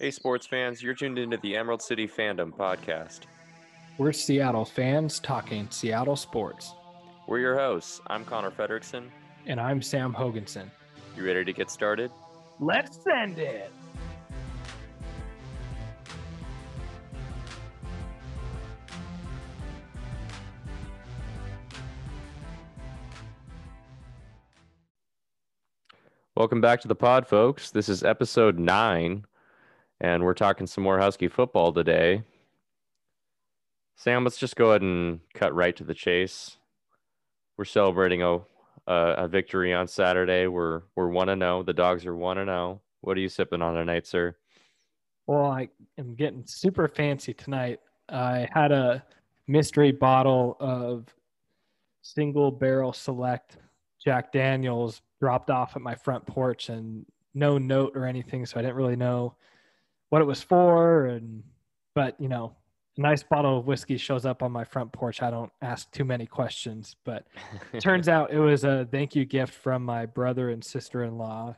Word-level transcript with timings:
Hey, 0.00 0.10
sports 0.10 0.46
fans, 0.46 0.82
you're 0.82 0.94
tuned 0.94 1.18
into 1.18 1.36
the 1.36 1.54
Emerald 1.54 1.82
City 1.82 2.08
Fandom 2.08 2.56
podcast. 2.56 3.24
We're 3.98 4.14
Seattle 4.14 4.64
fans 4.64 5.20
talking 5.20 5.68
Seattle 5.68 6.16
sports. 6.16 6.72
We're 7.28 7.40
your 7.40 7.54
hosts. 7.54 8.00
I'm 8.06 8.24
Connor 8.24 8.50
Frederickson. 8.50 9.10
And 9.44 9.60
I'm 9.60 9.82
Sam 9.82 10.14
Hoganson. 10.14 10.70
You 11.18 11.26
ready 11.26 11.44
to 11.44 11.52
get 11.52 11.70
started? 11.70 12.10
Let's 12.60 12.96
send 13.04 13.38
it. 13.38 13.70
Welcome 26.34 26.62
back 26.62 26.80
to 26.80 26.88
the 26.88 26.94
pod, 26.94 27.26
folks. 27.26 27.70
This 27.70 27.90
is 27.90 28.02
episode 28.02 28.58
nine, 28.58 29.26
and 30.00 30.24
we're 30.24 30.34
talking 30.34 30.66
some 30.66 30.84
more 30.84 30.98
Husky 30.98 31.28
football 31.28 31.72
today. 31.72 32.22
Sam, 33.96 34.24
let's 34.24 34.38
just 34.38 34.56
go 34.56 34.70
ahead 34.70 34.82
and 34.82 35.20
cut 35.34 35.54
right 35.54 35.76
to 35.76 35.84
the 35.84 35.94
chase. 35.94 36.56
We're 37.56 37.64
celebrating 37.66 38.22
a 38.22 38.38
a, 38.86 39.14
a 39.18 39.28
victory 39.28 39.74
on 39.74 39.86
Saturday. 39.86 40.46
We're 40.46 40.82
we're 40.96 41.08
one 41.08 41.28
and 41.28 41.42
zero. 41.42 41.62
The 41.62 41.74
dogs 41.74 42.06
are 42.06 42.16
one 42.16 42.38
and 42.38 42.48
zero. 42.48 42.80
What 43.02 43.16
are 43.16 43.20
you 43.20 43.28
sipping 43.28 43.62
on 43.62 43.74
tonight, 43.74 44.06
sir? 44.06 44.36
Well, 45.26 45.46
I 45.46 45.68
am 45.98 46.14
getting 46.14 46.44
super 46.46 46.88
fancy 46.88 47.34
tonight. 47.34 47.80
I 48.08 48.48
had 48.52 48.72
a 48.72 49.04
mystery 49.46 49.92
bottle 49.92 50.56
of 50.60 51.14
single 52.02 52.50
barrel 52.50 52.92
select 52.92 53.58
Jack 54.02 54.32
Daniels 54.32 55.02
dropped 55.20 55.50
off 55.50 55.76
at 55.76 55.82
my 55.82 55.94
front 55.94 56.26
porch 56.26 56.70
and 56.70 57.04
no 57.34 57.58
note 57.58 57.92
or 57.94 58.06
anything, 58.06 58.46
so 58.46 58.58
I 58.58 58.62
didn't 58.62 58.76
really 58.76 58.96
know 58.96 59.36
what 60.10 60.20
it 60.20 60.26
was 60.26 60.42
for. 60.42 61.06
And 61.06 61.42
but 61.94 62.20
you 62.20 62.28
know, 62.28 62.54
a 62.98 63.00
nice 63.00 63.22
bottle 63.22 63.58
of 63.58 63.66
whiskey 63.66 63.96
shows 63.96 64.26
up 64.26 64.42
on 64.42 64.52
my 64.52 64.64
front 64.64 64.92
porch. 64.92 65.22
I 65.22 65.30
don't 65.30 65.50
ask 65.62 65.90
too 65.90 66.04
many 66.04 66.26
questions, 66.26 66.96
but 67.04 67.26
turns 67.80 68.08
out 68.08 68.32
it 68.32 68.38
was 68.38 68.64
a 68.64 68.86
thank 68.90 69.16
you 69.16 69.24
gift 69.24 69.54
from 69.54 69.84
my 69.84 70.06
brother 70.06 70.50
and 70.50 70.62
sister 70.62 71.04
in 71.04 71.16
law 71.16 71.56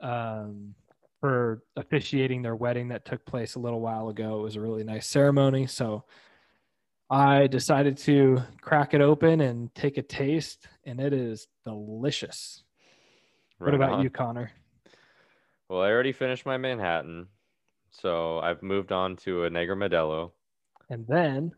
um, 0.00 0.74
for 1.20 1.62
officiating 1.76 2.42
their 2.42 2.56
wedding 2.56 2.88
that 2.88 3.04
took 3.04 3.24
place 3.26 3.54
a 3.56 3.60
little 3.60 3.80
while 3.80 4.08
ago. 4.08 4.40
It 4.40 4.42
was 4.42 4.56
a 4.56 4.60
really 4.60 4.84
nice 4.84 5.06
ceremony, 5.06 5.66
so. 5.66 6.04
I 7.10 7.48
decided 7.48 7.98
to 7.98 8.42
crack 8.62 8.94
it 8.94 9.02
open 9.02 9.42
and 9.42 9.72
take 9.74 9.98
a 9.98 10.02
taste, 10.02 10.66
and 10.84 10.98
it 10.98 11.12
is 11.12 11.46
delicious. 11.62 12.64
Right 13.58 13.66
what 13.66 13.74
about 13.74 13.92
on. 13.92 14.02
you, 14.02 14.10
Connor? 14.10 14.50
Well, 15.68 15.82
I 15.82 15.90
already 15.90 16.12
finished 16.12 16.44
my 16.44 16.56
Manhattan, 16.56 17.28
so 18.00 18.40
I've 18.40 18.62
moved 18.62 18.92
on 18.92 19.16
to 19.18 19.44
a 19.44 19.50
Negra 19.50 19.76
Modelo. 19.76 20.32
And 20.90 21.06
then, 21.06 21.52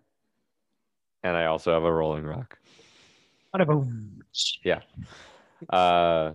and 1.23 1.37
I 1.37 1.47
also 1.47 1.73
have 1.73 1.85
a 1.85 1.93
Rolling 1.93 2.25
Rock. 2.25 2.59
Yeah. 4.63 4.81
Uh, 5.71 6.33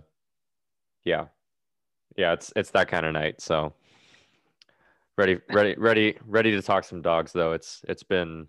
yeah, 1.04 1.26
yeah. 2.16 2.32
It's 2.32 2.52
it's 2.56 2.70
that 2.70 2.88
kind 2.88 3.06
of 3.06 3.12
night. 3.12 3.40
So 3.40 3.74
ready, 5.16 5.38
ready, 5.50 5.76
ready, 5.78 6.18
ready 6.26 6.50
to 6.50 6.62
talk 6.62 6.84
some 6.84 7.00
dogs. 7.00 7.32
Though 7.32 7.52
it's 7.52 7.82
it's 7.88 8.02
been 8.02 8.48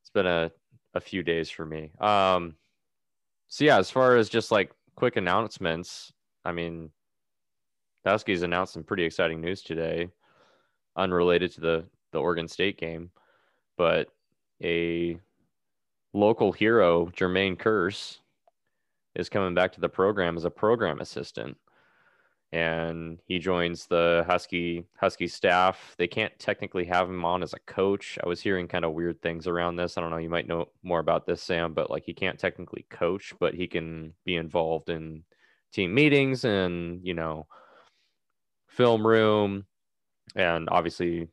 it's 0.00 0.10
been 0.10 0.26
a 0.26 0.50
a 0.94 1.00
few 1.00 1.22
days 1.22 1.48
for 1.50 1.64
me. 1.64 1.92
Um, 2.00 2.56
so 3.48 3.64
yeah, 3.64 3.78
as 3.78 3.90
far 3.90 4.16
as 4.16 4.28
just 4.28 4.50
like 4.50 4.72
quick 4.96 5.16
announcements. 5.16 6.12
I 6.44 6.50
mean, 6.50 6.90
Huskies 8.04 8.42
announced 8.42 8.72
some 8.72 8.82
pretty 8.82 9.04
exciting 9.04 9.40
news 9.40 9.62
today, 9.62 10.10
unrelated 10.96 11.52
to 11.54 11.60
the 11.60 11.84
the 12.12 12.18
Oregon 12.18 12.48
State 12.48 12.78
game, 12.78 13.10
but 13.78 14.08
a 14.62 15.18
local 16.12 16.52
hero, 16.52 17.06
Jermaine 17.06 17.56
Kearse, 17.56 18.18
is 19.14 19.28
coming 19.28 19.54
back 19.54 19.72
to 19.72 19.80
the 19.80 19.88
program 19.88 20.36
as 20.36 20.44
a 20.44 20.50
program 20.50 21.00
assistant 21.00 21.56
and 22.52 23.18
he 23.24 23.38
joins 23.38 23.86
the 23.86 24.24
Husky 24.26 24.84
Husky 25.00 25.26
staff. 25.26 25.94
They 25.96 26.06
can't 26.06 26.38
technically 26.38 26.84
have 26.84 27.08
him 27.08 27.24
on 27.24 27.42
as 27.42 27.54
a 27.54 27.58
coach. 27.60 28.18
I 28.22 28.28
was 28.28 28.42
hearing 28.42 28.68
kind 28.68 28.84
of 28.84 28.92
weird 28.92 29.22
things 29.22 29.46
around 29.46 29.76
this. 29.76 29.96
I 29.96 30.02
don't 30.02 30.10
know, 30.10 30.18
you 30.18 30.28
might 30.28 30.46
know 30.46 30.68
more 30.82 31.00
about 31.00 31.26
this, 31.26 31.42
Sam, 31.42 31.72
but 31.72 31.90
like 31.90 32.04
he 32.04 32.12
can't 32.12 32.38
technically 32.38 32.84
coach, 32.90 33.32
but 33.40 33.54
he 33.54 33.66
can 33.66 34.12
be 34.26 34.36
involved 34.36 34.90
in 34.90 35.24
team 35.72 35.94
meetings 35.94 36.44
and, 36.44 37.00
you 37.02 37.14
know, 37.14 37.46
film 38.68 39.06
room 39.06 39.64
and 40.34 40.68
obviously 40.70 41.28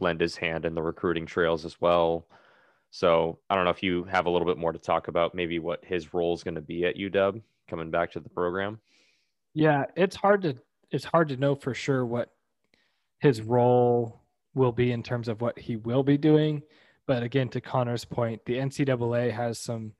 lend 0.00 0.20
his 0.20 0.36
hand 0.36 0.64
in 0.64 0.74
the 0.74 0.82
recruiting 0.82 1.26
trails 1.26 1.64
as 1.64 1.80
well. 1.80 2.26
So 2.90 3.38
I 3.50 3.54
don't 3.54 3.64
know 3.64 3.70
if 3.70 3.82
you 3.82 4.04
have 4.04 4.26
a 4.26 4.30
little 4.30 4.46
bit 4.46 4.58
more 4.58 4.72
to 4.72 4.78
talk 4.78 5.08
about 5.08 5.34
maybe 5.34 5.58
what 5.58 5.84
his 5.84 6.14
role 6.14 6.34
is 6.34 6.44
going 6.44 6.54
to 6.54 6.60
be 6.60 6.84
at 6.84 6.96
UW 6.96 7.42
coming 7.68 7.90
back 7.90 8.12
to 8.12 8.20
the 8.20 8.28
program. 8.28 8.78
Yeah, 9.52 9.84
it's 9.96 10.16
hard 10.16 10.42
to 10.42 10.56
it's 10.90 11.04
hard 11.04 11.28
to 11.28 11.36
know 11.36 11.54
for 11.54 11.74
sure 11.74 12.06
what 12.06 12.30
his 13.18 13.42
role 13.42 14.20
will 14.54 14.72
be 14.72 14.92
in 14.92 15.02
terms 15.02 15.28
of 15.28 15.40
what 15.40 15.58
he 15.58 15.76
will 15.76 16.02
be 16.02 16.16
doing. 16.16 16.62
But 17.06 17.22
again, 17.22 17.48
to 17.50 17.60
Connor's 17.60 18.04
point, 18.04 18.44
the 18.44 18.54
NCAA 18.54 19.32
has 19.32 19.58
some 19.58 19.92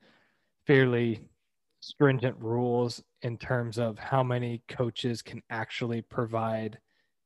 fairly 0.66 1.20
stringent 1.80 2.36
rules 2.38 3.02
in 3.22 3.36
terms 3.36 3.78
of 3.78 3.98
how 3.98 4.22
many 4.22 4.62
coaches 4.68 5.20
can 5.20 5.42
actually 5.50 6.00
provide 6.00 6.78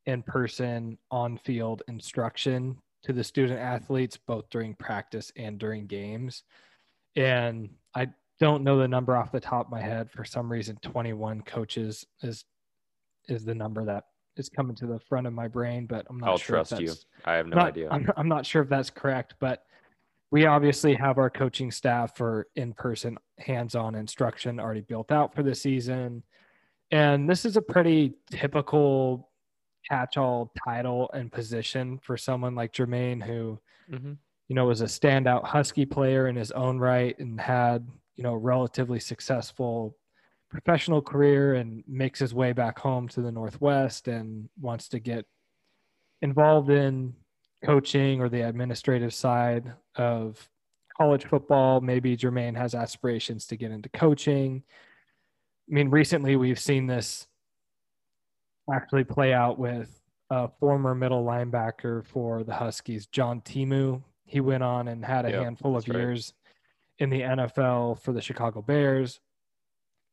in 0.09 0.23
person, 0.23 0.97
on 1.11 1.37
field 1.37 1.83
instruction 1.87 2.79
to 3.03 3.13
the 3.13 3.23
student 3.23 3.61
athletes, 3.61 4.17
both 4.17 4.49
during 4.49 4.75
practice 4.75 5.31
and 5.37 5.59
during 5.59 5.87
games. 5.87 6.45
And 7.15 7.69
I 7.95 8.09
don't 8.41 8.65
know 8.65 8.79
the 8.79 8.89
number 8.89 9.15
off 9.15 9.31
the 9.31 9.39
top 9.39 9.67
of 9.67 9.71
my 9.71 9.83
head. 9.83 10.11
For 10.11 10.25
some 10.25 10.51
reason, 10.51 10.79
21 10.83 11.43
coaches 11.43 12.07
is 12.23 12.45
is 13.29 13.45
the 13.45 13.55
number 13.55 13.85
that 13.85 14.05
is 14.37 14.49
coming 14.49 14.75
to 14.77 14.87
the 14.87 14.99
front 14.99 15.27
of 15.27 15.35
my 15.35 15.47
brain, 15.47 15.85
but 15.85 16.07
I'm 16.09 16.19
not 16.19 16.31
I'll 16.31 16.39
sure. 16.39 16.57
trust 16.57 16.81
you. 16.81 16.95
I 17.27 17.35
have 17.35 17.47
no 17.47 17.57
not, 17.57 17.69
idea. 17.69 17.91
I'm, 17.91 18.11
I'm 18.17 18.29
not 18.29 18.47
sure 18.47 18.63
if 18.63 18.71
that's 18.71 18.89
correct, 18.89 19.35
but 19.39 19.65
we 20.31 20.47
obviously 20.47 20.95
have 20.95 21.19
our 21.19 21.29
coaching 21.29 21.71
staff 21.71 22.17
for 22.17 22.47
in-person 22.57 23.19
hands-on 23.39 23.95
instruction 23.95 24.59
already 24.59 24.81
built 24.81 25.13
out 25.13 25.35
for 25.35 25.43
the 25.43 25.55
season. 25.55 26.23
And 26.91 27.29
this 27.29 27.45
is 27.45 27.59
a 27.59 27.63
pretty 27.63 28.15
typical 28.31 29.29
catch-all 29.89 30.53
title 30.65 31.11
and 31.13 31.31
position 31.31 31.99
for 32.03 32.17
someone 32.17 32.55
like 32.55 32.73
Jermaine 32.73 33.23
who 33.23 33.59
mm-hmm. 33.91 34.13
you 34.49 34.55
know 34.55 34.67
was 34.67 34.81
a 34.81 34.87
standout 34.87 35.45
husky 35.45 35.85
player 35.87 36.29
in 36.29 36.37
his 36.37 36.51
own 36.53 36.79
right 36.79 37.19
and 37.19 37.41
had 37.41 37.87
you 38.19 38.25
know, 38.25 38.35
relatively 38.35 38.99
successful 38.99 39.97
professional 40.51 41.01
career 41.01 41.55
and 41.55 41.85
makes 41.87 42.19
his 42.19 42.35
way 42.35 42.53
back 42.53 42.79
home 42.79 43.07
to 43.07 43.21
the 43.21 43.31
Northwest 43.31 44.09
and 44.09 44.49
wants 44.61 44.89
to 44.89 44.99
get 44.99 45.25
involved 46.21 46.69
in 46.69 47.15
coaching 47.65 48.21
or 48.21 48.29
the 48.29 48.41
administrative 48.41 49.15
side 49.15 49.73
of 49.95 50.49
college 50.97 51.27
football. 51.27 51.81
Maybe 51.81 52.17
Jermaine 52.17 52.57
has 52.57 52.75
aspirations 52.75 53.47
to 53.47 53.57
get 53.57 53.71
into 53.71 53.89
coaching. 53.91 54.65
I 55.71 55.75
mean, 55.75 55.91
recently 55.91 56.35
we've 56.35 56.59
seen 56.59 56.87
this 56.87 57.29
actually 58.73 59.05
play 59.05 59.33
out 59.33 59.59
with 59.59 60.01
a 60.31 60.49
former 60.61 60.95
middle 60.95 61.25
linebacker 61.25 62.05
for 62.05 62.45
the 62.45 62.55
Huskies, 62.55 63.07
John 63.07 63.41
Timu. 63.41 64.03
He 64.25 64.41
went 64.41 64.63
on 64.63 64.89
and 64.89 65.05
had 65.05 65.25
a 65.25 65.31
yep, 65.31 65.43
handful 65.43 65.77
of 65.77 65.89
years 65.89 66.35
in 66.99 67.11
the 67.11 67.21
NFL 67.21 68.01
for 68.03 68.13
the 68.13 68.21
Chicago 68.21 68.61
Bears 68.61 69.21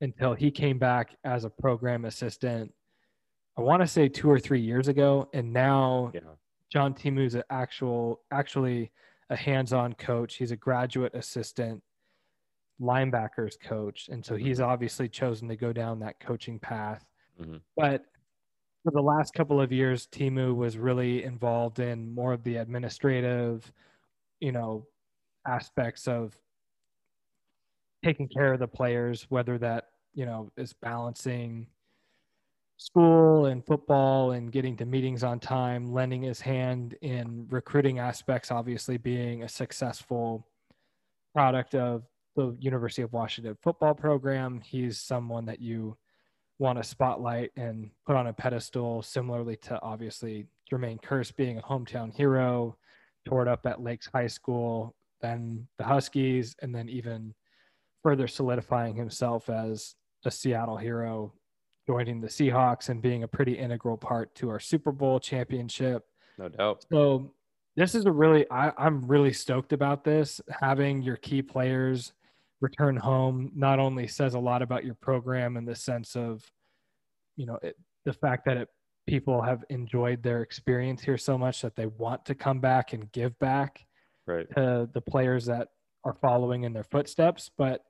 until 0.01 0.33
he 0.33 0.51
came 0.51 0.77
back 0.77 1.15
as 1.23 1.43
a 1.43 1.49
program 1.49 2.05
assistant. 2.05 2.73
I 3.57 3.61
want 3.61 3.81
to 3.81 3.87
say 3.87 4.07
two 4.07 4.29
or 4.29 4.39
three 4.39 4.61
years 4.61 4.87
ago, 4.87 5.29
and 5.33 5.51
now 5.51 6.11
yeah. 6.13 6.21
John 6.71 6.93
Timu's 6.93 7.35
an 7.35 7.43
actual, 7.49 8.21
actually 8.31 8.91
a 9.29 9.35
hands-on 9.35 9.93
coach. 9.93 10.35
He's 10.35 10.51
a 10.51 10.57
graduate 10.57 11.15
assistant 11.15 11.81
linebackers 12.81 13.59
coach, 13.59 14.09
and 14.09 14.25
so 14.25 14.35
he's 14.35 14.59
mm-hmm. 14.59 14.69
obviously 14.69 15.07
chosen 15.07 15.47
to 15.47 15.55
go 15.55 15.73
down 15.73 15.99
that 15.99 16.19
coaching 16.19 16.59
path. 16.59 17.05
Mm-hmm. 17.41 17.57
But 17.75 18.05
for 18.85 18.91
the 18.91 19.01
last 19.01 19.33
couple 19.33 19.59
of 19.59 19.71
years, 19.71 20.07
Timu 20.11 20.55
was 20.55 20.77
really 20.77 21.23
involved 21.23 21.79
in 21.79 22.13
more 22.13 22.33
of 22.33 22.43
the 22.43 22.57
administrative, 22.57 23.73
you 24.39 24.51
know, 24.51 24.85
aspects 25.47 26.07
of 26.07 26.37
taking 28.03 28.27
care 28.27 28.53
of 28.53 28.59
the 28.59 28.67
players, 28.67 29.25
whether 29.29 29.57
that, 29.57 29.85
you 30.13 30.27
know, 30.27 30.51
is 30.55 30.71
balancing 30.71 31.65
school 32.77 33.47
and 33.47 33.65
football 33.65 34.33
and 34.33 34.51
getting 34.51 34.77
to 34.77 34.85
meetings 34.85 35.23
on 35.23 35.39
time, 35.39 35.91
lending 35.91 36.21
his 36.21 36.39
hand 36.39 36.95
in 37.01 37.47
recruiting 37.49 37.97
aspects, 37.97 38.51
obviously 38.51 38.97
being 38.97 39.41
a 39.41 39.49
successful 39.49 40.45
product 41.33 41.73
of 41.73 42.03
the 42.35 42.55
University 42.59 43.01
of 43.01 43.11
Washington 43.13 43.57
football 43.63 43.95
program. 43.95 44.61
He's 44.61 44.99
someone 44.99 45.45
that 45.45 45.59
you 45.59 45.97
want 46.59 46.77
to 46.77 46.83
spotlight 46.83 47.51
and 47.55 47.89
put 48.05 48.15
on 48.15 48.27
a 48.27 48.33
pedestal, 48.33 49.01
similarly 49.01 49.57
to 49.57 49.79
obviously 49.81 50.47
Jermaine 50.71 51.01
Kearse 51.01 51.35
being 51.35 51.57
a 51.57 51.61
hometown 51.61 52.13
hero, 52.13 52.77
tore 53.25 53.41
it 53.41 53.47
up 53.47 53.65
at 53.65 53.81
Lakes 53.81 54.09
High 54.13 54.27
School, 54.27 54.95
then 55.21 55.67
the 55.77 55.83
Huskies, 55.83 56.55
and 56.61 56.73
then 56.73 56.89
even 56.89 57.33
further 58.03 58.27
solidifying 58.27 58.95
himself 58.95 59.49
as 59.49 59.95
a 60.25 60.31
Seattle 60.31 60.77
hero, 60.77 61.33
joining 61.87 62.21
the 62.21 62.27
Seahawks 62.27 62.89
and 62.89 63.01
being 63.01 63.23
a 63.23 63.27
pretty 63.27 63.53
integral 63.53 63.97
part 63.97 64.33
to 64.35 64.49
our 64.49 64.59
Super 64.59 64.91
Bowl 64.91 65.19
championship. 65.19 66.05
No 66.37 66.49
doubt. 66.49 66.85
So 66.91 67.31
this 67.75 67.95
is 67.95 68.05
a 68.05 68.11
really 68.11 68.45
I, 68.49 68.71
I'm 68.77 69.05
really 69.05 69.33
stoked 69.33 69.73
about 69.73 70.03
this. 70.03 70.41
Having 70.61 71.01
your 71.01 71.17
key 71.17 71.41
players 71.41 72.13
return 72.61 72.95
home 72.95 73.51
not 73.55 73.79
only 73.79 74.07
says 74.07 74.33
a 74.33 74.39
lot 74.39 74.61
about 74.61 74.85
your 74.85 74.95
program 74.95 75.57
in 75.57 75.65
the 75.65 75.75
sense 75.75 76.15
of, 76.15 76.43
you 77.35 77.45
know, 77.45 77.59
it, 77.61 77.75
the 78.05 78.13
fact 78.13 78.45
that 78.45 78.57
it, 78.57 78.69
people 79.07 79.41
have 79.41 79.63
enjoyed 79.69 80.23
their 80.23 80.41
experience 80.41 81.01
here 81.01 81.17
so 81.17 81.37
much 81.37 81.61
that 81.61 81.75
they 81.75 81.85
want 81.85 82.25
to 82.25 82.35
come 82.35 82.59
back 82.59 82.93
and 82.93 83.11
give 83.11 83.37
back 83.39 83.85
right. 84.25 84.47
to 84.55 84.89
the 84.93 85.01
players 85.01 85.45
that 85.45 85.69
are 86.03 86.13
following 86.13 86.63
in 86.63 86.73
their 86.73 86.83
footsteps, 86.83 87.51
but 87.57 87.83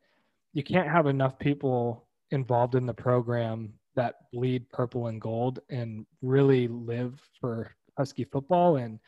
you 0.54 0.64
can't 0.64 0.90
have 0.90 1.06
enough 1.06 1.38
people 1.38 2.08
involved 2.32 2.76
in 2.76 2.86
the 2.86 2.94
program 2.94 3.74
that 3.96 4.16
bleed 4.34 4.70
purple 4.72 5.08
and 5.08 5.22
gold 5.22 5.60
and 5.70 6.06
really 6.22 6.68
live 6.68 7.22
for 7.40 7.74
Husky 7.98 8.26
football. 8.26 8.78
And 8.78 9.00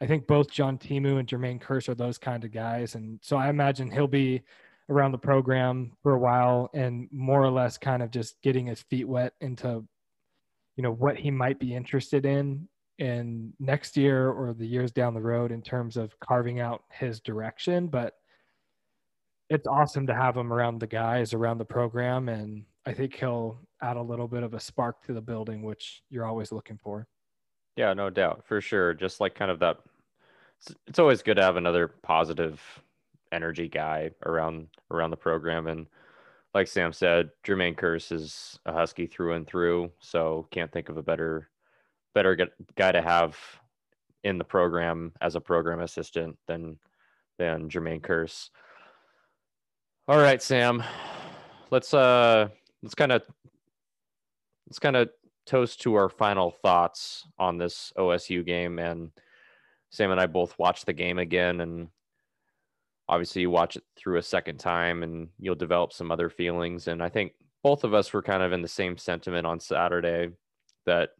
I 0.00 0.06
think 0.06 0.26
both 0.26 0.50
John 0.50 0.78
Timu 0.78 1.18
and 1.18 1.28
Jermaine 1.28 1.60
Kearse 1.60 1.88
are 1.88 1.94
those 1.94 2.18
kind 2.18 2.44
of 2.44 2.50
guys. 2.50 2.94
And 2.94 3.20
so 3.22 3.36
I 3.36 3.48
imagine 3.48 3.90
he'll 3.90 4.08
be 4.08 4.42
around 4.88 5.12
the 5.12 5.18
program 5.18 5.92
for 6.02 6.14
a 6.14 6.18
while 6.18 6.70
and 6.74 7.08
more 7.12 7.42
or 7.42 7.50
less 7.50 7.78
kind 7.78 8.02
of 8.02 8.10
just 8.10 8.40
getting 8.42 8.66
his 8.66 8.82
feet 8.82 9.08
wet 9.08 9.32
into, 9.40 9.84
you 10.76 10.82
know, 10.82 10.92
what 10.92 11.16
he 11.16 11.30
might 11.30 11.58
be 11.58 11.74
interested 11.74 12.26
in 12.26 12.68
in 12.98 13.52
next 13.58 13.96
year 13.96 14.30
or 14.30 14.52
the 14.52 14.66
years 14.66 14.92
down 14.92 15.14
the 15.14 15.20
road 15.20 15.50
in 15.50 15.62
terms 15.62 15.96
of 15.96 16.18
carving 16.20 16.60
out 16.60 16.84
his 16.90 17.20
direction. 17.20 17.86
But 17.86 18.14
it's 19.48 19.66
awesome 19.66 20.06
to 20.06 20.14
have 20.14 20.36
him 20.36 20.52
around 20.52 20.78
the 20.78 20.86
guys 20.86 21.34
around 21.34 21.58
the 21.58 21.64
program. 21.64 22.28
And 22.28 22.64
I 22.86 22.92
think 22.92 23.14
he'll 23.14 23.58
add 23.82 23.96
a 23.96 24.02
little 24.02 24.28
bit 24.28 24.42
of 24.42 24.54
a 24.54 24.60
spark 24.60 25.04
to 25.06 25.12
the 25.12 25.20
building, 25.20 25.62
which 25.62 26.02
you're 26.10 26.26
always 26.26 26.52
looking 26.52 26.78
for. 26.82 27.06
Yeah, 27.76 27.92
no 27.94 28.10
doubt, 28.10 28.44
for 28.46 28.60
sure. 28.60 28.94
Just 28.94 29.20
like 29.20 29.34
kind 29.34 29.50
of 29.50 29.58
that. 29.60 29.78
It's, 30.86 30.98
always 30.98 31.22
good 31.22 31.36
to 31.36 31.42
have 31.42 31.56
another 31.56 31.88
positive 31.88 32.62
energy 33.32 33.68
guy 33.68 34.10
around 34.26 34.68
around 34.90 35.10
the 35.10 35.16
program, 35.16 35.66
and 35.66 35.86
like 36.54 36.68
Sam 36.68 36.92
said, 36.92 37.30
Jermaine 37.44 37.76
Kearse 37.76 38.12
is 38.12 38.58
a 38.66 38.72
Husky 38.72 39.06
through 39.06 39.32
and 39.32 39.46
through. 39.46 39.90
So 40.00 40.46
can't 40.50 40.70
think 40.70 40.88
of 40.88 40.96
a 40.96 41.02
better 41.02 41.48
better 42.14 42.36
guy 42.76 42.92
to 42.92 43.02
have 43.02 43.36
in 44.24 44.38
the 44.38 44.44
program 44.44 45.12
as 45.20 45.34
a 45.34 45.40
program 45.40 45.80
assistant 45.80 46.36
than 46.46 46.78
than 47.38 47.68
Jermaine 47.68 48.02
Kearse. 48.02 48.50
All 50.08 50.18
right, 50.18 50.42
Sam. 50.42 50.82
Let's 51.70 51.94
uh 51.94 52.48
let's 52.82 52.94
kind 52.94 53.12
of 53.12 53.22
let's 54.68 54.78
kind 54.78 54.96
of 54.96 55.10
toast 55.46 55.80
to 55.82 55.94
our 55.94 56.08
final 56.08 56.50
thoughts 56.50 57.26
on 57.38 57.58
this 57.58 57.92
OSU 57.96 58.44
game. 58.44 58.78
And 58.78 59.10
Sam 59.90 60.10
and 60.10 60.20
I 60.20 60.26
both 60.26 60.58
watched 60.58 60.86
the 60.86 60.92
game 60.92 61.18
again, 61.18 61.60
and 61.60 61.88
obviously 63.08 63.42
you 63.42 63.50
watch 63.50 63.76
it 63.76 63.84
through 63.96 64.18
a 64.18 64.22
second 64.22 64.58
time, 64.58 65.02
and 65.02 65.28
you'll 65.38 65.54
develop 65.54 65.92
some 65.92 66.10
other 66.10 66.30
feelings. 66.30 66.88
And 66.88 67.02
I 67.02 67.08
think 67.08 67.32
both 67.62 67.84
of 67.84 67.94
us 67.94 68.12
were 68.12 68.22
kind 68.22 68.42
of 68.42 68.52
in 68.52 68.62
the 68.62 68.68
same 68.68 68.96
sentiment 68.96 69.46
on 69.46 69.60
Saturday 69.60 70.30
that 70.86 71.10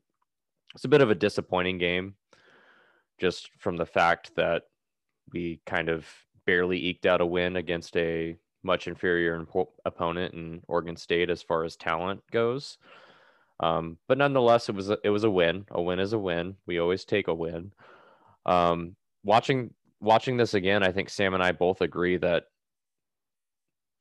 it's 0.75 0.85
a 0.85 0.89
bit 0.89 1.03
of 1.03 1.11
a 1.11 1.15
disappointing 1.15 1.79
game, 1.79 2.15
just 3.19 3.51
from 3.59 3.77
the 3.77 3.87
fact 3.87 4.33
that 4.37 4.63
we 5.33 5.61
kind 5.67 5.89
of 5.89 6.07
barely 6.47 6.79
eked 6.79 7.07
out 7.07 7.21
a 7.21 7.27
win 7.27 7.57
against 7.57 7.97
a 7.97 8.37
much 8.63 8.87
inferior 8.87 9.47
opponent 9.85 10.35
in 10.35 10.63
Oregon 10.69 10.97
State 10.97 11.31
as 11.31 11.43
far 11.43 11.65
as 11.65 11.77
talent 11.77 12.23
goes. 12.31 12.79
Um, 13.61 13.99
but 14.09 14.19
nonetheless, 14.19 14.69
it 14.69 14.75
was 14.75 14.91
a, 14.91 14.99
it 15.05 15.11
was 15.11 15.25
a 15.25 15.31
win. 15.31 15.67
A 15.71 15.81
win 15.81 16.01
is 16.01 16.13
a 16.13 16.19
win. 16.19 16.57
We 16.67 16.79
always 16.79 17.05
take 17.05 17.29
a 17.29 17.35
win. 17.35 17.73
Um, 18.47 18.97
watching 19.25 19.73
watching 20.03 20.37
this 20.37 20.55
again, 20.55 20.83
I 20.83 20.93
think 20.93 21.09
Sam 21.09 21.33
and 21.33 21.43
I 21.43 21.53
both 21.53 21.81
agree 21.81 22.17
that 22.19 22.45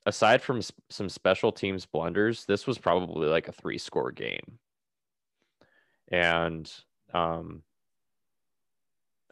aside 0.04 0.42
from 0.42 0.60
some 0.90 1.08
special 1.08 1.52
teams 1.52 1.86
blunders, 1.86 2.44
this 2.44 2.66
was 2.66 2.76
probably 2.76 3.28
like 3.28 3.48
a 3.48 3.52
three 3.52 3.78
score 3.78 4.10
game. 4.10 4.58
And 6.10 6.70
um, 7.14 7.62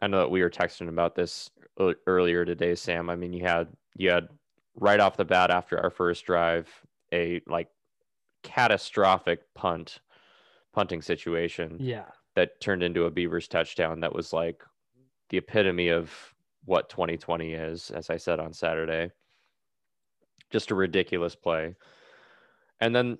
I 0.01 0.07
know 0.07 0.19
that 0.19 0.31
we 0.31 0.41
were 0.41 0.49
texting 0.49 0.87
about 0.87 1.13
this 1.13 1.49
earlier 2.07 2.45
today, 2.45 2.73
Sam. 2.73 3.09
I 3.09 3.15
mean, 3.15 3.33
you 3.33 3.43
had 3.43 3.67
you 3.95 4.09
had 4.09 4.29
right 4.75 4.99
off 4.99 5.17
the 5.17 5.25
bat 5.25 5.51
after 5.51 5.79
our 5.79 5.89
first 5.89 6.25
drive 6.25 6.69
a 7.13 7.41
like 7.45 7.67
catastrophic 8.43 9.41
punt 9.53 9.99
punting 10.73 11.01
situation. 11.01 11.77
Yeah. 11.79 12.05
That 12.35 12.61
turned 12.61 12.81
into 12.81 13.05
a 13.05 13.11
Beavers 13.11 13.49
touchdown 13.49 13.99
that 13.99 14.15
was 14.15 14.31
like 14.31 14.63
the 15.29 15.37
epitome 15.37 15.89
of 15.89 16.33
what 16.65 16.89
2020 16.89 17.53
is, 17.53 17.91
as 17.91 18.09
I 18.09 18.17
said 18.17 18.39
on 18.39 18.53
Saturday. 18.53 19.11
Just 20.49 20.71
a 20.71 20.75
ridiculous 20.75 21.35
play. 21.35 21.75
And 22.79 22.95
then 22.95 23.17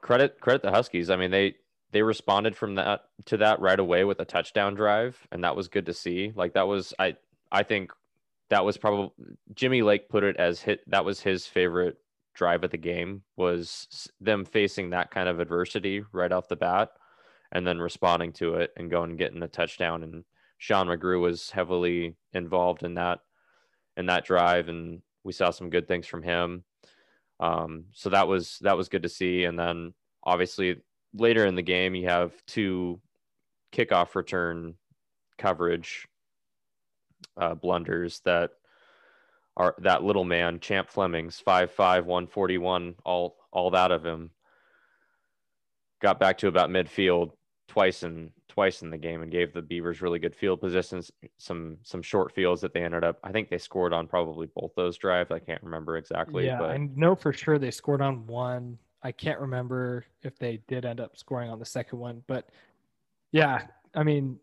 credit 0.00 0.40
credit 0.40 0.62
the 0.62 0.70
Huskies. 0.70 1.10
I 1.10 1.16
mean, 1.16 1.30
they 1.30 1.54
they 1.92 2.02
responded 2.02 2.56
from 2.56 2.76
that 2.76 3.02
to 3.26 3.36
that 3.38 3.60
right 3.60 3.78
away 3.78 4.04
with 4.04 4.20
a 4.20 4.24
touchdown 4.24 4.74
drive, 4.74 5.26
and 5.32 5.44
that 5.44 5.56
was 5.56 5.68
good 5.68 5.86
to 5.86 5.94
see. 5.94 6.32
Like 6.34 6.54
that 6.54 6.66
was 6.66 6.94
I 6.98 7.16
I 7.52 7.62
think 7.62 7.92
that 8.50 8.64
was 8.64 8.78
probably 8.78 9.10
Jimmy 9.54 9.82
Lake 9.82 10.08
put 10.08 10.24
it 10.24 10.36
as 10.36 10.62
hit 10.62 10.80
that 10.88 11.04
was 11.04 11.20
his 11.20 11.46
favorite 11.46 11.96
drive 12.34 12.62
of 12.62 12.70
the 12.70 12.78
game 12.78 13.22
was 13.36 14.08
them 14.20 14.44
facing 14.44 14.90
that 14.90 15.10
kind 15.10 15.28
of 15.28 15.40
adversity 15.40 16.04
right 16.12 16.30
off 16.30 16.48
the 16.48 16.56
bat 16.56 16.90
and 17.50 17.66
then 17.66 17.80
responding 17.80 18.32
to 18.32 18.54
it 18.54 18.70
and 18.76 18.90
going 18.90 19.10
and 19.10 19.18
getting 19.18 19.42
a 19.42 19.48
touchdown 19.48 20.04
and 20.04 20.22
Sean 20.58 20.88
McGrew 20.88 21.20
was 21.20 21.50
heavily 21.50 22.16
involved 22.32 22.82
in 22.82 22.94
that 22.94 23.20
in 23.96 24.06
that 24.06 24.24
drive 24.24 24.68
and 24.68 25.00
we 25.24 25.32
saw 25.32 25.50
some 25.50 25.70
good 25.70 25.88
things 25.88 26.06
from 26.06 26.22
him. 26.22 26.64
Um, 27.40 27.86
so 27.92 28.10
that 28.10 28.28
was 28.28 28.58
that 28.62 28.76
was 28.76 28.88
good 28.88 29.02
to 29.04 29.08
see. 29.08 29.44
And 29.44 29.58
then 29.58 29.94
obviously 30.22 30.76
later 31.14 31.46
in 31.46 31.54
the 31.54 31.62
game 31.62 31.94
you 31.94 32.08
have 32.08 32.32
two 32.46 33.00
kickoff 33.72 34.14
return 34.14 34.74
coverage 35.36 36.06
uh, 37.36 37.54
blunders 37.54 38.20
that 38.24 38.50
are 39.56 39.74
that 39.78 40.04
little 40.04 40.24
man, 40.24 40.60
Champ 40.60 40.88
Flemings, 40.88 41.42
5'5, 41.44 42.04
141, 42.04 42.94
all 43.04 43.36
all 43.52 43.70
that 43.70 43.90
of 43.90 44.04
him. 44.04 44.30
Got 46.00 46.20
back 46.20 46.38
to 46.38 46.48
about 46.48 46.70
midfield 46.70 47.32
twice 47.66 48.04
in 48.04 48.30
twice 48.58 48.82
in 48.82 48.90
the 48.90 48.98
game 48.98 49.22
and 49.22 49.30
gave 49.30 49.52
the 49.52 49.62
Beavers 49.62 50.02
really 50.02 50.18
good 50.18 50.34
field 50.34 50.60
positions, 50.60 51.12
some 51.36 51.76
some 51.84 52.02
short 52.02 52.34
fields 52.34 52.60
that 52.60 52.74
they 52.74 52.82
ended 52.82 53.04
up. 53.04 53.16
I 53.22 53.30
think 53.30 53.50
they 53.50 53.58
scored 53.58 53.92
on 53.92 54.08
probably 54.08 54.48
both 54.56 54.72
those 54.74 54.98
drives. 54.98 55.30
I 55.30 55.38
can't 55.38 55.62
remember 55.62 55.96
exactly. 55.96 56.46
Yeah, 56.46 56.58
but... 56.58 56.70
I 56.70 56.78
know 56.96 57.14
for 57.14 57.32
sure 57.32 57.60
they 57.60 57.70
scored 57.70 58.02
on 58.02 58.26
one. 58.26 58.76
I 59.00 59.12
can't 59.12 59.38
remember 59.38 60.04
if 60.22 60.40
they 60.40 60.58
did 60.66 60.84
end 60.84 60.98
up 60.98 61.16
scoring 61.16 61.50
on 61.50 61.60
the 61.60 61.64
second 61.64 62.00
one, 62.00 62.24
but 62.26 62.48
yeah, 63.30 63.62
I 63.94 64.02
mean, 64.02 64.40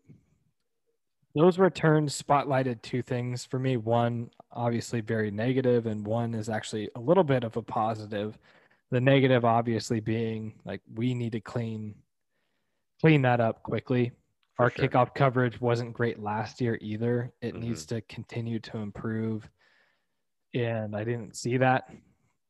those 1.34 1.58
returns 1.58 2.22
spotlighted 2.22 2.80
two 2.80 3.02
things 3.02 3.44
for 3.44 3.58
me. 3.58 3.76
One, 3.76 4.30
obviously 4.50 5.02
very 5.02 5.30
negative, 5.30 5.84
and 5.84 6.06
one 6.06 6.32
is 6.34 6.48
actually 6.48 6.88
a 6.96 7.00
little 7.00 7.24
bit 7.24 7.44
of 7.44 7.58
a 7.58 7.62
positive. 7.62 8.38
The 8.90 9.00
negative, 9.02 9.44
obviously, 9.44 10.00
being 10.00 10.54
like 10.64 10.80
we 10.94 11.12
need 11.12 11.32
to 11.32 11.40
clean 11.42 11.96
clean 13.00 13.22
that 13.22 13.40
up 13.40 13.62
quickly. 13.62 14.12
For 14.56 14.64
Our 14.64 14.70
sure. 14.70 14.88
kickoff 14.88 15.14
coverage 15.14 15.60
wasn't 15.60 15.92
great 15.92 16.18
last 16.18 16.60
year 16.60 16.78
either. 16.80 17.32
It 17.42 17.54
mm-hmm. 17.54 17.62
needs 17.62 17.86
to 17.86 18.00
continue 18.02 18.58
to 18.60 18.78
improve, 18.78 19.48
and 20.54 20.96
I 20.96 21.04
didn't 21.04 21.36
see 21.36 21.58
that 21.58 21.90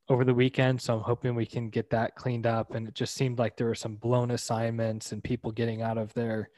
over 0.08 0.24
the 0.24 0.34
weekend. 0.34 0.80
So 0.80 0.94
I'm 0.94 1.00
hoping 1.00 1.34
we 1.34 1.46
can 1.46 1.68
get 1.68 1.90
that 1.90 2.14
cleaned 2.14 2.46
up. 2.46 2.74
And 2.74 2.88
it 2.88 2.94
just 2.94 3.14
seemed 3.14 3.38
like 3.38 3.56
there 3.56 3.66
were 3.66 3.74
some 3.74 3.96
blown 3.96 4.30
assignments 4.30 5.12
and 5.12 5.22
people 5.22 5.50
getting 5.50 5.82
out 5.82 5.98
of 5.98 6.12
their 6.14 6.50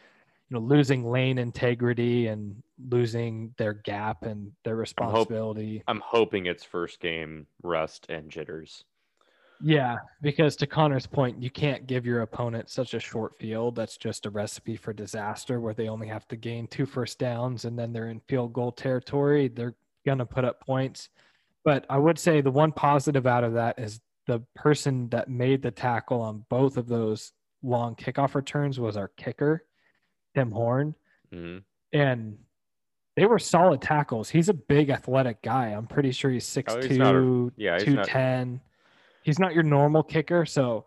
you 0.51 0.55
know 0.55 0.61
losing 0.61 1.05
lane 1.05 1.39
integrity 1.39 2.29
and 2.29 2.63
losing 2.91 3.55
their 3.59 3.75
gap 3.75 4.25
and 4.25 4.53
their 4.65 4.77
responsibility. 4.77 5.83
I'm, 5.87 5.97
hope, 5.97 6.05
I'm 6.15 6.19
hoping 6.19 6.47
it's 6.47 6.65
first 6.65 7.01
game 7.01 7.47
rust 7.63 8.07
and 8.09 8.31
jitters. 8.31 8.85
Yeah, 9.63 9.97
because 10.23 10.55
to 10.57 10.67
Connor's 10.67 11.07
point, 11.07 11.43
you 11.43 11.51
can't 11.51 11.87
give 11.87 12.07
your 12.07 12.23
opponent 12.23 12.71
such 12.71 12.95
a 12.95 13.01
short 13.01 13.39
field. 13.39 13.75
That's 13.75 13.97
just 13.97 14.27
a 14.27 14.31
recipe 14.31 14.77
for 14.77 14.93
disaster 14.93 15.61
where 15.61 15.75
they 15.75 15.89
only 15.89 16.07
have 16.09 16.29
to 16.29 16.37
gain 16.37 16.67
two 16.69 16.87
first 16.87 17.19
downs 17.19 17.65
and 17.65 17.79
then 17.79 17.93
they're 17.93 18.11
in 18.11 18.21
field 18.29 18.53
goal 18.53 18.71
territory. 18.73 19.49
They're 19.49 19.75
going 20.07 20.19
to 20.19 20.27
put 20.27 20.45
up 20.45 20.61
points. 20.65 21.09
But 21.65 21.85
I 21.91 21.99
would 21.99 22.19
say 22.19 22.41
the 22.41 22.51
one 22.51 22.73
positive 22.73 23.27
out 23.27 23.43
of 23.45 23.55
that 23.55 23.79
is 23.79 24.01
the 24.27 24.41
person 24.55 25.09
that 25.11 25.29
made 25.29 25.63
the 25.63 25.71
tackle 25.71 26.21
on 26.21 26.45
both 26.49 26.77
of 26.77 26.87
those 26.87 27.33
long 27.63 27.97
kickoff 27.97 28.35
returns 28.35 28.79
was 28.79 28.97
our 28.97 29.09
kicker, 29.17 29.65
Tim 30.35 30.53
Horn. 30.53 30.95
Mhm. 31.33 31.65
And 31.93 32.39
they 33.17 33.27
were 33.27 33.41
solid 33.41 33.83
tackles. 33.83 34.31
He's 34.31 34.49
a 34.49 34.55
big 34.55 34.91
athletic 34.91 35.43
guy. 35.43 35.69
I'm 35.71 35.89
pretty 35.89 36.13
sure 36.13 36.31
he's 36.31 36.47
6'2, 36.47 36.85
Oh, 36.85 36.89
he's 36.89 36.99
a- 36.99 37.53
yeah, 37.57 37.79
he's 37.81 37.95
not- 37.95 38.07
210. 38.07 38.61
He's 39.29 39.39
not 39.39 39.53
your 39.53 39.63
normal 39.63 40.03
kicker. 40.03 40.47
So, 40.47 40.87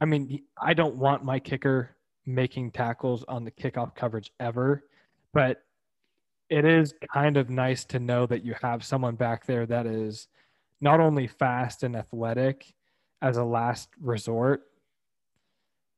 I 0.00 0.04
mean, 0.04 0.42
I 0.60 0.74
don't 0.74 0.96
want 0.96 1.24
my 1.24 1.38
kicker 1.38 1.94
making 2.26 2.72
tackles 2.72 3.24
on 3.28 3.44
the 3.44 3.52
kickoff 3.52 3.94
coverage 3.94 4.32
ever, 4.40 4.82
but 5.32 5.62
it 6.50 6.64
is 6.64 6.92
kind 7.14 7.36
of 7.36 7.50
nice 7.50 7.84
to 7.84 8.00
know 8.00 8.26
that 8.26 8.44
you 8.44 8.56
have 8.60 8.82
someone 8.82 9.14
back 9.14 9.46
there 9.46 9.64
that 9.66 9.86
is 9.86 10.26
not 10.80 10.98
only 10.98 11.28
fast 11.28 11.84
and 11.84 11.94
athletic 11.94 12.74
as 13.22 13.36
a 13.36 13.44
last 13.44 13.90
resort, 14.00 14.62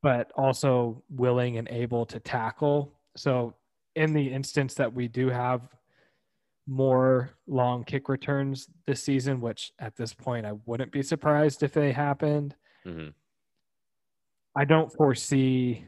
but 0.02 0.30
also 0.36 1.02
willing 1.08 1.56
and 1.56 1.66
able 1.70 2.04
to 2.04 2.20
tackle. 2.20 2.92
So, 3.16 3.54
in 3.96 4.12
the 4.12 4.30
instance 4.30 4.74
that 4.74 4.92
we 4.92 5.08
do 5.08 5.30
have 5.30 5.62
more 6.70 7.30
long 7.48 7.82
kick 7.82 8.08
returns 8.08 8.68
this 8.86 9.02
season, 9.02 9.40
which 9.40 9.72
at 9.80 9.96
this 9.96 10.14
point 10.14 10.46
I 10.46 10.52
wouldn't 10.66 10.92
be 10.92 11.02
surprised 11.02 11.64
if 11.64 11.72
they 11.72 11.90
happened, 11.90 12.54
Mhm. 12.86 13.12
I 14.54 14.64
don't 14.64 14.92
foresee. 14.92 15.84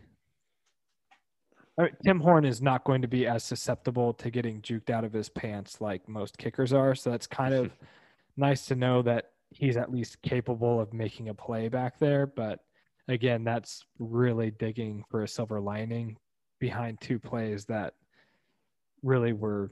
I 1.78 1.82
mean, 1.84 1.96
Tim 2.04 2.20
Horn 2.20 2.44
is 2.44 2.60
not 2.60 2.84
going 2.84 3.00
to 3.02 3.08
be 3.08 3.26
as 3.26 3.44
susceptible 3.44 4.12
to 4.14 4.30
getting 4.30 4.60
juked 4.60 4.90
out 4.90 5.04
of 5.04 5.12
his 5.12 5.28
pants 5.28 5.80
like 5.80 6.08
most 6.08 6.36
kickers 6.36 6.72
are. 6.72 6.94
So 6.94 7.10
that's 7.10 7.26
kind 7.26 7.54
of 7.54 7.76
nice 8.36 8.66
to 8.66 8.74
know 8.74 9.02
that 9.02 9.30
he's 9.50 9.76
at 9.76 9.90
least 9.90 10.20
capable 10.22 10.80
of 10.80 10.92
making 10.92 11.28
a 11.28 11.34
play 11.34 11.68
back 11.68 11.98
there. 11.98 12.26
But 12.26 12.60
again, 13.08 13.44
that's 13.44 13.84
really 13.98 14.50
digging 14.50 15.04
for 15.10 15.22
a 15.22 15.28
silver 15.28 15.60
lining 15.60 16.18
behind 16.58 17.00
two 17.00 17.18
plays 17.18 17.66
that 17.66 17.94
really 19.02 19.32
were 19.32 19.70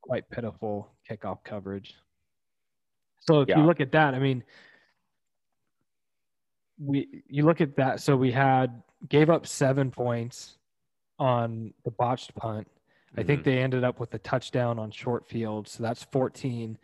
quite 0.00 0.28
pitiful 0.30 0.88
kickoff 1.08 1.42
coverage. 1.44 1.94
So 3.20 3.40
if 3.42 3.48
Yeah. 3.48 3.58
you 3.58 3.64
look 3.66 3.80
at 3.80 3.92
that, 3.92 4.14
I 4.14 4.18
mean, 4.18 4.42
we 6.78 7.22
you 7.28 7.44
look 7.44 7.60
at 7.60 7.76
that. 7.76 8.00
So 8.00 8.16
we 8.16 8.32
had 8.32 8.82
gave 9.08 9.28
up 9.30 9.46
seven 9.46 9.90
points 9.90 10.58
on 11.18 11.74
the 11.84 11.90
botched 11.90 12.34
punt. 12.34 12.66
I 13.16 13.22
think 13.22 13.40
Mhm. 13.42 13.44
they 13.44 13.58
ended 13.58 13.84
up 13.84 13.98
with 14.00 14.14
a 14.14 14.18
touchdown 14.18 14.78
on 14.78 14.90
short 14.90 15.28
field, 15.28 15.68
so 15.68 15.82
that's 15.82 16.04
14. 16.04 16.78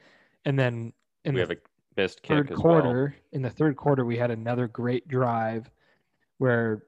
And 0.44 0.58
then 0.58 0.92
in 1.24 1.34
we 1.34 1.40
the 1.40 1.46
have 1.48 1.50
a 1.58 1.60
missed 1.96 2.20
third 2.26 2.48
kick 2.48 2.58
as 2.58 2.62
well. 2.62 2.80
quarter, 2.82 3.16
in 3.32 3.42
the 3.42 3.50
third 3.50 3.76
quarter, 3.76 4.04
we 4.04 4.16
had 4.18 4.30
another 4.30 4.66
great 4.68 5.08
drive 5.08 5.70
where 6.38 6.86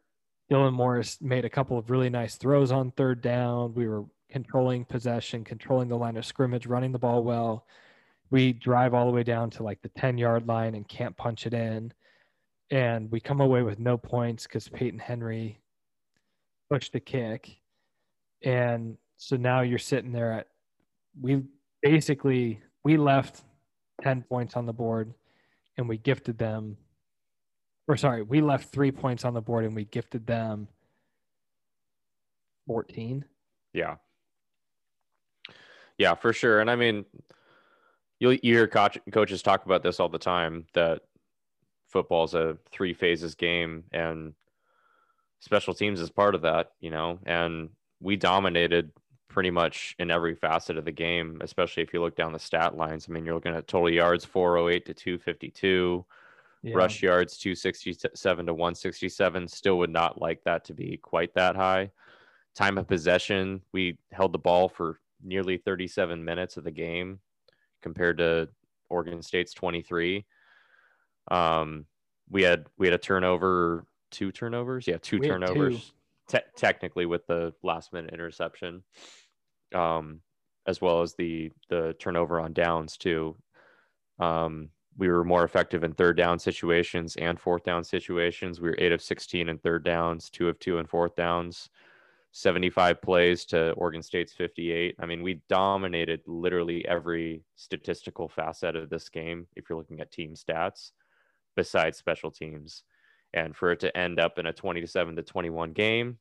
Dylan 0.50 0.72
Morris 0.74 1.20
made 1.20 1.44
a 1.44 1.50
couple 1.50 1.78
of 1.78 1.88
really 1.90 2.10
nice 2.10 2.36
throws 2.36 2.72
on 2.72 2.90
third 2.90 3.20
down. 3.22 3.74
We 3.74 3.86
were 3.88 4.04
controlling 4.30 4.84
possession, 4.84 5.44
controlling 5.44 5.88
the 5.88 5.96
line 5.96 6.16
of 6.16 6.26
scrimmage, 6.26 6.66
running 6.66 6.92
the 6.92 6.98
ball 6.98 7.22
well. 7.22 7.66
We 8.30 8.52
drive 8.52 8.94
all 8.94 9.06
the 9.06 9.12
way 9.12 9.22
down 9.22 9.50
to 9.50 9.62
like 9.62 9.80
the 9.82 9.88
10 9.90 10.18
yard 10.18 10.46
line 10.46 10.74
and 10.74 10.86
can't 10.86 11.16
punch 11.16 11.46
it 11.46 11.54
in. 11.54 11.92
And 12.70 13.10
we 13.10 13.20
come 13.20 13.40
away 13.40 13.62
with 13.62 13.78
no 13.78 13.96
points 13.96 14.44
because 14.46 14.68
Peyton 14.68 14.98
Henry 14.98 15.60
pushed 16.70 16.92
the 16.92 17.00
kick. 17.00 17.56
And 18.44 18.98
so 19.16 19.36
now 19.36 19.62
you're 19.62 19.78
sitting 19.78 20.12
there 20.12 20.32
at, 20.32 20.48
we 21.20 21.42
basically, 21.82 22.60
we 22.84 22.98
left 22.98 23.42
10 24.02 24.22
points 24.22 24.56
on 24.56 24.66
the 24.66 24.72
board 24.72 25.14
and 25.76 25.88
we 25.88 25.96
gifted 25.96 26.38
them 26.38 26.76
or 27.86 27.96
sorry 27.96 28.22
we 28.22 28.40
left 28.40 28.70
three 28.70 28.92
points 28.92 29.24
on 29.24 29.34
the 29.34 29.40
board 29.40 29.64
and 29.64 29.74
we 29.74 29.84
gifted 29.86 30.26
them 30.26 30.68
14 32.66 33.24
Yeah. 33.72 33.96
Yeah, 35.98 36.14
for 36.14 36.32
sure. 36.32 36.60
And 36.60 36.70
I 36.70 36.76
mean, 36.76 37.04
you'll 38.20 38.34
you 38.34 38.54
hear 38.54 38.68
coach, 38.68 38.98
coaches 39.12 39.42
talk 39.42 39.66
about 39.66 39.82
this 39.82 40.00
all 40.00 40.08
the 40.08 40.18
time 40.18 40.66
that 40.74 41.02
football's 41.88 42.34
a 42.34 42.56
three 42.70 42.94
phases 42.94 43.34
game 43.34 43.84
and 43.92 44.34
special 45.40 45.74
teams 45.74 46.00
is 46.00 46.10
part 46.10 46.34
of 46.34 46.42
that, 46.42 46.72
you 46.80 46.90
know, 46.90 47.18
and 47.26 47.70
we 48.00 48.16
dominated 48.16 48.92
pretty 49.28 49.50
much 49.50 49.94
in 49.98 50.10
every 50.10 50.34
facet 50.34 50.78
of 50.78 50.84
the 50.84 50.92
game, 50.92 51.38
especially 51.42 51.82
if 51.82 51.92
you 51.92 52.00
look 52.00 52.16
down 52.16 52.32
the 52.32 52.38
stat 52.38 52.76
lines. 52.76 53.06
I 53.08 53.12
mean, 53.12 53.24
you're 53.24 53.34
looking 53.34 53.54
at 53.54 53.68
total 53.68 53.90
yards 53.90 54.24
408 54.24 54.86
to 54.86 54.94
252, 54.94 56.04
yeah. 56.62 56.74
rush 56.74 57.02
yards 57.02 57.36
267 57.38 58.46
to 58.46 58.54
167. 58.54 59.48
Still 59.48 59.78
would 59.78 59.90
not 59.90 60.20
like 60.20 60.42
that 60.44 60.64
to 60.66 60.74
be 60.74 60.96
quite 60.96 61.34
that 61.34 61.56
high. 61.56 61.90
Time 62.54 62.78
of 62.78 62.88
possession, 62.88 63.60
we 63.72 63.98
held 64.10 64.32
the 64.32 64.38
ball 64.38 64.68
for 64.68 64.98
nearly 65.22 65.58
37 65.58 66.24
minutes 66.24 66.56
of 66.56 66.64
the 66.64 66.70
game 66.70 67.20
compared 67.82 68.18
to 68.18 68.48
Oregon 68.88 69.22
State's 69.22 69.52
23. 69.54 70.24
Um, 71.30 71.86
we 72.30 72.42
had 72.42 72.66
we 72.78 72.86
had 72.86 72.94
a 72.94 72.98
turnover, 72.98 73.86
two 74.10 74.32
turnovers, 74.32 74.86
yeah, 74.86 74.98
two 75.00 75.18
We 75.18 75.28
had 75.28 75.40
two. 75.40 75.46
turnovers. 75.46 75.92
Te- 76.28 76.38
technically, 76.56 77.06
with 77.06 77.26
the 77.26 77.54
last 77.62 77.92
minute 77.92 78.12
interception, 78.12 78.82
um, 79.74 80.20
as 80.66 80.80
well 80.80 81.00
as 81.00 81.14
the 81.14 81.50
the 81.70 81.94
turnover 81.98 82.38
on 82.40 82.52
downs 82.52 82.98
too. 82.98 83.36
Um, 84.18 84.70
we 84.98 85.08
were 85.08 85.24
more 85.24 85.44
effective 85.44 85.84
in 85.84 85.92
third 85.92 86.16
down 86.16 86.38
situations 86.38 87.16
and 87.16 87.38
fourth 87.40 87.62
down 87.62 87.84
situations. 87.84 88.60
We 88.60 88.68
were 88.68 88.76
eight 88.78 88.92
of 88.92 89.00
16 89.00 89.48
in 89.48 89.58
third 89.58 89.84
downs, 89.84 90.28
two 90.28 90.48
of 90.48 90.58
two 90.58 90.78
in 90.78 90.86
fourth 90.86 91.14
downs, 91.14 91.70
75 92.32 93.00
plays 93.00 93.44
to 93.46 93.72
Oregon 93.72 94.02
State's 94.02 94.32
58. 94.32 94.96
I 95.00 95.06
mean, 95.06 95.22
we 95.22 95.40
dominated 95.48 96.20
literally 96.26 96.86
every 96.86 97.42
statistical 97.56 98.28
facet 98.28 98.76
of 98.76 98.90
this 98.90 99.08
game 99.08 99.46
if 99.56 99.68
you're 99.68 99.78
looking 99.78 100.00
at 100.00 100.12
team 100.12 100.34
stats 100.34 100.92
besides 101.56 101.98
special 101.98 102.30
teams. 102.30 102.84
And 103.34 103.56
for 103.56 103.72
it 103.72 103.80
to 103.80 103.96
end 103.96 104.20
up 104.20 104.38
in 104.38 104.46
a 104.46 104.52
20 104.52 104.80
to 104.80 104.86
7 104.86 105.16
to 105.16 105.22
21 105.22 105.72
game 105.72 106.18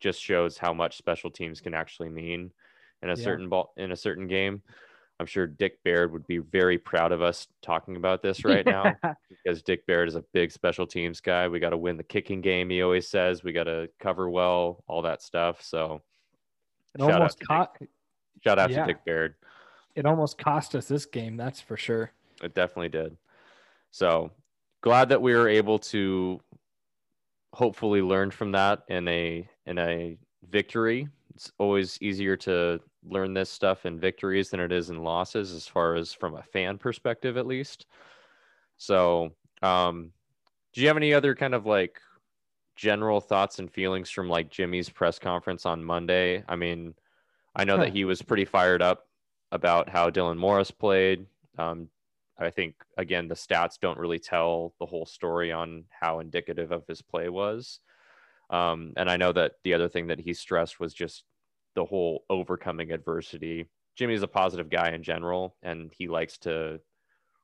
just 0.00 0.20
shows 0.20 0.58
how 0.58 0.72
much 0.72 0.96
special 0.96 1.30
teams 1.30 1.60
can 1.60 1.74
actually 1.74 2.10
mean 2.10 2.52
in 3.02 3.10
a 3.10 3.12
Yeah. 3.12 3.24
certain 3.24 3.48
ball 3.48 3.72
in 3.76 3.92
a 3.92 3.96
certain 3.96 4.26
game. 4.26 4.62
I'm 5.20 5.26
sure 5.26 5.46
Dick 5.46 5.82
Baird 5.84 6.12
would 6.12 6.26
be 6.26 6.38
very 6.38 6.76
proud 6.76 7.12
of 7.12 7.22
us 7.22 7.46
talking 7.62 7.96
about 7.96 8.20
this 8.22 8.44
right 8.44 8.66
now 8.66 8.94
because 9.44 9.62
Dick 9.62 9.86
Baird 9.86 10.08
is 10.08 10.16
a 10.16 10.24
big 10.32 10.50
special 10.50 10.86
teams 10.86 11.20
guy. 11.20 11.46
We 11.46 11.60
got 11.60 11.70
to 11.70 11.76
win 11.76 11.96
the 11.96 12.02
kicking 12.02 12.40
game. 12.40 12.68
He 12.68 12.82
always 12.82 13.08
says 13.08 13.44
we 13.44 13.52
got 13.52 13.64
to 13.64 13.88
cover 14.00 14.28
well, 14.28 14.82
all 14.88 15.02
that 15.02 15.22
stuff. 15.22 15.62
So 15.62 16.02
it 16.94 17.00
Shout 17.00 17.10
out 17.10 17.14
almost 17.16 17.38
to 17.40 17.44
cost 17.46 17.70
shout 18.42 18.58
out 18.58 18.70
Yeah. 18.70 18.86
to 18.86 18.92
Dick 18.92 19.04
Baird. 19.04 19.34
it 19.94 20.04
almost 20.04 20.36
cost 20.38 20.74
us 20.74 20.88
this 20.88 21.06
game 21.06 21.36
that's 21.36 21.60
for 21.60 21.76
sure 21.76 22.10
It 22.42 22.54
definitely 22.54 22.88
did. 22.88 23.16
So 23.92 24.32
glad 24.80 25.08
that 25.10 25.22
we 25.22 25.32
were 25.34 25.48
able 25.48 25.78
to 25.78 26.40
hopefully 27.52 28.02
learn 28.02 28.32
from 28.32 28.50
that 28.52 28.82
in 28.88 29.06
a 29.06 29.48
in 29.66 29.78
a 29.78 30.18
victory. 30.50 31.08
It's 31.36 31.52
always 31.58 31.98
easier 32.02 32.36
to 32.38 32.80
learn 33.04 33.34
this 33.34 33.50
stuff 33.50 33.86
in 33.86 33.98
victories 34.00 34.50
than 34.50 34.60
it 34.60 34.72
is 34.72 34.90
in 34.90 35.02
losses, 35.02 35.52
as 35.52 35.66
far 35.66 35.94
as 35.94 36.12
from 36.12 36.34
a 36.34 36.42
fan 36.42 36.78
perspective, 36.78 37.36
at 37.36 37.46
least. 37.46 37.86
So, 38.76 39.32
um, 39.62 40.12
do 40.72 40.80
you 40.80 40.88
have 40.88 40.96
any 40.96 41.14
other 41.14 41.34
kind 41.34 41.54
of 41.54 41.66
like 41.66 42.00
general 42.76 43.20
thoughts 43.20 43.58
and 43.58 43.70
feelings 43.70 44.10
from 44.10 44.28
like 44.28 44.50
Jimmy's 44.50 44.90
press 44.90 45.18
conference 45.18 45.66
on 45.66 45.84
Monday? 45.84 46.44
I 46.48 46.56
mean, 46.56 46.94
I 47.54 47.64
know 47.64 47.76
Huh. 47.76 47.84
that 47.84 47.92
he 47.92 48.04
was 48.04 48.22
pretty 48.22 48.44
fired 48.44 48.82
up 48.82 49.08
about 49.52 49.88
how 49.88 50.10
Dylan 50.10 50.38
Morris 50.38 50.70
played. 50.70 51.26
Um, 51.58 51.88
I 52.36 52.50
think 52.50 52.74
again 52.98 53.28
the 53.28 53.36
stats 53.36 53.78
don't 53.78 53.98
really 53.98 54.18
tell 54.18 54.74
the 54.80 54.86
whole 54.86 55.06
story 55.06 55.52
on 55.52 55.84
how 55.90 56.18
indicative 56.18 56.72
of 56.72 56.86
his 56.88 57.00
play 57.02 57.28
was. 57.28 57.78
Um, 58.50 58.92
and 58.96 59.08
I 59.08 59.16
know 59.16 59.32
that 59.32 59.52
the 59.62 59.74
other 59.74 59.88
thing 59.88 60.08
that 60.08 60.18
he 60.18 60.34
stressed 60.34 60.80
was 60.80 60.92
just 60.92 61.24
the 61.74 61.84
whole 61.84 62.24
overcoming 62.30 62.92
adversity. 62.92 63.68
Jimmy's 63.96 64.22
a 64.22 64.28
positive 64.28 64.70
guy 64.70 64.90
in 64.90 65.02
general, 65.02 65.56
and 65.62 65.92
he 65.96 66.08
likes 66.08 66.38
to 66.38 66.80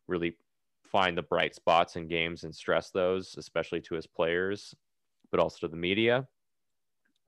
really 0.09 0.37
find 0.85 1.17
the 1.17 1.23
bright 1.23 1.55
spots 1.55 1.97
in 1.97 2.09
games 2.09 2.45
and 2.45 2.55
stress 2.55 2.91
those, 2.91 3.37
especially 3.39 3.81
to 3.81 3.95
his 3.95 4.07
players, 4.07 4.75
but 5.31 5.41
also 5.41 5.59
to 5.61 5.69
the 5.69 5.77
media. 5.77 6.27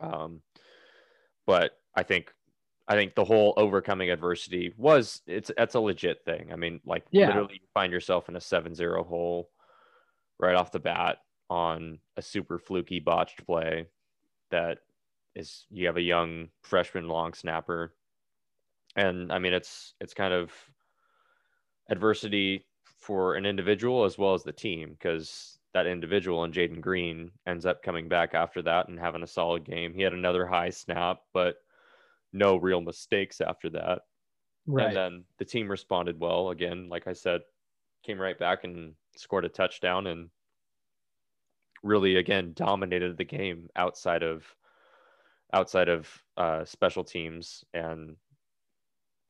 Um, 0.01 0.43
but 1.47 1.73
I 1.95 2.03
think 2.03 2.33
I 2.89 2.95
think 2.95 3.15
the 3.15 3.25
whole 3.25 3.55
overcoming 3.57 4.11
adversity 4.11 4.75
was 4.77 5.23
it's 5.27 5.51
that's 5.57 5.77
a 5.77 5.81
legit 5.81 6.25
thing. 6.25 6.53
I 6.53 6.57
mean, 6.57 6.81
like 6.85 7.05
Yeah. 7.13 7.29
literally 7.29 7.55
you 7.55 7.69
find 7.73 7.93
yourself 7.93 8.29
in 8.29 8.37
a 8.37 8.41
7-0 8.41 9.07
hole 9.07 9.51
right 10.39 10.57
off 10.57 10.73
the 10.73 10.81
bat 10.81 11.19
on 11.49 12.01
a 12.17 12.23
super 12.23 12.59
fluky 12.59 12.99
botched 12.99 13.47
play 13.47 13.87
that 14.51 14.79
is 15.35 15.67
you 15.71 15.87
have 15.87 15.97
a 15.97 16.03
young 16.03 16.49
freshman 16.63 17.09
long 17.09 17.35
snapper. 17.35 17.95
And 18.97 19.33
I 19.33 19.39
mean 19.39 19.53
it's 19.53 19.95
it's 20.01 20.15
kind 20.15 20.35
of 20.35 20.53
adversity 21.91 22.67
for 22.99 23.35
an 23.35 23.47
individual 23.47 24.05
as 24.05 24.17
well 24.17 24.35
as 24.35 24.43
the 24.43 24.53
team 24.53 24.91
because 24.93 25.59
that 25.75 25.87
individual 25.87 26.45
and 26.45 26.53
Jaden 26.53 26.81
Green 26.81 27.31
ends 27.47 27.67
up 27.67 27.83
coming 27.83 28.09
back 28.09 28.35
after 28.35 28.63
that 28.63 28.89
and 28.89 28.99
having 28.99 29.23
a 29.23 29.27
solid 29.27 29.65
game. 29.65 29.95
He 29.95 30.03
had 30.03 30.13
another 30.13 30.47
high 30.47 30.71
snap, 30.71 31.21
but 31.33 31.57
no 32.33 32.57
real 32.57 32.81
mistakes 32.81 33.41
after 33.41 33.71
that. 33.71 34.03
Right. 34.67 34.89
And 34.89 34.97
then 34.97 35.25
the 35.39 35.45
team 35.45 35.69
responded 35.69 36.21
well 36.21 36.51
again. 36.51 36.89
Like 36.89 37.07
I 37.07 37.15
said, 37.15 37.41
came 38.05 38.21
right 38.21 38.39
back 38.39 38.65
and 38.65 38.95
scored 39.17 39.45
a 39.45 39.49
touchdown 39.49 40.07
and 40.07 40.29
really 41.83 42.17
again 42.17 42.53
dominated 42.55 43.17
the 43.17 43.25
game 43.25 43.69
outside 43.75 44.23
of 44.23 44.45
outside 45.53 45.89
of 45.89 46.09
uh, 46.37 46.65
special 46.65 47.05
teams 47.05 47.65
and 47.75 48.17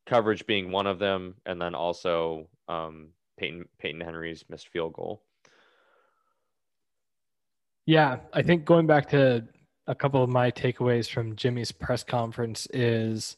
coverage 0.07 0.47
being 0.47 0.71
one 0.71 0.87
of 0.87 0.99
them, 0.99 1.35
and 1.47 1.61
then 1.61 1.75
also 1.75 2.49
um, 2.69 3.09
Peyton 3.39 3.65
Peyton 3.79 4.01
Henry's 4.01 4.45
missed 4.49 4.69
field 4.69 4.93
goal. 4.93 5.23
Yeah, 7.87 8.19
I 8.33 8.43
think 8.43 8.65
going 8.65 8.87
back 8.87 9.09
to 9.11 9.45
a 9.87 9.95
couple 9.95 10.23
of 10.23 10.31
my 10.31 10.51
takeaways 10.51 11.11
from 11.11 11.35
Jimmy's 11.35 11.73
press 11.73 12.05
conference 12.05 12.69
is, 12.73 13.37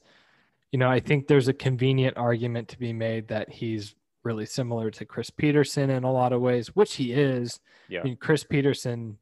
you 0.70 0.78
know, 0.78 0.90
I 0.90 1.00
think 1.00 1.26
there's 1.26 1.48
a 1.48 1.54
convenient 1.54 2.18
argument 2.18 2.68
to 2.68 2.78
be 2.78 2.92
made 2.92 3.28
that 3.28 3.50
he's 3.50 3.94
really 4.22 4.44
similar 4.46 4.90
to 4.90 5.04
Chris 5.04 5.30
Petersen 5.30 5.90
in 5.90 6.04
a 6.04 6.12
lot 6.12 6.32
of 6.32 6.42
ways, 6.42 6.74
which 6.76 6.96
he 6.96 7.12
is. 7.12 7.60
Yeah. 7.88 8.00
I 8.00 8.04
mean, 8.04 8.16
Chris 8.16 8.44
Petersen, 8.44 9.18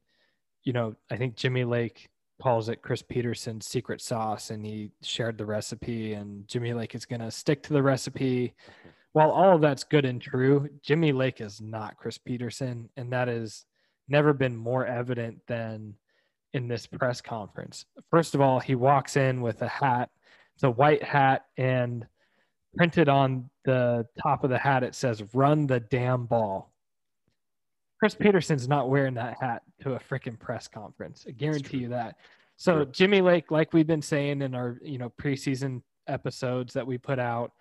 you 0.63 0.73
know, 0.73 0.95
I 1.09 1.17
think 1.17 1.35
Jimmy 1.35 1.63
Lake 1.63 2.09
calls 2.41 2.69
it 2.69 2.81
Chris 2.81 3.01
Petersen's 3.01 3.67
secret 3.67 4.01
sauce 4.01 4.49
and 4.49 4.65
he 4.65 4.91
shared 5.01 5.37
the 5.37 5.45
recipe 5.45 6.13
and 6.13 6.47
Jimmy 6.47 6.73
Lake 6.73 6.95
is 6.95 7.05
going 7.05 7.21
to 7.21 7.31
stick 7.31 7.63
to 7.63 7.73
the 7.73 7.83
recipe. 7.83 8.53
While 9.13 9.31
all 9.31 9.55
of 9.55 9.61
that's 9.61 9.83
good 9.83 10.05
and 10.05 10.21
true, 10.21 10.67
Jimmy 10.81 11.11
Lake 11.11 11.39
is 11.39 11.61
not 11.61 11.97
Chris 11.97 12.17
Petersen, 12.17 12.89
and 12.97 13.13
that 13.13 13.27
has 13.27 13.63
never 14.07 14.33
been 14.33 14.55
more 14.55 14.87
evident 14.87 15.37
than 15.47 15.93
in 16.53 16.67
this 16.67 16.87
press 16.87 17.21
conference. 17.21 17.85
First 18.09 18.33
of 18.33 18.41
all, 18.41 18.59
he 18.59 18.73
walks 18.73 19.15
in 19.15 19.41
with 19.41 19.61
a 19.61 19.67
hat. 19.67 20.09
It's 20.55 20.63
a 20.63 20.71
white 20.71 21.03
hat 21.03 21.45
and 21.57 22.07
printed 22.75 23.07
on 23.07 23.51
the 23.65 24.07
top 24.21 24.43
of 24.43 24.49
the 24.49 24.57
hat 24.57 24.83
it 24.83 24.95
says 24.95 25.23
run 25.33 25.67
the 25.67 25.79
damn 25.79 26.25
ball. 26.25 26.72
Chris 28.03 28.15
Petersen's 28.15 28.67
not 28.67 28.89
wearing 28.89 29.13
that 29.13 29.37
hat 29.39 29.61
to 29.79 29.93
a 29.93 29.97
freaking 29.97 30.37
press 30.37 30.67
conference. 30.67 31.23
I 31.25 31.31
guarantee 31.31 31.77
you 31.77 31.87
that. 31.87 32.17
So 32.57 32.83
Jimmy 32.83 33.21
Lake, 33.21 33.49
like 33.49 33.71
we've 33.71 33.87
been 33.87 34.01
saying 34.01 34.41
in 34.41 34.53
our 34.55 34.77
you 34.83 34.97
know 34.97 35.09
preseason 35.21 35.81
episodes 36.05 36.73
that 36.73 36.85
we 36.85 36.97
put 36.97 37.17
out, 37.17 37.53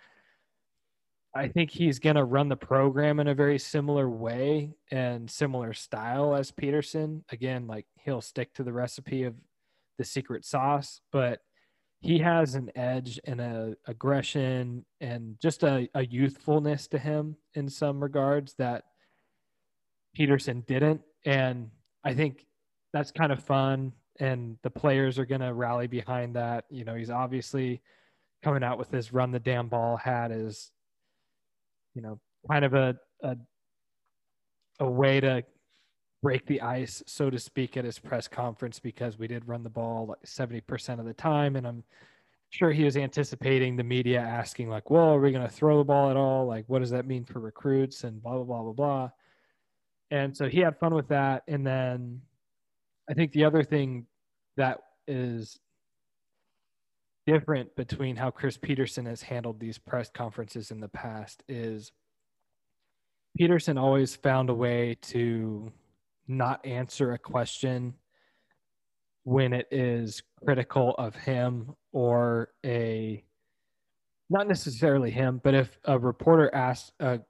I 1.32 1.46
think 1.46 1.70
he's 1.70 2.00
gonna 2.00 2.24
run 2.24 2.48
the 2.48 2.56
program 2.56 3.20
in 3.20 3.28
a 3.28 3.36
very 3.36 3.56
similar 3.56 4.10
way 4.10 4.72
and 4.90 5.30
similar 5.30 5.72
style 5.74 6.34
as 6.34 6.50
Petersen. 6.50 7.24
Again, 7.30 7.68
like 7.68 7.86
he'll 8.04 8.20
stick 8.20 8.52
to 8.54 8.64
the 8.64 8.72
recipe 8.72 9.22
of 9.22 9.36
the 9.96 10.04
secret 10.04 10.44
sauce, 10.44 11.02
but 11.12 11.38
he 12.00 12.18
has 12.18 12.56
an 12.56 12.68
edge 12.74 13.20
and 13.26 13.40
a 13.40 13.76
aggression 13.86 14.84
and 15.00 15.36
just 15.40 15.62
a, 15.62 15.88
a 15.94 16.04
youthfulness 16.04 16.88
to 16.88 16.98
him 16.98 17.36
in 17.54 17.68
some 17.68 18.02
regards 18.02 18.54
that 18.54 18.82
Petersen 20.14 20.64
didn't. 20.66 21.00
And 21.24 21.70
I 22.04 22.14
think 22.14 22.46
that's 22.92 23.10
kind 23.10 23.32
of 23.32 23.42
fun. 23.42 23.92
And 24.20 24.58
the 24.62 24.70
players 24.70 25.18
are 25.18 25.26
going 25.26 25.40
to 25.40 25.52
rally 25.54 25.86
behind 25.86 26.36
that. 26.36 26.64
You 26.70 26.84
know, 26.84 26.94
he's 26.94 27.10
obviously 27.10 27.80
coming 28.42 28.62
out 28.62 28.78
with 28.78 28.90
this 28.90 29.12
run 29.12 29.30
the 29.30 29.38
damn 29.38 29.68
ball 29.68 29.96
hat 29.96 30.30
is, 30.30 30.70
you 31.94 32.02
know, 32.02 32.20
kind 32.50 32.64
of 32.64 32.74
a, 32.74 32.96
a, 33.22 33.36
a 34.80 34.90
way 34.90 35.20
to 35.20 35.44
break 36.22 36.46
the 36.46 36.60
ice, 36.60 37.02
so 37.06 37.30
to 37.30 37.38
speak, 37.38 37.76
at 37.76 37.84
his 37.84 37.98
press 37.98 38.28
conference 38.28 38.78
because 38.78 39.18
we 39.18 39.26
did 39.26 39.46
run 39.48 39.62
the 39.62 39.70
ball 39.70 40.06
like 40.06 40.22
70% 40.24 41.00
of 41.00 41.06
the 41.06 41.14
time. 41.14 41.56
And 41.56 41.66
I'm 41.66 41.84
sure 42.50 42.70
he 42.70 42.84
was 42.84 42.96
anticipating 42.96 43.76
the 43.76 43.82
media 43.82 44.20
asking, 44.20 44.68
like, 44.68 44.90
well, 44.90 45.14
are 45.14 45.20
we 45.20 45.32
going 45.32 45.46
to 45.46 45.52
throw 45.52 45.78
the 45.78 45.84
ball 45.84 46.10
at 46.10 46.16
all? 46.16 46.46
Like, 46.46 46.64
what 46.68 46.80
does 46.80 46.90
that 46.90 47.06
mean 47.06 47.24
for 47.24 47.40
recruits 47.40 48.04
and 48.04 48.22
blah, 48.22 48.34
blah, 48.34 48.44
blah, 48.44 48.62
blah, 48.62 48.72
blah. 48.72 49.10
And 50.12 50.36
so 50.36 50.46
he 50.46 50.60
had 50.60 50.78
fun 50.78 50.94
with 50.94 51.08
that. 51.08 51.42
And 51.48 51.66
then 51.66 52.20
I 53.08 53.14
think 53.14 53.32
the 53.32 53.46
other 53.46 53.64
thing 53.64 54.06
that 54.58 54.78
is 55.08 55.58
different 57.26 57.74
between 57.76 58.16
how 58.16 58.30
Chris 58.30 58.58
Petersen 58.58 59.06
has 59.06 59.22
handled 59.22 59.58
these 59.58 59.78
press 59.78 60.10
conferences 60.10 60.70
in 60.70 60.80
the 60.80 60.88
past 60.88 61.42
is 61.48 61.92
Petersen 63.38 63.78
always 63.78 64.14
found 64.14 64.50
a 64.50 64.54
way 64.54 64.98
to 65.00 65.72
not 66.28 66.64
answer 66.66 67.12
a 67.12 67.18
question 67.18 67.94
when 69.24 69.54
it 69.54 69.66
is 69.70 70.22
critical 70.44 70.94
of 70.98 71.16
him 71.16 71.74
or 71.92 72.50
a 72.66 73.24
not 74.28 74.46
necessarily 74.46 75.10
him, 75.10 75.40
but 75.42 75.54
if 75.54 75.78
a 75.84 75.98
reporter 75.98 76.54
asked 76.54 76.92
a 77.00 77.20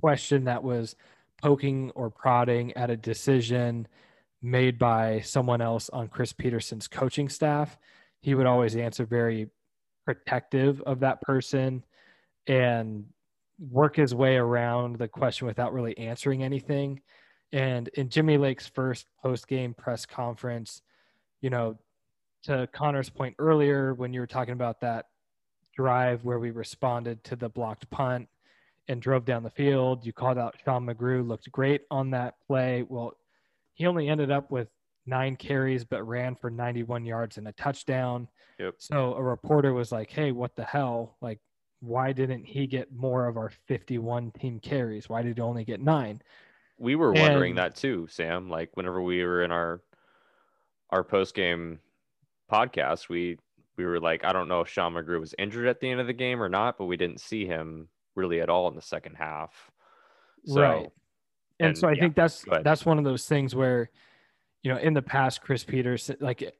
question 0.00 0.44
that 0.44 0.62
was 0.62 0.96
poking 1.44 1.90
or 1.94 2.08
prodding 2.08 2.72
at 2.72 2.88
a 2.88 2.96
decision 2.96 3.86
made 4.40 4.78
by 4.78 5.20
someone 5.20 5.60
else 5.60 5.90
on 5.90 6.08
Chris 6.08 6.32
Petersen's 6.32 6.88
coaching 6.88 7.28
staff, 7.28 7.78
he 8.22 8.34
would 8.34 8.46
always 8.46 8.74
answer 8.76 9.04
very 9.04 9.50
protective 10.06 10.80
of 10.86 11.00
that 11.00 11.20
person 11.20 11.84
and 12.46 13.04
work 13.70 13.96
his 13.96 14.14
way 14.14 14.36
around 14.36 14.96
the 14.96 15.06
question 15.06 15.46
without 15.46 15.74
really 15.74 15.96
answering 15.98 16.42
anything. 16.42 17.02
And 17.52 17.88
in 17.88 18.08
Jimmy 18.08 18.38
Lake's 18.38 18.66
first 18.66 19.06
post 19.22 19.46
game 19.46 19.74
press 19.74 20.06
conference, 20.06 20.80
you 21.42 21.50
know, 21.50 21.76
to 22.44 22.66
Connor's 22.72 23.10
point 23.10 23.34
earlier, 23.38 23.92
when 23.92 24.14
you 24.14 24.20
were 24.20 24.26
talking 24.26 24.54
about 24.54 24.80
that 24.80 25.08
drive 25.76 26.24
where 26.24 26.38
we 26.38 26.52
responded 26.52 27.22
to 27.24 27.36
the 27.36 27.50
blocked 27.50 27.90
punt 27.90 28.28
and 28.88 29.00
drove 29.00 29.24
down 29.24 29.42
the 29.42 29.50
field. 29.50 30.04
You 30.04 30.12
called 30.12 30.38
out 30.38 30.56
Sean 30.64 30.86
McGrew, 30.86 31.26
looked 31.26 31.50
great 31.50 31.82
on 31.90 32.10
that 32.10 32.34
play. 32.46 32.84
Well, 32.88 33.16
he 33.74 33.86
only 33.86 34.08
ended 34.08 34.30
up 34.30 34.50
with 34.50 34.68
nine 35.06 35.36
carries, 35.36 35.84
but 35.84 36.02
ran 36.04 36.34
for 36.34 36.50
91 36.50 37.04
yards 37.04 37.38
and 37.38 37.48
a 37.48 37.52
touchdown. 37.52 38.28
Yep. 38.58 38.74
So 38.78 39.14
a 39.14 39.22
reporter 39.22 39.72
was 39.72 39.92
like, 39.92 40.10
Hey, 40.10 40.32
what 40.32 40.54
the 40.56 40.64
hell? 40.64 41.16
Like, 41.20 41.40
why 41.80 42.12
didn't 42.12 42.44
he 42.44 42.66
get 42.66 42.92
more 42.92 43.26
of 43.26 43.36
our 43.36 43.50
51 43.66 44.30
team 44.32 44.60
carries? 44.60 45.08
Why 45.08 45.22
did 45.22 45.36
he 45.36 45.42
only 45.42 45.64
get 45.64 45.80
nine? 45.80 46.22
We 46.78 46.96
were 46.96 47.12
wondering 47.12 47.52
and, 47.52 47.58
that 47.58 47.76
too, 47.76 48.06
Sam. 48.10 48.48
Like, 48.48 48.70
whenever 48.74 49.02
we 49.02 49.24
were 49.24 49.44
in 49.44 49.52
our 49.52 49.82
our 50.90 51.04
post 51.04 51.34
game 51.34 51.80
podcast, 52.50 53.08
we 53.08 53.38
we 53.76 53.84
were 53.84 54.00
like, 54.00 54.24
I 54.24 54.32
don't 54.32 54.48
know 54.48 54.60
if 54.60 54.68
Sean 54.68 54.94
McGrew 54.94 55.20
was 55.20 55.34
injured 55.38 55.66
at 55.66 55.80
the 55.80 55.90
end 55.90 56.00
of 56.00 56.06
the 56.06 56.12
game 56.12 56.42
or 56.42 56.48
not, 56.48 56.78
but 56.78 56.86
we 56.86 56.96
didn't 56.96 57.20
see 57.20 57.46
him 57.46 57.88
really 58.14 58.40
at 58.40 58.48
all 58.48 58.68
in 58.68 58.76
the 58.76 58.82
second 58.82 59.14
half. 59.14 59.70
So, 60.46 60.60
right. 60.60 60.90
And, 61.60 61.68
and 61.68 61.78
so 61.78 61.88
I 61.88 61.92
yeah, 61.92 62.00
think 62.00 62.16
that's 62.16 62.44
that's 62.62 62.84
one 62.84 62.98
of 62.98 63.04
those 63.04 63.26
things 63.26 63.54
where, 63.54 63.90
you 64.62 64.72
know, 64.72 64.78
in 64.78 64.92
the 64.92 65.02
past, 65.02 65.40
Chris 65.40 65.64
Peters, 65.64 66.10
like 66.20 66.42
it, 66.42 66.58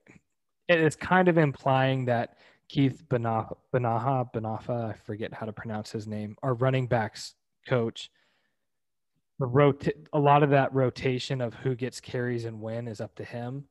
it 0.69 0.81
is 0.81 0.97
kind 0.97 1.29
of 1.29 1.37
implying 1.37 2.05
that 2.07 2.39
Keith 2.69 3.03
Banaha, 3.09 3.57
Banaha, 3.73 4.33
Banafa, 4.33 4.91
I 4.91 4.93
forget 5.05 5.35
how 5.35 5.47
to 5.47 5.53
pronounce 5.53 5.91
his 5.91 6.07
name, 6.07 6.37
our 6.43 6.55
running 6.55 6.87
backs 6.87 7.35
coach. 7.69 8.11
The 9.41 9.47
rota- 9.47 9.95
a 10.13 10.19
lot 10.19 10.45
of 10.45 10.51
that 10.51 10.73
rotation 10.73 11.41
of 11.41 11.55
who 11.55 11.75
gets 11.75 12.01
carries 12.01 12.45
and 12.45 12.61
when 12.61 12.87
is 12.87 13.01
up 13.01 13.17
to 13.17 13.25
him. 13.25 13.65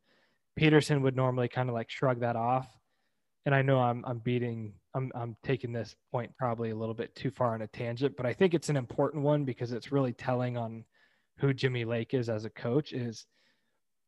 Petersen 0.56 1.02
would 1.02 1.16
normally 1.16 1.48
kind 1.48 1.70
of 1.70 1.74
like 1.74 1.90
shrug 1.90 2.20
that 2.20 2.36
off 2.36 2.68
and 3.46 3.54
I 3.54 3.62
know 3.62 3.80
I'm 3.80 4.04
I'm 4.06 4.20
beating 4.20 4.74
I'm 4.96 5.12
I'm 5.16 5.36
taking 5.44 5.74
this 5.74 5.96
point 6.12 6.32
probably 6.38 6.70
a 6.70 6.76
little 6.76 6.96
bit 6.96 7.16
too 7.16 7.32
far 7.32 7.54
on 7.54 7.62
a 7.62 7.68
tangent, 7.68 8.16
but 8.16 8.26
I 8.26 8.34
think 8.34 8.54
it's 8.54 8.70
an 8.70 8.78
important 8.78 9.24
one 9.24 9.46
because 9.46 9.72
it's 9.72 9.92
really 9.92 10.14
telling 10.14 10.58
on 10.58 10.86
who 11.40 11.54
Jimmy 11.54 11.86
Lake 11.86 12.14
is 12.14 12.30
as 12.30 12.46
a 12.46 12.50
coach 12.50 12.94
is 12.94 13.26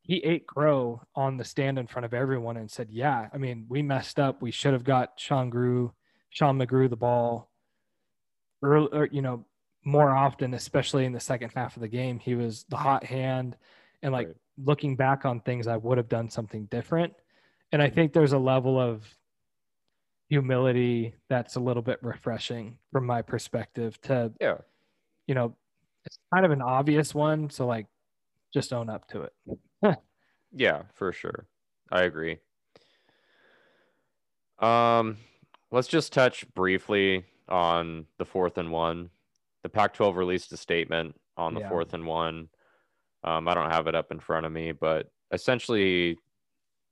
he 0.06 0.18
ate 0.18 0.46
crow 0.46 1.02
on 1.16 1.38
the 1.38 1.44
stand 1.44 1.80
in 1.80 1.88
front 1.88 2.06
of 2.06 2.14
everyone 2.14 2.58
and 2.58 2.70
said, 2.70 2.90
Yeah, 2.92 3.28
I 3.34 3.38
mean, 3.38 3.66
we 3.68 3.82
messed 3.82 4.20
up. 4.20 4.40
We 4.40 4.52
should 4.52 4.74
have 4.74 4.84
got 4.84 5.14
Sean 5.18 5.50
Grew, 5.50 5.94
Sean 6.30 6.60
McGrew 6.60 6.90
the 6.90 6.96
ball 6.96 7.50
early, 8.62 8.90
or, 8.92 9.10
you 9.12 9.24
know, 9.24 9.46
more 9.84 10.12
often, 10.12 10.54
especially 10.54 11.06
in 11.06 11.12
the 11.12 11.20
second 11.20 11.52
half 11.56 11.76
of 11.76 11.82
the 11.82 11.88
game. 11.88 12.20
He 12.20 12.36
was 12.36 12.66
the 12.70 12.78
hot 12.78 13.04
hand. 13.04 13.58
And 14.04 14.14
like 14.14 14.28
right. 14.28 14.36
looking 14.64 14.96
back 14.96 15.26
on 15.26 15.42
things, 15.42 15.66
I 15.66 15.78
would 15.78 15.98
have 15.98 16.10
done 16.10 16.30
something 16.30 16.66
different. 16.66 17.14
And 17.72 17.82
I 17.82 17.90
think 17.90 18.14
there's 18.14 18.34
a 18.34 18.38
level 18.38 18.80
of 18.80 19.04
humility 20.30 21.14
that's 21.30 21.56
a 21.56 21.60
little 21.60 21.84
bit 21.84 22.00
refreshing 22.02 22.78
from 22.92 23.06
my 23.06 23.22
perspective 23.22 24.00
to 24.02 24.32
yeah. 24.42 24.58
you 25.28 25.36
know 25.36 25.56
it's 26.04 26.18
kind 26.34 26.46
of 26.46 26.52
an 26.52 26.62
obvious 26.62 27.14
one 27.14 27.50
so 27.50 27.66
like 27.68 27.86
just 28.54 28.74
own 28.74 28.90
up 28.90 29.08
to 29.08 29.22
it. 29.24 29.34
Yeah 30.58 30.84
for 30.94 31.12
sure. 31.12 31.48
I 31.92 32.04
agree. 32.04 32.38
Um 34.60 35.18
let's 35.72 35.88
just 35.88 36.14
touch 36.14 36.46
briefly 36.54 37.26
on 37.50 38.06
the 38.18 38.26
fourth 38.26 38.58
and 38.58 38.72
one. 38.72 39.10
The 39.64 39.70
Pac-12 39.70 40.16
released 40.16 40.52
a 40.54 40.58
statement 40.58 41.16
on 41.38 41.54
the 41.54 41.60
Yeah. 41.60 41.70
fourth 41.70 41.94
and 41.94 42.06
one. 42.06 42.50
Um, 43.24 43.48
I 43.48 43.54
don't 43.56 43.72
have 43.72 43.88
it 43.88 43.96
up 43.96 44.12
in 44.12 44.20
front 44.20 44.46
of 44.46 44.52
me, 44.52 44.72
but 44.72 45.12
essentially, 45.32 46.18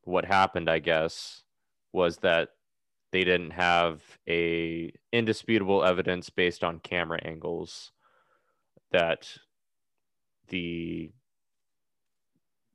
what 0.03 0.25
happened, 0.25 0.69
I 0.69 0.79
guess, 0.79 1.43
was 1.93 2.17
that 2.17 2.49
they 3.13 3.23
didn't 3.23 3.51
have 3.51 4.01
a 4.27 4.91
indisputable 5.11 5.83
evidence 5.83 6.31
based 6.31 6.63
on 6.63 6.79
camera 6.79 7.19
angles 7.23 7.91
that 8.91 9.29
the 10.47 11.11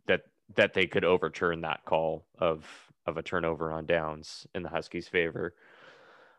that 0.07 0.22
that 0.55 0.74
they 0.74 0.87
could 0.87 1.05
overturn 1.05 1.62
that 1.62 1.85
call 1.85 2.24
of 2.38 2.64
of 3.05 3.16
a 3.16 3.22
turnover 3.22 3.72
on 3.72 3.85
downs 3.85 4.46
in 4.55 4.62
the 4.62 4.68
Huskies' 4.68 5.09
favor. 5.09 5.55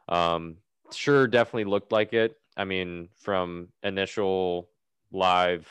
Um, 0.08 0.56
sure, 0.94 1.28
definitely 1.28 1.66
looked 1.66 1.92
like 1.92 2.14
it. 2.14 2.38
I 2.56 2.64
mean, 2.64 3.10
from 3.18 3.68
initial 3.84 4.70
live 5.12 5.68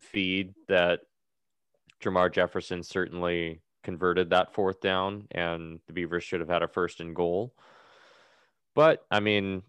feed, 0.00 0.54
that 0.68 1.00
Jermar 2.02 2.32
Jefferson 2.32 2.82
certainly 2.82 3.60
converted 3.82 4.30
that 4.30 4.54
fourth 4.54 4.80
down, 4.80 5.26
and 5.30 5.80
the 5.86 5.92
Beavers 5.92 6.24
should 6.24 6.40
have 6.40 6.48
had 6.48 6.62
a 6.62 6.68
first 6.68 7.00
and 7.00 7.14
goal. 7.14 7.54
But 8.74 9.04
I 9.10 9.20
mean, 9.20 9.62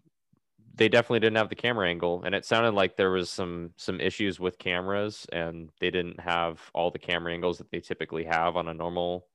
they 0.74 0.88
definitely 0.88 1.20
didn't 1.20 1.36
have 1.36 1.48
the 1.48 1.54
camera 1.54 1.88
angle, 1.88 2.22
and 2.24 2.34
it 2.34 2.44
sounded 2.44 2.74
like 2.74 2.96
there 2.96 3.10
was 3.10 3.30
some 3.30 3.70
some 3.76 4.00
issues 4.00 4.40
with 4.40 4.58
cameras, 4.58 5.26
and 5.32 5.70
they 5.80 5.90
didn't 5.90 6.20
have 6.20 6.60
all 6.74 6.90
the 6.90 6.98
camera 6.98 7.32
angles 7.32 7.58
that 7.58 7.70
they 7.70 7.80
typically 7.80 8.24
have 8.24 8.56
on 8.56 8.68
a 8.68 8.74
normal 8.74 9.26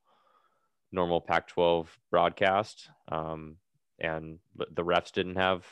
normal 0.91 1.21
Pac-12 1.21 1.87
broadcast. 2.09 2.89
Um, 3.09 3.57
and 3.99 4.39
the 4.55 4.83
refs 4.83 5.11
didn't 5.11 5.35
have 5.35 5.65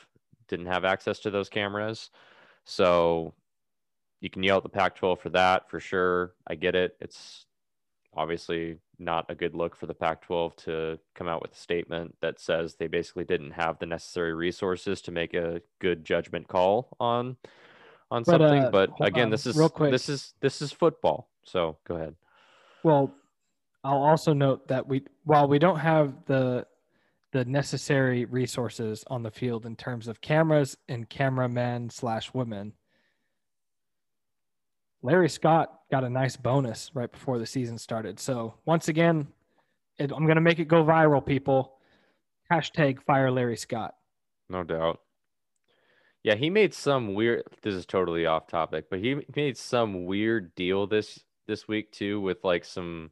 didn't 0.48 0.68
have 0.68 0.86
access 0.86 1.20
to 1.20 1.32
those 1.32 1.50
cameras, 1.50 2.12
so 2.66 3.34
you 4.22 4.30
can 4.30 4.44
yell 4.44 4.58
at 4.58 4.64
the 4.64 4.70
Pac-12 4.70 5.20
for 5.20 5.30
that 5.30 5.70
for 5.70 5.80
sure. 5.80 6.34
I 6.48 6.56
get 6.56 6.76
it. 6.76 6.98
It's 7.02 7.46
obviously 8.16 8.78
not 9.00 9.26
a 9.30 9.36
good 9.36 9.56
look 9.56 9.76
for 9.76 9.86
the 9.86 9.94
Pac-12 9.94 10.56
to 10.58 11.00
come 11.16 11.28
out 11.28 11.42
with 11.42 11.52
a 11.54 11.58
statement 11.58 12.16
that 12.22 12.40
says 12.40 12.76
they 12.76 12.88
basically 12.88 13.24
didn't 13.24 13.52
have 13.52 13.78
the 13.80 13.86
necessary 13.86 14.34
resources 14.34 15.02
to 15.02 15.12
make 15.12 15.34
a 15.34 15.62
good 15.80 16.04
judgment 16.06 16.48
call 16.48 16.96
on 17.00 17.38
on 18.10 18.24
But, 18.24 18.32
something. 18.40 18.64
uh, 18.64 18.70
but 18.72 18.90
again, 19.02 19.26
on, 19.26 19.30
this 19.32 19.46
is 19.46 19.58
real 19.58 19.70
quick. 19.70 19.92
this 19.92 20.10
is 20.10 20.34
this 20.40 20.62
is 20.62 20.72
football. 20.72 21.30
So 21.44 21.78
go 21.86 21.96
ahead. 21.96 22.16
Well, 22.84 23.14
I'll 23.84 24.02
also 24.04 24.34
note 24.34 24.68
that 24.70 24.88
we 24.88 25.04
while 25.24 25.48
we 25.48 25.60
don't 25.60 25.80
have 25.80 26.14
the 26.26 26.66
the 27.34 27.44
necessary 27.46 28.26
resources 28.26 29.04
on 29.08 29.24
the 29.24 29.32
field 29.32 29.66
in 29.66 29.76
terms 29.76 30.08
of 30.08 30.22
cameras 30.22 30.78
and 30.88 31.10
cameramen 31.10 31.90
slash 31.90 32.34
women, 32.34 32.74
Larry 35.08 35.30
Scott 35.30 35.72
got 35.90 36.04
a 36.04 36.10
nice 36.10 36.36
bonus 36.36 36.92
right 36.94 37.10
before 37.10 37.40
the 37.40 37.46
season 37.46 37.78
started. 37.78 38.20
So 38.20 38.56
once 38.66 38.90
again, 38.90 39.26
it, 39.98 40.12
I'm 40.12 40.28
gonna 40.28 40.42
make 40.42 40.60
it 40.60 40.68
go 40.68 40.84
viral, 40.84 41.26
people. 41.26 41.78
Hashtag 42.52 43.02
fire 43.02 43.32
Larry 43.32 43.56
Scott. 43.56 43.96
No 44.50 44.66
doubt. 44.66 45.00
Yeah, 46.24 46.36
he 46.36 46.50
made 46.50 46.74
some 46.74 47.14
weird 47.14 47.44
this 47.62 47.74
is 47.74 47.86
totally 47.86 48.26
off 48.26 48.48
topic, 48.48 48.90
but 48.90 49.00
he 49.00 49.22
made 49.34 49.58
some 49.58 50.04
weird 50.04 50.54
deal 50.56 50.88
this 50.88 51.22
this 51.48 51.70
week 51.70 51.94
too 51.94 52.20
with 52.20 52.44
like 52.44 52.66
some 52.66 53.12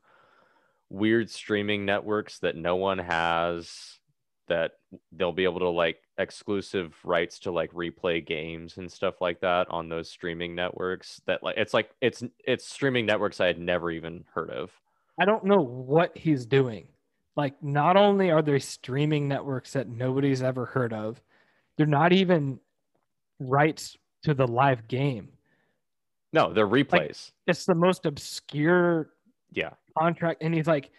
weird 0.89 1.29
streaming 1.29 1.85
networks 1.85 2.39
that 2.39 2.57
no 2.57 2.75
one 2.75 2.97
has 2.97 3.99
that 4.47 4.73
they'll 5.11 5.31
be 5.31 5.43
able 5.43 5.59
to 5.59 5.69
like 5.69 5.97
exclusive 6.17 6.95
rights 7.03 7.39
to 7.39 7.51
like 7.51 7.71
replay 7.73 8.25
games 8.25 8.77
and 8.77 8.91
stuff 8.91 9.21
like 9.21 9.39
that 9.41 9.67
on 9.69 9.89
those 9.89 10.09
streaming 10.09 10.55
networks 10.55 11.21
that 11.25 11.43
like 11.43 11.57
it's 11.57 11.73
like 11.73 11.89
it's 12.01 12.23
it's 12.45 12.67
streaming 12.67 13.05
networks 13.05 13.41
I 13.41 13.47
had 13.47 13.59
never 13.59 13.91
even 13.91 14.23
heard 14.33 14.49
of. 14.49 14.71
I 15.19 15.25
don't 15.25 15.45
know 15.45 15.61
what 15.61 16.15
he's 16.17 16.45
doing. 16.45 16.87
Like, 17.35 17.61
not 17.61 17.97
only 17.97 18.31
are 18.31 18.41
there 18.41 18.59
streaming 18.59 19.27
networks 19.27 19.73
that 19.73 19.89
nobody's 19.89 20.41
ever 20.41 20.65
heard 20.65 20.93
of, 20.93 21.21
they're 21.77 21.85
not 21.85 22.13
even 22.13 22.59
rights 23.39 23.97
to 24.23 24.33
the 24.33 24.47
live 24.47 24.87
game. 24.87 25.29
No, 26.31 26.53
they're 26.53 26.67
replays. 26.67 27.31
It's 27.47 27.65
the 27.65 27.75
most 27.75 28.05
obscure 28.05 29.09
yeah. 29.51 29.71
contract, 29.97 30.41
and 30.43 30.53
he's 30.53 30.67
like 30.67 30.91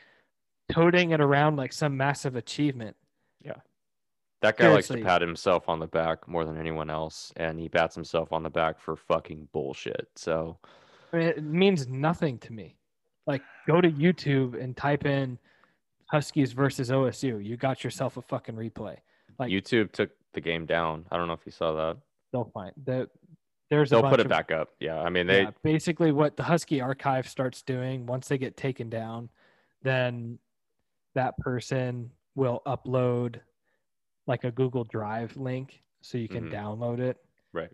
toting 0.70 1.11
it 1.12 1.20
around 1.20 1.56
like 1.56 1.72
some 1.72 1.96
massive 1.96 2.37
achievement. 2.37 2.96
That 4.46 4.56
guy 4.56 4.72
likes 4.72 4.88
to 4.88 5.02
pat 5.02 5.20
himself 5.20 5.68
on 5.68 5.80
the 5.80 5.88
back 5.88 6.28
more 6.28 6.44
than 6.44 6.56
anyone 6.56 6.88
else, 6.88 7.32
and 7.37 7.59
he 7.59 7.66
bats 7.66 7.96
himself 7.96 8.32
on 8.32 8.44
the 8.44 8.50
back 8.50 8.78
for 8.78 8.94
fucking 8.94 9.48
bullshit. 9.52 10.09
So 10.14 10.59
I 11.12 11.16
mean, 11.16 11.28
it 11.28 11.42
means 11.42 11.88
nothing 11.88 12.38
to 12.38 12.52
me. 12.52 12.76
Like, 13.26 13.42
go 13.66 13.80
to 13.80 13.90
YouTube 13.90 14.62
and 14.62 14.76
type 14.76 15.04
in 15.04 15.37
Huskies 16.12 16.52
versus 16.52 16.90
OSU. 16.90 17.44
You 17.44 17.56
got 17.56 17.82
yourself 17.82 18.16
a 18.16 18.22
fucking 18.22 18.54
replay. 18.54 18.98
Like- 19.38 19.50
YouTube 19.50 19.90
took 19.90 20.11
the 20.32 20.40
game 20.40 20.64
down. 20.64 21.06
I 21.11 21.16
don't 21.16 21.26
know 21.26 21.32
if 21.35 21.44
you 21.44 21.50
saw 21.52 21.72
that. 21.74 21.98
They'll 22.32 22.50
find 22.54 22.72
the 22.85 23.09
there's 23.68 23.90
They'll 23.90 24.02
put 24.02 24.20
it 24.20 24.26
of- 24.26 24.30
back 24.30 24.52
up. 24.52 24.74
Yeah, 24.78 25.00
I 25.00 25.11
mean 25.11 25.26
they. 25.26 25.42
yeah, 25.42 25.50
basically 25.64 26.12
what 26.12 26.37
the 26.37 26.44
Husky 26.44 26.80
archive 26.80 27.28
starts 27.28 27.62
doing 27.62 28.06
once 28.06 28.28
they 28.28 28.38
get 28.38 28.56
taken 28.56 28.88
down, 28.88 29.28
then 29.82 30.38
that 31.16 31.37
person 31.38 32.12
will 32.37 32.62
upload 32.64 33.40
like 34.26 34.44
a 34.44 34.50
Google 34.50 34.84
Drive 34.84 35.36
link 35.36 35.82
so 36.02 36.18
you 36.18 36.28
can 36.28 36.48
Mhm. 36.48 36.52
download 36.52 36.98
it. 37.00 37.16
Right. 37.52 37.70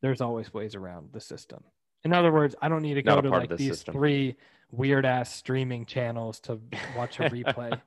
There's 0.00 0.20
always 0.20 0.52
ways 0.52 0.74
around 0.74 1.12
the 1.12 1.20
system. 1.20 1.62
In 2.04 2.12
other 2.12 2.32
words, 2.32 2.54
I 2.60 2.68
don't 2.68 2.82
need 2.82 2.94
to 2.94 3.02
go 3.02 3.20
to 3.20 3.28
like 3.28 3.48
the 3.48 3.56
these 3.56 3.68
system. 3.72 3.94
three 3.94 4.36
weird 4.72 5.06
ass 5.06 5.32
streaming 5.32 5.86
channels 5.86 6.40
to 6.40 6.60
watch 6.96 7.20
a 7.20 7.22
replay, 7.30 7.80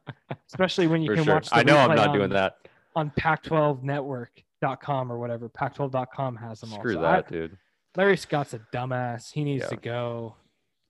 especially 0.48 0.88
when 0.88 1.02
you 1.02 1.10
For 1.12 1.16
can 1.16 1.24
sure. 1.26 1.34
watch. 1.36 1.50
I 1.52 1.64
know 1.64 1.78
I'm 1.78 1.96
not 1.96 2.10
on, 2.10 2.16
doing 2.18 2.30
that. 2.30 2.58
on 2.96 3.12
Pac12network.com 3.12 5.12
or 5.12 5.18
whatever. 5.20 5.50
Pac12.com 5.50 6.36
has 6.38 6.62
them 6.62 6.74
all. 6.74 6.80
Screw 6.80 6.94
So 6.94 7.02
that, 7.02 7.26
I- 7.26 7.30
dude. 7.30 7.58
Larry 7.98 8.18
Scott's 8.18 8.54
a 8.54 8.60
dumbass. 8.74 9.32
He 9.32 9.44
needs 9.44 9.64
Yeah. 9.64 9.70
to 9.70 9.78
go 9.78 10.36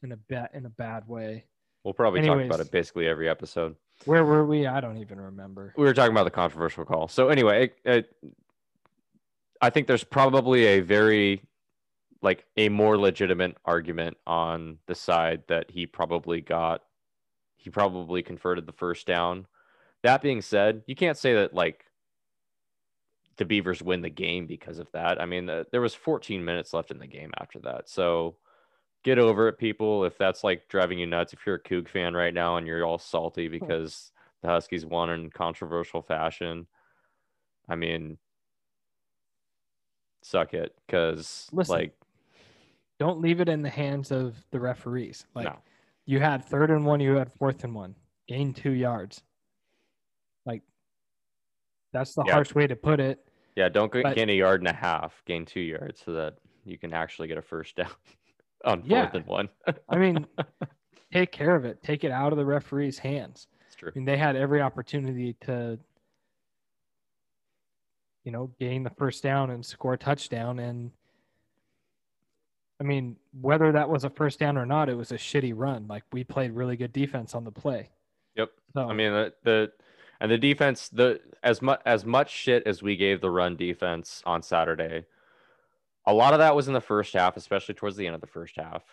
in 0.02 0.12
a 0.12 0.18
bad 0.18 0.50
in 0.54 0.66
a 0.66 0.70
bad 0.70 1.08
way. 1.08 1.46
We'll 1.84 1.94
probably 1.94 2.22
talk 2.26 2.42
about 2.42 2.60
it 2.60 2.72
basically 2.72 3.08
every 3.08 3.30
episode. 3.30 3.76
Where 4.04 4.26
were 4.26 4.46
we? 4.46 4.68
I 4.68 4.82
don't 4.82 4.98
even 4.98 5.20
remember. 5.20 5.74
We 5.78 5.86
were 5.86 5.94
talking 5.94 6.12
about 6.12 6.26
the 6.26 6.32
controversial 6.32 6.86
call. 6.86 7.08
So 7.08 7.30
anyway, 7.30 7.66
it, 7.66 7.78
it, 7.86 8.16
I 9.62 9.70
think 9.70 9.88
there's 9.88 10.04
probably 10.04 10.66
a 10.66 10.80
very 10.82 11.42
like 12.22 12.46
a 12.58 12.70
more 12.70 12.98
legitimate 12.98 13.56
argument 13.66 14.18
on 14.26 14.80
the 14.88 14.96
side 14.96 15.44
that 15.48 15.70
he 15.70 15.86
probably 15.86 16.42
got 16.42 16.82
he 17.56 17.70
probably 17.70 18.22
converted 18.22 18.66
the 18.66 18.74
first 18.74 19.08
down. 19.08 19.48
That 20.04 20.22
being 20.22 20.42
said, 20.42 20.84
you 20.86 20.96
can't 20.96 21.18
say 21.18 21.34
that 21.36 21.54
like 21.54 21.86
the 23.38 23.46
Beavers 23.46 23.82
win 23.82 24.02
the 24.02 24.10
game 24.10 24.46
because 24.46 24.80
of 24.80 24.92
that. 24.94 25.22
I 25.22 25.26
mean, 25.26 25.46
the, 25.48 25.66
there 25.72 25.82
was 25.82 25.96
14 25.96 26.44
minutes 26.46 26.74
left 26.74 26.92
in 26.92 27.00
the 27.00 27.08
game 27.08 27.32
after 27.40 27.60
that. 27.60 27.90
So 27.90 28.36
get 29.06 29.20
over 29.20 29.48
it, 29.48 29.58
people. 29.58 30.04
If 30.04 30.18
that's 30.18 30.44
like 30.44 30.68
driving 30.68 31.00
you 31.00 31.06
nuts, 31.06 31.32
if 31.32 31.46
you're 31.46 31.56
a 31.56 31.64
Coug 31.64 31.88
fan 31.88 32.14
right 32.14 32.34
now 32.34 32.58
and 32.58 32.68
you're 32.68 32.84
all 32.84 32.98
salty 32.98 33.46
hmm. 33.46 33.52
because 33.52 34.12
the 34.42 34.50
Huskies 34.50 34.86
won 34.86 35.12
in 35.12 35.30
controversial 35.30 36.02
fashion, 36.02 36.68
I 37.70 37.76
mean, 37.76 38.18
suck 40.24 40.54
it 40.54 40.76
because 40.86 41.48
Listen, 41.54 41.76
like 41.76 41.94
Don't 43.00 43.22
leave 43.22 43.40
it 43.40 43.48
in 43.48 43.62
the 43.62 43.70
hands 43.70 44.12
of 44.12 44.36
the 44.52 44.60
referees. 44.60 45.26
Like 45.36 45.46
no, 45.46 45.60
you 46.06 46.20
had 46.20 46.44
third 46.44 46.72
and 46.72 46.86
one, 46.86 47.00
you 47.00 47.16
had 47.16 47.32
fourth 47.32 47.64
and 47.64 47.76
one, 47.76 47.96
gain 48.28 48.54
two 48.54 48.72
yards. 48.72 49.22
Like 50.48 50.64
that's 51.94 52.16
the 52.16 52.24
Yeah. 52.26 52.34
harsh 52.34 52.56
way 52.56 52.66
to 52.68 52.76
put 52.76 53.00
it. 53.00 53.20
yeah, 53.56 53.70
don't 53.70 53.92
but- 53.92 54.16
gain 54.16 54.30
a 54.30 54.34
yard 54.34 54.62
and 54.62 54.68
a 54.68 54.74
half, 54.74 55.22
gain 55.26 55.46
two 55.46 55.62
yards 55.62 56.02
so 56.04 56.12
that 56.14 56.40
you 56.66 56.80
can 56.80 56.92
actually 56.92 57.28
get 57.28 57.38
a 57.38 57.44
first 57.44 57.76
down 57.76 57.92
on 58.64 58.80
fourth 58.82 58.90
Yeah. 58.92 59.10
and 59.14 59.26
one. 59.26 59.50
I 59.90 59.98
mean, 59.98 60.26
take 61.14 61.32
care 61.32 61.56
of 61.56 61.66
it. 61.66 61.84
Take 61.84 62.04
it 62.04 62.12
out 62.12 62.32
of 62.32 62.38
the 62.38 62.46
referees' 62.46 62.98
hands. 63.00 63.48
it's 63.68 63.76
true. 63.76 63.92
I 63.94 63.98
mean, 63.98 64.06
they 64.06 64.18
had 64.18 64.36
every 64.36 64.62
opportunity 64.62 65.34
to, 65.42 65.78
you 68.24 68.32
know, 68.32 68.52
gain 68.60 68.84
the 68.84 68.90
first 68.92 69.22
down 69.24 69.52
and 69.52 69.66
score 69.66 69.94
a 69.94 69.98
touchdown. 69.98 70.60
And 70.60 70.92
I 72.80 72.84
mean, 72.84 73.18
whether 73.40 73.72
that 73.72 73.90
was 73.90 74.04
a 74.04 74.10
first 74.10 74.40
down 74.40 74.58
or 74.58 74.66
not, 74.66 74.90
it 74.90 74.96
was 74.96 75.12
a 75.12 75.18
shitty 75.18 75.54
run. 75.56 75.88
Like 75.88 76.04
we 76.12 76.24
played 76.24 76.52
really 76.52 76.76
good 76.78 76.92
defense 76.94 77.36
on 77.36 77.44
the 77.44 77.52
play. 77.52 77.90
Yep. 78.36 78.50
So 78.74 78.90
I 78.90 78.94
mean 78.94 79.12
the, 79.12 79.34
the 79.44 79.72
and 80.20 80.32
the 80.32 80.38
defense 80.38 80.90
the 80.90 81.22
as 81.44 81.62
much 81.62 81.82
as 81.86 82.04
much 82.06 82.30
shit 82.32 82.66
as 82.66 82.82
we 82.84 82.96
gave 82.96 83.22
the 83.22 83.30
run 83.30 83.56
defense 83.56 84.22
on 84.26 84.42
Saturday, 84.42 85.06
a 86.08 86.14
lot 86.14 86.34
of 86.34 86.40
that 86.40 86.56
was 86.56 86.68
in 86.68 86.74
the 86.74 86.82
first 86.82 87.14
half, 87.14 87.38
especially 87.38 87.76
towards 87.76 87.96
the 87.96 88.06
end 88.06 88.16
of 88.16 88.22
the 88.22 88.28
first 88.28 88.56
half. 88.58 88.84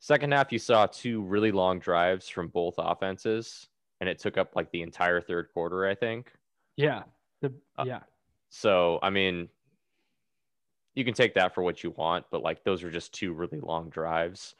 Second 0.00 0.32
half, 0.32 0.52
you 0.52 0.58
saw 0.58 0.86
two 0.86 1.22
really 1.22 1.50
long 1.50 1.78
drives 1.78 2.28
from 2.28 2.48
both 2.48 2.74
offenses, 2.78 3.68
and 4.00 4.08
it 4.08 4.18
took 4.18 4.38
up 4.38 4.54
like 4.54 4.70
the 4.70 4.82
entire 4.82 5.20
third 5.20 5.48
quarter, 5.52 5.86
I 5.86 5.94
think. 5.94 6.32
yeah, 6.76 7.02
the 7.40 7.52
Uh, 7.76 7.84
yeah, 7.86 8.00
So 8.50 8.98
I 9.02 9.10
mean, 9.10 9.48
you 10.94 11.04
can 11.04 11.14
take 11.14 11.34
that 11.34 11.54
for 11.54 11.62
what 11.62 11.82
you 11.82 11.90
want, 11.90 12.26
but 12.30 12.42
like 12.42 12.64
those 12.64 12.84
are 12.84 12.90
just 12.90 13.12
two 13.12 13.32
really 13.32 13.60
long 13.60 13.88
drives. 13.88 14.54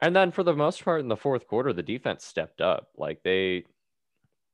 And 0.00 0.16
then 0.16 0.30
for 0.30 0.42
the 0.42 0.54
most 0.54 0.82
part 0.84 1.00
in 1.00 1.08
the 1.08 1.16
fourth 1.16 1.46
quarter, 1.46 1.72
the 1.72 1.82
defense 1.82 2.24
stepped 2.24 2.60
up. 2.60 2.88
Like 2.96 3.22
they 3.22 3.64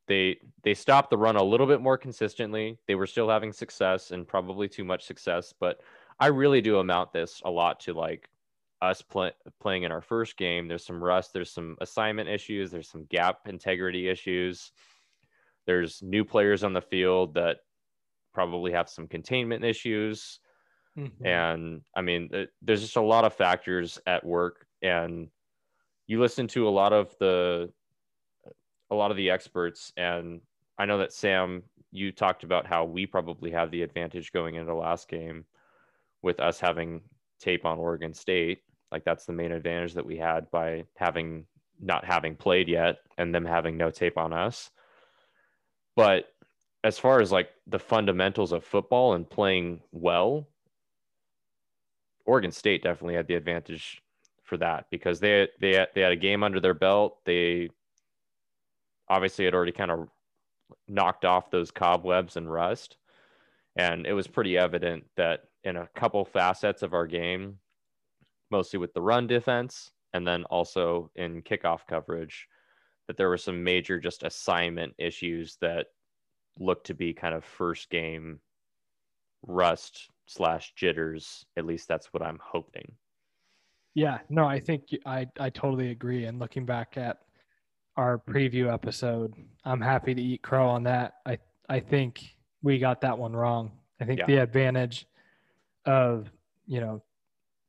they 0.08 0.38
they 0.62 0.74
stopped 0.74 1.10
the 1.10 1.18
run 1.18 1.36
a 1.36 1.42
little 1.42 1.66
bit 1.66 1.80
more 1.80 1.98
consistently. 1.98 2.78
They 2.86 2.94
were 2.94 3.06
still 3.06 3.28
having 3.28 3.52
success 3.52 4.10
and 4.10 4.26
probably 4.26 4.68
too 4.68 4.84
much 4.84 5.04
success, 5.04 5.54
but 5.58 5.80
I 6.18 6.29
really 6.29 6.61
do 6.61 6.79
amount 6.79 7.12
this 7.12 7.42
a 7.44 7.50
lot 7.50 7.81
to 7.81 7.92
like 7.92 8.29
us 8.83 9.02
play, 9.02 9.33
playing 9.61 9.83
in 9.83 9.92
our 9.92 10.00
first 10.00 10.37
game. 10.37 10.68
There's 10.68 10.85
some 10.85 11.02
rust, 11.02 11.33
there's 11.33 11.50
some 11.50 11.76
assignment 11.81 12.29
issues, 12.29 12.70
there's 12.70 12.88
some 12.88 13.05
gap 13.07 13.40
integrity 13.46 14.09
issues. 14.09 14.72
There's 15.66 16.00
new 16.02 16.24
players 16.24 16.62
on 16.62 16.72
the 16.72 16.81
field 16.81 17.35
that 17.35 17.59
probably 18.33 18.72
have 18.72 18.88
some 18.88 19.09
containment 19.09 19.64
issues. 19.64 20.38
Mm-hmm. 20.96 21.26
And 21.26 21.83
I 21.94 22.02
mean, 22.02 22.31
there's 22.62 22.83
just 22.83 22.96
a 22.96 23.02
lot 23.02 23.24
of 23.24 23.35
factors 23.35 23.98
at 24.07 24.24
work. 24.24 24.66
And 24.83 25.29
you 26.07 26.20
listen 26.20 26.46
to 26.48 26.68
a 26.68 26.70
lot 26.70 26.92
of 26.92 27.14
the 27.18 27.72
a 28.90 28.94
lot 28.94 29.11
of 29.11 29.16
the 29.16 29.31
experts, 29.31 29.92
and 29.96 30.40
I 30.79 30.85
know 30.85 30.98
that 30.98 31.12
Sam, 31.12 31.64
you 31.90 32.12
talked 32.12 32.44
about 32.44 32.66
how 32.66 32.85
we 32.85 33.05
probably 33.05 33.50
have 33.50 33.72
the 33.72 33.83
advantage 33.83 34.31
going 34.31 34.55
into 34.55 34.66
the 34.66 34.74
last 34.74 35.09
game 35.09 35.44
with 36.26 36.40
us 36.40 36.60
having 36.60 37.00
tape 37.40 37.64
on 37.64 37.78
Oregon 37.78 38.12
State. 38.12 38.58
Like 38.92 39.04
that's 39.04 39.24
the 39.24 39.32
main 39.32 39.52
advantage 39.52 39.94
that 39.94 40.04
we 40.04 40.18
had 40.18 40.50
by 40.50 40.84
having 40.96 41.46
not 41.80 42.04
having 42.04 42.36
played 42.36 42.68
yet 42.68 42.98
and 43.16 43.34
them 43.34 43.44
having 43.44 43.76
no 43.76 43.90
tape 43.90 44.18
on 44.18 44.32
us. 44.32 44.70
But 45.94 46.26
as 46.84 46.98
far 46.98 47.20
as 47.20 47.32
like 47.32 47.50
the 47.66 47.78
fundamentals 47.78 48.52
of 48.52 48.64
football 48.64 49.14
and 49.14 49.28
playing 49.28 49.80
well, 49.92 50.48
Oregon 52.26 52.50
State 52.50 52.82
definitely 52.82 53.14
had 53.14 53.28
the 53.28 53.34
advantage 53.34 54.02
for 54.42 54.56
that 54.58 54.86
because 54.90 55.20
they 55.20 55.48
they 55.60 55.86
they 55.94 56.00
had 56.00 56.12
a 56.12 56.16
game 56.16 56.42
under 56.42 56.60
their 56.60 56.74
belt. 56.74 57.18
They 57.24 57.70
obviously 59.08 59.44
had 59.44 59.54
already 59.54 59.72
kind 59.72 59.90
of 59.90 60.08
knocked 60.88 61.24
off 61.24 61.50
those 61.50 61.70
cobwebs 61.70 62.36
and 62.36 62.50
rust, 62.50 62.96
and 63.76 64.06
it 64.06 64.12
was 64.12 64.26
pretty 64.26 64.58
evident 64.58 65.04
that 65.16 65.44
in 65.66 65.76
a 65.76 65.88
couple 65.96 66.24
facets 66.24 66.83
of 66.83 66.94
our 66.94 67.07
game, 67.07 67.59
mostly 68.50 68.79
with 68.79 68.94
the 68.94 69.02
run 69.02 69.26
defense 69.26 69.90
and 70.14 70.26
then 70.26 70.44
also 70.44 71.11
in 71.16 71.42
kickoff 71.42 71.81
coverage, 71.88 72.46
that 73.09 73.16
there 73.16 73.29
were 73.29 73.37
some 73.37 73.62
major 73.62 73.98
just 73.98 74.22
assignment 74.22 74.94
issues 74.96 75.59
that 75.61 75.88
looked 76.59 76.87
to 76.87 76.94
be 76.94 77.12
kind 77.12 77.35
of 77.35 77.44
first 77.44 77.90
game 77.90 78.40
rust 79.42 80.09
slash 80.26 80.72
jitters. 80.76 81.44
At 81.57 81.66
least 81.66 81.88
that's 81.88 82.12
what 82.12 82.22
I'm 82.22 82.38
hoping. 82.42 82.92
Yeah, 83.94 84.18
no, 84.29 84.46
I 84.46 84.61
think 84.61 84.85
I 85.05 85.26
I 85.40 85.50
totally 85.50 85.90
agree. 85.90 86.26
And 86.26 86.38
looking 86.38 86.64
back 86.64 86.96
at 86.96 87.18
our 87.96 88.18
preview 88.18 88.72
episode, 88.72 89.35
I'm 89.64 89.81
happy 89.81 90.14
to 90.14 90.22
eat 90.22 90.42
crow 90.42 90.68
on 90.68 90.85
that. 90.85 91.14
I 91.26 91.38
I 91.68 91.81
think 91.81 92.37
we 92.62 92.79
got 92.79 93.00
that 93.00 93.18
one 93.18 93.35
wrong. 93.35 93.72
I 94.00 94.05
think 94.05 94.20
yeah. 94.20 94.26
the 94.26 94.37
advantage 94.42 95.07
of 95.87 96.31
you 96.66 96.81
know 96.81 97.03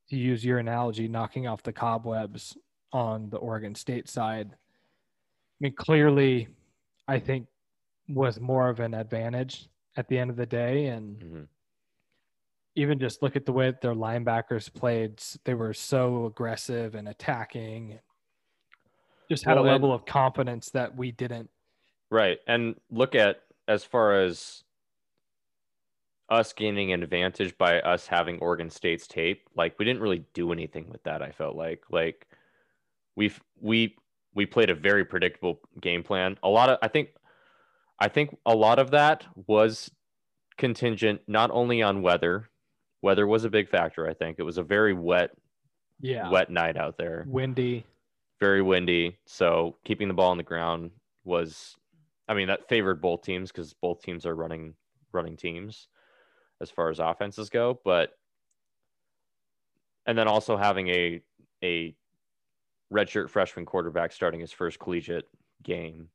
to 0.10 0.18
use 0.18 0.44
your 0.44 0.60
analogy, 0.60 1.08
knocking 1.08 1.48
off 1.48 1.64
the 1.64 1.74
cobwebs 1.74 2.58
on 2.94 3.30
the 3.30 3.38
Oregon 3.38 3.76
State 3.76 4.10
side. 4.10 4.50
I 4.52 5.58
mean, 5.60 5.74
clearly, 5.76 6.48
I 7.08 7.20
think 7.20 7.48
was 8.08 8.40
more 8.40 8.70
of 8.70 8.80
an 8.80 8.94
advantage 8.94 9.68
at 9.98 10.08
the 10.08 10.18
end 10.18 10.30
of 10.30 10.36
the 10.36 10.46
day, 10.46 10.88
and. 10.88 11.20
Mm-hmm 11.20 11.44
even 12.78 13.00
just 13.00 13.24
look 13.24 13.36
at 13.36 13.46
the 13.46 13.52
way 13.52 13.66
that 13.66 13.82
their 13.82 13.96
linebackers 13.96 14.72
played. 14.72 15.20
They 15.46 15.56
were 15.56 15.74
so 15.74 16.28
aggressive 16.28 16.94
and 16.94 17.08
attacking. 17.08 17.98
Just 19.30 19.44
had 19.46 19.56
well, 19.56 19.66
a 19.66 19.68
level 19.68 19.94
and, 19.94 20.00
of 20.00 20.06
confidence 20.06 20.70
that 20.70 20.96
we 20.96 21.12
didn't. 21.12 21.50
Right. 22.12 22.38
And 22.48 22.76
look 22.92 23.16
at 23.16 23.42
as 23.68 23.84
far 23.84 24.22
as 24.22 24.64
us 26.30 26.54
gaining 26.54 26.92
an 26.92 27.04
advantage 27.04 27.58
by 27.58 27.80
us 27.82 28.08
having 28.08 28.40
Oregon 28.40 28.70
State's 28.70 29.08
tape, 29.08 29.48
like 29.56 29.78
we 29.80 29.86
didn't 29.86 30.02
really 30.02 30.26
do 30.34 30.52
anything 30.52 30.90
with 30.90 31.04
that, 31.04 31.22
I 31.22 31.32
felt 31.32 31.56
like. 31.56 31.84
Like 31.90 32.28
we've 33.16 33.40
we 33.62 33.96
we 34.34 34.46
played 34.46 34.70
a 34.70 34.76
very 34.76 35.06
predictable 35.06 35.60
game 35.82 36.04
plan. 36.04 36.38
A 36.44 36.50
lot 36.50 36.70
of 36.70 36.80
I 36.82 36.88
think 36.88 37.10
I 38.00 38.08
think 38.08 38.38
a 38.46 38.56
lot 38.56 38.80
of 38.80 38.92
that 38.92 39.26
was 39.48 39.90
contingent 40.58 41.22
not 41.28 41.52
only 41.52 41.82
on 41.82 42.02
weather 42.02 42.50
Weather 43.02 43.28
was 43.28 43.44
a 43.44 43.50
big 43.50 43.70
factor, 43.70 44.08
I 44.08 44.13
think. 44.13 44.38
It 44.40 44.44
was 44.44 44.58
a 44.58 44.63
very 44.63 44.94
wet, 44.94 45.32
yeah, 46.00 46.30
wet 46.30 46.50
night 46.50 46.78
out 46.78 46.98
there. 46.98 47.26
Windy. 47.28 47.86
Very 48.40 48.62
windy. 48.62 49.18
So 49.26 49.78
keeping 49.86 50.08
the 50.08 50.13
ball 50.13 50.32
on 50.32 50.38
the 50.38 50.44
ground 50.44 50.92
was 51.24 51.76
I 52.28 52.34
mean, 52.34 52.48
that 52.48 52.68
favored 52.68 53.02
both 53.02 53.22
teams 53.22 53.52
because 53.52 53.74
both 53.74 54.02
teams 54.02 54.26
are 54.26 54.36
running 54.36 54.74
running 55.12 55.38
teams 55.38 55.88
as 56.62 56.70
far 56.70 56.89
as 56.89 57.00
offenses 57.00 57.50
go. 57.50 57.80
But 57.84 58.12
and 60.06 60.17
then 60.17 60.28
also 60.28 60.58
having 60.58 60.88
a 60.89 61.22
a 61.63 61.96
redshirt 62.93 63.30
freshman 63.30 63.65
quarterback 63.65 64.12
starting 64.12 64.39
his 64.39 64.52
first 64.52 64.80
collegiate 64.80 65.28
game 65.63 66.10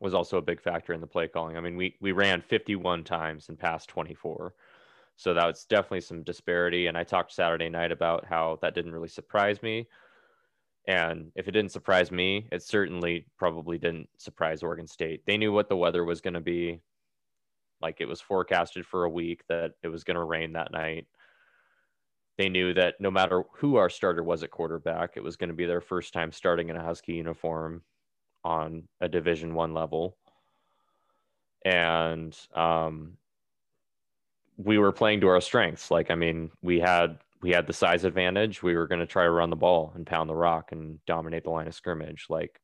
was 0.00 0.14
also 0.14 0.36
a 0.36 0.42
big 0.42 0.60
factor 0.60 0.92
in 0.92 1.00
the 1.00 1.06
play 1.06 1.28
calling. 1.28 1.56
I 1.56 1.60
mean, 1.60 1.76
we 1.76 1.96
we 2.00 2.12
ran 2.12 2.42
51 2.42 3.04
times 3.04 3.48
and 3.48 3.58
passed 3.58 3.88
24. 3.88 4.54
So 5.16 5.34
that 5.34 5.46
was 5.46 5.64
definitely 5.64 6.00
some 6.00 6.24
disparity. 6.24 6.88
And 6.88 6.98
I 6.98 7.04
talked 7.04 7.32
Saturday 7.32 7.68
night 7.68 7.92
about 7.92 8.24
how 8.24 8.58
that 8.62 8.74
didn't 8.74 8.92
really 8.92 9.08
surprise 9.08 9.62
me. 9.62 9.86
And 10.88 11.30
if 11.36 11.46
it 11.46 11.52
didn't 11.52 11.70
surprise 11.70 12.10
me, 12.10 12.48
it 12.50 12.62
certainly 12.62 13.26
probably 13.38 13.78
didn't 13.78 14.08
surprise 14.16 14.64
Oregon 14.64 14.88
State. 14.88 15.22
They 15.26 15.36
knew 15.36 15.52
what 15.52 15.68
the 15.68 15.76
weather 15.76 16.04
was 16.04 16.20
going 16.20 16.34
to 16.34 16.40
be. 16.40 16.80
Like 17.82 18.00
it 18.00 18.06
was 18.06 18.20
forecasted 18.20 18.86
for 18.86 19.04
a 19.04 19.10
week 19.10 19.42
that 19.48 19.72
it 19.82 19.88
was 19.88 20.04
going 20.04 20.16
to 20.16 20.24
rain 20.24 20.52
that 20.52 20.72
night. 20.72 21.06
They 22.38 22.48
knew 22.48 22.72
that 22.74 22.94
no 23.00 23.10
matter 23.10 23.42
who 23.54 23.76
our 23.76 23.90
starter 23.90 24.22
was 24.22 24.42
at 24.42 24.50
quarterback, 24.50 25.16
it 25.16 25.22
was 25.22 25.36
going 25.36 25.50
to 25.50 25.54
be 25.54 25.66
their 25.66 25.80
first 25.80 26.12
time 26.12 26.32
starting 26.32 26.70
in 26.70 26.76
a 26.76 26.82
Husky 26.82 27.14
uniform 27.14 27.82
on 28.44 28.88
a 29.00 29.08
Division 29.08 29.54
One 29.54 29.74
level. 29.74 30.16
And 31.64 32.36
um, 32.54 33.18
we 34.56 34.78
were 34.78 34.92
playing 34.92 35.20
to 35.20 35.28
our 35.28 35.40
strengths. 35.40 35.90
Like, 35.90 36.10
I 36.10 36.14
mean, 36.14 36.50
we 36.62 36.80
had 36.80 37.18
we 37.42 37.50
had 37.50 37.66
the 37.66 37.72
size 37.72 38.04
advantage. 38.04 38.62
We 38.62 38.76
were 38.76 38.86
going 38.86 39.00
to 39.00 39.06
try 39.06 39.24
to 39.24 39.30
run 39.30 39.50
the 39.50 39.56
ball 39.56 39.92
and 39.94 40.06
pound 40.06 40.30
the 40.30 40.34
rock 40.34 40.72
and 40.72 41.04
dominate 41.06 41.44
the 41.44 41.50
line 41.50 41.66
of 41.66 41.74
scrimmage. 41.74 42.26
Like, 42.28 42.60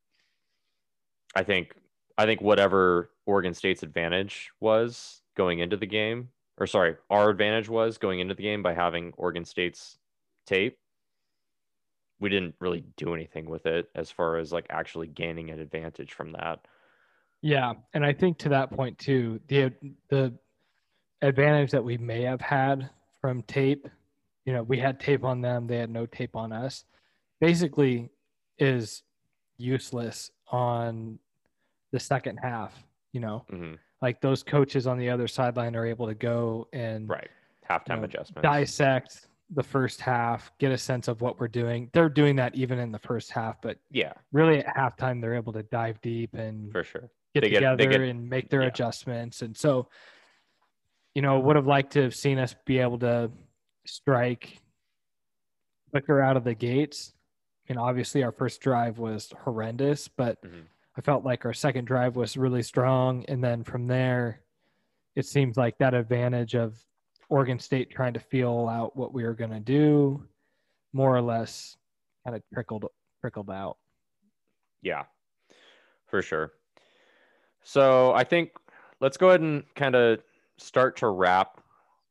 I 1.35 1.43
think 1.43 1.75
I 2.19 2.27
think 2.27 2.41
whatever 2.41 3.11
Oregon 3.27 3.55
State's 3.55 3.85
advantage 3.85 4.51
was 4.59 5.23
going 5.37 5.61
into 5.61 5.77
the 5.77 5.87
game, 5.87 6.31
or 6.59 6.67
sorry, 6.67 6.97
our 7.09 7.31
advantage 7.31 7.69
was 7.69 7.97
going 7.97 8.19
into 8.19 8.35
the 8.35 8.43
game 8.43 8.61
by 8.61 8.75
having 8.75 9.13
Oregon 9.17 9.45
State's 9.45 9.99
tape. 10.45 10.77
We 12.19 12.29
didn't 12.29 12.57
really 12.59 12.85
do 12.97 13.15
anything 13.15 13.49
with 13.49 13.67
it 13.67 13.89
as 13.95 14.11
far 14.11 14.37
as 14.37 14.53
like 14.53 14.67
actually 14.69 15.07
gaining 15.07 15.51
an 15.51 15.61
advantage 15.61 16.13
from 16.13 16.33
that. 16.33 16.59
Yeah, 17.41 17.75
and 17.95 18.05
I 18.05 18.13
think 18.13 18.39
to 18.39 18.49
that 18.49 18.73
point 18.73 18.99
too, 18.99 19.41
the 19.47 19.73
the 20.09 20.35
advantage 21.23 21.71
that 21.71 21.85
we 21.85 21.99
may 21.99 22.23
have 22.23 22.41
had 22.41 22.91
from 23.21 23.43
tape, 23.43 23.87
you 24.45 24.53
know, 24.53 24.65
we 24.65 24.79
had 24.79 24.99
tape 24.99 25.23
on 25.23 25.41
them, 25.41 25.69
they 25.69 25.79
had 25.79 25.91
no 25.91 26.05
tape 26.05 26.35
on 26.35 26.53
us, 26.53 26.85
basically 27.41 28.11
is 28.59 29.05
useless 29.57 30.33
on 30.51 31.21
the 31.93 32.01
second 32.01 32.39
half, 32.39 32.75
you 33.13 33.21
know. 33.21 33.45
Mm-hmm. 33.53 33.75
Like 34.01 34.21
those 34.21 34.43
coaches 34.43 34.87
on 34.87 34.99
the 34.99 35.11
other 35.11 35.27
sideline 35.27 35.75
are 35.75 35.87
able 35.87 36.07
to 36.07 36.15
go 36.15 36.69
and 36.73 37.09
right 37.09 37.29
halftime 37.69 37.89
you 37.89 37.97
know, 37.97 38.05
adjustments, 38.05 38.43
dissect 38.43 39.27
the 39.51 39.63
first 39.63 40.01
half, 40.01 40.53
get 40.59 40.71
a 40.71 40.79
sense 40.79 41.09
of 41.09 41.21
what 41.21 41.41
we're 41.41 41.49
doing. 41.49 41.91
They're 41.93 42.09
doing 42.09 42.37
that 42.37 42.55
even 42.55 42.79
in 42.79 42.93
the 42.93 42.99
first 42.99 43.31
half, 43.31 43.61
but 43.61 43.79
yeah, 43.91 44.13
really 44.33 44.59
at 44.59 44.77
halftime 44.77 45.21
they're 45.21 45.35
able 45.35 45.53
to 45.55 45.63
dive 45.65 46.01
deep 46.01 46.35
and 46.35 46.71
for 46.71 46.85
sure 46.85 47.11
get 47.35 47.43
they 47.43 47.51
together 47.51 47.85
get, 47.85 47.93
get, 47.93 48.01
and 48.03 48.29
make 48.29 48.51
their 48.51 48.63
yeah. 48.63 48.69
adjustments. 48.69 49.43
And 49.43 49.57
so 49.57 49.89
you 51.19 51.23
know, 51.23 51.41
would 51.41 51.57
have 51.57 51.67
liked 51.67 51.95
to 51.95 52.03
have 52.03 52.15
seen 52.15 52.39
us 52.39 52.55
be 52.65 52.79
able 52.79 53.01
to 53.01 53.29
strike 53.87 54.61
quicker 55.91 56.21
out 56.21 56.37
of 56.37 56.45
the 56.45 56.55
gates. 56.55 57.13
And 57.69 57.77
obviously, 57.77 58.23
our 58.23 58.31
first 58.31 58.61
drive 58.61 58.99
was 58.99 59.33
horrendous, 59.43 60.07
but 60.07 60.41
mm-hmm. 60.45 60.61
I 60.99 61.01
felt 61.01 61.25
like 61.25 61.45
our 61.45 61.55
second 61.55 61.85
drive 61.85 62.17
was 62.17 62.37
really 62.37 62.63
strong. 62.63 63.25
And 63.29 63.43
then 63.43 63.63
from 63.63 63.87
there, 63.87 64.41
it 65.15 65.27
seems 65.27 65.57
like 65.57 65.79
that 65.79 65.95
advantage 65.95 66.57
of 66.57 66.77
Oregon 67.29 67.61
State 67.61 67.89
trying 67.89 68.15
to 68.15 68.21
feel 68.21 68.69
out 68.69 68.97
what 68.97 69.15
we 69.15 69.23
were 69.23 69.35
going 69.35 69.53
to 69.53 69.61
do, 69.61 70.27
more 70.93 71.17
or 71.17 71.23
less, 71.23 71.77
kind 72.25 72.35
of 72.35 72.43
trickled 72.53 72.87
trickled 73.21 73.49
out. 73.49 73.77
Yeah, 74.83 75.05
for 76.07 76.21
sure. 76.21 76.53
So 77.63 78.13
I 78.13 78.25
think 78.25 78.51
let's 79.01 79.17
go 79.17 79.29
ahead 79.29 79.41
and 79.41 79.63
kind 79.77 79.95
of 79.95 80.21
start 80.57 80.97
to 80.97 81.09
wrap 81.09 81.61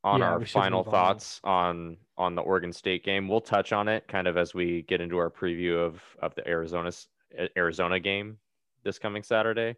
on 0.05 0.21
Yeah, 0.21 0.31
our 0.31 0.45
final 0.45 0.83
thoughts 0.85 1.41
on 1.43 1.97
on 2.17 2.35
the 2.35 2.41
Oregon 2.41 2.71
State 2.71 3.03
game. 3.03 3.27
We'll 3.27 3.41
touch 3.41 3.73
on 3.73 3.89
it 3.89 4.07
kind 4.07 4.27
of 4.27 4.37
as 4.37 4.53
we 4.53 4.83
get 4.83 5.01
into 5.01 5.17
our 5.17 5.29
preview 5.29 5.77
of 5.77 6.01
of 6.19 6.35
the 6.35 6.47
Arizona 6.47 6.91
Arizona 7.57 7.99
game 7.99 8.37
this 8.87 8.97
coming 8.97 9.21
Saturday. 9.21 9.75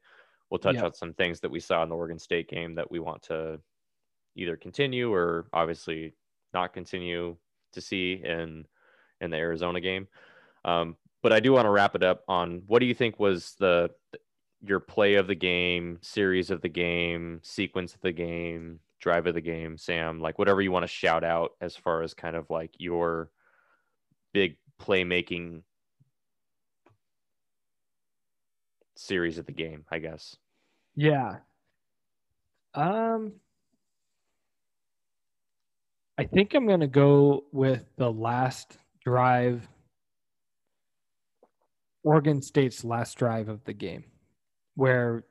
We'll 0.50 0.60
touch 0.60 0.78
on 0.78 0.94
some 0.94 1.14
things 1.14 1.42
that 1.42 1.52
we 1.52 1.60
saw 1.60 1.84
in 1.84 1.90
the 1.90 1.96
Oregon 1.96 2.18
State 2.18 2.50
game 2.50 2.76
that 2.76 2.90
we 2.90 3.00
want 3.00 3.24
to 3.24 3.60
either 4.36 4.56
continue 4.56 5.14
or 5.14 5.48
obviously 5.54 6.14
not 6.54 6.74
continue 6.74 7.36
to 7.74 7.82
see 7.82 8.22
in 8.24 8.66
in 9.22 9.32
the 9.32 9.38
Arizona 9.38 9.82
game. 9.82 10.08
Um, 10.66 10.96
but 11.22 11.34
I 11.34 11.40
do 11.40 11.52
want 11.52 11.66
to 11.66 11.70
wrap 11.70 11.96
it 11.96 12.04
up 12.04 12.24
on 12.28 12.64
what 12.68 12.80
do 12.80 12.86
you 12.86 12.94
think 12.94 13.20
was 13.20 13.56
the 13.60 13.92
your 14.62 14.80
play 14.80 15.16
of 15.16 15.28
the 15.28 15.36
game, 15.36 16.00
series 16.02 16.52
of 16.52 16.62
the 16.62 16.70
game, 16.70 17.40
sequence 17.44 17.94
of 17.94 18.02
the 18.02 18.12
game, 18.12 18.80
drive 19.00 19.28
of 19.28 19.34
the 19.34 19.42
game, 19.42 19.78
Sam, 19.78 20.20
like 20.20 20.38
whatever 20.38 20.62
you 20.62 20.72
want 20.72 20.84
to 20.84 20.88
shout 20.88 21.24
out 21.24 21.52
as 21.62 21.76
far 21.76 22.02
as 22.04 22.14
kind 22.14 22.36
of 22.36 22.50
like 22.50 22.72
your 22.78 23.30
big 24.34 24.58
playmaking 24.82 25.62
series 29.00 29.38
of 29.38 29.46
the 29.46 29.52
game, 29.52 29.86
I 29.92 30.00
guess. 30.00 30.36
Yeah. 30.96 31.38
Um 32.74 33.34
I 36.18 36.26
think 36.26 36.54
I'm 36.54 36.68
going 36.68 36.82
to 36.82 36.88
go 36.88 37.46
with 37.54 37.86
the 37.96 38.12
last 38.12 38.78
drive 39.06 39.66
Oregon 42.04 42.42
State's 42.42 42.84
last 42.84 43.18
drive 43.18 43.48
of 43.48 43.64
the 43.64 43.72
game 43.72 44.04
where 44.76 45.24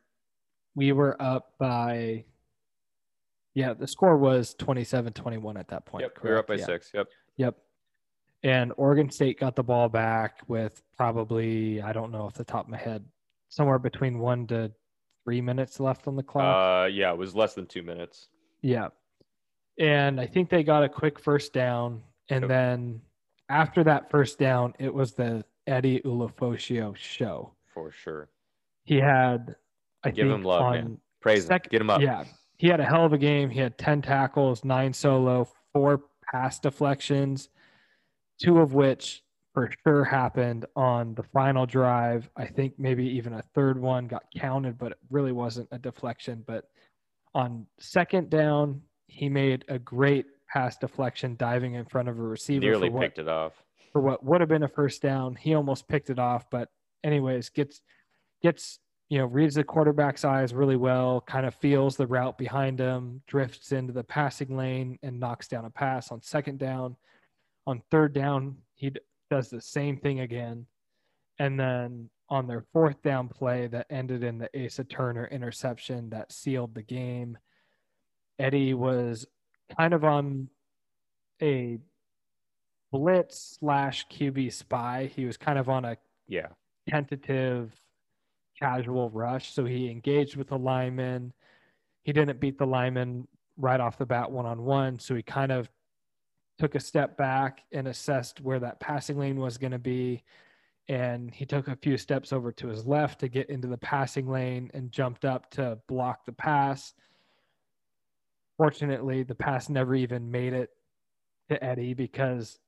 we 0.74 0.92
were 0.92 1.20
up 1.20 1.52
by 1.58 2.24
yeah, 3.54 3.74
the 3.74 3.88
score 3.88 4.16
was 4.16 4.54
27-21 4.54 5.58
at 5.58 5.68
that 5.68 5.84
point. 5.84 6.02
Yep, 6.02 6.18
we 6.22 6.30
were 6.30 6.38
up 6.38 6.46
by? 6.46 6.54
Yeah. 6.54 6.64
six. 6.64 6.90
Yep. 6.94 7.08
Yep. 7.38 7.56
And 8.44 8.72
Oregon 8.76 9.10
State 9.10 9.40
got 9.40 9.56
the 9.56 9.64
ball 9.64 9.88
back 9.88 10.42
with 10.46 10.80
probably, 10.96 11.82
I 11.82 11.92
don't 11.92 12.12
know 12.12 12.22
off 12.22 12.34
the 12.34 12.44
top 12.44 12.66
of 12.66 12.70
my 12.70 12.76
head, 12.78 13.04
somewhere 13.48 13.78
between 13.78 14.18
one 14.18 14.46
to 14.48 14.70
three 15.24 15.40
minutes 15.40 15.80
left 15.80 16.06
on 16.06 16.16
the 16.16 16.22
clock. 16.22 16.84
Uh, 16.84 16.86
yeah, 16.86 17.10
it 17.12 17.18
was 17.18 17.34
less 17.34 17.54
than 17.54 17.66
two 17.66 17.82
minutes. 17.82 18.28
yeah. 18.62 18.88
And 19.78 20.20
I 20.20 20.26
think 20.26 20.50
they 20.50 20.64
got 20.64 20.82
a 20.82 20.88
quick 20.88 21.20
first 21.20 21.52
down. 21.52 22.02
And 22.30 22.50
then 22.50 23.00
after 23.48 23.84
that 23.84 24.10
first 24.10 24.36
down, 24.36 24.74
it 24.80 24.92
was 24.92 25.12
the 25.12 25.44
Eddie 25.68 26.00
Ulofoshio 26.00 26.96
show. 26.96 27.52
For 27.72 27.92
sure. 27.92 28.28
He 28.84 28.96
had, 28.96 29.54
I 30.02 30.10
Give 30.10 30.26
think, 30.26 30.34
him 30.34 30.42
love, 30.42 30.72
man. 30.72 30.98
Praise 31.20 31.48
him. 31.48 31.60
Get 31.70 31.80
him 31.80 31.90
up. 31.90 32.00
Yeah. 32.00 32.24
He 32.56 32.66
had 32.66 32.80
a 32.80 32.84
hell 32.84 33.04
of 33.04 33.12
a 33.12 33.18
game. 33.18 33.50
He 33.50 33.60
had 33.60 33.78
10 33.78 34.02
tackles, 34.02 34.64
nine 34.64 34.92
solo, 34.92 35.48
four 35.72 36.02
pass 36.32 36.58
deflections, 36.58 37.48
two 38.42 38.58
of 38.58 38.74
which 38.74 39.22
for 39.58 39.70
sure 39.84 40.04
happened 40.04 40.66
on 40.76 41.14
the 41.14 41.22
final 41.34 41.66
drive. 41.66 42.28
I 42.36 42.46
think 42.46 42.74
maybe 42.78 43.04
even 43.04 43.32
a 43.32 43.42
third 43.54 43.80
one 43.80 44.06
got 44.06 44.24
counted, 44.36 44.78
but 44.78 44.92
it 44.92 44.98
really 45.10 45.32
wasn't 45.32 45.68
a 45.72 45.78
deflection. 45.78 46.44
But 46.46 46.64
on 47.34 47.66
second 47.80 48.30
down, 48.30 48.82
he 49.08 49.28
made 49.28 49.64
a 49.68 49.78
great 49.78 50.26
pass 50.48 50.76
deflection 50.76 51.34
diving 51.36 51.74
in 51.74 51.84
front 51.86 52.08
of 52.08 52.18
a 52.18 52.22
receiver 52.22 52.60
Nearly 52.60 52.88
what, 52.88 53.02
picked 53.02 53.18
it 53.18 53.28
off. 53.28 53.52
for 53.92 54.00
what 54.00 54.24
would 54.24 54.40
have 54.40 54.48
been 54.48 54.62
a 54.62 54.68
first 54.68 55.02
down. 55.02 55.34
He 55.34 55.54
almost 55.54 55.88
picked 55.88 56.10
it 56.10 56.18
off, 56.18 56.48
but 56.50 56.68
anyways, 57.02 57.48
gets 57.48 57.80
gets 58.42 58.78
you 59.08 59.18
know 59.18 59.26
reads 59.26 59.56
the 59.56 59.64
quarterback's 59.64 60.24
eyes 60.24 60.54
really 60.54 60.76
well, 60.76 61.20
kind 61.22 61.46
of 61.46 61.54
feels 61.56 61.96
the 61.96 62.06
route 62.06 62.38
behind 62.38 62.78
him, 62.78 63.22
drifts 63.26 63.72
into 63.72 63.92
the 63.92 64.04
passing 64.04 64.56
lane 64.56 64.98
and 65.02 65.18
knocks 65.18 65.48
down 65.48 65.64
a 65.64 65.70
pass 65.70 66.12
on 66.12 66.22
second 66.22 66.58
down. 66.58 66.96
On 67.66 67.82
third 67.90 68.12
down, 68.14 68.56
he 68.74 68.90
d- 68.90 69.00
does 69.30 69.50
the 69.50 69.60
same 69.60 69.96
thing 69.96 70.20
again. 70.20 70.66
And 71.38 71.58
then 71.58 72.10
on 72.28 72.46
their 72.46 72.64
fourth 72.72 73.00
down 73.02 73.28
play 73.28 73.66
that 73.68 73.86
ended 73.90 74.22
in 74.22 74.38
the 74.38 74.50
Asa 74.64 74.84
Turner 74.84 75.26
interception 75.26 76.10
that 76.10 76.32
sealed 76.32 76.74
the 76.74 76.82
game, 76.82 77.38
Eddie 78.38 78.74
was 78.74 79.26
kind 79.76 79.94
of 79.94 80.04
on 80.04 80.48
a 81.42 81.78
blitz 82.90 83.58
slash 83.60 84.06
QB 84.08 84.52
spy. 84.52 85.10
He 85.14 85.24
was 85.24 85.36
kind 85.36 85.58
of 85.58 85.68
on 85.68 85.84
a 85.84 85.96
Yeah. 86.26 86.48
tentative 86.88 87.74
casual 88.58 89.10
rush. 89.10 89.52
So 89.52 89.64
he 89.64 89.90
engaged 89.90 90.36
with 90.36 90.48
the 90.48 90.58
lineman. 90.58 91.32
He 92.02 92.12
didn't 92.12 92.40
beat 92.40 92.58
the 92.58 92.66
lineman 92.66 93.28
right 93.56 93.80
off 93.80 93.98
the 93.98 94.06
bat 94.06 94.30
one 94.30 94.46
on 94.46 94.62
one. 94.64 94.98
So 94.98 95.14
he 95.14 95.22
kind 95.22 95.52
of 95.52 95.70
took 96.58 96.74
a 96.74 96.80
step 96.80 97.16
back 97.16 97.62
and 97.72 97.88
assessed 97.88 98.40
where 98.40 98.58
that 98.60 98.80
passing 98.80 99.18
lane 99.18 99.38
was 99.38 99.58
going 99.58 99.72
to 99.72 99.78
be. 99.78 100.22
And 100.88 101.32
he 101.34 101.44
took 101.44 101.68
a 101.68 101.76
few 101.76 101.96
steps 101.98 102.32
over 102.32 102.50
to 102.52 102.68
his 102.68 102.86
left 102.86 103.20
to 103.20 103.28
get 103.28 103.50
into 103.50 103.68
the 103.68 103.76
passing 103.78 104.28
lane 104.28 104.70
and 104.74 104.90
jumped 104.90 105.24
up 105.24 105.50
to 105.52 105.78
block 105.86 106.24
the 106.24 106.32
pass. 106.32 106.94
Fortunately, 108.56 109.22
the 109.22 109.34
pass 109.34 109.68
never 109.68 109.94
even 109.94 110.30
made 110.30 110.52
it 110.52 110.70
to 111.50 111.62
Eddie 111.62 111.94
because 111.94 112.58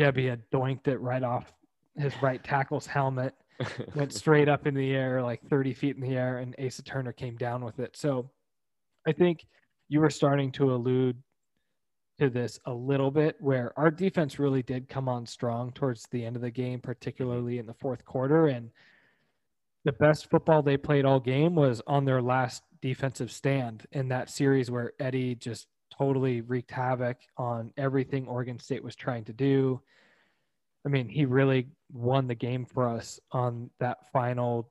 Jebby 0.00 0.28
had 0.28 0.50
doinked 0.50 0.88
it 0.88 0.98
right 0.98 1.22
off 1.22 1.52
his 1.96 2.14
right 2.22 2.42
tackle's 2.42 2.86
helmet 2.86 3.34
went 3.94 4.12
straight 4.12 4.48
up 4.48 4.66
in 4.66 4.74
the 4.74 4.92
air, 4.92 5.22
like 5.22 5.42
30 5.48 5.74
feet 5.74 5.96
in 5.96 6.02
the 6.02 6.16
air, 6.16 6.38
and 6.38 6.54
Asa 6.64 6.82
Turner 6.82 7.12
came 7.12 7.36
down 7.36 7.64
with 7.64 7.78
it. 7.78 7.96
So 7.96 8.30
I 9.06 9.12
think 9.12 9.46
you 9.88 10.00
were 10.00 10.10
starting 10.10 10.52
to 10.52 10.72
allude 10.72 11.16
to 12.18 12.30
this 12.30 12.58
a 12.66 12.72
little 12.72 13.10
bit 13.10 13.36
where 13.40 13.72
our 13.78 13.90
defense 13.90 14.38
really 14.38 14.62
did 14.62 14.88
come 14.88 15.08
on 15.08 15.26
strong 15.26 15.72
towards 15.72 16.06
the 16.10 16.24
end 16.24 16.36
of 16.36 16.42
the 16.42 16.50
game, 16.50 16.80
particularly 16.80 17.58
in 17.58 17.66
the 17.66 17.74
fourth 17.74 18.04
quarter. 18.04 18.48
And 18.48 18.70
the 19.84 19.92
best 19.92 20.30
football 20.30 20.62
they 20.62 20.76
played 20.76 21.04
all 21.04 21.20
game 21.20 21.54
was 21.54 21.82
on 21.86 22.04
their 22.04 22.22
last 22.22 22.62
defensive 22.80 23.32
stand 23.32 23.86
in 23.92 24.08
that 24.08 24.30
series 24.30 24.70
where 24.70 24.92
Eddie 25.00 25.34
just 25.34 25.66
totally 25.90 26.40
wreaked 26.40 26.70
havoc 26.70 27.18
on 27.36 27.72
everything 27.76 28.26
Oregon 28.26 28.58
State 28.58 28.84
was 28.84 28.96
trying 28.96 29.24
to 29.24 29.32
do. 29.32 29.80
I 30.86 30.88
mean, 30.88 31.08
he 31.08 31.24
really 31.24 31.68
won 31.92 32.26
the 32.26 32.34
game 32.34 32.64
for 32.64 32.88
us 32.88 33.20
on 33.30 33.70
that 33.78 34.10
final 34.12 34.70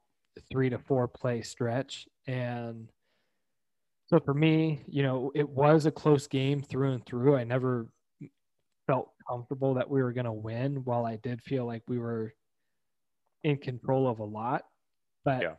three 0.52 0.70
to 0.70 0.78
four 0.78 1.08
play 1.08 1.42
stretch. 1.42 2.08
And 2.28 2.90
so 4.12 4.20
for 4.20 4.34
me, 4.34 4.84
you 4.88 5.04
know, 5.04 5.32
it 5.34 5.48
was 5.50 5.86
a 5.86 5.92
close 5.92 6.28
game 6.28 6.62
through 6.62 6.92
and 6.92 7.06
through. 7.06 7.38
I 7.38 7.44
never 7.46 7.88
felt 8.88 9.12
comfortable 9.30 9.74
that 9.76 9.90
we 9.90 10.04
were 10.04 10.12
going 10.12 10.26
to 10.26 10.34
win, 10.34 10.84
while 10.84 11.06
I 11.06 11.16
did 11.16 11.42
feel 11.42 11.66
like 11.66 11.84
we 11.88 11.98
were 11.98 12.34
in 13.44 13.58
control 13.58 14.08
of 14.08 14.20
a 14.20 14.26
lot. 14.26 14.66
But 15.24 15.42
Yeah. 15.42 15.56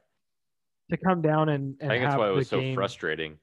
to 0.90 0.96
come 0.98 1.22
down 1.22 1.48
and, 1.48 1.76
and 1.80 1.90
I 1.92 1.96
think 1.96 2.04
that's 2.04 2.18
why 2.18 2.28
it 2.28 2.32
was 2.32 2.48
so 2.48 2.60
game, 2.60 2.74
frustrating 2.74 3.38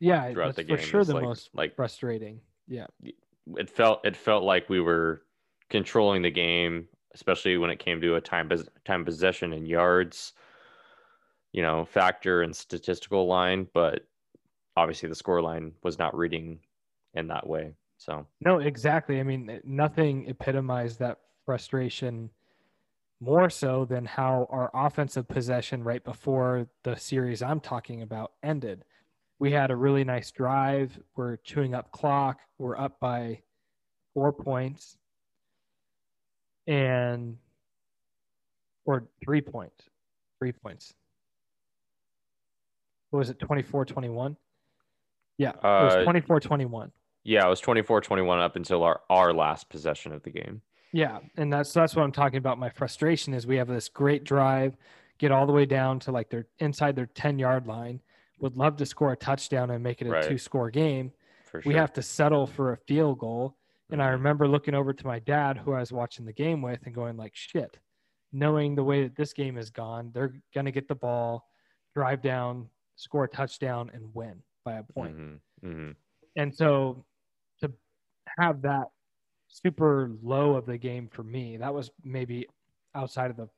Yeah, 0.00 0.30
throughout 0.32 0.56
the 0.56 0.64
for 0.64 0.76
sure 0.76 1.04
the 1.04 1.14
like, 1.14 1.24
most 1.24 1.50
like 1.54 1.74
frustrating. 1.74 2.40
Yeah. 2.68 2.86
it 3.56 3.70
felt 3.70 4.04
it 4.04 4.16
felt 4.16 4.44
like 4.44 4.68
we 4.68 4.80
were 4.80 5.22
controlling 5.70 6.22
the 6.22 6.30
game, 6.30 6.88
especially 7.14 7.56
when 7.56 7.70
it 7.70 7.78
came 7.78 8.00
to 8.00 8.16
a 8.16 8.20
time 8.20 8.50
time 8.84 9.04
possession 9.04 9.52
and 9.54 9.66
yards, 9.66 10.34
you 11.52 11.62
know, 11.62 11.84
factor 11.84 12.42
and 12.42 12.54
statistical 12.54 13.26
line. 13.26 13.68
But 13.72 14.06
obviously, 14.76 15.08
the 15.08 15.14
score 15.14 15.42
line 15.42 15.72
was 15.82 15.98
not 15.98 16.16
reading 16.16 16.60
in 17.14 17.28
that 17.28 17.46
way. 17.46 17.74
So 17.98 18.26
No, 18.40 18.58
exactly. 18.58 19.20
I 19.20 19.22
mean, 19.22 19.60
nothing 19.64 20.28
epitomized 20.28 20.98
that 20.98 21.18
frustration 21.44 22.30
more 23.20 23.48
so 23.48 23.84
than 23.84 24.04
how 24.04 24.46
our 24.50 24.70
offensive 24.74 25.26
possession 25.28 25.82
right 25.82 26.04
before 26.04 26.66
the 26.82 26.96
series 26.96 27.42
I'm 27.42 27.60
talking 27.60 28.02
about 28.02 28.32
ended. 28.42 28.84
We 29.38 29.52
had 29.52 29.70
a 29.70 29.76
really 29.76 30.04
nice 30.04 30.30
drive. 30.30 30.98
We're 31.16 31.36
chewing 31.38 31.74
up 31.74 31.90
clock. 31.90 32.40
We're 32.58 32.76
up 32.78 33.00
by 33.00 33.42
four 34.12 34.32
points 34.32 34.96
and 36.66 37.36
or 38.84 39.08
three 39.24 39.40
points. 39.40 39.84
Three 40.38 40.52
points. 40.52 40.94
What 43.10 43.18
was 43.20 43.30
it, 43.30 43.38
24 43.38 43.84
21? 43.84 44.36
Yeah, 45.38 45.50
it 45.50 45.62
was 45.64 45.94
Uh, 45.94 46.02
24 46.04 46.40
21. 46.40 46.92
yeah, 47.24 47.46
it 47.46 47.48
was 47.48 47.60
24-21 47.60 48.38
up 48.40 48.56
until 48.56 48.82
our 48.82 49.00
our 49.10 49.32
last 49.32 49.68
possession 49.68 50.12
of 50.12 50.22
the 50.22 50.30
game. 50.30 50.62
Yeah, 50.92 51.18
and 51.36 51.52
that's 51.52 51.72
that's 51.72 51.96
what 51.96 52.02
I'm 52.04 52.12
talking 52.12 52.38
about. 52.38 52.58
My 52.58 52.68
frustration 52.70 53.34
is 53.34 53.46
we 53.46 53.56
have 53.56 53.66
this 53.68 53.88
great 53.88 54.24
drive, 54.24 54.76
get 55.18 55.32
all 55.32 55.46
the 55.46 55.52
way 55.52 55.66
down 55.66 55.98
to 56.00 56.12
like 56.12 56.30
they're 56.30 56.46
inside 56.58 56.94
their 56.96 57.06
10 57.06 57.38
yard 57.38 57.66
line. 57.66 58.00
Would 58.40 58.56
love 58.56 58.76
to 58.76 58.86
score 58.86 59.12
a 59.12 59.16
touchdown 59.16 59.70
and 59.70 59.82
make 59.82 60.02
it 60.02 60.06
a 60.06 60.10
Right. 60.10 60.22
two 60.28 60.38
score 60.38 60.70
game. 60.70 61.12
For 61.44 61.62
sure. 61.62 61.70
We 61.70 61.76
have 61.76 61.92
to 61.94 62.02
settle 62.02 62.46
for 62.46 62.72
a 62.72 62.76
field 62.76 63.18
goal. 63.18 63.56
And 63.90 64.02
I 64.02 64.08
Mhm. 64.08 64.12
remember 64.12 64.48
looking 64.48 64.74
over 64.74 64.92
to 64.92 65.06
my 65.06 65.18
dad, 65.18 65.58
who 65.58 65.72
I 65.72 65.80
was 65.80 65.92
watching 65.92 66.24
the 66.26 66.32
game 66.32 66.62
with, 66.62 66.84
and 66.84 66.94
going 66.94 67.16
like, 67.16 67.34
"Shit!" 67.34 67.78
Knowing 68.32 68.74
the 68.74 68.82
way 68.84 69.02
that 69.04 69.14
this 69.14 69.32
game 69.32 69.56
has 69.56 69.70
gone, 69.70 70.10
they're 70.12 70.34
gonna 70.54 70.72
get 70.72 70.88
the 70.88 70.94
ball, 70.96 71.48
drive 71.94 72.22
down, 72.22 72.70
score 72.96 73.24
a 73.24 73.28
touchdown, 73.28 73.90
and 73.92 74.12
win 74.14 74.42
by 74.64 74.74
a 74.74 74.82
point. 74.82 75.16
Mhm, 75.16 75.40
mhm. 75.62 75.96
And 76.36 76.54
so 76.54 77.04
to 77.60 77.72
have 78.38 78.62
that 78.62 78.90
super 79.48 80.10
low 80.22 80.56
of 80.56 80.66
the 80.66 80.78
game 80.78 81.08
for 81.08 81.22
me. 81.22 81.56
That 81.56 81.74
was 81.74 81.90
maybe 82.02 82.48
outside 82.94 83.30
of 83.30 83.36
the 83.36 83.48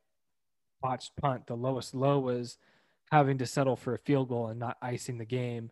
botched 0.83 1.17
punt. 1.17 1.47
The 1.47 1.57
lowest 1.57 1.95
low 1.95 2.19
was 2.21 2.59
having 3.13 3.39
to 3.39 3.47
settle 3.47 3.77
for 3.77 3.95
a 3.95 3.99
field 3.99 4.29
goal 4.29 4.49
and 4.49 4.61
not 4.61 4.77
icing 4.83 5.19
the 5.19 5.25
game. 5.25 5.71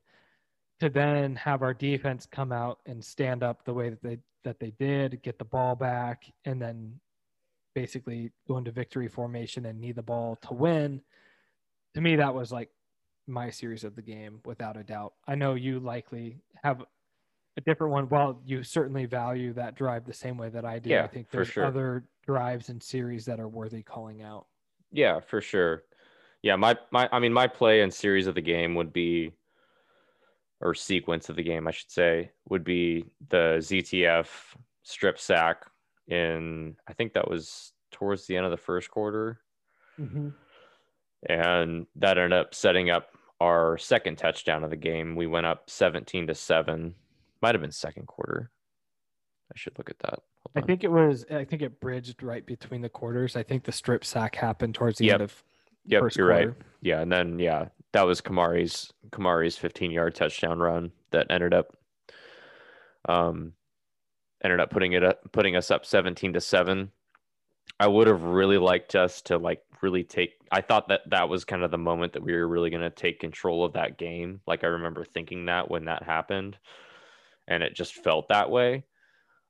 To 0.80 0.88
then 0.90 1.36
have 1.36 1.62
our 1.62 1.74
defense 1.74 2.26
come 2.26 2.52
out 2.52 2.80
and 2.86 3.04
stand 3.04 3.42
up 3.42 3.64
the 3.64 3.74
way 3.74 3.90
that 3.90 4.02
they 4.02 4.18
that 4.44 4.60
they 4.60 4.72
did, 4.72 5.22
get 5.22 5.38
the 5.38 5.44
ball 5.44 5.74
back, 5.76 6.24
and 6.44 6.60
then 6.60 7.00
basically 7.74 8.32
go 8.48 8.58
into 8.58 8.72
victory 8.72 9.08
formation 9.08 9.66
and 9.66 9.80
need 9.80 9.96
the 9.96 10.02
ball 10.02 10.36
to 10.36 10.54
win. 10.54 11.02
To 11.94 12.00
me, 12.00 12.16
that 12.16 12.34
was 12.34 12.52
like 12.52 12.70
my 13.26 13.50
series 13.50 13.84
of 13.84 13.96
the 13.96 14.02
game 14.02 14.40
without 14.44 14.76
a 14.76 14.84
doubt. 14.84 15.14
I 15.26 15.34
know 15.34 15.54
you 15.54 15.80
likely 15.80 16.38
have 16.62 16.82
a 17.56 17.60
different 17.60 17.92
one. 17.92 18.08
Well, 18.08 18.40
you 18.44 18.62
certainly 18.62 19.06
value 19.06 19.52
that 19.54 19.76
drive 19.76 20.04
the 20.04 20.12
same 20.12 20.36
way 20.36 20.48
that 20.50 20.64
I 20.64 20.78
do. 20.78 20.90
Yeah, 20.90 21.04
I 21.04 21.06
think 21.06 21.30
there's 21.30 21.48
sure. 21.48 21.64
other 21.64 22.04
drives 22.26 22.68
and 22.68 22.82
series 22.82 23.24
that 23.26 23.40
are 23.40 23.48
worthy 23.48 23.82
calling 23.82 24.22
out. 24.22 24.46
Yeah, 24.92 25.20
for 25.20 25.40
sure. 25.40 25.84
Yeah, 26.42 26.56
my 26.56 26.76
my 26.90 27.08
I 27.10 27.18
mean 27.18 27.32
my 27.32 27.46
play 27.46 27.80
and 27.80 27.92
series 27.92 28.26
of 28.26 28.34
the 28.34 28.42
game 28.42 28.74
would 28.74 28.92
be 28.92 29.32
or 30.60 30.74
sequence 30.74 31.28
of 31.28 31.36
the 31.36 31.42
game, 31.42 31.68
I 31.68 31.72
should 31.72 31.90
say, 31.90 32.30
would 32.48 32.64
be 32.64 33.04
the 33.28 33.56
ZTF 33.58 34.26
strip 34.82 35.18
sack 35.18 35.64
in 36.08 36.76
I 36.86 36.92
think 36.92 37.14
that 37.14 37.30
was 37.30 37.72
towards 37.90 38.26
the 38.26 38.36
end 38.36 38.44
of 38.44 38.50
the 38.50 38.56
first 38.56 38.90
quarter. 38.90 39.40
Mm-hmm. 39.98 40.30
And 41.26 41.86
that 41.96 42.18
ended 42.18 42.38
up 42.38 42.54
setting 42.54 42.90
up 42.90 43.08
our 43.40 43.76
second 43.78 44.16
touchdown 44.18 44.64
of 44.64 44.70
the 44.70 44.76
game. 44.76 45.16
We 45.16 45.26
went 45.26 45.46
up 45.46 45.68
17 45.68 46.26
to 46.28 46.34
7. 46.34 46.94
Might 47.42 47.54
have 47.54 47.62
been 47.62 47.72
second 47.72 48.06
quarter. 48.06 48.50
I 49.52 49.56
should 49.56 49.76
look 49.78 49.90
at 49.90 49.98
that. 50.00 50.20
I 50.56 50.60
think 50.60 50.84
it 50.84 50.90
was. 50.90 51.24
I 51.30 51.44
think 51.44 51.62
it 51.62 51.80
bridged 51.80 52.22
right 52.22 52.44
between 52.44 52.80
the 52.80 52.88
quarters. 52.88 53.36
I 53.36 53.42
think 53.42 53.64
the 53.64 53.72
strip 53.72 54.04
sack 54.04 54.36
happened 54.36 54.74
towards 54.74 54.98
the 54.98 55.06
Yep. 55.06 55.14
end 55.14 55.22
of 55.22 55.44
Yep, 55.86 56.00
first 56.00 56.16
you're 56.16 56.26
right. 56.26 56.48
Yeah, 56.80 57.00
and 57.00 57.12
then 57.12 57.38
yeah, 57.38 57.68
that 57.92 58.02
was 58.06 58.20
Kamari's 58.22 58.90
Kamari's 59.10 59.56
15 59.58 59.90
yard 59.90 60.14
touchdown 60.14 60.58
run 60.58 60.92
that 61.10 61.26
ended 61.30 61.52
up 61.52 61.76
um 63.06 63.52
ended 64.42 64.60
up 64.60 64.70
putting 64.70 64.92
it 64.92 65.04
up 65.04 65.20
putting 65.32 65.56
us 65.56 65.70
up 65.70 65.84
17 65.84 66.32
to 66.34 66.40
7. 66.40 66.90
I 67.80 67.86
would 67.86 68.06
have 68.06 68.22
really 68.22 68.58
liked 68.58 68.94
us 68.94 69.20
to 69.22 69.36
like 69.36 69.62
really 69.84 70.02
take 70.02 70.32
I 70.50 70.62
thought 70.62 70.88
that 70.88 71.02
that 71.10 71.28
was 71.28 71.44
kind 71.44 71.62
of 71.62 71.70
the 71.70 71.78
moment 71.78 72.14
that 72.14 72.22
we 72.22 72.32
were 72.32 72.48
really 72.48 72.70
going 72.70 72.82
to 72.82 72.90
take 72.90 73.20
control 73.20 73.64
of 73.64 73.74
that 73.74 73.98
game. 73.98 74.40
Like 74.46 74.64
I 74.64 74.68
remember 74.68 75.04
thinking 75.04 75.46
that 75.46 75.70
when 75.70 75.84
that 75.84 76.02
happened 76.02 76.56
and 77.46 77.62
it 77.62 77.74
just 77.74 77.94
felt 77.94 78.28
that 78.28 78.50
way. 78.50 78.84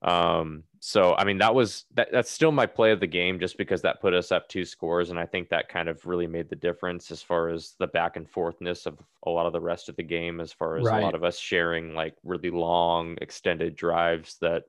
Um, 0.02 0.64
so 0.80 1.14
I 1.14 1.24
mean 1.24 1.38
that 1.38 1.54
was 1.54 1.84
that, 1.94 2.08
that's 2.12 2.30
still 2.30 2.52
my 2.52 2.66
play 2.66 2.90
of 2.90 3.00
the 3.00 3.06
game 3.06 3.38
just 3.38 3.56
because 3.56 3.80
that 3.82 4.02
put 4.02 4.12
us 4.12 4.32
up 4.32 4.48
two 4.48 4.64
scores 4.64 5.08
and 5.10 5.18
I 5.18 5.24
think 5.24 5.48
that 5.48 5.68
kind 5.68 5.88
of 5.88 6.04
really 6.04 6.26
made 6.26 6.50
the 6.50 6.56
difference 6.56 7.10
as 7.10 7.22
far 7.22 7.48
as 7.48 7.74
the 7.78 7.86
back 7.86 8.16
and 8.16 8.30
forthness 8.30 8.86
of 8.86 8.98
a 9.22 9.30
lot 9.30 9.46
of 9.46 9.54
the 9.54 9.60
rest 9.60 9.88
of 9.88 9.96
the 9.96 10.02
game 10.02 10.40
as 10.40 10.52
far 10.52 10.76
as 10.76 10.84
a 10.86 11.04
lot 11.04 11.14
of 11.14 11.24
us 11.24 11.38
sharing 11.38 11.94
like 11.94 12.16
really 12.24 12.50
long 12.50 13.16
extended 13.22 13.76
drives 13.76 14.36
that 14.42 14.64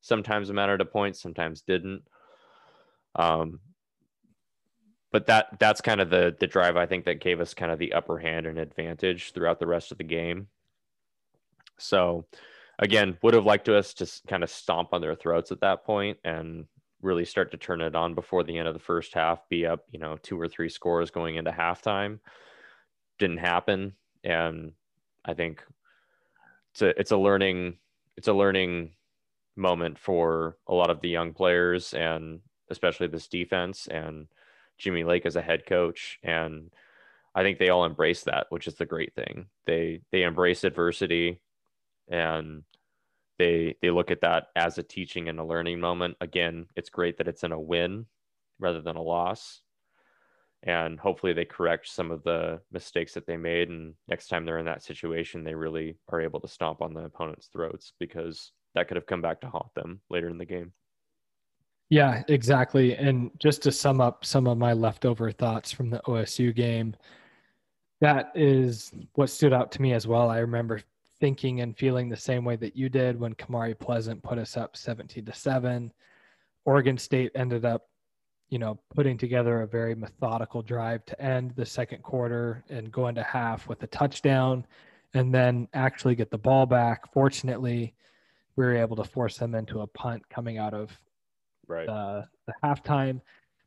sometimes 0.00 0.50
mattered 0.50 0.78
to 0.78 0.84
points, 0.84 1.20
sometimes 1.20 1.60
didn't. 1.60 2.02
Um 3.14 3.60
but 5.12 5.26
that 5.26 5.58
that's 5.60 5.80
kind 5.80 6.00
of 6.00 6.10
the 6.10 6.34
the 6.40 6.46
drive 6.46 6.76
I 6.76 6.86
think 6.86 7.04
that 7.04 7.20
gave 7.20 7.40
us 7.40 7.54
kind 7.54 7.70
of 7.70 7.78
the 7.78 7.92
upper 7.92 8.18
hand 8.18 8.46
and 8.46 8.58
advantage 8.58 9.32
throughout 9.32 9.60
the 9.60 9.66
rest 9.66 9.92
of 9.92 9.98
the 9.98 10.04
game. 10.04 10.48
So 11.78 12.26
again, 12.78 13.18
would 13.22 13.34
have 13.34 13.44
liked 13.44 13.66
to 13.66 13.76
us 13.76 13.94
to 13.94 14.10
kind 14.26 14.42
of 14.42 14.50
stomp 14.50 14.88
on 14.92 15.00
their 15.00 15.14
throats 15.14 15.52
at 15.52 15.60
that 15.60 15.84
point 15.84 16.18
and 16.24 16.66
really 17.02 17.24
start 17.24 17.50
to 17.50 17.56
turn 17.56 17.82
it 17.82 17.94
on 17.94 18.14
before 18.14 18.42
the 18.42 18.56
end 18.56 18.68
of 18.68 18.74
the 18.74 18.80
first 18.80 19.12
half, 19.12 19.48
be 19.48 19.66
up, 19.66 19.84
you 19.90 19.98
know, 19.98 20.16
two 20.22 20.40
or 20.40 20.48
three 20.48 20.68
scores 20.68 21.10
going 21.10 21.36
into 21.36 21.50
halftime. 21.50 22.20
Didn't 23.18 23.38
happen. 23.38 23.94
And 24.24 24.72
I 25.24 25.34
think 25.34 25.62
it's 26.72 26.82
a 26.82 26.98
it's 26.98 27.10
a 27.10 27.16
learning 27.16 27.76
it's 28.16 28.28
a 28.28 28.32
learning 28.32 28.92
moment 29.56 29.98
for 29.98 30.56
a 30.66 30.74
lot 30.74 30.88
of 30.88 31.00
the 31.02 31.08
young 31.08 31.34
players 31.34 31.92
and 31.92 32.40
especially 32.70 33.06
this 33.06 33.28
defense 33.28 33.86
and 33.88 34.26
Jimmy 34.82 35.04
Lake 35.04 35.26
as 35.26 35.36
a 35.36 35.42
head 35.42 35.64
coach 35.64 36.18
and 36.24 36.70
I 37.34 37.42
think 37.42 37.58
they 37.58 37.70
all 37.70 37.84
embrace 37.84 38.24
that, 38.24 38.48
which 38.50 38.66
is 38.66 38.74
the 38.74 38.84
great 38.84 39.14
thing. 39.14 39.46
They 39.64 40.00
they 40.10 40.24
embrace 40.24 40.64
adversity 40.64 41.40
and 42.10 42.64
they 43.38 43.76
they 43.80 43.90
look 43.90 44.10
at 44.10 44.20
that 44.22 44.48
as 44.54 44.76
a 44.76 44.82
teaching 44.82 45.28
and 45.28 45.38
a 45.38 45.44
learning 45.44 45.80
moment. 45.80 46.16
Again, 46.20 46.66
it's 46.76 46.90
great 46.90 47.18
that 47.18 47.28
it's 47.28 47.44
in 47.44 47.52
a 47.52 47.60
win 47.60 48.06
rather 48.58 48.82
than 48.82 48.96
a 48.96 49.02
loss. 49.02 49.62
And 50.64 51.00
hopefully 51.00 51.32
they 51.32 51.44
correct 51.44 51.88
some 51.88 52.10
of 52.12 52.22
the 52.22 52.60
mistakes 52.70 53.14
that 53.14 53.26
they 53.26 53.36
made 53.36 53.68
and 53.68 53.94
next 54.08 54.28
time 54.28 54.44
they're 54.44 54.58
in 54.58 54.66
that 54.66 54.82
situation 54.82 55.42
they 55.42 55.54
really 55.54 55.96
are 56.08 56.20
able 56.20 56.38
to 56.40 56.48
stomp 56.48 56.82
on 56.82 56.94
the 56.94 57.04
opponent's 57.04 57.48
throats 57.48 57.94
because 57.98 58.52
that 58.74 58.86
could 58.86 58.96
have 58.96 59.06
come 59.06 59.22
back 59.22 59.40
to 59.40 59.48
haunt 59.48 59.74
them 59.74 60.00
later 60.08 60.28
in 60.28 60.38
the 60.38 60.44
game. 60.44 60.72
Yeah, 61.92 62.22
exactly. 62.28 62.96
And 62.96 63.30
just 63.38 63.62
to 63.64 63.70
sum 63.70 64.00
up 64.00 64.24
some 64.24 64.46
of 64.46 64.56
my 64.56 64.72
leftover 64.72 65.30
thoughts 65.30 65.70
from 65.70 65.90
the 65.90 66.00
OSU 66.06 66.56
game, 66.56 66.96
that 68.00 68.32
is 68.34 68.92
what 69.12 69.28
stood 69.28 69.52
out 69.52 69.70
to 69.72 69.82
me 69.82 69.92
as 69.92 70.06
well. 70.06 70.30
I 70.30 70.38
remember 70.38 70.80
thinking 71.20 71.60
and 71.60 71.76
feeling 71.76 72.08
the 72.08 72.16
same 72.16 72.46
way 72.46 72.56
that 72.56 72.74
you 72.74 72.88
did 72.88 73.20
when 73.20 73.34
Kamari 73.34 73.78
Pleasant 73.78 74.22
put 74.22 74.38
us 74.38 74.56
up 74.56 74.74
17 74.74 75.26
to 75.26 75.34
7. 75.34 75.92
Oregon 76.64 76.96
State 76.96 77.30
ended 77.34 77.66
up, 77.66 77.90
you 78.48 78.58
know, 78.58 78.80
putting 78.94 79.18
together 79.18 79.60
a 79.60 79.66
very 79.66 79.94
methodical 79.94 80.62
drive 80.62 81.04
to 81.04 81.20
end 81.20 81.52
the 81.56 81.66
second 81.66 82.02
quarter 82.02 82.64
and 82.70 82.90
go 82.90 83.08
into 83.08 83.22
half 83.22 83.68
with 83.68 83.82
a 83.82 83.86
touchdown 83.88 84.64
and 85.12 85.34
then 85.34 85.68
actually 85.74 86.14
get 86.14 86.30
the 86.30 86.38
ball 86.38 86.64
back. 86.64 87.12
Fortunately, 87.12 87.92
we 88.56 88.64
were 88.64 88.76
able 88.76 88.96
to 88.96 89.04
force 89.04 89.36
them 89.36 89.54
into 89.54 89.82
a 89.82 89.86
punt 89.88 90.26
coming 90.30 90.56
out 90.56 90.72
of 90.72 90.90
Right. 91.68 91.86
the, 91.86 92.24
the 92.46 92.54
halftime. 92.64 93.20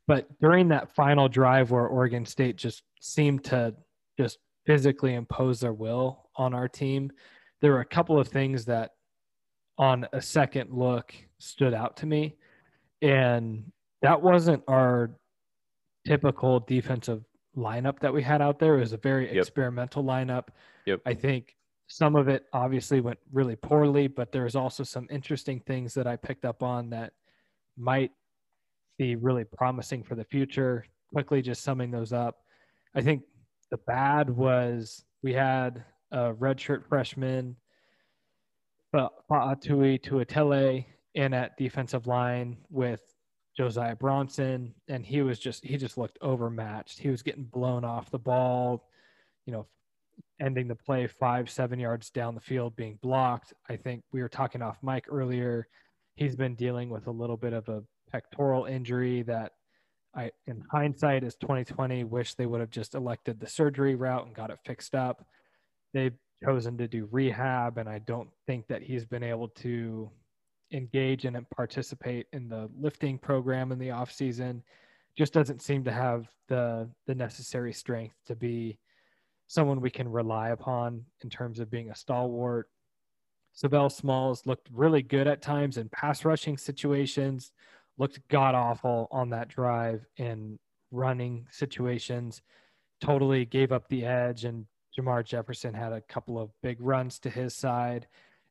But 0.06 0.28
during 0.40 0.68
that 0.68 0.94
final 0.94 1.28
drive 1.28 1.70
where 1.70 1.86
Oregon 1.86 2.24
State 2.24 2.56
just 2.56 2.82
seemed 3.00 3.44
to 3.44 3.74
just 4.18 4.38
physically 4.66 5.14
impose 5.14 5.60
their 5.60 5.72
will 5.72 6.28
on 6.36 6.54
our 6.54 6.68
team, 6.68 7.10
there 7.60 7.72
were 7.72 7.80
a 7.80 7.84
couple 7.86 8.18
of 8.18 8.28
things 8.28 8.64
that 8.66 8.92
on 9.78 10.06
a 10.12 10.20
second 10.22 10.72
look 10.72 11.12
stood 11.38 11.74
out 11.74 11.96
to 11.98 12.06
me. 12.06 12.36
And 13.02 13.70
that 14.02 14.22
wasn't 14.22 14.62
our 14.68 15.10
typical 16.06 16.60
defensive 16.60 17.24
lineup 17.56 17.98
that 18.00 18.12
we 18.12 18.22
had 18.22 18.40
out 18.40 18.58
there. 18.58 18.76
It 18.76 18.80
was 18.80 18.92
a 18.92 18.98
very 18.98 19.26
Yep. 19.26 19.36
experimental 19.36 20.04
lineup. 20.04 20.48
Yep. 20.86 21.00
I 21.04 21.14
think 21.14 21.56
some 21.88 22.16
of 22.16 22.28
it 22.28 22.46
obviously 22.52 23.00
went 23.00 23.18
really 23.32 23.56
poorly, 23.56 24.06
but 24.06 24.32
there's 24.32 24.54
also 24.56 24.82
some 24.84 25.06
interesting 25.10 25.60
things 25.60 25.94
that 25.94 26.06
I 26.06 26.16
picked 26.16 26.44
up 26.44 26.62
on 26.62 26.90
that 26.90 27.12
might 27.76 28.12
be 28.98 29.16
really 29.16 29.44
promising 29.44 30.02
for 30.02 30.14
the 30.14 30.24
future. 30.24 30.84
Quickly, 31.12 31.42
just 31.42 31.62
summing 31.62 31.90
those 31.90 32.12
up. 32.12 32.38
I 32.94 33.02
think 33.02 33.22
the 33.70 33.78
bad 33.78 34.30
was 34.30 35.04
we 35.22 35.32
had 35.32 35.84
a 36.12 36.32
redshirt 36.32 36.84
freshman, 36.88 37.56
Fa'atui 38.94 40.00
Tuitele, 40.00 40.84
in 41.14 41.34
at 41.34 41.56
defensive 41.56 42.06
line 42.06 42.56
with 42.70 43.02
Josiah 43.56 43.96
Bronson, 43.96 44.74
and 44.88 45.04
he 45.04 45.22
was 45.22 45.38
just 45.38 45.64
he 45.64 45.76
just 45.76 45.96
looked 45.96 46.18
overmatched. 46.20 46.98
He 46.98 47.08
was 47.08 47.22
getting 47.22 47.44
blown 47.44 47.84
off 47.84 48.10
the 48.10 48.18
ball, 48.18 48.88
you 49.46 49.52
know, 49.52 49.66
ending 50.40 50.68
the 50.68 50.74
play 50.74 51.06
five, 51.06 51.48
seven 51.48 51.78
yards 51.78 52.10
down 52.10 52.34
the 52.34 52.40
field, 52.40 52.76
being 52.76 52.98
blocked. 53.02 53.54
I 53.68 53.76
think 53.76 54.02
we 54.12 54.20
were 54.20 54.28
talking 54.28 54.60
off 54.60 54.76
mic 54.82 55.06
earlier. 55.08 55.68
He's 56.16 56.36
been 56.36 56.54
dealing 56.54 56.88
with 56.88 57.06
a 57.06 57.10
little 57.12 57.36
bit 57.36 57.52
of 57.52 57.68
a 57.68 57.82
pectoral 58.10 58.64
injury 58.64 59.22
that 59.22 59.52
I, 60.14 60.30
in 60.46 60.62
hindsight, 60.70 61.24
is 61.24 61.36
2020. 61.36 62.04
Wish 62.04 62.34
they 62.34 62.46
would 62.46 62.60
have 62.60 62.70
just 62.70 62.94
elected 62.94 63.38
the 63.38 63.46
surgery 63.46 63.94
route 63.94 64.26
and 64.26 64.34
got 64.34 64.50
it 64.50 64.58
fixed 64.64 64.94
up. 64.94 65.26
They've 65.92 66.16
chosen 66.42 66.78
to 66.78 66.88
do 66.88 67.08
rehab, 67.10 67.78
and 67.78 67.88
I 67.88 67.98
don't 67.98 68.30
think 68.46 68.66
that 68.68 68.82
he's 68.82 69.04
been 69.04 69.22
able 69.22 69.48
to 69.48 70.10
engage 70.72 71.24
and 71.26 71.48
participate 71.50 72.26
in 72.32 72.48
the 72.48 72.68
lifting 72.78 73.18
program 73.18 73.70
in 73.70 73.78
the 73.78 73.90
off 73.90 74.10
season. 74.10 74.62
Just 75.16 75.32
doesn't 75.32 75.62
seem 75.62 75.84
to 75.84 75.92
have 75.92 76.28
the 76.48 76.88
the 77.06 77.14
necessary 77.14 77.72
strength 77.72 78.16
to 78.26 78.34
be 78.34 78.78
someone 79.48 79.80
we 79.80 79.90
can 79.90 80.08
rely 80.08 80.48
upon 80.48 81.04
in 81.22 81.30
terms 81.30 81.60
of 81.60 81.70
being 81.70 81.90
a 81.90 81.94
stalwart. 81.94 82.68
Sav'ell 83.56 83.90
Smalls 83.90 84.44
looked 84.46 84.68
really 84.72 85.02
good 85.02 85.26
at 85.26 85.40
times 85.42 85.78
in 85.78 85.88
pass 85.88 86.24
rushing 86.24 86.58
situations, 86.58 87.52
looked 87.98 88.20
god 88.28 88.54
awful 88.54 89.08
on 89.10 89.30
that 89.30 89.48
drive 89.48 90.04
in 90.18 90.58
running 90.90 91.46
situations, 91.50 92.42
totally 93.00 93.44
gave 93.44 93.72
up 93.72 93.88
the 93.88 94.04
edge. 94.04 94.44
And 94.44 94.66
Jermar 94.98 95.24
Jefferson 95.24 95.72
had 95.74 95.92
a 95.92 96.02
couple 96.02 96.38
of 96.38 96.50
big 96.62 96.80
runs 96.80 97.18
to 97.20 97.30
his 97.30 97.54
side. 97.54 98.06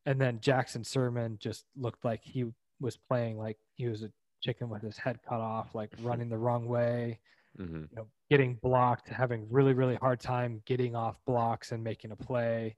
And 0.08 0.20
then 0.20 0.40
Jackson 0.40 0.84
Sirmon 0.84 1.40
just 1.40 1.66
looked 1.76 2.04
like 2.04 2.22
he 2.24 2.46
was 2.80 2.98
playing 2.98 3.38
like 3.38 3.58
he 3.76 3.88
was 3.88 4.04
a 4.04 4.12
chicken 4.42 4.70
with 4.70 4.82
his 4.82 4.98
head 4.98 5.20
cut 5.28 5.40
off, 5.40 5.74
like 5.76 5.92
running 6.02 6.30
the 6.30 6.38
wrong 6.38 6.68
way, 6.68 7.20
Mm-hmm. 7.60 7.84
you 7.84 7.96
know, 7.96 8.08
getting 8.30 8.56
blocked, 8.56 9.08
having 9.08 9.48
really, 9.50 9.72
really 9.72 9.96
hard 9.96 10.20
time 10.20 10.62
getting 10.66 10.94
off 10.94 11.18
blocks 11.26 11.72
and 11.72 11.82
making 11.82 12.12
a 12.12 12.16
play. 12.18 12.76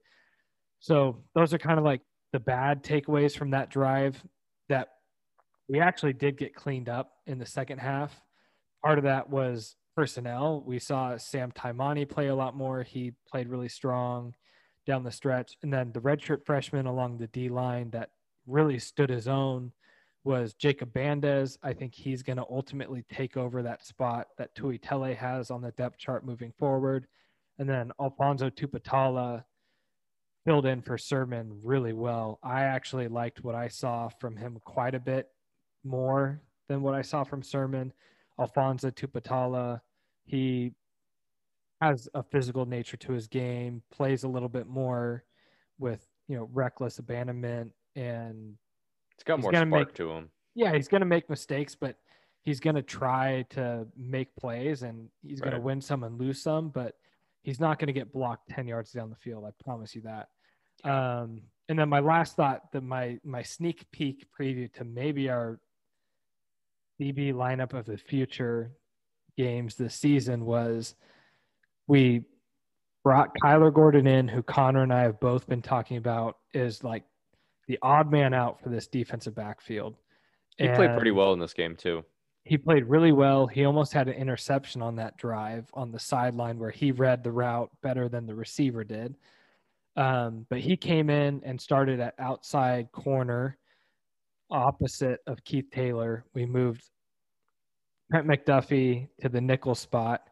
So 0.78 1.16
those 1.34 1.52
are 1.52 1.58
kind 1.58 1.80
of 1.80 1.84
like 1.84 2.00
the 2.32 2.40
bad 2.40 2.82
takeaways 2.82 3.36
from 3.36 3.50
that 3.50 3.70
drive 3.70 4.22
that 4.68 4.88
we 5.68 5.80
actually 5.80 6.12
did 6.12 6.36
get 6.36 6.54
cleaned 6.54 6.88
up 6.88 7.12
in 7.26 7.38
the 7.38 7.46
second 7.46 7.78
half. 7.78 8.22
Part 8.82 8.98
of 8.98 9.04
that 9.04 9.28
was 9.28 9.76
personnel. 9.96 10.62
We 10.66 10.78
saw 10.78 11.16
Sam 11.16 11.52
Taimani 11.52 12.08
play 12.08 12.28
a 12.28 12.34
lot 12.34 12.56
more. 12.56 12.82
He 12.82 13.12
played 13.30 13.48
really 13.48 13.68
strong 13.68 14.34
down 14.86 15.04
the 15.04 15.10
stretch. 15.10 15.56
And 15.62 15.72
then 15.72 15.92
the 15.92 16.00
redshirt 16.00 16.46
freshman 16.46 16.86
along 16.86 17.18
the 17.18 17.26
D 17.28 17.48
line 17.48 17.90
that 17.90 18.10
really 18.46 18.78
stood 18.78 19.10
his 19.10 19.28
own 19.28 19.72
was 20.24 20.54
Jacob 20.54 20.92
Bandes. 20.92 21.58
I 21.62 21.72
think 21.72 21.94
he's 21.94 22.22
going 22.22 22.36
to 22.36 22.46
ultimately 22.50 23.04
take 23.10 23.36
over 23.36 23.62
that 23.62 23.84
spot 23.84 24.28
that 24.38 24.54
Tuitele 24.54 25.16
has 25.16 25.50
on 25.50 25.62
the 25.62 25.72
depth 25.72 25.98
chart 25.98 26.24
moving 26.24 26.52
forward. 26.58 27.06
And 27.58 27.68
then 27.68 27.92
Alphonzo 28.00 28.50
Tuputala 28.50 29.44
filled 30.44 30.66
in 30.66 30.82
for 30.82 30.96
Sirmon 30.96 31.58
really 31.62 31.92
well. 31.92 32.38
I 32.42 32.62
actually 32.62 33.08
liked 33.08 33.42
what 33.44 33.54
I 33.54 33.68
saw 33.68 34.08
from 34.08 34.36
him 34.36 34.58
quite 34.64 34.94
a 34.94 35.00
bit 35.00 35.28
more 35.84 36.40
than 36.68 36.82
what 36.82 36.94
I 36.94 37.02
saw 37.02 37.24
from 37.24 37.42
Sirmon. 37.42 37.90
Alphonzo 38.38 38.90
Tuputala, 38.90 39.80
he 40.24 40.72
has 41.80 42.08
a 42.14 42.22
physical 42.22 42.66
nature 42.66 42.96
to 42.96 43.12
his 43.12 43.26
game, 43.26 43.82
plays 43.90 44.24
a 44.24 44.28
little 44.28 44.48
bit 44.48 44.66
more 44.66 45.24
with, 45.78 46.06
you 46.28 46.36
know, 46.36 46.48
reckless 46.52 46.98
abandonment 46.98 47.72
and 47.96 48.54
It's 49.14 49.24
got 49.24 49.40
more 49.40 49.52
spark 49.52 49.68
make- 49.68 49.94
to 49.94 50.10
him. 50.10 50.30
yeah, 50.54 50.74
he's 50.74 50.88
going 50.88 51.00
to 51.00 51.06
make 51.06 51.28
mistakes, 51.30 51.74
but 51.74 51.96
he's 52.42 52.60
going 52.60 52.76
to 52.76 52.82
try 52.82 53.44
to 53.50 53.86
make 53.96 54.34
plays 54.36 54.82
and 54.82 55.08
he's 55.22 55.40
going 55.40 55.54
to 55.54 55.60
win 55.60 55.80
some 55.80 56.04
and 56.04 56.18
lose 56.18 56.40
some, 56.42 56.68
but 56.70 56.94
he's 57.48 57.58
not 57.58 57.78
going 57.78 57.86
to 57.86 57.94
get 57.94 58.12
blocked 58.12 58.50
10 58.50 58.66
yards 58.68 58.92
down 58.92 59.08
the 59.08 59.16
field. 59.16 59.42
I 59.46 59.64
promise 59.64 59.94
you 59.94 60.02
that. 60.02 60.28
Um, 60.84 61.40
and 61.70 61.78
then 61.78 61.88
my 61.88 62.00
last 62.00 62.36
thought 62.36 62.70
that 62.72 62.82
my, 62.82 63.18
my 63.24 63.42
sneak 63.42 63.90
peek 63.90 64.26
preview 64.38 64.70
to 64.74 64.84
maybe 64.84 65.30
our 65.30 65.58
DB 67.00 67.32
lineup 67.32 67.72
of 67.72 67.86
the 67.86 67.96
future 67.96 68.72
games 69.38 69.76
this 69.76 69.94
season 69.94 70.44
was 70.44 70.94
we 71.86 72.24
brought 73.02 73.34
Kyler 73.42 73.72
Gordon 73.72 74.06
in, 74.06 74.28
who 74.28 74.42
Connor 74.42 74.82
and 74.82 74.92
I 74.92 75.00
have 75.04 75.18
both 75.18 75.48
been 75.48 75.62
talking 75.62 75.96
about 75.96 76.36
is 76.52 76.84
like 76.84 77.04
the 77.66 77.78
odd 77.80 78.12
man 78.12 78.34
out 78.34 78.60
for 78.62 78.68
this 78.68 78.88
defensive 78.88 79.34
backfield. 79.34 79.96
He 80.58 80.68
played 80.68 80.90
pretty 80.96 81.12
well 81.12 81.32
in 81.32 81.38
this 81.38 81.54
game 81.54 81.76
too. 81.76 82.04
He 82.48 82.56
played 82.56 82.86
really 82.86 83.12
well. 83.12 83.46
He 83.46 83.66
almost 83.66 83.92
had 83.92 84.08
an 84.08 84.14
interception 84.14 84.80
on 84.80 84.96
that 84.96 85.18
drive 85.18 85.68
on 85.74 85.92
the 85.92 85.98
sideline 85.98 86.58
where 86.58 86.70
he 86.70 86.92
read 86.92 87.22
the 87.22 87.30
route 87.30 87.70
better 87.82 88.08
than 88.08 88.24
the 88.24 88.34
receiver 88.34 88.84
did. 88.84 89.16
Um, 89.96 90.46
but 90.48 90.60
he 90.60 90.74
came 90.74 91.10
in 91.10 91.42
and 91.44 91.60
started 91.60 92.00
at 92.00 92.14
outside 92.18 92.90
corner 92.90 93.58
opposite 94.50 95.20
of 95.26 95.44
Keith 95.44 95.66
Taylor. 95.70 96.24
We 96.32 96.46
moved 96.46 96.88
Trent 98.10 98.26
McDuffie 98.26 99.08
to 99.20 99.28
the 99.28 99.42
nickel 99.42 99.74
spot, 99.74 100.22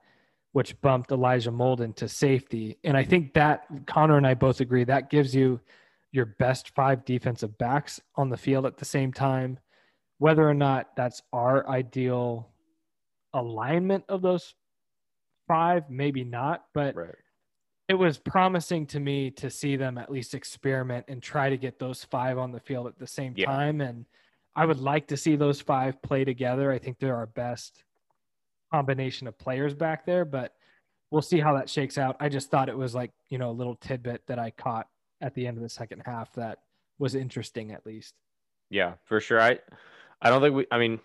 which 0.52 0.80
bumped 0.80 1.12
Elijah 1.12 1.50
Molden 1.50 1.94
to 1.96 2.08
safety. 2.08 2.78
And 2.82 2.96
I 2.96 3.04
think 3.04 3.34
that 3.34 3.66
Connor 3.86 4.16
and 4.16 4.26
I 4.26 4.32
both 4.32 4.60
agree 4.60 4.84
that 4.84 5.10
gives 5.10 5.34
you 5.34 5.60
your 6.12 6.34
best 6.38 6.74
five 6.74 7.04
defensive 7.04 7.58
backs 7.58 8.00
on 8.14 8.30
the 8.30 8.38
field 8.38 8.64
at 8.64 8.78
the 8.78 8.86
same 8.86 9.12
time. 9.12 9.58
Whether 10.18 10.48
or 10.48 10.54
not 10.54 10.96
that's 10.96 11.22
our 11.32 11.68
ideal 11.68 12.48
alignment 13.34 14.04
of 14.08 14.22
those 14.22 14.54
five, 15.46 15.90
maybe 15.90 16.24
not, 16.24 16.66
but 16.72 16.94
Right. 16.96 17.14
it 17.88 17.94
was 17.94 18.18
promising 18.18 18.86
to 18.86 19.00
me 19.00 19.30
to 19.32 19.50
see 19.50 19.76
them 19.76 19.98
at 19.98 20.10
least 20.10 20.34
experiment 20.34 21.04
and 21.08 21.22
try 21.22 21.50
to 21.50 21.56
get 21.58 21.78
those 21.78 22.02
five 22.04 22.38
on 22.38 22.50
the 22.50 22.60
field 22.60 22.86
at 22.86 22.98
the 22.98 23.06
same 23.06 23.34
Yeah. 23.36 23.46
time. 23.46 23.80
And 23.80 24.06
I 24.56 24.64
would 24.64 24.80
like 24.80 25.06
to 25.08 25.16
see 25.16 25.36
those 25.36 25.60
five 25.60 26.00
play 26.00 26.24
together. 26.24 26.72
I 26.72 26.78
think 26.78 26.98
they're 26.98 27.14
our 27.14 27.26
best 27.26 27.84
combination 28.72 29.26
of 29.28 29.38
players 29.38 29.74
back 29.74 30.06
there, 30.06 30.24
but 30.24 30.56
we'll 31.10 31.22
see 31.22 31.38
how 31.38 31.54
that 31.54 31.68
shakes 31.68 31.98
out. 31.98 32.16
I 32.18 32.28
just 32.30 32.50
thought 32.50 32.68
it 32.70 32.76
was 32.76 32.94
like, 32.94 33.12
you 33.28 33.36
know, 33.38 33.50
a 33.50 33.52
little 33.52 33.76
tidbit 33.76 34.26
that 34.26 34.38
I 34.38 34.50
caught 34.50 34.88
at 35.20 35.34
the 35.34 35.46
end 35.46 35.58
of 35.58 35.62
the 35.62 35.68
second 35.68 36.00
half 36.00 36.32
that 36.32 36.62
was 36.98 37.14
interesting 37.14 37.70
at 37.70 37.84
least. 37.86 38.14
Yeah, 38.70 38.94
for 39.04 39.20
sure. 39.20 39.40
I 39.40 39.60
I 40.20 40.30
don't 40.30 40.40
think 40.42 40.54
we 40.54 40.66
I 40.70 40.78
mean 40.78 41.00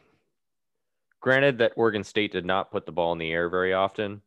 granted 1.19 1.57
that 1.59 1.73
Oregon 1.75 2.03
State 2.03 2.31
did 2.31 2.45
not 2.45 2.71
put 2.71 2.85
the 2.85 2.91
ball 2.91 3.11
in 3.13 3.19
the 3.19 3.31
air 3.31 3.49
very 3.49 3.73
often. 3.73 4.21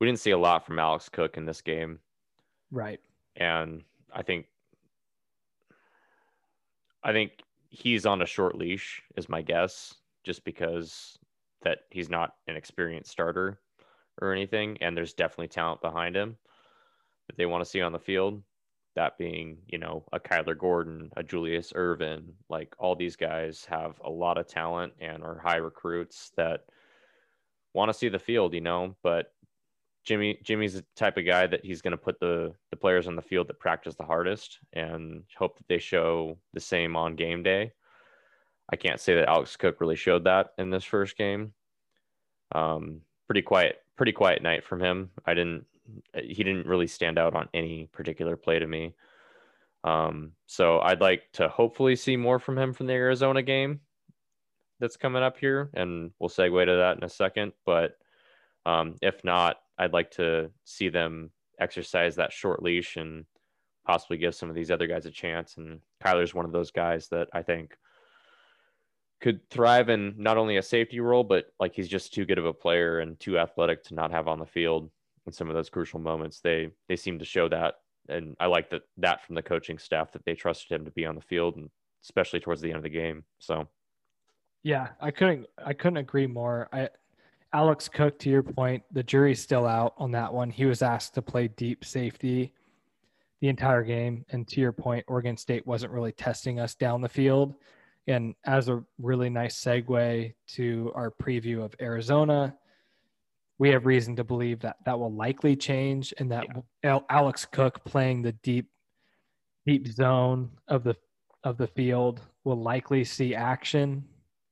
We 0.00 0.06
didn't 0.06 0.20
see 0.20 0.32
a 0.32 0.38
lot 0.38 0.66
from 0.66 0.78
Alex 0.78 1.08
Cook 1.08 1.36
in 1.36 1.46
this 1.46 1.60
game. 1.60 2.00
Right. 2.70 3.00
And 3.36 3.82
I 4.12 4.22
think 4.22 4.46
I 7.02 7.12
think 7.12 7.42
he's 7.70 8.06
on 8.06 8.22
a 8.22 8.26
short 8.26 8.56
leash 8.56 9.02
is 9.16 9.28
my 9.28 9.42
guess, 9.42 9.94
just 10.24 10.44
because 10.44 11.18
that 11.62 11.80
he's 11.90 12.10
not 12.10 12.34
an 12.48 12.56
experienced 12.56 13.10
starter 13.10 13.60
or 14.20 14.32
anything, 14.32 14.78
and 14.80 14.96
there's 14.96 15.12
definitely 15.12 15.48
talent 15.48 15.80
behind 15.82 16.16
him 16.16 16.36
that 17.28 17.36
they 17.36 17.46
want 17.46 17.62
to 17.62 17.70
see 17.70 17.80
on 17.80 17.92
the 17.92 17.98
field. 17.98 18.42
That 18.96 19.18
being, 19.18 19.58
you 19.68 19.78
know, 19.78 20.04
a 20.12 20.18
Kyler 20.18 20.58
Gordon, 20.58 21.10
a 21.16 21.22
Julius 21.22 21.72
Irvin, 21.74 22.32
like 22.48 22.74
all 22.78 22.96
these 22.96 23.14
guys 23.14 23.64
have 23.68 24.00
a 24.04 24.10
lot 24.10 24.38
of 24.38 24.48
talent 24.48 24.94
and 25.00 25.22
are 25.22 25.38
high 25.38 25.56
recruits 25.56 26.32
that 26.36 26.64
want 27.74 27.90
to 27.90 27.94
see 27.96 28.08
the 28.08 28.18
field, 28.18 28.54
you 28.54 28.62
know, 28.62 28.96
but 29.02 29.32
Jimmy 30.02 30.38
Jimmy's 30.42 30.74
the 30.74 30.84
type 30.94 31.16
of 31.18 31.26
guy 31.26 31.46
that 31.46 31.64
he's 31.64 31.82
going 31.82 31.90
to 31.90 31.96
put 31.96 32.18
the 32.20 32.54
the 32.70 32.76
players 32.76 33.06
on 33.06 33.16
the 33.16 33.22
field 33.22 33.48
that 33.48 33.58
practice 33.58 33.96
the 33.96 34.04
hardest 34.04 34.60
and 34.72 35.24
hope 35.36 35.58
that 35.58 35.68
they 35.68 35.78
show 35.78 36.38
the 36.54 36.60
same 36.60 36.96
on 36.96 37.16
game 37.16 37.42
day. 37.42 37.72
I 38.70 38.76
can't 38.76 39.00
say 39.00 39.14
that 39.16 39.28
Alex 39.28 39.56
Cook 39.56 39.80
really 39.80 39.96
showed 39.96 40.24
that 40.24 40.54
in 40.58 40.70
this 40.70 40.84
first 40.84 41.16
game. 41.18 41.52
Um, 42.52 43.00
pretty 43.26 43.42
quiet, 43.42 43.82
pretty 43.96 44.12
quiet 44.12 44.42
night 44.42 44.64
from 44.64 44.80
him. 44.80 45.10
I 45.26 45.34
didn't 45.34 45.66
he 46.14 46.42
didn't 46.42 46.66
really 46.66 46.86
stand 46.86 47.18
out 47.18 47.34
on 47.34 47.48
any 47.54 47.88
particular 47.92 48.36
play 48.36 48.58
to 48.58 48.66
me. 48.66 48.94
Um, 49.84 50.32
so 50.46 50.80
I'd 50.80 51.00
like 51.00 51.30
to 51.34 51.48
hopefully 51.48 51.96
see 51.96 52.16
more 52.16 52.38
from 52.38 52.58
him 52.58 52.72
from 52.72 52.86
the 52.86 52.94
Arizona 52.94 53.42
game 53.42 53.80
that's 54.80 54.96
coming 54.96 55.22
up 55.22 55.38
here, 55.38 55.70
and 55.74 56.10
we'll 56.18 56.28
segue 56.28 56.66
to 56.66 56.76
that 56.76 56.96
in 56.96 57.04
a 57.04 57.08
second. 57.08 57.52
But 57.64 57.96
um, 58.64 58.96
if 59.00 59.22
not, 59.24 59.56
I'd 59.78 59.92
like 59.92 60.10
to 60.12 60.50
see 60.64 60.88
them 60.88 61.30
exercise 61.60 62.16
that 62.16 62.32
short 62.32 62.62
leash 62.62 62.96
and 62.96 63.24
possibly 63.86 64.18
give 64.18 64.34
some 64.34 64.48
of 64.48 64.56
these 64.56 64.70
other 64.70 64.86
guys 64.86 65.06
a 65.06 65.10
chance. 65.10 65.56
And 65.56 65.80
Kyler's 66.04 66.34
one 66.34 66.44
of 66.44 66.52
those 66.52 66.72
guys 66.72 67.08
that 67.08 67.28
I 67.32 67.42
think 67.42 67.76
could 69.20 69.48
thrive 69.48 69.88
in 69.88 70.14
not 70.18 70.36
only 70.36 70.56
a 70.56 70.62
safety 70.62 71.00
role, 71.00 71.24
but 71.24 71.46
like 71.58 71.74
he's 71.74 71.88
just 71.88 72.12
too 72.12 72.26
good 72.26 72.38
of 72.38 72.44
a 72.44 72.52
player 72.52 72.98
and 72.98 73.18
too 73.18 73.38
athletic 73.38 73.84
to 73.84 73.94
not 73.94 74.10
have 74.10 74.28
on 74.28 74.38
the 74.38 74.46
field 74.46 74.90
in 75.26 75.32
some 75.32 75.48
of 75.48 75.54
those 75.54 75.70
crucial 75.70 76.00
moments. 76.00 76.40
They 76.40 76.70
they 76.88 76.96
seem 76.96 77.18
to 77.18 77.24
show 77.24 77.48
that, 77.48 77.76
and 78.08 78.36
I 78.40 78.46
like 78.46 78.70
that 78.70 78.82
that 78.98 79.24
from 79.24 79.34
the 79.34 79.42
coaching 79.42 79.78
staff 79.78 80.12
that 80.12 80.24
they 80.24 80.34
trusted 80.34 80.72
him 80.72 80.84
to 80.84 80.90
be 80.90 81.06
on 81.06 81.14
the 81.14 81.20
field, 81.20 81.56
and 81.56 81.70
especially 82.02 82.40
towards 82.40 82.60
the 82.60 82.68
end 82.68 82.78
of 82.78 82.82
the 82.82 82.88
game. 82.88 83.24
So 83.38 83.68
Yeah, 84.62 84.88
I 85.00 85.10
couldn't 85.10 85.46
I 85.64 85.72
couldn't 85.72 85.98
agree 85.98 86.26
more. 86.26 86.68
I 86.72 86.88
Alex 87.52 87.88
Cook, 87.88 88.18
to 88.18 88.30
your 88.30 88.42
point, 88.42 88.82
the 88.92 89.02
jury's 89.02 89.40
still 89.40 89.66
out 89.66 89.94
on 89.96 90.10
that 90.12 90.32
one. 90.32 90.50
He 90.50 90.66
was 90.66 90.82
asked 90.82 91.14
to 91.14 91.22
play 91.22 91.48
deep 91.48 91.84
safety 91.84 92.52
the 93.40 93.48
entire 93.48 93.82
game. 93.82 94.24
And 94.30 94.46
to 94.48 94.60
your 94.60 94.72
point, 94.72 95.04
Oregon 95.08 95.36
State 95.36 95.66
wasn't 95.66 95.92
really 95.92 96.12
testing 96.12 96.58
us 96.60 96.74
down 96.74 97.00
the 97.00 97.08
field. 97.08 97.54
And 98.08 98.34
as 98.44 98.68
a 98.68 98.84
really 98.98 99.30
nice 99.30 99.62
segue 99.62 100.34
to 100.48 100.92
our 100.94 101.10
preview 101.10 101.64
of 101.64 101.74
Arizona, 101.80 102.54
we 103.58 103.70
have 103.70 103.86
reason 103.86 104.16
to 104.16 104.24
believe 104.24 104.60
that 104.60 104.76
that 104.84 104.98
will 104.98 105.12
likely 105.12 105.56
change 105.56 106.12
and 106.18 106.30
that 106.30 106.46
Al- 106.84 107.06
Alex 107.08 107.46
Cook 107.46 107.84
playing 107.84 108.22
the 108.22 108.32
deep 108.32 108.68
deep 109.66 109.88
zone 109.88 110.50
of 110.68 110.84
the 110.84 110.96
of 111.44 111.56
the 111.56 111.66
field 111.66 112.20
will 112.44 112.60
likely 112.60 113.04
see 113.04 113.34
action 113.34 114.04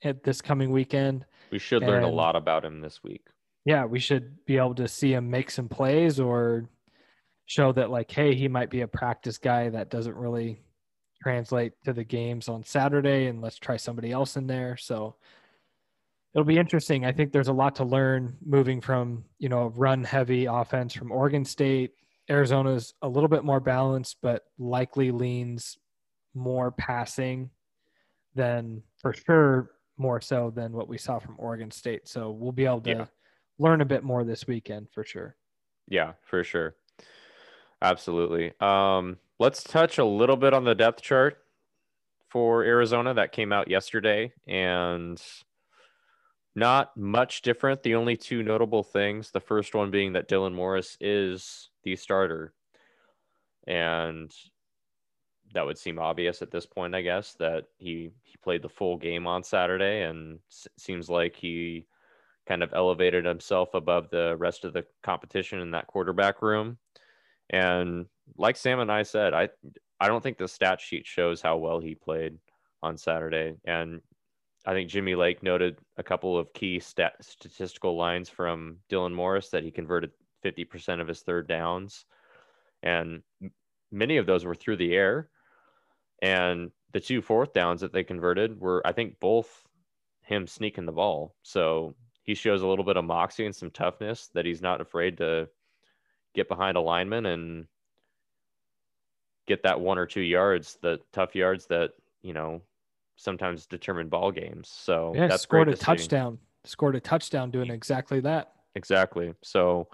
at 0.03 0.23
this 0.23 0.41
coming 0.41 0.71
weekend. 0.71 1.25
we 1.51 1.59
should 1.59 1.83
learn 1.83 2.03
a 2.03 2.09
lot 2.09 2.37
about 2.37 2.65
him 2.65 2.81
this 2.81 3.03
week. 3.03 3.27
Yeah, 3.65 3.85
we 3.85 3.99
should 3.99 4.45
be 4.45 4.59
able 4.59 4.75
to 4.77 4.89
see 4.89 5.15
him 5.15 5.31
make 5.31 5.51
some 5.51 5.69
plays 5.69 6.21
or 6.21 6.69
show 7.47 7.73
that 7.73 7.91
like, 7.91 8.11
hey, 8.11 8.35
he 8.35 8.49
might 8.49 8.71
be 8.71 8.83
a 8.83 8.89
practice 8.89 9.39
guy 9.39 9.69
that 9.71 9.91
doesn't 9.91 10.17
really 10.17 10.63
translate 11.23 11.73
to 11.85 11.93
the 11.93 12.05
games 12.05 12.49
on 12.49 12.63
Saturday, 12.65 13.27
and 13.27 13.41
let's 13.41 13.59
try 13.59 13.77
somebody 13.77 14.13
else 14.13 14.37
in 14.37 14.47
there. 14.47 14.77
So 14.77 15.17
it'll 16.35 16.45
be 16.45 16.59
interesting. 16.59 17.05
I 17.05 17.13
think 17.13 17.33
there's 17.33 17.49
a 17.49 17.53
lot 17.53 17.77
to 17.77 17.85
learn 17.85 18.37
moving 18.45 18.81
from 18.81 19.25
you 19.39 19.49
know 19.49 19.73
run 19.77 20.05
heavy 20.05 20.47
offense 20.47 20.95
from 20.95 21.13
Oregon 21.13 21.45
State. 21.45 21.93
Arizona's 22.29 22.95
a 23.03 23.09
little 23.09 23.29
bit 23.29 23.45
more 23.45 23.61
balanced, 23.61 24.17
but 24.23 24.45
likely 24.59 25.11
leans 25.11 25.79
more 26.35 26.73
passing 26.73 27.51
than 28.35 28.83
for 29.01 29.13
sure 29.13 29.71
more 29.97 30.21
so 30.21 30.51
than 30.55 30.73
what 30.73 30.89
we 30.89 30.99
saw 30.99 31.19
from 31.19 31.37
Oregon 31.39 31.71
State. 31.71 32.09
So 32.09 32.31
we'll 32.31 32.53
be 32.53 32.65
able 32.65 32.81
to 32.83 32.91
yeah. 32.91 33.05
learn 33.59 33.81
a 33.81 33.85
bit 33.85 34.03
more 34.03 34.25
this 34.25 34.47
weekend 34.47 34.89
for 34.93 35.05
sure. 35.05 35.37
Yeah, 35.89 36.13
for 36.23 36.43
sure. 36.43 36.75
Absolutely. 37.81 38.53
Um, 38.61 39.19
let's 39.39 39.63
touch 39.63 39.99
a 39.99 40.05
little 40.05 40.37
bit 40.37 40.55
on 40.55 40.65
the 40.65 40.75
depth 40.75 41.03
chart 41.03 41.39
for 42.29 42.65
Arizona 42.65 43.15
that 43.15 43.31
came 43.31 43.53
out 43.53 43.69
yesterday 43.69 44.33
and 44.49 45.23
not 46.55 46.97
much 46.97 47.43
different. 47.43 47.83
The 47.83 47.95
only 47.97 48.17
two 48.17 48.43
notable 48.43 48.83
things, 48.83 49.31
the 49.31 49.41
first 49.41 49.75
one 49.75 49.91
being 49.91 50.13
that 50.13 50.29
Dylan 50.29 50.55
Morris 50.55 50.97
is 51.01 51.71
the 51.83 51.97
starter. 51.97 52.55
And 53.67 54.33
that 55.55 55.65
would 55.67 55.79
seem 55.79 55.99
obvious 55.99 56.43
at 56.43 56.51
this 56.51 56.67
point, 56.67 56.95
I 56.95 57.03
guess, 57.03 57.35
that 57.35 57.67
he 57.79 58.11
he 58.23 58.37
played 58.43 58.63
the 58.63 58.69
full 58.69 58.97
game 58.97 59.27
on 59.27 59.43
Saturday 59.45 60.03
and 60.03 60.41
s- 60.51 60.69
seems 60.77 61.09
like 61.09 61.37
he 61.37 61.87
kind 62.47 62.63
of 62.63 62.73
elevated 62.75 63.25
himself 63.25 63.75
above 63.75 64.11
the 64.11 64.37
rest 64.37 64.65
of 64.65 64.73
the 64.73 64.85
competition 65.03 65.61
in 65.61 65.71
that 65.73 65.87
quarterback 65.87 66.43
room. 66.43 66.79
And 67.51 68.07
like 68.37 68.57
Sam 68.57 68.81
and 68.81 68.93
I 68.93 69.03
said, 69.03 69.35
I 69.35 69.49
I 70.01 70.09
don't 70.09 70.23
think 70.23 70.39
the 70.39 70.49
stat 70.49 70.81
sheet 70.81 71.07
shows 71.07 71.41
how 71.41 71.57
well 71.59 71.81
he 71.81 71.95
played 71.95 72.39
on 72.83 72.99
Saturday. 72.99 73.55
And 73.65 74.03
I 74.67 74.73
think 74.73 74.89
Jimmy 74.89 75.15
Lake 75.15 75.43
noted 75.43 75.79
a 75.99 76.03
couple 76.03 76.39
of 76.39 76.53
key 76.55 76.81
stat 76.81 77.17
statistical 77.21 77.97
lines 77.97 78.31
from 78.31 78.79
Dylan 78.91 79.13
Morris 79.13 79.51
that 79.51 79.63
he 79.63 79.71
converted 79.71 80.11
50% 80.45 81.01
of 81.01 81.09
his 81.09 81.21
third 81.21 81.47
downs. 81.47 82.07
And 82.83 83.23
many 83.93 84.17
of 84.17 84.27
those 84.27 84.45
were 84.45 84.55
through 84.55 84.77
the 84.77 84.95
air. 84.95 85.29
And 86.23 86.71
the 86.93 87.01
two 87.01 87.21
fourth 87.21 87.53
downs 87.53 87.83
that 87.83 87.93
they 87.93 88.05
converted 88.05 88.59
were, 88.59 88.83
I 88.87 88.93
think, 88.93 89.21
both 89.21 89.49
him 90.23 90.47
sneaking 90.47 90.87
the 90.87 90.93
ball. 90.93 91.35
So 91.43 91.95
he 92.23 92.35
shows 92.35 92.63
a 92.63 92.67
little 92.67 92.85
bit 92.85 92.97
of 92.97 93.05
moxie 93.05 93.45
and 93.45 93.55
some 93.55 93.71
toughness 93.71 94.31
that 94.35 94.47
he's 94.47 94.63
not 94.63 94.81
afraid 94.81 95.19
to 95.19 95.49
get 96.35 96.49
behind 96.49 96.79
a 96.79 96.81
lineman 96.81 97.27
and 97.27 97.67
get 99.47 99.63
that 99.65 99.81
one 99.81 99.99
or 99.99 100.07
two 100.07 100.23
yards, 100.23 100.79
the 100.81 101.01
tough 101.13 101.35
yards 101.35 101.67
that, 101.67 101.91
you 102.23 102.33
know, 102.33 102.63
sometimes 103.17 103.67
determine 103.67 104.09
ball 104.09 104.31
games. 104.31 104.69
So 104.73 105.13
yeah, 105.15 105.29
that's 105.29 105.43
scored 105.43 105.69
a 105.69 105.77
touchdown. 105.77 106.39
See. 106.65 106.71
Scored 106.71 106.97
a 106.97 107.01
touchdown 107.01 107.51
doing 107.51 107.71
exactly 107.71 108.21
that. 108.21 108.53
Exactly. 108.75 109.35
So 109.43 109.89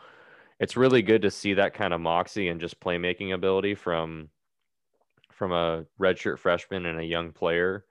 it's 0.61 0.77
really 0.77 1.03
good 1.03 1.23
to 1.23 1.31
see 1.31 1.55
that 1.55 1.75
kind 1.75 1.93
of 1.93 2.01
moxie 2.01 2.49
and 2.49 2.61
just 2.61 2.81
playmaking 2.81 3.35
ability 3.35 3.75
from 3.75 4.29
from 5.33 5.53
a 5.53 5.85
redshirt 5.99 6.39
freshman 6.39 6.87
and 6.87 7.01
a 7.01 7.05
young 7.05 7.33
player 7.33 7.85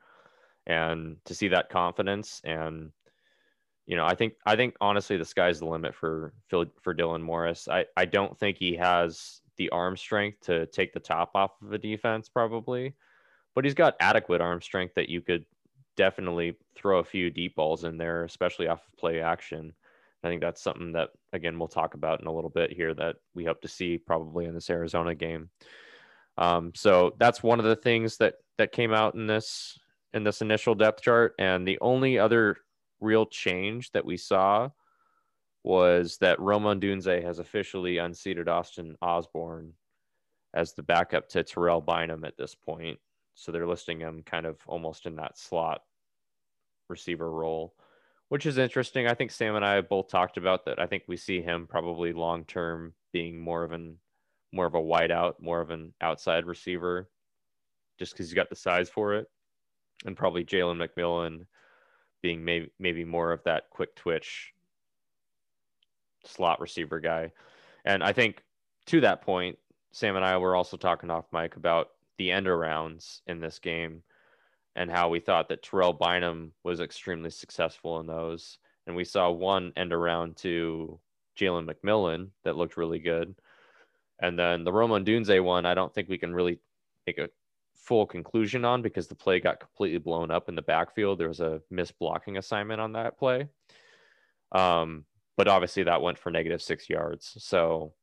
and 0.67 1.17
to 1.25 1.33
see 1.33 1.47
that 1.47 1.69
confidence 1.69 2.41
and 2.43 2.91
you 3.89 3.95
know, 3.95 4.05
I 4.05 4.13
think 4.13 4.33
I 4.45 4.55
think 4.55 4.75
honestly 4.79 5.17
the 5.17 5.25
sky's 5.25 5.59
the 5.59 5.65
limit 5.65 5.95
for 5.95 6.31
for 6.47 6.93
Dylan 6.93 7.23
Morris. 7.23 7.67
I 7.67 7.85
I 7.97 8.05
don't 8.05 8.37
think 8.37 8.57
he 8.57 8.75
has 8.75 9.41
the 9.57 9.71
arm 9.71 9.97
strength 9.97 10.41
to 10.41 10.67
take 10.67 10.93
the 10.93 10.99
top 10.99 11.31
off 11.33 11.59
of 11.63 11.73
a 11.73 11.79
defense 11.79 12.29
probably, 12.29 12.93
but 13.55 13.63
he's 13.63 13.73
got 13.73 13.95
adequate 13.99 14.41
arm 14.41 14.61
strength 14.61 14.95
that 14.95 15.09
you 15.09 15.21
could 15.21 15.45
definitely 15.97 16.55
throw 16.75 16.99
a 16.99 17.03
few 17.03 17.29
deep 17.29 17.55
balls 17.55 17.83
in 17.83 17.97
there, 17.97 18.23
especially 18.23 18.67
off 18.67 18.87
of 18.87 18.97
play 18.97 19.21
action. 19.21 19.73
I 20.23 20.27
think 20.27 20.41
that's 20.41 20.61
something 20.61 20.93
that 20.93 21.09
again 21.33 21.57
we'll 21.57 21.67
talk 21.67 21.93
about 21.93 22.21
in 22.21 22.27
a 22.27 22.31
little 22.31 22.49
bit 22.49 22.71
here 22.71 22.93
that 22.93 23.17
we 23.33 23.45
hope 23.45 23.61
to 23.61 23.67
see 23.67 23.97
probably 23.97 24.45
in 24.45 24.53
this 24.53 24.69
Arizona 24.69 25.15
game. 25.15 25.49
Um, 26.37 26.71
so 26.75 27.15
that's 27.19 27.43
one 27.43 27.59
of 27.59 27.65
the 27.65 27.75
things 27.75 28.17
that 28.17 28.35
that 28.57 28.71
came 28.71 28.93
out 28.93 29.15
in 29.15 29.27
this 29.27 29.77
in 30.13 30.23
this 30.23 30.41
initial 30.41 30.75
depth 30.75 31.01
chart. 31.01 31.35
And 31.39 31.67
the 31.67 31.79
only 31.81 32.17
other 32.17 32.57
real 32.99 33.25
change 33.25 33.91
that 33.91 34.05
we 34.05 34.17
saw 34.17 34.69
was 35.63 36.17
that 36.19 36.39
Rome 36.39 36.63
Odunze 36.63 37.23
has 37.23 37.39
officially 37.39 37.97
unseated 37.97 38.47
Austin 38.47 38.95
Osborne 39.01 39.73
as 40.53 40.73
the 40.73 40.83
backup 40.83 41.29
to 41.29 41.43
Terrell 41.43 41.81
Bynum 41.81 42.23
at 42.23 42.37
this 42.37 42.55
point. 42.55 42.99
So 43.39 43.53
they're 43.53 43.65
listing 43.65 44.01
him 44.01 44.21
kind 44.23 44.45
of 44.45 44.57
almost 44.67 45.05
in 45.05 45.15
that 45.15 45.37
slot 45.37 45.83
receiver 46.89 47.31
role, 47.31 47.73
which 48.27 48.45
is 48.45 48.57
interesting. 48.57 49.07
I 49.07 49.13
think 49.13 49.31
Sam 49.31 49.55
and 49.55 49.63
I 49.63 49.79
both 49.79 50.09
talked 50.09 50.35
about 50.35 50.65
that. 50.65 50.77
I 50.77 50.87
think 50.87 51.03
we 51.07 51.15
see 51.15 51.41
him 51.41 51.65
probably 51.65 52.11
long 52.11 52.43
term 52.43 52.93
being 53.13 53.39
more 53.39 53.63
of 53.63 53.71
an 53.71 53.97
more 54.51 54.65
of 54.65 54.75
a 54.75 54.81
wide 54.81 55.09
out, 55.11 55.41
more 55.41 55.61
of 55.61 55.69
an 55.69 55.93
outside 56.01 56.45
receiver, 56.47 57.09
just 57.97 58.11
because 58.11 58.27
he's 58.27 58.35
got 58.35 58.49
the 58.49 58.57
size 58.57 58.89
for 58.89 59.13
it, 59.13 59.29
and 60.05 60.17
probably 60.17 60.43
Jalen 60.43 60.85
McMillan 60.85 61.45
being 62.21 62.43
maybe 62.43 62.69
maybe 62.77 63.05
more 63.05 63.31
of 63.31 63.41
that 63.45 63.69
quick 63.69 63.95
twitch 63.95 64.53
slot 66.25 66.59
receiver 66.59 66.99
guy. 66.99 67.31
And 67.85 68.03
I 68.03 68.11
think 68.11 68.43
to 68.87 68.99
that 68.99 69.21
point, 69.21 69.57
Sam 69.93 70.17
and 70.17 70.25
I 70.25 70.37
were 70.39 70.57
also 70.57 70.75
talking 70.75 71.09
off 71.09 71.31
mic 71.31 71.55
about 71.55 71.91
the 72.19 72.31
end 72.31 72.45
arounds 72.45 73.21
in 73.25 73.39
this 73.39 73.57
game 73.57 74.03
and 74.75 74.91
how 74.91 75.09
we 75.09 75.19
thought 75.19 75.49
that 75.49 75.63
Terrell 75.63 75.93
Bynum 75.93 76.51
was 76.63 76.79
extremely 76.79 77.31
successful 77.31 77.99
in 77.99 78.05
those. 78.05 78.59
And 78.85 78.95
we 78.95 79.03
saw 79.03 79.31
one 79.31 79.73
end 79.75 79.91
around 79.93 80.37
to 80.37 80.99
Jalen 81.39 81.69
McMillan 81.69 82.29
that 82.43 82.55
looked 82.55 82.77
really 82.77 82.99
good. 82.99 83.35
And 84.21 84.37
then 84.37 84.63
the 84.63 84.71
Rome 84.71 84.91
Odunze 84.91 85.43
one, 85.43 85.65
I 85.65 85.73
don't 85.73 85.93
think 85.93 86.09
we 86.09 86.17
can 86.17 86.33
really 86.33 86.59
make 87.07 87.17
a 87.17 87.29
full 87.75 88.05
conclusion 88.05 88.65
on 88.65 88.81
because 88.81 89.07
the 89.07 89.15
play 89.15 89.39
got 89.39 89.59
completely 89.59 89.97
blown 89.97 90.29
up 90.29 90.49
in 90.49 90.55
the 90.55 90.61
backfield. 90.61 91.19
There 91.19 91.29
was 91.29 91.39
a 91.39 91.61
missed 91.71 91.97
blocking 91.97 92.37
assignment 92.37 92.81
on 92.81 92.93
that 92.93 93.17
play. 93.17 93.47
Um, 94.51 95.05
but 95.37 95.47
obviously 95.47 95.83
that 95.83 96.01
went 96.01 96.19
for 96.19 96.31
negative 96.31 96.61
six 96.61 96.89
yards. 96.89 97.35
So 97.39 97.93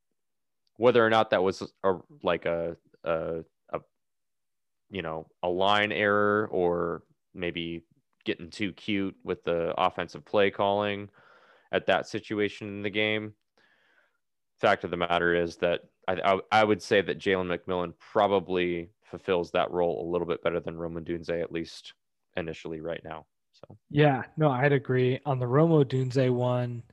whether 0.77 1.05
or 1.05 1.09
not 1.09 1.29
that 1.29 1.43
was 1.43 1.61
a, 1.83 1.93
like 2.23 2.45
a, 2.45 2.77
a, 3.03 3.43
you 4.89 5.01
know, 5.01 5.27
a 5.43 5.49
line 5.49 5.91
error 5.91 6.47
or 6.51 7.03
maybe 7.33 7.83
getting 8.25 8.49
too 8.49 8.73
cute 8.73 9.15
with 9.23 9.43
the 9.43 9.73
offensive 9.77 10.25
play 10.25 10.51
calling 10.51 11.09
at 11.71 11.87
that 11.87 12.07
situation 12.07 12.67
in 12.67 12.81
the 12.81 12.89
game. 12.89 13.33
Fact 14.59 14.83
of 14.83 14.91
the 14.91 14.97
matter 14.97 15.35
is 15.35 15.57
that 15.57 15.81
I, 16.07 16.13
I, 16.23 16.39
I 16.51 16.63
would 16.63 16.81
say 16.81 17.01
that 17.01 17.19
Jalen 17.19 17.55
McMillan 17.55 17.93
probably 17.99 18.89
fulfills 19.03 19.51
that 19.51 19.71
role 19.71 20.05
a 20.05 20.09
little 20.11 20.27
bit 20.27 20.43
better 20.43 20.59
than 20.59 20.77
Rome 20.77 20.95
Odunze, 20.95 21.41
at 21.41 21.51
least 21.51 21.93
initially 22.35 22.81
right 22.81 23.01
now. 23.03 23.25
So 23.53 23.77
yeah, 23.89 24.23
no, 24.35 24.49
I'd 24.49 24.73
agree 24.73 25.19
on 25.25 25.39
the 25.39 25.45
Romo 25.45 25.83
Odunze 25.83 26.31
one. 26.31 26.83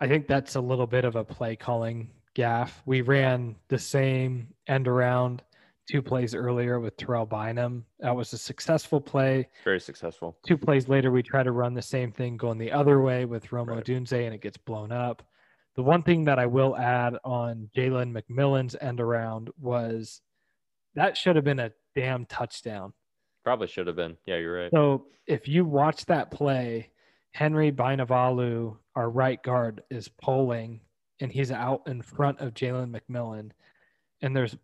I 0.00 0.08
think 0.08 0.26
that's 0.26 0.54
a 0.54 0.60
little 0.60 0.86
bit 0.86 1.04
of 1.04 1.16
a 1.16 1.24
play 1.24 1.56
calling 1.56 2.10
gaff. 2.34 2.82
We 2.86 3.00
ran 3.00 3.56
the 3.68 3.78
same 3.78 4.54
end 4.66 4.88
around 4.88 5.42
two 5.88 6.02
plays 6.02 6.34
earlier 6.34 6.80
with 6.80 6.96
Terrell 6.96 7.26
Bynum. 7.26 7.84
That 8.00 8.14
was 8.14 8.32
a 8.32 8.38
successful 8.38 9.00
play. 9.00 9.48
Very 9.64 9.80
successful. 9.80 10.36
Two 10.46 10.58
plays 10.58 10.88
later, 10.88 11.10
we 11.10 11.22
try 11.22 11.42
to 11.42 11.52
run 11.52 11.74
the 11.74 11.82
same 11.82 12.12
thing 12.12 12.36
going 12.36 12.58
the 12.58 12.72
other 12.72 13.00
way 13.00 13.24
with 13.24 13.46
Romo 13.48 13.68
right. 13.68 13.84
Odunze, 13.84 14.24
and 14.24 14.34
it 14.34 14.42
gets 14.42 14.58
blown 14.58 14.92
up. 14.92 15.22
The 15.76 15.82
one 15.82 16.02
thing 16.02 16.24
that 16.24 16.38
I 16.38 16.46
will 16.46 16.76
add 16.76 17.16
on 17.24 17.70
Jalen 17.76 18.12
McMillan's 18.12 18.76
end 18.80 19.00
around 19.00 19.50
was 19.60 20.20
that 20.94 21.16
should 21.16 21.36
have 21.36 21.44
been 21.44 21.60
a 21.60 21.72
damn 21.94 22.26
touchdown. 22.26 22.92
Probably 23.44 23.68
should 23.68 23.86
have 23.86 23.96
been. 23.96 24.16
Yeah, 24.26 24.36
you're 24.36 24.60
right. 24.60 24.70
So 24.72 25.06
if 25.26 25.46
you 25.48 25.64
watch 25.64 26.04
that 26.06 26.30
play, 26.30 26.90
Henry 27.32 27.70
Bainivalu, 27.70 28.76
our 28.96 29.08
right 29.08 29.42
guard, 29.42 29.82
is 29.90 30.08
pulling 30.08 30.80
and 31.20 31.30
he's 31.32 31.52
out 31.52 31.82
in 31.86 32.02
front 32.02 32.40
of 32.40 32.54
Jalen 32.54 32.96
McMillan. 32.96 33.50
And 34.20 34.36
there's 34.36 34.56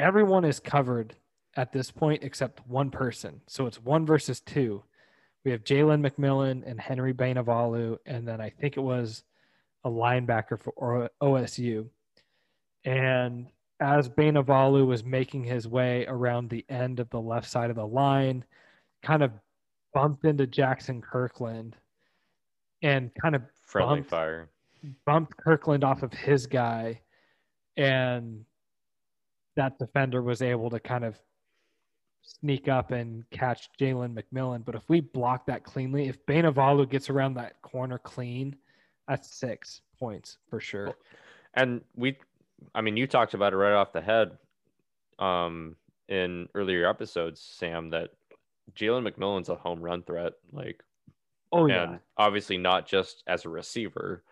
everyone 0.00 0.44
is 0.44 0.58
covered 0.58 1.14
at 1.56 1.72
this 1.72 1.90
point 1.90 2.24
except 2.24 2.66
one 2.66 2.90
person. 2.90 3.40
So 3.46 3.66
it's 3.66 3.80
one 3.80 4.06
versus 4.06 4.40
two. 4.40 4.82
We 5.44 5.50
have 5.50 5.62
Jalen 5.62 6.06
McMillan 6.06 6.62
and 6.66 6.80
Henry 6.80 7.12
Bainivalu, 7.12 7.98
and 8.06 8.26
then 8.26 8.40
I 8.40 8.50
think 8.50 8.76
it 8.76 8.80
was 8.80 9.24
a 9.84 9.90
linebacker 9.90 10.58
for 10.58 11.10
OSU. 11.22 11.86
And 12.84 13.46
as 13.80 14.08
Bainivalu 14.08 14.86
was 14.86 15.04
making 15.04 15.44
his 15.44 15.68
way 15.68 16.06
around 16.06 16.48
the 16.48 16.64
end 16.68 17.00
of 17.00 17.08
the 17.10 17.20
left 17.20 17.48
side 17.48 17.70
of 17.70 17.76
the 17.76 17.86
line, 17.86 18.44
kind 19.02 19.22
of 19.22 19.32
bumped 19.94 20.24
into 20.24 20.46
Jackson 20.46 21.00
Kirkland 21.00 21.76
and 22.82 23.10
kind 23.20 23.34
of 23.34 23.42
friendly 23.62 23.96
bumped, 23.96 24.10
fire 24.10 24.48
bumped 25.04 25.36
Kirkland 25.36 25.84
off 25.84 26.02
of 26.02 26.12
his 26.12 26.46
guy, 26.46 27.00
and 27.76 28.44
that 29.60 29.78
defender 29.78 30.22
was 30.22 30.40
able 30.40 30.70
to 30.70 30.80
kind 30.80 31.04
of 31.04 31.20
sneak 32.22 32.66
up 32.66 32.92
and 32.92 33.28
catch 33.30 33.68
Jalen 33.78 34.18
McMillan. 34.18 34.64
But 34.64 34.74
if 34.74 34.88
we 34.88 35.00
block 35.00 35.44
that 35.46 35.64
cleanly, 35.64 36.08
if 36.08 36.24
Bainivalu 36.24 36.88
gets 36.88 37.10
around 37.10 37.34
that 37.34 37.60
corner 37.60 37.98
clean, 37.98 38.56
that's 39.06 39.38
six 39.38 39.82
points 39.98 40.38
for 40.48 40.60
sure. 40.60 40.96
And 41.52 41.82
we 41.94 42.16
I 42.74 42.80
mean, 42.80 42.96
you 42.96 43.06
talked 43.06 43.34
about 43.34 43.52
it 43.52 43.56
right 43.56 43.74
off 43.74 43.92
the 43.92 44.00
head. 44.00 44.38
Um, 45.18 45.76
in 46.08 46.48
earlier 46.54 46.88
episodes, 46.88 47.40
Sam, 47.40 47.90
that 47.90 48.10
Jalen 48.74 49.06
McMillan's 49.06 49.50
a 49.50 49.54
home 49.54 49.82
run 49.82 50.02
threat. 50.02 50.32
Like, 50.52 50.82
Oh 51.52 51.64
and 51.64 51.70
yeah. 51.92 51.98
obviously 52.16 52.56
not 52.56 52.88
just 52.88 53.22
as 53.26 53.44
a 53.44 53.50
receiver, 53.50 54.22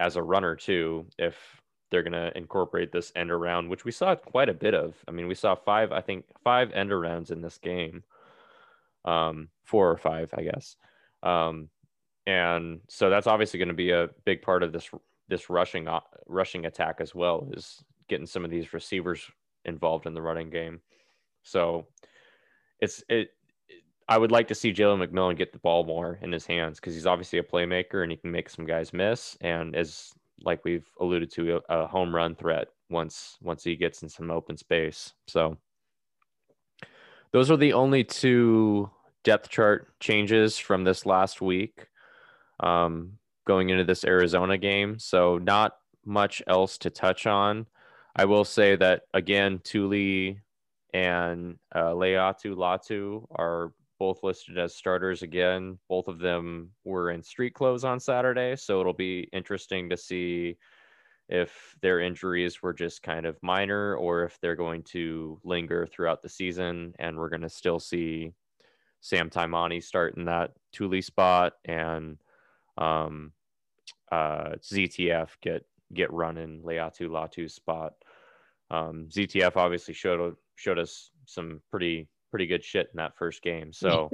as 0.00 0.16
a 0.16 0.22
runner 0.22 0.56
too. 0.56 1.06
If 1.16 1.61
they're 1.92 2.02
gonna 2.02 2.32
incorporate 2.34 2.90
this 2.90 3.12
end 3.14 3.30
around, 3.30 3.68
which 3.68 3.84
we 3.84 3.92
saw 3.92 4.16
quite 4.16 4.48
a 4.48 4.54
bit 4.54 4.74
of. 4.74 4.96
I 5.06 5.12
mean, 5.12 5.28
we 5.28 5.36
saw 5.36 5.54
five, 5.54 5.92
I 5.92 6.00
think, 6.00 6.24
five 6.42 6.72
end 6.72 6.90
arounds 6.90 7.30
in 7.30 7.40
this 7.40 7.58
game. 7.58 8.02
Um, 9.04 9.48
four 9.64 9.90
or 9.90 9.96
five, 9.96 10.32
I 10.34 10.42
guess. 10.42 10.76
Um, 11.22 11.68
and 12.26 12.80
so 12.88 13.10
that's 13.10 13.26
obviously 13.26 13.58
going 13.58 13.68
to 13.68 13.74
be 13.74 13.90
a 13.90 14.08
big 14.24 14.42
part 14.42 14.62
of 14.62 14.72
this 14.72 14.90
this 15.28 15.50
rushing 15.50 15.88
rushing 16.26 16.66
attack 16.66 16.96
as 17.00 17.14
well 17.14 17.48
is 17.52 17.82
getting 18.08 18.26
some 18.26 18.44
of 18.44 18.50
these 18.50 18.72
receivers 18.72 19.30
involved 19.64 20.06
in 20.06 20.14
the 20.14 20.22
running 20.22 20.50
game. 20.50 20.80
So 21.42 21.86
it's 22.80 23.02
it. 23.08 23.30
I 24.08 24.18
would 24.18 24.32
like 24.32 24.48
to 24.48 24.54
see 24.54 24.72
Jalen 24.72 25.06
McMillan 25.06 25.36
get 25.36 25.52
the 25.52 25.58
ball 25.60 25.84
more 25.84 26.18
in 26.22 26.32
his 26.32 26.44
hands 26.44 26.78
because 26.78 26.94
he's 26.94 27.06
obviously 27.06 27.38
a 27.38 27.42
playmaker 27.42 28.02
and 28.02 28.10
he 28.10 28.18
can 28.18 28.30
make 28.30 28.50
some 28.50 28.66
guys 28.66 28.92
miss 28.92 29.36
and 29.40 29.74
is 29.74 30.12
like 30.44 30.64
we've 30.64 30.86
alluded 31.00 31.30
to 31.32 31.60
a, 31.68 31.86
home 31.86 32.14
run 32.14 32.34
threat 32.34 32.68
once 32.90 33.36
once 33.40 33.64
he 33.64 33.76
gets 33.76 34.02
in 34.02 34.08
some 34.08 34.30
open 34.30 34.56
space. 34.56 35.12
So 35.26 35.56
those 37.32 37.50
are 37.50 37.56
the 37.56 37.72
only 37.72 38.04
two 38.04 38.90
depth 39.24 39.48
chart 39.48 39.88
changes 40.00 40.58
from 40.58 40.84
this 40.84 41.06
last 41.06 41.40
week 41.40 41.86
um, 42.60 43.18
going 43.46 43.70
into 43.70 43.84
this 43.84 44.04
Arizona 44.04 44.58
game. 44.58 44.98
So 44.98 45.38
not 45.38 45.76
much 46.04 46.42
else 46.46 46.78
to 46.78 46.90
touch 46.90 47.26
on. 47.26 47.66
I 48.14 48.26
will 48.26 48.44
say 48.44 48.76
that 48.76 49.02
again, 49.14 49.60
Tuli 49.64 50.40
and 50.92 51.58
uh, 51.74 51.92
Laiatu 51.92 52.54
Latu 52.54 53.26
are 53.30 53.72
both 54.02 54.24
listed 54.24 54.58
as 54.58 54.74
starters 54.74 55.22
again. 55.22 55.78
Both 55.88 56.08
of 56.08 56.18
them 56.18 56.70
were 56.82 57.12
in 57.12 57.22
street 57.22 57.54
clothes 57.54 57.84
on 57.84 58.00
Saturday, 58.00 58.56
so 58.56 58.80
it'll 58.80 58.92
be 58.92 59.28
interesting 59.32 59.88
to 59.90 59.96
see 59.96 60.56
if 61.28 61.76
their 61.82 62.00
injuries 62.00 62.60
were 62.60 62.72
just 62.72 63.04
kind 63.04 63.26
of 63.26 63.40
minor 63.42 63.94
or 63.94 64.24
if 64.24 64.40
they're 64.40 64.56
going 64.56 64.82
to 64.82 65.38
linger 65.44 65.86
throughout 65.86 66.20
the 66.20 66.28
season 66.28 66.92
and 66.98 67.16
we're 67.16 67.28
going 67.28 67.42
to 67.42 67.48
still 67.48 67.78
see 67.78 68.32
Sam 69.02 69.30
Taimani 69.30 69.80
start 69.80 70.16
in 70.16 70.24
that 70.24 70.50
Tuli 70.72 71.00
spot 71.00 71.52
and 71.64 72.18
um, 72.78 73.30
uh, 74.10 74.56
ZTF 74.60 75.28
get 75.40 75.64
get 75.94 76.12
running 76.12 76.62
Laiatu 76.62 77.08
Latu's 77.08 77.54
spot. 77.54 77.92
Um, 78.68 79.06
ZTF 79.12 79.56
obviously 79.56 79.94
showed 79.94 80.34
showed 80.56 80.80
us 80.80 81.12
some 81.24 81.60
pretty 81.70 82.08
pretty 82.32 82.46
good 82.48 82.64
shit 82.64 82.88
in 82.92 82.96
that 82.96 83.16
first 83.16 83.42
game, 83.42 83.72
so 83.72 84.10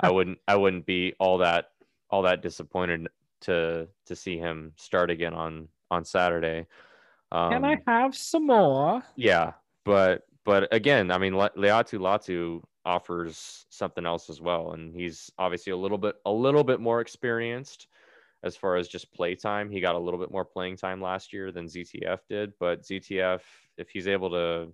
I 0.00 0.10
wouldn't 0.10 0.38
I 0.46 0.56
wouldn't 0.56 0.84
be 0.84 1.14
all 1.18 1.38
that 1.38 1.70
all 2.10 2.22
that 2.22 2.42
disappointed 2.42 3.08
to 3.42 3.88
to 4.06 4.14
see 4.14 4.36
him 4.36 4.72
start 4.76 5.10
again 5.10 5.32
on 5.32 5.68
on 5.90 6.04
Saturday. 6.04 6.66
Um, 7.30 7.52
Can 7.52 7.64
I 7.64 7.78
have 7.86 8.14
some 8.14 8.46
more? 8.48 9.02
yeah, 9.16 9.52
but 9.86 10.24
but 10.44 10.68
again, 10.74 11.10
I 11.10 11.16
mean, 11.16 11.36
Le- 11.36 11.50
Laiatu 11.56 11.98
Latu 11.98 12.62
offers 12.84 13.64
something 13.70 14.04
else 14.04 14.28
as 14.28 14.40
well, 14.40 14.72
and 14.72 14.94
he's 14.94 15.30
obviously 15.38 15.72
a 15.72 15.76
little 15.76 15.98
bit 15.98 16.16
a 16.26 16.32
little 16.32 16.64
bit 16.64 16.80
more 16.80 17.00
experienced 17.00 17.86
as 18.44 18.56
far 18.56 18.76
as 18.76 18.88
just 18.88 19.12
play 19.14 19.34
time. 19.34 19.70
He 19.70 19.80
got 19.80 19.94
a 19.94 19.98
little 19.98 20.18
bit 20.18 20.32
more 20.32 20.44
playing 20.44 20.76
time 20.76 21.00
last 21.00 21.32
year 21.32 21.52
than 21.52 21.66
ZTF 21.66 22.18
did, 22.28 22.52
but 22.58 22.82
ZTF, 22.82 23.40
if 23.78 23.88
he's 23.88 24.08
able 24.08 24.30
to, 24.30 24.72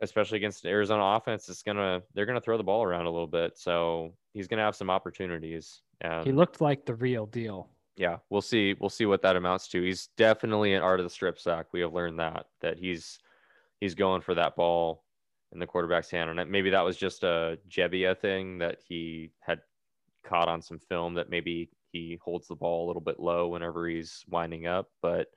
especially 0.00 0.36
against 0.36 0.62
the 0.62 0.68
Arizona 0.68 1.02
offense, 1.16 1.48
it's 1.48 1.62
gonna 1.62 2.02
they're 2.14 2.26
gonna 2.26 2.40
throw 2.40 2.56
the 2.56 2.64
ball 2.64 2.82
around 2.82 3.06
a 3.06 3.10
little 3.10 3.26
bit, 3.26 3.56
so 3.58 4.12
he's 4.34 4.46
gonna 4.48 4.62
have 4.62 4.76
some 4.76 4.90
opportunities. 4.90 5.82
He 6.24 6.32
looked 6.32 6.60
like 6.60 6.84
the 6.84 6.94
real 6.94 7.26
deal. 7.26 7.68
yeah, 7.96 8.18
we'll 8.28 8.42
see. 8.42 8.74
We'll 8.78 8.90
see 8.90 9.06
what 9.06 9.22
that 9.22 9.36
amounts 9.36 9.68
to. 9.68 9.82
He's 9.82 10.08
definitely 10.16 10.74
an 10.74 10.82
art 10.82 11.00
of 11.00 11.06
the 11.06 11.10
strip 11.10 11.38
sack. 11.38 11.66
We 11.72 11.80
have 11.80 11.94
learned 11.94 12.18
that 12.20 12.46
that 12.60 12.78
he's 12.78 13.18
he's 13.80 13.94
going 13.94 14.20
for 14.22 14.34
that 14.34 14.56
ball 14.56 15.04
in 15.52 15.58
the 15.58 15.66
quarterback's 15.66 16.10
hand, 16.10 16.28
and 16.28 16.50
maybe 16.50 16.70
that 16.70 16.84
was 16.84 16.96
just 16.96 17.22
a 17.24 17.58
Gebbia 17.68 18.18
thing 18.18 18.58
that 18.58 18.78
he 18.86 19.30
had 19.40 19.60
caught 20.24 20.48
on 20.48 20.60
some 20.60 20.78
film 20.78 21.14
that 21.14 21.30
maybe 21.30 21.70
he 21.92 22.18
holds 22.22 22.48
the 22.48 22.54
ball 22.54 22.84
a 22.84 22.88
little 22.88 23.00
bit 23.00 23.20
low 23.20 23.48
whenever 23.48 23.88
he's 23.88 24.24
winding 24.28 24.66
up, 24.66 24.90
but 25.00 25.28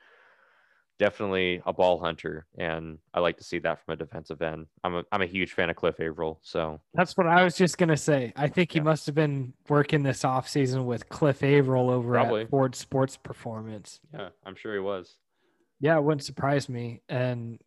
definitely 0.99 1.61
a 1.65 1.73
ball 1.73 1.99
hunter, 1.99 2.45
and 2.57 2.99
I 3.13 3.19
like 3.21 3.37
to 3.37 3.43
see 3.43 3.57
that 3.59 3.83
from 3.83 3.93
a 3.93 3.95
defensive 3.97 4.41
end. 4.41 4.67
I'm 4.83 4.95
a 4.95 5.03
I'm 5.11 5.21
a 5.21 5.25
huge 5.25 5.53
fan 5.53 5.69
of 5.69 5.75
Cliff 5.75 5.99
Avril, 5.99 6.39
so 6.43 6.79
That's 6.93 7.17
what 7.17 7.25
I 7.25 7.43
was 7.43 7.55
just 7.57 7.77
gonna 7.77 7.97
say. 7.97 8.31
I 8.35 8.47
think 8.49 8.71
he 8.73 8.79
Yeah. 8.79 8.83
must 8.83 9.05
have 9.07 9.15
been 9.15 9.53
working 9.67 10.03
this 10.03 10.21
offseason 10.23 10.85
with 10.85 11.09
Cliff 11.09 11.41
Avril 11.41 11.89
over 11.89 12.13
Probably. 12.13 12.41
at 12.43 12.49
Ford 12.49 12.75
Sports 12.75 13.17
Performance. 13.17 13.99
yeah, 14.13 14.29
I'm 14.45 14.55
sure 14.55 14.73
he 14.73 14.79
was. 14.79 15.17
Yeah, 15.79 15.97
it 15.97 16.03
wouldn't 16.03 16.23
surprise 16.23 16.67
me. 16.69 17.01
And 17.09 17.59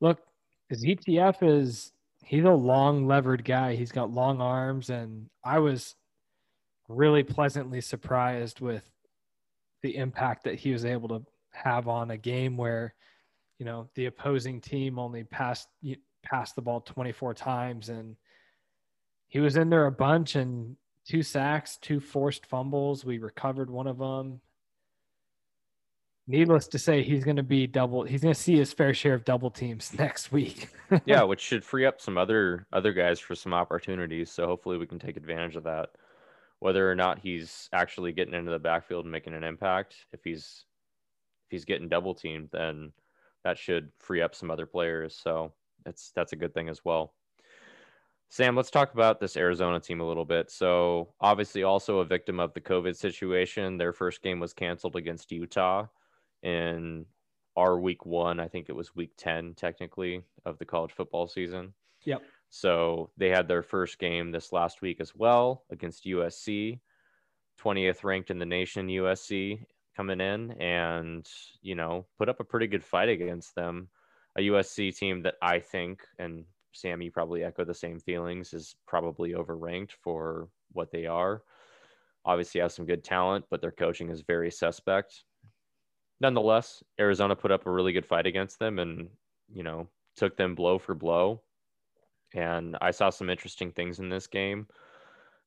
look, 0.00 0.18
ZTF 0.72 1.42
is 1.42 1.92
he's 2.24 2.44
a 2.44 2.50
long 2.50 3.06
levered 3.06 3.44
guy. 3.44 3.76
He's 3.76 3.92
got 3.92 4.10
long 4.10 4.40
arms, 4.40 4.88
and 4.90 5.28
I 5.44 5.58
was 5.58 5.94
really 6.88 7.22
pleasantly 7.22 7.80
surprised 7.82 8.60
with 8.60 8.90
the 9.82 9.96
impact 9.96 10.44
that 10.44 10.54
he 10.54 10.72
was 10.72 10.84
able 10.86 11.08
to 11.08 11.22
have 11.54 11.88
on 11.88 12.10
a 12.10 12.16
game 12.16 12.56
where, 12.56 12.94
you 13.58 13.66
know, 13.66 13.88
the 13.94 14.06
opposing 14.06 14.60
team 14.60 14.98
only 14.98 15.24
passed 15.24 15.68
passed 16.22 16.56
the 16.56 16.62
ball 16.62 16.80
24 16.80 17.34
times, 17.34 17.88
and 17.88 18.16
he 19.28 19.40
was 19.40 19.56
in 19.56 19.70
there 19.70 19.86
a 19.86 19.92
bunch 19.92 20.36
and 20.36 20.76
two 21.06 21.22
sacks, 21.22 21.76
two 21.80 22.00
forced 22.00 22.46
fumbles. 22.46 23.04
We 23.04 23.18
recovered 23.18 23.70
one 23.70 23.86
of 23.86 23.98
them 23.98 24.40
needless 26.26 26.66
to 26.68 26.78
say, 26.78 27.02
he's 27.02 27.24
going 27.24 27.36
to 27.36 27.42
be 27.42 27.66
double. 27.66 28.02
He's 28.02 28.22
going 28.22 28.34
to 28.34 28.40
see 28.40 28.56
his 28.56 28.72
fair 28.72 28.94
share 28.94 29.14
of 29.14 29.24
double 29.24 29.50
teams 29.50 29.92
next 29.98 30.32
week. 30.32 30.68
yeah, 31.04 31.22
which 31.22 31.40
should 31.40 31.64
free 31.64 31.86
up 31.86 32.00
some 32.00 32.18
other 32.18 32.66
other 32.72 32.92
guys 32.92 33.20
for 33.20 33.34
some 33.34 33.54
opportunities. 33.54 34.30
So 34.30 34.46
hopefully 34.46 34.78
we 34.78 34.86
can 34.86 34.98
take 34.98 35.16
advantage 35.16 35.56
of 35.56 35.64
that. 35.64 35.90
Whether 36.60 36.90
or 36.90 36.94
not 36.94 37.18
he's 37.18 37.68
actually 37.72 38.12
getting 38.12 38.34
into 38.34 38.50
the 38.50 38.58
backfield 38.58 39.04
and 39.04 39.12
making 39.12 39.34
an 39.34 39.44
impact, 39.44 39.96
if 40.12 40.20
he's 40.24 40.64
he's 41.54 41.64
getting 41.64 41.88
double 41.88 42.14
teamed, 42.14 42.48
then 42.52 42.92
that 43.44 43.56
should 43.56 43.90
free 43.98 44.20
up 44.20 44.34
some 44.34 44.50
other 44.50 44.66
players. 44.66 45.16
So 45.22 45.52
that's 45.84 46.12
that's 46.14 46.32
a 46.32 46.36
good 46.36 46.52
thing 46.52 46.68
as 46.68 46.84
well. 46.84 47.14
Sam, 48.28 48.56
let's 48.56 48.70
talk 48.70 48.94
about 48.94 49.20
this 49.20 49.36
Arizona 49.36 49.78
team 49.78 50.00
a 50.00 50.08
little 50.08 50.24
bit. 50.24 50.50
So 50.50 51.14
obviously, 51.20 51.62
also 51.62 52.00
a 52.00 52.04
victim 52.04 52.40
of 52.40 52.52
the 52.52 52.60
COVID 52.60 52.96
situation. 52.96 53.78
Their 53.78 53.92
first 53.92 54.22
game 54.22 54.40
was 54.40 54.52
canceled 54.52 54.96
against 54.96 55.30
Utah 55.30 55.86
in 56.42 57.06
our 57.56 57.78
week 57.78 58.04
one. 58.04 58.40
I 58.40 58.48
think 58.48 58.68
it 58.68 58.74
was 58.74 58.96
week 58.96 59.12
10, 59.18 59.54
technically, 59.54 60.22
of 60.44 60.58
the 60.58 60.64
college 60.64 60.90
football 60.90 61.28
season. 61.28 61.74
Yep. 62.04 62.22
So 62.50 63.10
they 63.16 63.30
had 63.30 63.46
their 63.46 63.62
first 63.62 64.00
game 64.00 64.32
this 64.32 64.52
last 64.52 64.82
week 64.82 65.00
as 65.00 65.14
well 65.14 65.64
against 65.70 66.06
USC, 66.06 66.80
20th 67.60 68.02
ranked 68.02 68.30
in 68.30 68.38
the 68.40 68.46
nation, 68.46 68.88
USC 68.88 69.64
coming 69.96 70.20
in 70.20 70.52
and, 70.60 71.28
you 71.62 71.74
know, 71.74 72.06
put 72.18 72.28
up 72.28 72.40
a 72.40 72.44
pretty 72.44 72.66
good 72.66 72.84
fight 72.84 73.08
against 73.08 73.54
them. 73.54 73.88
A 74.36 74.42
USC 74.42 74.96
team 74.96 75.22
that 75.22 75.34
I 75.40 75.60
think, 75.60 76.02
and 76.18 76.44
Sam, 76.72 77.02
you 77.02 77.10
probably 77.10 77.44
echo 77.44 77.64
the 77.64 77.74
same 77.74 78.00
feelings, 78.00 78.52
is 78.52 78.74
probably 78.86 79.32
overranked 79.32 79.92
for 80.02 80.48
what 80.72 80.90
they 80.90 81.06
are. 81.06 81.42
Obviously, 82.24 82.60
have 82.60 82.72
some 82.72 82.86
good 82.86 83.04
talent, 83.04 83.44
but 83.50 83.60
their 83.60 83.70
coaching 83.70 84.10
is 84.10 84.22
very 84.22 84.50
suspect 84.50 85.24
nonetheless, 86.20 86.82
Arizona 86.98 87.36
put 87.36 87.52
up 87.52 87.66
a 87.66 87.70
really 87.70 87.92
good 87.92 88.06
fight 88.06 88.26
against 88.26 88.58
them 88.58 88.78
and, 88.78 89.08
you 89.52 89.62
know, 89.62 89.88
took 90.16 90.36
them 90.36 90.54
blow 90.54 90.78
for 90.78 90.94
blow. 90.94 91.42
And 92.34 92.76
I 92.80 92.90
saw 92.90 93.10
some 93.10 93.30
interesting 93.30 93.70
things 93.72 93.98
in 94.00 94.08
this 94.08 94.26
game 94.26 94.66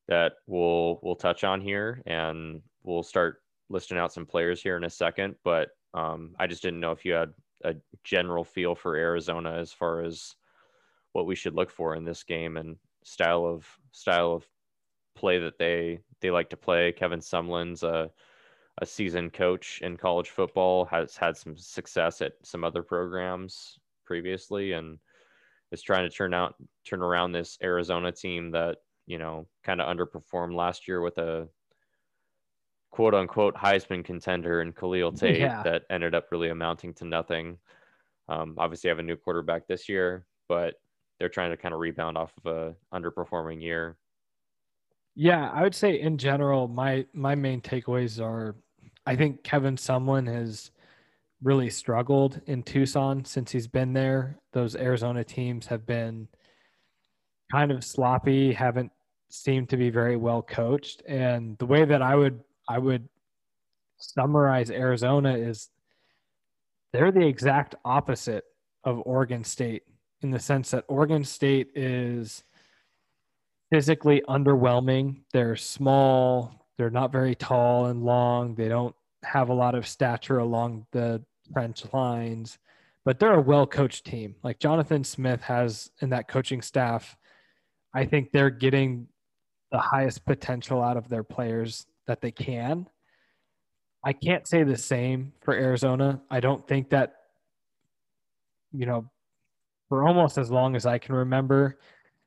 that 0.06 0.34
we'll 0.46 1.00
we'll 1.02 1.16
touch 1.16 1.44
on 1.44 1.60
here 1.60 2.00
and 2.06 2.62
we'll 2.82 3.02
start 3.02 3.42
listing 3.70 3.98
out 3.98 4.12
some 4.12 4.26
players 4.26 4.62
here 4.62 4.76
in 4.76 4.84
a 4.84 4.90
second. 4.90 5.36
But 5.44 5.70
um, 5.94 6.34
I 6.38 6.46
just 6.46 6.62
didn't 6.62 6.80
know 6.80 6.92
if 6.92 7.04
you 7.04 7.12
had 7.12 7.32
a 7.64 7.74
general 8.04 8.44
feel 8.44 8.74
for 8.74 8.96
Arizona 8.96 9.52
as 9.52 9.72
far 9.72 10.02
as 10.02 10.34
what 11.12 11.26
we 11.26 11.34
should 11.34 11.54
look 11.54 11.70
for 11.70 11.94
in 11.94 12.04
this 12.04 12.22
game 12.22 12.56
and 12.56 12.76
style 13.02 13.44
of 13.44 13.66
style 13.92 14.32
of 14.32 14.46
play 15.16 15.38
that 15.38 15.58
they 15.58 16.00
they 16.20 16.30
like 16.30 16.50
to 16.50 16.56
play. 16.56 16.92
Kevin 16.92 17.20
Sumlin's 17.20 17.82
a 17.82 18.10
a 18.80 18.86
seasoned 18.86 19.32
coach 19.32 19.80
in 19.82 19.96
college 19.96 20.30
football, 20.30 20.84
has 20.84 21.16
had 21.16 21.36
some 21.36 21.56
success 21.56 22.22
at 22.22 22.34
some 22.44 22.62
other 22.62 22.82
programs 22.82 23.78
previously, 24.04 24.72
and 24.72 24.98
is 25.72 25.82
trying 25.82 26.08
to 26.08 26.14
turn 26.14 26.32
out 26.32 26.54
turn 26.86 27.02
around 27.02 27.32
this 27.32 27.58
Arizona 27.62 28.12
team 28.12 28.50
that 28.52 28.78
you 29.06 29.18
know 29.18 29.46
kind 29.64 29.80
of 29.80 29.94
underperformed 29.94 30.54
last 30.54 30.86
year 30.86 31.00
with 31.00 31.18
a 31.18 31.48
quote 32.90 33.14
unquote 33.14 33.54
Heisman 33.54 34.04
contender 34.04 34.62
in 34.62 34.72
Khalil 34.72 35.12
Tate 35.20 35.40
Yeah. 35.40 35.62
that 35.62 35.82
ended 35.90 36.14
up 36.14 36.26
really 36.32 36.48
amounting 36.50 36.94
to 36.94 37.04
nothing. 37.04 37.58
Um, 38.28 38.54
obviously, 38.58 38.90
I 38.90 38.92
have 38.92 38.98
a 38.98 39.02
new 39.02 39.16
quarterback 39.16 39.66
this 39.66 39.88
year. 39.88 40.24
but 40.48 40.74
they're 41.18 41.28
trying 41.28 41.50
to 41.50 41.56
kind 41.56 41.74
of 41.74 41.80
rebound 41.80 42.16
off 42.16 42.32
of 42.44 42.46
a 42.46 42.74
underperforming 42.96 43.60
year. 43.60 43.96
Yeah, 45.16 45.50
I 45.50 45.62
would 45.62 45.74
say 45.74 46.00
in 46.00 46.16
general, 46.16 46.68
my 46.68 47.06
my 47.12 47.34
main 47.34 47.60
takeaways 47.60 48.22
are 48.24 48.54
I 49.04 49.16
think 49.16 49.42
Kevin 49.42 49.74
Sumlin 49.76 50.28
has 50.32 50.70
really 51.42 51.70
struggled 51.70 52.40
in 52.46 52.62
Tucson 52.62 53.24
since 53.24 53.50
he's 53.50 53.66
been 53.66 53.92
there. 53.94 54.38
Those 54.52 54.76
Arizona 54.76 55.24
teams 55.24 55.66
have 55.66 55.84
been 55.86 56.28
kind 57.50 57.72
of 57.72 57.82
sloppy, 57.82 58.52
haven't 58.52 58.92
seemed 59.28 59.68
to 59.70 59.76
be 59.76 59.90
very 59.90 60.16
well 60.16 60.40
coached. 60.42 61.02
And 61.08 61.58
the 61.58 61.66
way 61.66 61.84
that 61.84 62.00
I 62.02 62.14
would 62.14 62.40
I 62.68 62.78
would 62.78 63.08
summarize 63.96 64.70
Arizona 64.70 65.36
is 65.36 65.70
they're 66.92 67.12
the 67.12 67.26
exact 67.26 67.74
opposite 67.84 68.44
of 68.84 69.02
Oregon 69.04 69.44
State 69.44 69.82
in 70.22 70.30
the 70.30 70.38
sense 70.38 70.70
that 70.70 70.84
Oregon 70.88 71.24
State 71.24 71.70
is 71.74 72.44
physically 73.70 74.22
underwhelming. 74.28 75.20
They're 75.32 75.56
small, 75.56 76.66
they're 76.76 76.90
not 76.90 77.12
very 77.12 77.34
tall 77.34 77.86
and 77.86 78.04
long, 78.04 78.54
they 78.54 78.68
don't 78.68 78.94
have 79.24 79.48
a 79.48 79.54
lot 79.54 79.74
of 79.74 79.86
stature 79.86 80.38
along 80.38 80.86
the 80.92 81.22
trench 81.52 81.82
lines, 81.92 82.58
but 83.04 83.18
they're 83.18 83.34
a 83.34 83.42
well 83.42 83.66
coached 83.66 84.04
team. 84.04 84.34
Like 84.42 84.58
Jonathan 84.58 85.04
Smith 85.04 85.42
has 85.42 85.90
in 86.00 86.10
that 86.10 86.28
coaching 86.28 86.62
staff, 86.62 87.16
I 87.94 88.04
think 88.04 88.30
they're 88.30 88.50
getting 88.50 89.08
the 89.72 89.78
highest 89.78 90.24
potential 90.24 90.82
out 90.82 90.96
of 90.96 91.08
their 91.08 91.24
players 91.24 91.86
that 92.08 92.20
they 92.20 92.32
can. 92.32 92.88
I 94.04 94.12
can't 94.12 94.46
say 94.46 94.64
the 94.64 94.76
same 94.76 95.32
for 95.40 95.54
Arizona. 95.54 96.20
I 96.30 96.40
don't 96.40 96.66
think 96.66 96.90
that, 96.90 97.14
you 98.72 98.86
know, 98.86 99.08
for 99.88 100.06
almost 100.06 100.36
as 100.38 100.50
long 100.50 100.76
as 100.76 100.86
I 100.86 100.98
can 100.98 101.14
remember, 101.14 101.78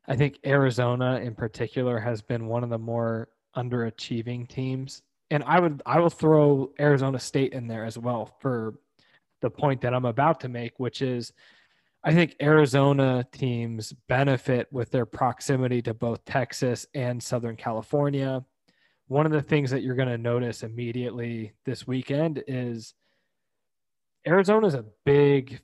I 0.07 0.15
think 0.15 0.39
Arizona 0.45 1.19
in 1.19 1.36
particular 1.36 1.99
has 1.99 2.21
been 2.21 2.47
one 2.47 2.63
of 2.63 2.69
the 2.69 2.77
more 2.77 3.29
underachieving 3.55 4.47
teams. 4.47 5.01
And 5.29 5.43
I 5.45 5.59
would 5.59 5.82
I 5.86 5.99
will 5.99 6.09
throw 6.09 6.71
Arizona 6.79 7.19
State 7.19 7.53
in 7.53 7.67
there 7.67 7.86
as 7.86 7.97
well 7.97 8.36
for 8.41 8.75
the 9.41 9.49
point 9.49 9.82
that 9.82 9.93
I'm 9.93 10.05
about 10.05 10.39
to 10.41 10.49
make, 10.49 10.79
which 10.79 11.01
is 11.01 11.34
I 12.03 12.13
think 12.13 12.36
Arizona 12.41 13.25
teams 13.32 13.93
benefit 14.07 14.67
with 14.71 14.91
their 14.91 15.05
proximity 15.05 15.82
to 15.84 15.93
both 15.93 16.25
Texas 16.25 16.86
and 16.95 17.21
Southern 17.21 17.55
California. 17.55 18.43
One 19.12 19.26
of 19.26 19.34
the 19.34 19.41
things 19.41 19.72
that 19.72 19.84
you're 19.84 19.95
going 19.95 20.07
to 20.07 20.18
notice 20.18 20.64
immediately 20.64 21.51
this 21.66 21.86
weekend 21.86 22.41
is 22.47 22.93
Arizona 24.26 24.68
is 24.68 24.74
a 24.74 24.86
big, 25.03 25.59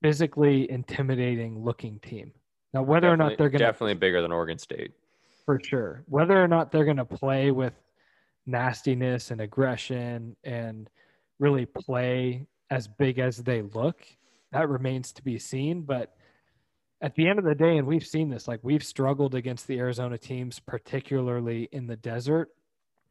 physically 0.00 0.70
intimidating 0.70 1.62
looking 1.62 1.98
team. 1.98 2.32
Now, 2.72 2.80
whether 2.80 3.08
definitely, 3.08 3.12
or 3.12 3.28
not 3.28 3.36
they're 3.36 3.50
going 3.50 3.58
to 3.58 3.66
definitely 3.66 3.92
bigger 3.92 4.22
than 4.22 4.32
Oregon 4.32 4.56
State, 4.56 4.92
for 5.44 5.60
sure, 5.62 6.02
whether 6.06 6.42
or 6.42 6.48
not 6.48 6.72
they're 6.72 6.86
going 6.86 6.96
to 6.96 7.04
play 7.04 7.50
with 7.50 7.74
nastiness 8.46 9.30
and 9.30 9.42
aggression 9.42 10.34
and 10.42 10.88
really 11.40 11.66
play 11.66 12.46
as 12.70 12.88
big 12.88 13.18
as 13.18 13.36
they 13.36 13.60
look 13.60 14.00
that 14.50 14.70
remains 14.70 15.12
to 15.12 15.22
be 15.22 15.38
seen. 15.38 15.82
But 15.82 16.16
at 17.00 17.14
the 17.14 17.28
end 17.28 17.38
of 17.38 17.44
the 17.44 17.54
day, 17.54 17.78
and 17.78 17.86
we've 17.86 18.06
seen 18.06 18.28
this, 18.28 18.46
like 18.46 18.60
we've 18.62 18.84
struggled 18.84 19.34
against 19.34 19.66
the 19.66 19.78
Arizona 19.78 20.18
teams, 20.18 20.58
particularly 20.60 21.68
in 21.72 21.86
the 21.86 21.96
desert. 21.96 22.50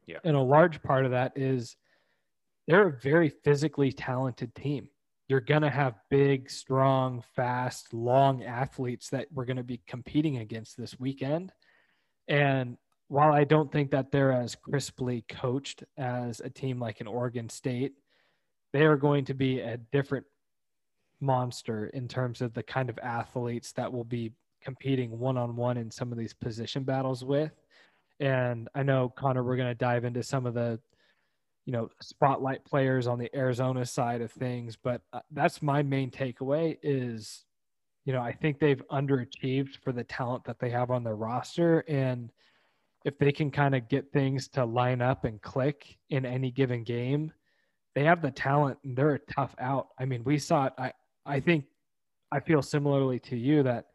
Yeah. 0.06 0.18
And 0.24 0.36
a 0.36 0.40
large 0.40 0.82
part 0.82 1.04
of 1.04 1.10
that 1.10 1.32
is 1.36 1.76
they're 2.66 2.88
a 2.88 3.00
very 3.00 3.28
physically 3.28 3.92
talented 3.92 4.54
team. 4.54 4.88
You're 5.28 5.40
going 5.40 5.62
to 5.62 5.70
have 5.70 5.94
big, 6.08 6.50
strong, 6.50 7.22
fast, 7.34 7.92
long 7.94 8.42
athletes 8.42 9.10
that 9.10 9.26
we're 9.32 9.44
going 9.44 9.56
to 9.56 9.62
be 9.62 9.80
competing 9.86 10.38
against 10.38 10.76
this 10.76 10.98
weekend. 10.98 11.52
And 12.28 12.76
while 13.08 13.32
I 13.32 13.44
don't 13.44 13.70
think 13.72 13.90
that 13.90 14.12
they're 14.12 14.32
as 14.32 14.54
crisply 14.54 15.24
coached 15.28 15.82
as 15.96 16.40
a 16.40 16.50
team 16.50 16.78
like 16.78 17.00
an 17.00 17.06
Oregon 17.08 17.48
State, 17.48 17.92
they 18.72 18.82
are 18.82 18.96
going 18.96 19.24
to 19.26 19.34
be 19.34 19.60
a 19.60 19.76
different 19.76 20.26
monster 21.20 21.86
in 21.88 22.08
terms 22.08 22.40
of 22.40 22.54
the 22.54 22.62
kind 22.62 22.90
of 22.90 22.98
athletes 23.02 23.72
that 23.72 23.92
will 23.92 24.04
be 24.04 24.32
competing 24.62 25.18
one 25.18 25.36
on 25.36 25.56
one 25.56 25.76
in 25.76 25.90
some 25.90 26.12
of 26.12 26.18
these 26.18 26.34
position 26.34 26.84
battles 26.84 27.24
with. 27.24 27.52
And 28.20 28.68
I 28.74 28.82
know 28.82 29.12
Connor, 29.16 29.42
we're 29.42 29.56
going 29.56 29.70
to 29.70 29.74
dive 29.74 30.04
into 30.04 30.22
some 30.22 30.46
of 30.46 30.54
the, 30.54 30.78
you 31.64 31.72
know, 31.72 31.88
spotlight 32.02 32.64
players 32.64 33.06
on 33.06 33.18
the 33.18 33.34
Arizona 33.34 33.86
side 33.86 34.20
of 34.20 34.30
things, 34.30 34.76
but 34.76 35.02
uh, 35.12 35.20
that's 35.30 35.62
my 35.62 35.82
main 35.82 36.10
takeaway 36.10 36.76
is, 36.82 37.44
you 38.04 38.12
know, 38.12 38.20
I 38.20 38.32
think 38.32 38.58
they've 38.58 38.82
underachieved 38.90 39.76
for 39.82 39.92
the 39.92 40.04
talent 40.04 40.44
that 40.44 40.58
they 40.58 40.70
have 40.70 40.90
on 40.90 41.04
their 41.04 41.16
roster. 41.16 41.84
And 41.88 42.30
if 43.04 43.18
they 43.18 43.32
can 43.32 43.50
kind 43.50 43.74
of 43.74 43.88
get 43.88 44.12
things 44.12 44.48
to 44.48 44.64
line 44.64 45.00
up 45.00 45.24
and 45.24 45.40
click 45.40 45.98
in 46.10 46.26
any 46.26 46.50
given 46.50 46.82
game, 46.82 47.32
they 47.94 48.04
have 48.04 48.22
the 48.22 48.30
talent 48.30 48.78
and 48.84 48.96
they're 48.96 49.14
a 49.14 49.18
tough 49.18 49.54
out. 49.58 49.88
I 49.98 50.04
mean, 50.04 50.24
we 50.24 50.38
saw 50.38 50.66
it. 50.66 50.72
I, 50.78 50.92
I 51.26 51.40
think 51.40 51.64
I 52.32 52.40
feel 52.40 52.62
similarly 52.62 53.18
to 53.20 53.36
you 53.36 53.62
that 53.64 53.86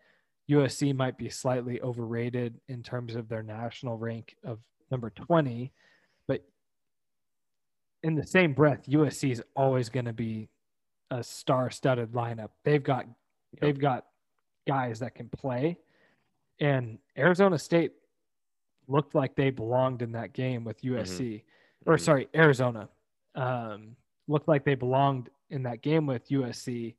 USC 0.49 0.95
might 0.95 1.17
be 1.17 1.29
slightly 1.29 1.81
overrated 1.81 2.59
in 2.67 2.83
terms 2.83 3.15
of 3.15 3.27
their 3.27 3.43
national 3.43 3.97
rank 3.97 4.35
of 4.43 4.59
number 4.91 5.09
20, 5.09 5.71
but 6.27 6.43
in 8.03 8.15
the 8.15 8.25
same 8.25 8.53
breath, 8.53 8.83
USC 8.87 9.31
is 9.31 9.43
always 9.55 9.89
going 9.89 10.05
to 10.05 10.13
be 10.13 10.49
a 11.11 11.23
star-studded 11.23 12.11
lineup. 12.11 12.49
They've 12.63 12.83
got 12.83 13.05
yep. 13.05 13.61
they've 13.61 13.79
got 13.79 14.05
guys 14.67 14.99
that 14.99 15.15
can 15.15 15.29
play, 15.29 15.79
and 16.59 16.99
Arizona 17.17 17.57
State 17.57 17.93
looked 18.87 19.15
like 19.15 19.35
they 19.35 19.49
belonged 19.49 20.01
in 20.01 20.11
that 20.11 20.33
game 20.33 20.63
with 20.63 20.81
USC, 20.81 21.19
mm-hmm. 21.19 21.89
or 21.89 21.95
mm-hmm. 21.95 22.03
sorry, 22.03 22.27
Arizona 22.35 22.89
um, 23.33 23.95
looked 24.27 24.47
like 24.47 24.63
they 24.63 24.75
belonged 24.75 25.29
in 25.49 25.63
that 25.63 25.81
game 25.81 26.05
with 26.05 26.27
USC 26.29 26.95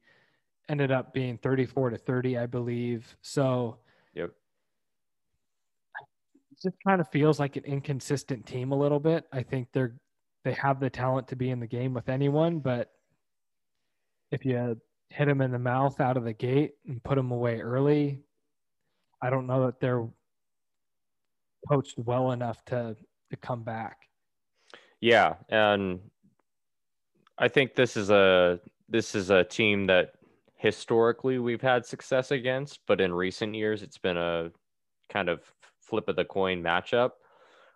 ended 0.68 0.90
up 0.90 1.12
being 1.12 1.38
34 1.38 1.90
to 1.90 1.98
30, 1.98 2.38
I 2.38 2.46
believe. 2.46 3.16
So, 3.22 3.78
yep. 4.14 4.30
It 6.50 6.62
just 6.62 6.76
kind 6.86 7.00
of 7.00 7.08
feels 7.10 7.38
like 7.38 7.56
an 7.56 7.64
inconsistent 7.64 8.46
team 8.46 8.72
a 8.72 8.76
little 8.76 9.00
bit. 9.00 9.24
I 9.32 9.42
think 9.42 9.68
they're 9.72 9.94
they 10.44 10.52
have 10.52 10.78
the 10.78 10.88
talent 10.88 11.26
to 11.26 11.34
be 11.34 11.50
in 11.50 11.58
the 11.58 11.66
game 11.66 11.92
with 11.92 12.08
anyone, 12.08 12.60
but 12.60 12.92
if 14.30 14.44
you 14.44 14.80
hit 15.10 15.26
them 15.26 15.40
in 15.40 15.50
the 15.50 15.58
mouth 15.58 16.00
out 16.00 16.16
of 16.16 16.22
the 16.22 16.32
gate 16.32 16.74
and 16.86 17.02
put 17.02 17.16
them 17.16 17.32
away 17.32 17.60
early, 17.60 18.22
I 19.20 19.28
don't 19.28 19.48
know 19.48 19.66
that 19.66 19.80
they're 19.80 20.06
coached 21.68 21.98
well 21.98 22.30
enough 22.30 22.64
to 22.66 22.96
to 23.30 23.36
come 23.36 23.62
back. 23.64 24.08
Yeah, 25.00 25.34
and 25.48 25.98
I 27.38 27.48
think 27.48 27.74
this 27.74 27.96
is 27.96 28.10
a 28.10 28.60
this 28.88 29.14
is 29.14 29.30
a 29.30 29.44
team 29.44 29.86
that 29.86 30.12
historically 30.66 31.38
we've 31.38 31.62
had 31.62 31.86
success 31.86 32.32
against, 32.32 32.80
but 32.88 33.00
in 33.00 33.14
recent 33.14 33.54
years 33.54 33.82
it's 33.84 33.98
been 33.98 34.16
a 34.16 34.50
kind 35.08 35.28
of 35.28 35.40
flip 35.80 36.08
of 36.08 36.16
the 36.16 36.24
coin 36.24 36.60
matchup. 36.60 37.12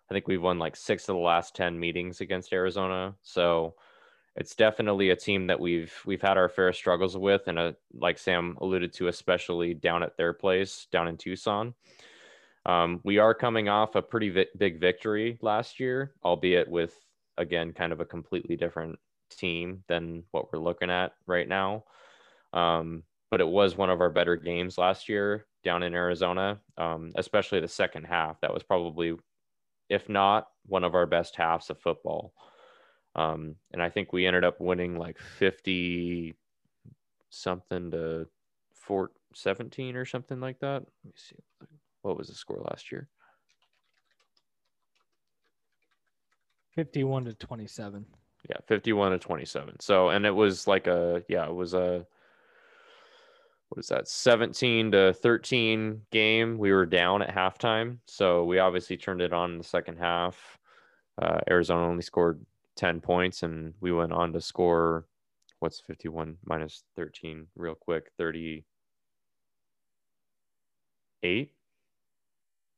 I 0.09 0.13
think 0.13 0.27
we've 0.27 0.41
won 0.41 0.59
like 0.59 0.75
six 0.75 1.07
of 1.07 1.15
the 1.15 1.21
last 1.21 1.55
10 1.55 1.79
meetings 1.79 2.19
against 2.19 2.51
Arizona. 2.51 3.15
So 3.21 3.75
it's 4.35 4.55
definitely 4.55 5.11
a 5.11 5.15
team 5.15 5.47
that 5.47 5.59
we've 5.59 5.93
we've 6.05 6.21
had 6.21 6.37
our 6.37 6.49
fair 6.49 6.73
struggles 6.73 7.17
with 7.17 7.47
and 7.47 7.57
a, 7.57 7.75
like 7.93 8.17
Sam 8.17 8.57
alluded 8.59 8.91
to 8.95 9.07
especially 9.07 9.73
down 9.73 10.03
at 10.03 10.17
their 10.17 10.33
place 10.33 10.87
down 10.91 11.07
in 11.07 11.15
Tucson. 11.15 11.73
Um, 12.65 12.99
we 13.05 13.19
are 13.19 13.33
coming 13.33 13.69
off 13.69 13.95
a 13.95 14.01
pretty 14.01 14.29
vi- 14.29 14.45
big 14.57 14.81
victory 14.81 15.37
last 15.41 15.79
year, 15.79 16.11
albeit 16.25 16.69
with 16.69 16.93
again 17.37 17.71
kind 17.71 17.93
of 17.93 18.01
a 18.01 18.05
completely 18.05 18.57
different 18.57 18.99
team 19.29 19.85
than 19.87 20.23
what 20.31 20.51
we're 20.51 20.59
looking 20.59 20.89
at 20.89 21.13
right 21.25 21.47
now. 21.47 21.85
Um, 22.53 23.03
but 23.29 23.41
it 23.41 23.47
was 23.47 23.77
one 23.77 23.89
of 23.89 24.01
our 24.01 24.09
better 24.09 24.35
games 24.35 24.77
last 24.77 25.07
year 25.07 25.45
down 25.63 25.83
in 25.83 25.93
Arizona, 25.93 26.59
um, 26.77 27.11
especially 27.15 27.59
the 27.59 27.67
second 27.67 28.05
half. 28.05 28.41
That 28.41 28.53
was 28.53 28.63
probably, 28.63 29.15
if 29.89 30.09
not 30.09 30.47
one 30.65 30.83
of 30.83 30.95
our 30.95 31.05
best 31.05 31.35
halves 31.35 31.69
of 31.69 31.79
football. 31.79 32.33
Um, 33.15 33.55
and 33.71 33.81
I 33.81 33.89
think 33.89 34.11
we 34.11 34.25
ended 34.25 34.43
up 34.43 34.59
winning 34.59 34.97
like 34.97 35.17
50 35.17 36.35
something 37.29 37.91
to 37.91 38.27
4, 38.73 39.11
17 39.33 39.95
or 39.95 40.05
something 40.05 40.39
like 40.39 40.59
that. 40.59 40.83
Let 40.83 41.05
me 41.05 41.11
see. 41.15 41.35
What 42.01 42.17
was 42.17 42.27
the 42.27 42.35
score 42.35 42.61
last 42.69 42.91
year? 42.91 43.07
51 46.75 47.25
to 47.25 47.33
27. 47.33 48.05
Yeah, 48.49 48.57
51 48.67 49.11
to 49.11 49.19
27. 49.19 49.79
So, 49.79 50.09
and 50.09 50.25
it 50.25 50.31
was 50.31 50.67
like 50.67 50.87
a, 50.87 51.23
yeah, 51.27 51.45
it 51.45 51.53
was 51.53 51.73
a, 51.73 52.05
what 53.71 53.79
is 53.79 53.87
that 53.87 54.07
17 54.07 54.91
to 54.91 55.13
13 55.13 56.01
game 56.11 56.57
we 56.57 56.73
were 56.73 56.85
down 56.85 57.21
at 57.21 57.33
halftime 57.33 57.97
so 58.05 58.43
we 58.43 58.59
obviously 58.59 58.97
turned 58.97 59.21
it 59.21 59.31
on 59.31 59.53
in 59.53 59.57
the 59.57 59.63
second 59.63 59.97
half 59.97 60.57
uh, 61.21 61.39
arizona 61.49 61.87
only 61.87 62.01
scored 62.01 62.45
10 62.75 62.99
points 62.99 63.43
and 63.43 63.73
we 63.79 63.91
went 63.91 64.11
on 64.11 64.33
to 64.33 64.41
score 64.41 65.05
what's 65.61 65.79
51 65.79 66.37
minus 66.43 66.83
13 66.95 67.47
real 67.55 67.75
quick 67.75 68.11
38. 68.17 68.65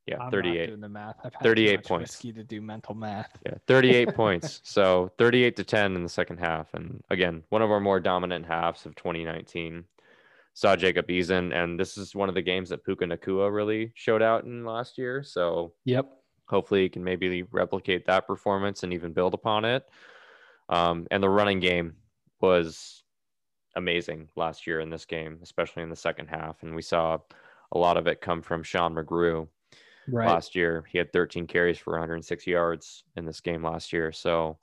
Yeah, 0.05 0.15
I'm 0.15 0.19
not 0.19 0.31
38. 0.31 0.67
doing 0.67 0.81
the 0.81 0.89
math. 0.89 1.15
I've 1.23 1.33
had 1.33 1.41
38 1.43 1.71
too 1.71 1.77
much 1.77 1.87
points. 1.87 2.19
to 2.19 2.43
do 2.43 2.61
mental 2.61 2.93
math. 2.93 3.29
Yeah, 3.45 3.53
38 3.67 4.13
points. 4.15 4.59
So 4.63 5.09
38 5.17 5.55
to 5.55 5.63
10 5.63 5.95
in 5.95 6.03
the 6.03 6.09
second 6.09 6.39
half. 6.39 6.73
And 6.73 7.01
again, 7.09 7.43
one 7.49 7.61
of 7.61 7.71
our 7.71 7.79
more 7.79 8.01
dominant 8.01 8.45
halves 8.45 8.85
of 8.85 8.95
2019 8.95 9.85
saw 10.53 10.75
Jacob 10.75 11.07
Eason. 11.07 11.53
And 11.53 11.79
this 11.79 11.97
is 11.97 12.15
one 12.15 12.29
of 12.29 12.35
the 12.35 12.41
games 12.41 12.69
that 12.69 12.83
Puka 12.85 13.05
Nacua 13.05 13.53
really 13.53 13.91
showed 13.95 14.21
out 14.21 14.43
in 14.43 14.65
last 14.65 14.97
year. 14.97 15.23
So 15.23 15.73
Yep. 15.85 16.11
hopefully 16.47 16.83
he 16.83 16.89
can 16.89 17.03
maybe 17.03 17.43
replicate 17.43 18.05
that 18.05 18.27
performance 18.27 18.83
and 18.83 18.93
even 18.93 19.13
build 19.13 19.33
upon 19.33 19.65
it. 19.65 19.89
Um, 20.69 21.07
and 21.11 21.21
the 21.23 21.29
running 21.29 21.59
game 21.59 21.97
was 22.39 23.03
amazing 23.75 24.29
last 24.35 24.67
year 24.67 24.79
in 24.79 24.89
this 24.89 25.05
game, 25.05 25.39
especially 25.41 25.83
in 25.83 25.89
the 25.89 25.95
second 25.95 26.27
half. 26.27 26.61
And 26.63 26.75
we 26.75 26.81
saw 26.81 27.17
a 27.71 27.77
lot 27.77 27.97
of 27.97 28.05
it 28.07 28.21
come 28.21 28.41
from 28.41 28.61
Sean 28.63 28.93
McGrew 28.93 29.47
Right. 30.07 30.27
last 30.27 30.53
year. 30.53 30.83
He 30.89 30.97
had 30.99 31.11
13 31.11 31.47
carries 31.47 31.79
for 31.79 31.93
106 31.93 32.45
yards 32.45 33.03
in 33.15 33.25
this 33.25 33.41
game 33.41 33.63
last 33.63 33.91
year. 33.91 34.11
So, 34.11 34.59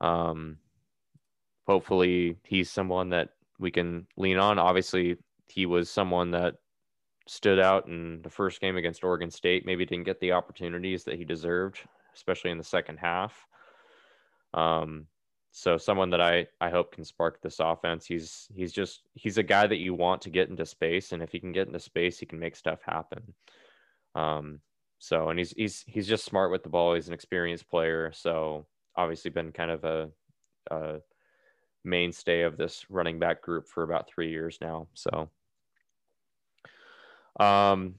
um, 0.00 0.58
hopefully 1.66 2.38
he's 2.44 2.70
someone 2.70 3.10
that 3.10 3.30
we 3.58 3.70
can 3.70 4.06
lean 4.16 4.38
on. 4.38 4.58
Obviously, 4.58 5.16
he 5.48 5.66
was 5.66 5.90
someone 5.90 6.30
that 6.32 6.54
stood 7.26 7.58
out 7.58 7.86
in 7.86 8.22
the 8.22 8.30
first 8.30 8.60
game 8.60 8.76
against 8.76 9.04
Oregon 9.04 9.30
State. 9.30 9.66
Maybe 9.66 9.84
didn't 9.84 10.04
get 10.04 10.20
the 10.20 10.32
opportunities 10.32 11.04
that 11.04 11.16
he 11.16 11.24
deserved, 11.24 11.80
especially 12.14 12.50
in 12.50 12.58
the 12.58 12.64
second 12.64 12.98
half. 12.98 13.46
Um, 14.54 15.06
so 15.50 15.76
someone 15.76 16.10
that 16.10 16.20
I 16.20 16.46
I 16.60 16.70
hope 16.70 16.92
can 16.92 17.04
spark 17.04 17.40
this 17.40 17.58
offense. 17.60 18.06
He's 18.06 18.48
he's 18.54 18.72
just 18.72 19.02
he's 19.14 19.38
a 19.38 19.42
guy 19.42 19.66
that 19.66 19.78
you 19.78 19.94
want 19.94 20.22
to 20.22 20.30
get 20.30 20.48
into 20.48 20.64
space, 20.64 21.12
and 21.12 21.22
if 21.22 21.32
he 21.32 21.40
can 21.40 21.52
get 21.52 21.66
into 21.66 21.80
space, 21.80 22.18
he 22.18 22.26
can 22.26 22.38
make 22.38 22.56
stuff 22.56 22.80
happen. 22.82 23.34
Um, 24.14 24.60
so 24.98 25.28
and 25.30 25.38
he's 25.38 25.52
he's 25.52 25.84
he's 25.86 26.06
just 26.06 26.24
smart 26.24 26.50
with 26.50 26.62
the 26.62 26.68
ball. 26.68 26.94
He's 26.94 27.08
an 27.08 27.14
experienced 27.14 27.68
player, 27.68 28.12
so 28.14 28.66
obviously 28.96 29.30
been 29.30 29.52
kind 29.52 29.70
of 29.70 29.84
a, 29.84 30.10
a 30.70 30.96
mainstay 31.88 32.42
of 32.42 32.56
this 32.56 32.86
running 32.88 33.18
back 33.18 33.42
group 33.42 33.68
for 33.68 33.82
about 33.82 34.08
three 34.08 34.30
years 34.30 34.58
now. 34.60 34.88
So, 34.94 35.30
um, 37.40 37.94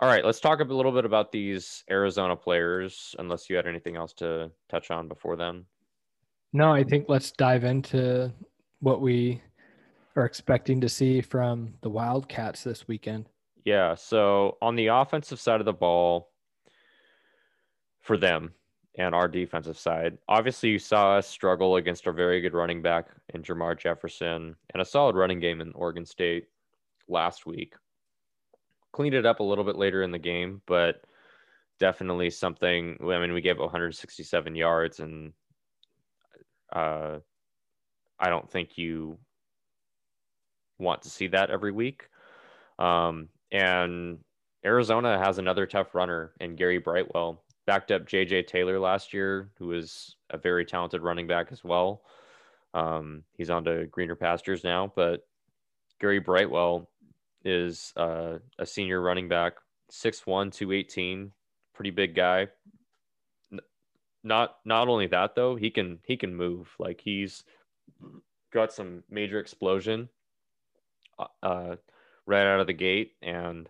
all 0.00 0.08
right, 0.08 0.24
let's 0.24 0.40
talk 0.40 0.60
a 0.60 0.64
little 0.64 0.92
bit 0.92 1.04
about 1.04 1.32
these 1.32 1.84
Arizona 1.90 2.36
players. 2.36 3.14
Unless 3.18 3.48
you 3.48 3.56
had 3.56 3.66
anything 3.66 3.96
else 3.96 4.12
to 4.14 4.50
touch 4.68 4.90
on 4.90 5.08
before 5.08 5.36
then. 5.36 5.64
No, 6.52 6.72
I 6.72 6.84
think 6.84 7.06
let's 7.08 7.30
dive 7.32 7.64
into 7.64 8.32
what 8.80 9.00
we 9.00 9.40
are 10.16 10.24
expecting 10.24 10.80
to 10.80 10.88
see 10.88 11.20
from 11.20 11.74
the 11.80 11.90
Wildcats 11.90 12.62
this 12.62 12.86
weekend. 12.86 13.28
Yeah. 13.64 13.94
So 13.94 14.58
on 14.62 14.76
the 14.76 14.88
offensive 14.88 15.40
side 15.40 15.60
of 15.60 15.64
the 15.64 15.72
ball, 15.72 16.30
for 18.00 18.16
them 18.16 18.52
and 18.96 19.14
our 19.14 19.26
defensive 19.26 19.78
side, 19.78 20.18
obviously 20.28 20.68
you 20.68 20.78
saw 20.78 21.16
us 21.16 21.26
struggle 21.26 21.76
against 21.76 22.06
our 22.06 22.12
very 22.12 22.40
good 22.40 22.52
running 22.52 22.82
back 22.82 23.06
in 23.34 23.42
Jermar 23.42 23.78
Jefferson 23.78 24.56
and 24.72 24.82
a 24.82 24.84
solid 24.84 25.16
running 25.16 25.40
game 25.40 25.60
in 25.60 25.72
Oregon 25.72 26.04
State 26.04 26.46
last 27.08 27.46
week. 27.46 27.74
Cleaned 28.92 29.14
it 29.14 29.26
up 29.26 29.40
a 29.40 29.44
little 29.44 29.64
bit 29.64 29.76
later 29.76 30.02
in 30.02 30.10
the 30.10 30.18
game, 30.18 30.62
but 30.66 31.02
definitely 31.78 32.30
something. 32.30 32.96
I 33.02 33.18
mean, 33.18 33.32
we 33.32 33.40
gave 33.40 33.58
167 33.58 34.54
yards, 34.54 35.00
and 35.00 35.32
uh, 36.72 37.18
I 38.18 38.28
don't 38.28 38.50
think 38.50 38.78
you 38.78 39.18
want 40.78 41.02
to 41.02 41.10
see 41.10 41.26
that 41.28 41.50
every 41.50 41.72
week. 41.72 42.08
Um, 42.78 43.28
and 43.52 44.18
Arizona 44.64 45.18
has 45.18 45.38
another 45.38 45.66
tough 45.66 45.94
runner 45.94 46.32
in 46.40 46.56
Gary 46.56 46.78
Brightwell. 46.78 47.42
Backed 47.66 47.92
up 47.92 48.06
JJ 48.06 48.46
Taylor 48.46 48.78
last 48.78 49.12
year, 49.14 49.50
who 49.58 49.72
is 49.72 50.16
a 50.30 50.38
very 50.38 50.64
talented 50.64 51.02
running 51.02 51.26
back 51.26 51.48
as 51.50 51.64
well. 51.64 52.02
Um, 52.74 53.22
he's 53.36 53.50
on 53.50 53.64
to 53.64 53.86
greener 53.86 54.16
pastures 54.16 54.64
now, 54.64 54.92
but 54.94 55.26
Gary 56.00 56.18
Brightwell 56.18 56.90
is 57.44 57.92
uh, 57.96 58.38
a 58.58 58.66
senior 58.66 59.00
running 59.00 59.28
back, 59.28 59.54
6'1, 59.92 60.52
218, 60.52 61.32
pretty 61.72 61.90
big 61.90 62.14
guy. 62.14 62.48
Not 64.26 64.56
not 64.64 64.88
only 64.88 65.06
that 65.08 65.34
though, 65.34 65.54
he 65.54 65.70
can 65.70 65.98
he 66.06 66.16
can 66.16 66.34
move. 66.34 66.74
Like 66.78 67.02
he's 67.02 67.44
got 68.52 68.72
some 68.72 69.04
major 69.10 69.38
explosion 69.38 70.08
uh, 71.42 71.76
right 72.26 72.46
out 72.46 72.60
of 72.60 72.66
the 72.66 72.72
gate, 72.72 73.12
and 73.20 73.68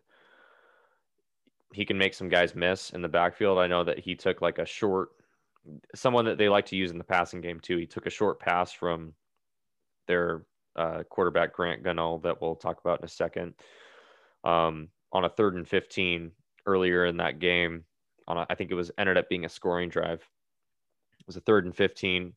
he 1.72 1.84
can 1.84 1.98
make 1.98 2.14
some 2.14 2.28
guys 2.28 2.54
miss 2.54 2.90
in 2.90 3.02
the 3.02 3.08
backfield. 3.08 3.58
I 3.58 3.66
know 3.66 3.82
that 3.82 3.98
he 3.98 4.14
took 4.14 4.40
like 4.40 4.58
a 4.58 4.66
short, 4.66 5.08
someone 5.94 6.24
that 6.26 6.38
they 6.38 6.48
like 6.48 6.66
to 6.66 6.76
use 6.76 6.90
in 6.90 6.98
the 6.98 7.04
passing 7.04 7.40
game 7.40 7.60
too. 7.60 7.76
He 7.76 7.86
took 7.86 8.06
a 8.06 8.10
short 8.10 8.40
pass 8.40 8.72
from 8.72 9.14
their 10.06 10.44
uh, 10.76 11.02
quarterback 11.08 11.54
Grant 11.54 11.82
Gunnell 11.82 12.22
that 12.22 12.40
we'll 12.40 12.56
talk 12.56 12.80
about 12.80 13.00
in 13.00 13.04
a 13.04 13.08
second. 13.08 13.54
Um, 14.44 14.88
on 15.12 15.24
a 15.24 15.30
third 15.30 15.54
and 15.54 15.66
fifteen 15.66 16.32
earlier 16.66 17.06
in 17.06 17.16
that 17.18 17.38
game, 17.38 17.84
on 18.26 18.38
a, 18.38 18.46
I 18.50 18.54
think 18.54 18.70
it 18.70 18.74
was 18.74 18.90
ended 18.98 19.16
up 19.16 19.28
being 19.28 19.44
a 19.44 19.48
scoring 19.48 19.88
drive. 19.88 20.20
It 21.20 21.26
was 21.26 21.36
a 21.36 21.40
third 21.40 21.64
and 21.64 21.74
fifteen. 21.74 22.34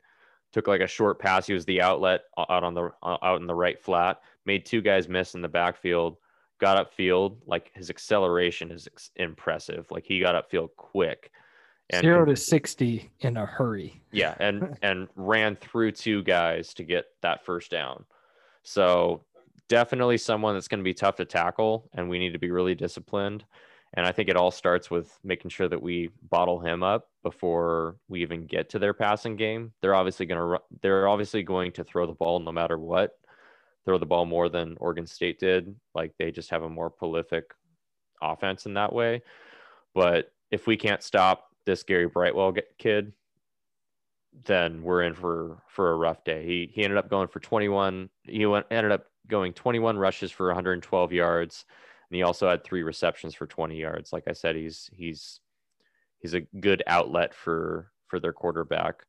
Took 0.53 0.67
like 0.67 0.81
a 0.81 0.87
short 0.87 1.19
pass. 1.19 1.45
He 1.47 1.53
was 1.53 1.65
the 1.65 1.81
outlet 1.81 2.21
out 2.37 2.63
on 2.63 2.73
the 2.73 2.91
out 3.03 3.41
in 3.41 3.47
the 3.47 3.55
right 3.55 3.81
flat. 3.81 4.21
Made 4.45 4.65
two 4.65 4.81
guys 4.81 5.09
miss 5.09 5.35
in 5.35 5.41
the 5.41 5.49
backfield 5.49 6.17
got 6.59 6.91
upfield, 6.91 7.37
like 7.45 7.71
his 7.73 7.89
acceleration 7.89 8.71
is 8.71 8.87
impressive. 9.15 9.87
Like 9.91 10.05
he 10.05 10.19
got 10.19 10.35
upfield 10.35 10.69
quick. 10.75 11.31
Zero 11.95 12.25
to 12.25 12.35
sixty 12.35 13.09
in 13.21 13.37
a 13.37 13.45
hurry. 13.45 14.01
yeah, 14.11 14.35
and 14.39 14.77
and 14.81 15.07
ran 15.15 15.55
through 15.55 15.93
two 15.93 16.23
guys 16.23 16.73
to 16.75 16.83
get 16.83 17.05
that 17.21 17.45
first 17.45 17.71
down. 17.71 18.05
So 18.63 19.23
definitely 19.69 20.17
someone 20.17 20.53
that's 20.53 20.67
going 20.67 20.79
to 20.79 20.83
be 20.83 20.93
tough 20.93 21.15
to 21.17 21.25
tackle, 21.25 21.89
and 21.93 22.09
we 22.09 22.19
need 22.19 22.33
to 22.33 22.39
be 22.39 22.51
really 22.51 22.75
disciplined. 22.75 23.45
And 23.93 24.05
I 24.05 24.11
think 24.11 24.27
it 24.27 24.35
all 24.35 24.51
starts 24.51 24.91
with 24.91 25.17
making 25.23 25.49
sure 25.49 25.69
that 25.69 25.81
we 25.81 26.09
bottle 26.29 26.59
him 26.59 26.83
up 26.83 27.09
before 27.23 27.95
we 28.09 28.21
even 28.21 28.45
get 28.45 28.69
to 28.71 28.79
their 28.79 28.93
passing 28.93 29.37
game. 29.37 29.71
They're 29.81 29.95
obviously 29.95 30.25
going 30.25 30.41
to 30.41 30.61
they're 30.81 31.07
obviously 31.07 31.41
going 31.43 31.71
to 31.73 31.83
throw 31.83 32.05
the 32.05 32.13
ball 32.13 32.39
no 32.39 32.51
matter 32.51 32.77
what 32.77 33.17
throw 33.87 33.97
the 33.97 34.05
ball 34.05 34.25
more 34.25 34.49
than 34.49 34.75
Oregon 34.81 35.07
State 35.07 35.39
did. 35.39 35.73
Like 35.95 36.11
they 36.19 36.29
just 36.29 36.49
have 36.49 36.61
a 36.61 36.69
more 36.69 36.89
prolific 36.89 37.45
offense 38.21 38.65
in 38.65 38.73
that 38.73 38.91
way. 38.91 39.21
But 39.95 40.29
if 40.51 40.67
we 40.67 40.75
can't 40.75 41.01
stop 41.01 41.46
this 41.67 41.83
Gary 41.83 42.07
Brightwell 42.07 42.55
kid, 42.79 43.13
then 44.45 44.81
we're 44.81 45.03
in 45.03 45.13
for 45.13 45.61
for 45.67 45.91
a 45.91 45.95
rough 45.95 46.23
day. 46.23 46.43
He 46.43 46.71
he 46.73 46.83
ended 46.83 46.97
up 46.97 47.09
going 47.09 47.27
for 47.27 47.39
21. 47.39 48.09
He 48.23 48.45
went 48.47 48.65
ended 48.71 48.91
up 48.91 49.05
going 49.27 49.53
21 49.53 49.97
rushes 49.97 50.31
for 50.31 50.47
112 50.47 51.11
yards, 51.11 51.65
and 52.09 52.15
he 52.15 52.23
also 52.23 52.49
had 52.49 52.63
three 52.63 52.81
receptions 52.81 53.35
for 53.35 53.45
20 53.45 53.77
yards. 53.79 54.11
Like 54.11 54.23
I 54.27 54.33
said, 54.33 54.55
he's 54.55 54.89
he's 54.93 55.41
he's 56.19 56.33
a 56.33 56.41
good 56.41 56.81
outlet 56.87 57.35
for 57.35 57.91
for 58.07 58.19
their 58.19 58.33
quarterback 58.33 59.03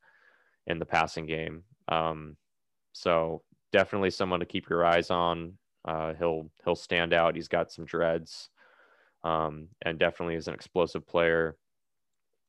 in 0.66 0.78
the 0.78 0.84
passing 0.84 1.26
game. 1.26 1.62
Um, 1.86 2.36
so 2.92 3.42
definitely 3.72 4.10
someone 4.10 4.40
to 4.40 4.46
keep 4.46 4.68
your 4.68 4.84
eyes 4.84 5.10
on. 5.10 5.54
Uh, 5.84 6.14
he'll 6.14 6.50
he'll 6.64 6.74
stand 6.74 7.12
out. 7.14 7.36
He's 7.36 7.48
got 7.48 7.70
some 7.70 7.84
dreads, 7.84 8.50
um, 9.22 9.68
and 9.82 9.98
definitely 9.98 10.34
is 10.34 10.48
an 10.48 10.54
explosive 10.54 11.06
player. 11.06 11.56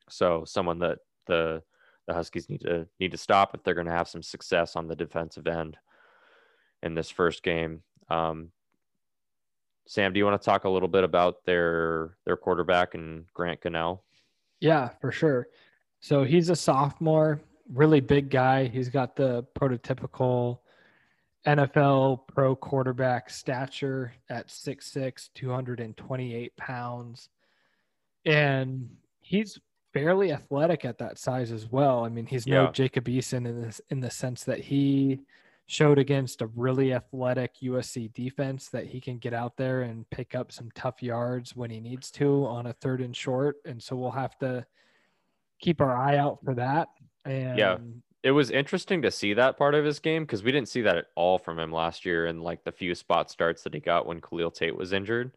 So 0.10 0.44
someone 0.46 0.80
that 0.80 1.00
the 1.28 1.62
the 2.08 2.14
Huskies 2.14 2.50
need 2.50 2.62
to 2.62 2.88
need 3.00 3.12
to 3.12 3.18
stop 3.18 3.54
if 3.54 3.64
they're 3.64 3.76
going 3.76 3.88
to 3.88 3.94
have 3.94 4.10
some 4.10 4.24
success 4.24 4.76
on 4.76 4.88
the 4.88 4.96
defensive 4.96 5.48
end 5.48 5.78
in 6.82 6.96
this 6.96 7.10
first 7.10 7.44
game. 7.44 7.84
Um, 8.10 8.52
Sam, 9.88 10.14
do 10.14 10.18
you 10.20 10.26
want 10.26 10.42
to 10.42 10.46
talk 10.46 10.66
a 10.66 10.70
little 10.70 10.88
bit 10.88 11.04
about 11.04 11.46
their 11.46 12.18
their 12.26 12.38
quarterback 12.38 12.96
and 12.96 13.26
Grant 13.34 13.62
Gunnell? 13.62 14.02
Yeah, 14.60 14.90
for 15.02 15.12
sure. 15.12 15.48
So 16.02 16.24
he's 16.24 16.50
a 16.50 16.56
sophomore, 16.56 17.42
really 17.74 18.00
big 18.00 18.30
guy. 18.30 18.68
He's 18.68 18.90
got 18.90 19.16
the 19.16 19.46
prototypical 19.60 20.60
NFL 21.46 22.28
pro 22.28 22.56
quarterback 22.56 23.30
stature 23.30 24.14
at 24.30 24.48
6'6, 24.48 25.30
228 25.34 26.58
pounds. 26.58 27.30
And 28.26 28.90
he's 29.22 29.60
fairly 29.94 30.32
athletic 30.32 30.86
at 30.86 30.98
that 31.00 31.18
size 31.18 31.52
as 31.52 31.72
well. 31.72 32.06
I 32.06 32.10
mean, 32.10 32.26
he's 32.26 32.48
no 32.48 32.66
Yeah. 32.66 32.72
Jacob 32.72 33.06
Eason 33.06 33.48
in 33.48 33.62
this 33.62 33.82
in 33.90 34.00
the 34.00 34.12
sense 34.12 34.44
that 34.44 34.60
he 34.60 35.22
showed 35.66 36.00
against 36.00 36.42
a 36.42 36.48
really 36.48 36.94
athletic 36.94 37.56
USC 37.62 38.12
defense 38.14 38.70
that 38.70 38.88
he 38.88 39.00
can 39.00 39.20
get 39.20 39.34
out 39.34 39.56
there 39.56 39.82
and 39.82 40.10
pick 40.10 40.34
up 40.34 40.52
some 40.52 40.72
tough 40.74 41.04
yards 41.04 41.56
when 41.56 41.70
he 41.70 41.80
needs 41.80 42.10
to 42.10 42.46
on 42.48 42.66
a 42.66 42.74
third 42.74 43.02
and 43.02 43.16
short. 43.16 43.58
And 43.66 43.82
so 43.82 43.96
we'll 43.96 44.10
have 44.10 44.38
to 44.40 44.66
keep 45.60 45.80
our 45.80 45.96
eye 45.96 46.18
out 46.18 46.40
for 46.44 46.56
that. 46.56 46.88
And 47.24 48.02
it 48.24 48.32
was 48.32 48.50
interesting 48.50 49.04
to 49.04 49.12
see 49.12 49.34
that 49.34 49.58
part 49.58 49.76
of 49.76 49.86
his 49.86 50.00
game 50.00 50.24
because 50.24 50.44
we 50.44 50.52
didn't 50.52 50.70
see 50.70 50.82
that 50.82 50.98
at 50.98 51.06
all 51.16 51.38
from 51.38 51.60
him 51.60 51.72
last 51.72 52.04
year 52.04 52.26
in 52.26 52.42
like 52.42 52.64
the 52.64 52.72
few 52.72 52.96
spot 52.96 53.30
starts 53.30 53.62
that 53.64 53.74
he 53.74 53.80
got 53.80 54.08
when 54.08 54.22
Khalil 54.22 54.52
Tate 54.52 54.76
was 54.76 54.92
injured. 54.92 55.32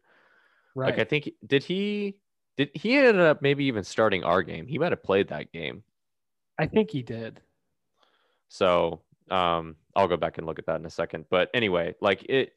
Right. 0.73 0.87
Like 0.87 0.99
I 0.99 1.03
think 1.03 1.29
did 1.45 1.63
he 1.63 2.15
did 2.57 2.69
he 2.73 2.97
ended 2.97 3.19
up 3.19 3.41
maybe 3.41 3.65
even 3.65 3.83
starting 3.83 4.23
our 4.23 4.43
game. 4.43 4.67
He 4.67 4.77
might 4.77 4.91
have 4.91 5.03
played 5.03 5.29
that 5.29 5.51
game. 5.51 5.83
I 6.59 6.67
think 6.67 6.91
he 6.91 7.01
did. 7.03 7.41
So 8.49 9.01
um 9.31 9.75
I'll 9.95 10.07
go 10.07 10.17
back 10.17 10.37
and 10.37 10.45
look 10.47 10.59
at 10.59 10.65
that 10.67 10.79
in 10.79 10.85
a 10.85 10.89
second. 10.89 11.25
But 11.29 11.49
anyway, 11.53 11.95
like 12.01 12.23
it 12.29 12.53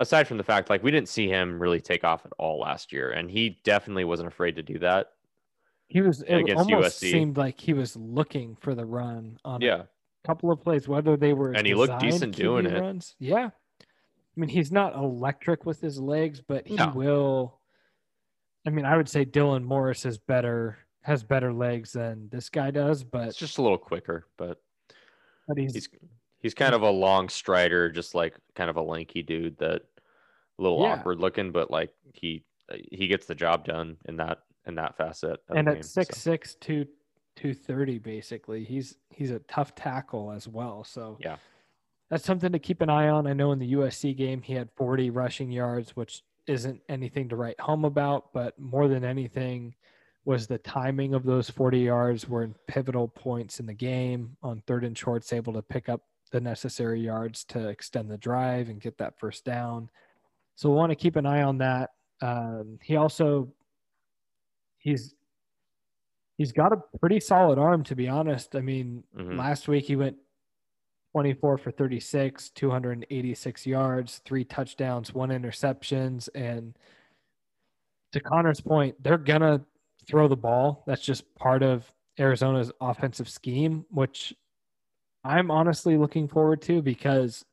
aside 0.00 0.28
from 0.28 0.36
the 0.38 0.44
fact 0.44 0.70
like 0.70 0.82
we 0.82 0.90
didn't 0.90 1.08
see 1.08 1.28
him 1.28 1.60
really 1.60 1.80
take 1.80 2.04
off 2.04 2.24
at 2.24 2.32
all 2.38 2.60
last 2.60 2.92
year 2.92 3.10
and 3.10 3.30
he 3.30 3.60
definitely 3.64 4.04
wasn't 4.04 4.28
afraid 4.28 4.56
to 4.56 4.62
do 4.62 4.78
that. 4.78 5.08
He 5.88 6.00
was 6.00 6.22
it 6.22 6.34
Against 6.34 6.70
almost 6.70 7.02
USC. 7.02 7.10
seemed 7.10 7.36
like 7.36 7.58
he 7.60 7.72
was 7.72 7.96
looking 7.96 8.56
for 8.56 8.74
the 8.74 8.84
run 8.84 9.38
on 9.44 9.62
a 9.62 9.66
Yeah. 9.66 9.82
couple 10.24 10.50
of 10.52 10.60
plays, 10.60 10.86
whether 10.86 11.16
they 11.16 11.32
were 11.32 11.52
And 11.52 11.66
he 11.66 11.74
looked 11.74 11.98
decent 11.98 12.34
doing 12.36 12.66
QB 12.66 12.76
it. 12.76 12.80
Runs. 12.80 13.16
Yeah. 13.18 13.50
I 13.80 14.40
mean, 14.40 14.50
he's 14.50 14.70
not 14.70 14.94
electric 14.94 15.64
with 15.66 15.80
his 15.80 15.98
legs, 15.98 16.40
but 16.40 16.66
he 16.68 16.76
No. 16.76 16.92
will. 16.94 17.60
I 18.66 18.70
mean, 18.70 18.84
I 18.84 18.96
would 18.96 19.08
say 19.08 19.24
Dylan 19.24 19.64
Morris 19.64 20.04
is 20.04 20.18
better, 20.18 20.78
has 21.02 21.22
better 21.22 21.52
legs 21.52 21.92
than 21.92 22.28
this 22.30 22.48
guy 22.50 22.70
does, 22.70 23.04
but 23.04 23.28
It's 23.28 23.36
just 23.38 23.58
a 23.58 23.62
little 23.62 23.78
quicker, 23.78 24.26
but 24.36 24.60
but 25.46 25.56
he's, 25.56 25.72
he's 25.74 25.88
he's 26.40 26.54
kind 26.54 26.74
of 26.74 26.82
a 26.82 26.90
long 26.90 27.28
strider, 27.28 27.90
just 27.90 28.14
like 28.14 28.36
kind 28.54 28.68
of 28.68 28.76
a 28.76 28.82
lanky 28.82 29.22
dude 29.22 29.56
that 29.58 29.82
a 30.58 30.62
little 30.62 30.82
Yeah. 30.82 30.94
awkward 30.94 31.18
looking, 31.20 31.52
but 31.52 31.70
like 31.70 31.94
he 32.12 32.44
he 32.90 33.06
gets 33.08 33.26
the 33.26 33.34
job 33.34 33.64
done 33.64 33.96
in 34.06 34.16
that 34.16 34.40
in 34.66 34.74
that 34.74 34.96
facet. 34.96 35.40
And 35.48 35.68
at 35.68 35.74
game, 35.74 35.82
so. 35.82 36.02
six 36.02 36.18
six 36.18 36.54
two 36.56 36.86
two 37.36 37.54
thirty 37.54 37.98
basically, 37.98 38.64
he's 38.64 38.96
he's 39.10 39.30
a 39.30 39.38
tough 39.40 39.74
tackle 39.74 40.30
as 40.32 40.46
well. 40.46 40.84
So 40.84 41.16
Yeah. 41.20 41.36
that's 42.10 42.24
something 42.24 42.52
to 42.52 42.58
keep 42.58 42.82
an 42.82 42.90
eye 42.90 43.08
on. 43.08 43.26
I 43.26 43.32
know 43.32 43.52
in 43.52 43.58
the 43.58 43.72
USC 43.72 44.14
game 44.14 44.42
he 44.42 44.52
had 44.52 44.68
40 44.76 45.08
rushing 45.10 45.50
yards, 45.50 45.96
which 45.96 46.22
isn't 46.48 46.80
anything 46.88 47.28
to 47.28 47.36
write 47.36 47.60
home 47.60 47.84
about, 47.84 48.32
but 48.32 48.58
more 48.58 48.88
than 48.88 49.04
anything 49.04 49.74
was 50.24 50.46
the 50.46 50.58
timing 50.58 51.14
of 51.14 51.24
those 51.24 51.48
40 51.48 51.78
yards 51.78 52.28
were 52.28 52.42
in 52.42 52.54
pivotal 52.66 53.08
points 53.08 53.60
in 53.60 53.66
the 53.66 53.74
game 53.74 54.36
on 54.42 54.62
third 54.66 54.84
and 54.84 54.96
shorts, 54.96 55.32
able 55.32 55.52
to 55.54 55.62
pick 55.62 55.88
up 55.88 56.02
the 56.30 56.40
necessary 56.40 57.00
yards 57.00 57.44
to 57.44 57.68
extend 57.68 58.10
the 58.10 58.18
drive 58.18 58.68
and 58.68 58.80
get 58.80 58.98
that 58.98 59.18
first 59.18 59.44
down. 59.44 59.88
So 60.56 60.68
we 60.68 60.76
want 60.76 60.90
to 60.90 60.96
keep 60.96 61.16
an 61.16 61.24
eye 61.24 61.42
on 61.42 61.58
that. 61.58 61.90
Um, 62.20 62.78
he 62.82 62.96
also 62.96 63.52
he's 64.78 65.14
he's 66.36 66.52
got 66.52 66.72
a 66.72 66.98
pretty 66.98 67.20
solid 67.20 67.58
arm 67.58 67.82
to 67.84 67.96
be 67.96 68.08
honest. 68.08 68.54
I 68.54 68.60
mean, 68.60 69.04
Mhm. 69.16 69.38
last 69.38 69.68
week 69.68 69.84
he 69.86 69.96
went 69.96 70.16
24 71.18 71.58
for 71.58 71.72
36, 71.72 72.50
286 72.50 73.66
yards, 73.66 74.22
three 74.24 74.44
touchdowns, 74.44 75.12
one 75.12 75.30
interceptions. 75.30 76.28
And 76.32 76.78
to 78.12 78.20
Connor's 78.20 78.60
point, 78.60 78.94
they're 79.02 79.18
going 79.18 79.40
to 79.40 79.60
throw 80.06 80.28
the 80.28 80.36
ball. 80.36 80.84
That's 80.86 81.02
just 81.02 81.34
part 81.34 81.64
of 81.64 81.92
Arizona's 82.20 82.70
offensive 82.80 83.28
scheme, 83.28 83.84
which 83.90 84.32
I'm 85.24 85.50
honestly 85.50 85.96
looking 85.96 86.28
forward 86.28 86.62
to 86.62 86.82
because 86.82 87.44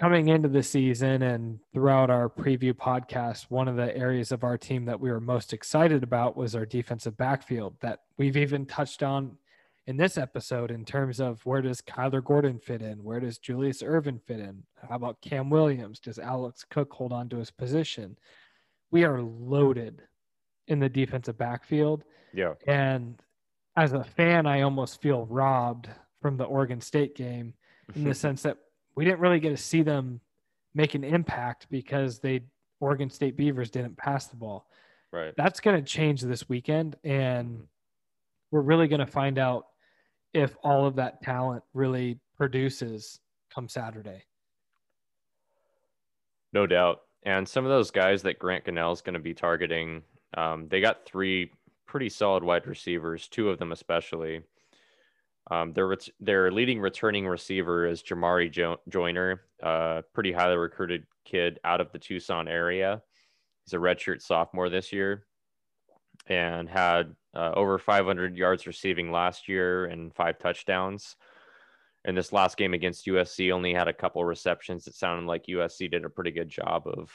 coming 0.00 0.28
into 0.28 0.48
the 0.48 0.62
season 0.62 1.20
and 1.20 1.58
throughout 1.74 2.08
our 2.08 2.30
preview 2.30 2.72
podcast, 2.72 3.50
one 3.50 3.68
of 3.68 3.76
the 3.76 3.94
areas 3.94 4.32
of 4.32 4.44
our 4.44 4.56
team 4.56 4.86
that 4.86 4.98
we 4.98 5.10
were 5.10 5.20
most 5.20 5.52
excited 5.52 6.02
about 6.02 6.38
was 6.38 6.54
our 6.54 6.64
defensive 6.64 7.18
backfield 7.18 7.76
that 7.80 8.04
we've 8.16 8.38
even 8.38 8.64
touched 8.64 9.02
on 9.02 9.36
in 9.88 9.96
this 9.96 10.18
episode 10.18 10.70
in 10.70 10.84
terms 10.84 11.18
of 11.18 11.44
where 11.46 11.62
does 11.62 11.80
Kyler 11.80 12.22
Gordon 12.22 12.58
fit 12.58 12.82
in? 12.82 13.02
Where 13.02 13.20
does 13.20 13.38
Julius 13.38 13.82
Irvin 13.82 14.20
fit 14.26 14.38
in? 14.38 14.62
How 14.86 14.96
about 14.96 15.22
Cam 15.22 15.48
Williams? 15.48 15.98
Does 15.98 16.18
Alex 16.18 16.62
Cook 16.68 16.92
hold 16.92 17.10
on 17.10 17.30
to 17.30 17.38
his 17.38 17.50
position? 17.50 18.18
We 18.90 19.04
are 19.04 19.22
loaded 19.22 20.02
in 20.66 20.78
the 20.78 20.90
defensive 20.90 21.38
backfield. 21.38 22.04
Yeah. 22.34 22.52
And 22.66 23.18
as 23.76 23.94
a 23.94 24.04
fan, 24.04 24.44
I 24.44 24.60
almost 24.60 25.00
feel 25.00 25.24
robbed 25.24 25.88
from 26.20 26.36
the 26.36 26.44
Oregon 26.44 26.82
State 26.82 27.16
game 27.16 27.54
in 27.94 28.04
the 28.04 28.14
sense 28.26 28.42
that 28.42 28.58
we 28.94 29.06
didn't 29.06 29.20
really 29.20 29.40
get 29.40 29.50
to 29.50 29.56
see 29.56 29.80
them 29.80 30.20
make 30.74 30.96
an 30.96 31.02
impact 31.02 31.66
because 31.70 32.18
they 32.18 32.42
Oregon 32.80 33.08
State 33.08 33.38
Beavers 33.38 33.70
didn't 33.70 33.96
pass 33.96 34.26
the 34.26 34.36
ball. 34.36 34.66
right. 35.12 35.32
That's 35.34 35.60
going 35.60 35.82
to 35.82 35.90
change 35.90 36.20
this 36.20 36.46
weekend 36.46 36.96
and 37.04 37.48
mm-hmm. 37.48 37.64
we're 38.50 38.60
really 38.60 38.86
going 38.86 39.00
to 39.00 39.06
find 39.06 39.38
out 39.38 39.64
if 40.34 40.56
all 40.62 40.86
of 40.86 40.96
that 40.96 41.22
talent 41.22 41.62
really 41.74 42.20
produces 42.36 43.20
come 43.54 43.68
Saturday. 43.68 44.24
No 46.52 46.66
doubt. 46.66 47.00
And 47.24 47.46
some 47.46 47.64
of 47.64 47.70
those 47.70 47.90
guys 47.90 48.22
that 48.22 48.38
Grant 48.38 48.64
Gunnell 48.64 48.92
is 48.92 49.00
going 49.02 49.14
to 49.14 49.20
be 49.20 49.34
targeting, 49.34 50.02
um, 50.36 50.68
they 50.68 50.80
got 50.80 51.04
three 51.04 51.50
pretty 51.86 52.08
solid 52.08 52.44
wide 52.44 52.66
receivers, 52.66 53.28
two 53.28 53.48
of 53.50 53.58
them 53.58 53.72
especially. 53.72 54.42
Um, 55.50 55.72
their 55.72 55.86
ret- 55.88 56.08
their 56.20 56.50
leading 56.50 56.78
returning 56.78 57.26
receiver 57.26 57.86
is 57.86 58.02
Jamarye 58.02 58.50
jo- 58.50 58.80
Joiner, 58.88 59.42
a 59.62 60.04
pretty 60.12 60.30
highly 60.32 60.56
recruited 60.56 61.06
kid 61.24 61.58
out 61.64 61.80
of 61.80 61.90
the 61.90 61.98
Tucson 61.98 62.48
area. 62.48 63.02
He's 63.64 63.72
a 63.72 63.78
redshirt 63.78 64.20
sophomore 64.20 64.68
this 64.68 64.92
year, 64.92 65.24
and 66.28 66.68
had 66.68 67.14
uh, 67.34 67.52
over 67.54 67.78
500 67.78 68.36
yards 68.36 68.66
receiving 68.66 69.10
last 69.10 69.48
year 69.48 69.86
and 69.86 70.14
five 70.14 70.38
touchdowns. 70.38 71.16
In 72.04 72.14
this 72.14 72.32
last 72.32 72.56
game 72.56 72.74
against 72.74 73.06
USC, 73.06 73.52
only 73.52 73.74
had 73.74 73.88
a 73.88 73.92
couple 73.92 74.24
receptions. 74.24 74.86
It 74.86 74.94
sounded 74.94 75.26
like 75.26 75.46
USC 75.46 75.90
did 75.90 76.04
a 76.04 76.10
pretty 76.10 76.30
good 76.30 76.48
job 76.48 76.86
of 76.86 77.10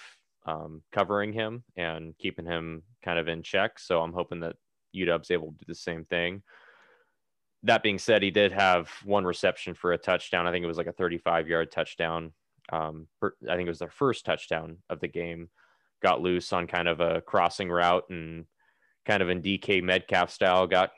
um, 0.46 0.82
covering 0.92 1.34
him 1.34 1.64
and 1.76 2.18
keeping 2.18 2.46
him 2.46 2.84
kind 3.02 3.18
of 3.18 3.28
in 3.28 3.44
check. 3.44 3.80
So 3.80 4.02
I'm 4.02 4.14
hoping 4.14 4.42
that 4.42 4.56
UW's 4.96 5.32
able 5.32 5.48
to 5.48 5.58
do 5.58 5.66
the 5.68 5.76
same 5.76 6.06
thing. 6.06 6.44
That 7.64 7.82
being 7.82 7.98
said, 7.98 8.22
he 8.22 8.32
did 8.32 8.52
have 8.52 8.90
one 9.06 9.24
reception 9.24 9.74
for 9.74 9.94
a 9.94 9.98
touchdown. 9.98 10.46
I 10.46 10.52
think 10.52 10.64
it 10.64 10.68
was 10.68 10.78
like 10.78 10.88
a 10.88 10.94
35 10.94 11.48
yard 11.48 11.72
touchdown. 11.72 12.34
Um, 12.72 13.08
per- 13.20 13.36
I 13.50 13.56
think 13.56 13.68
it 13.68 13.72
was 13.72 13.80
their 13.80 13.90
first 13.90 14.26
touchdown 14.26 14.78
of 14.90 15.00
the 15.00 15.08
game. 15.08 15.50
Got 16.02 16.22
loose 16.22 16.52
on 16.52 16.68
kind 16.68 16.90
of 16.90 17.00
a 17.00 17.22
crossing 17.22 17.70
route 17.70 18.04
and 18.10 18.46
kind 19.06 19.22
of 19.22 19.30
in 19.30 19.42
DK 19.42 19.84
Metcalf 19.84 20.32
style, 20.32 20.68
got 20.68 20.92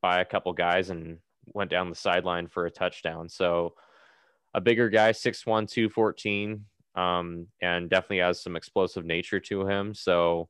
by 0.00 0.20
a 0.20 0.24
couple 0.24 0.52
guys 0.52 0.90
and 0.90 1.18
went 1.54 1.70
down 1.70 1.90
the 1.90 1.96
sideline 1.96 2.46
for 2.46 2.66
a 2.66 2.70
touchdown. 2.70 3.28
So 3.28 3.74
a 4.54 4.60
bigger 4.60 4.88
guy, 4.88 5.12
6'1, 5.12 5.70
214, 5.70 6.64
um, 6.94 7.46
and 7.62 7.90
definitely 7.90 8.18
has 8.18 8.42
some 8.42 8.56
explosive 8.56 9.04
nature 9.04 9.40
to 9.40 9.66
him. 9.66 9.94
So 9.94 10.48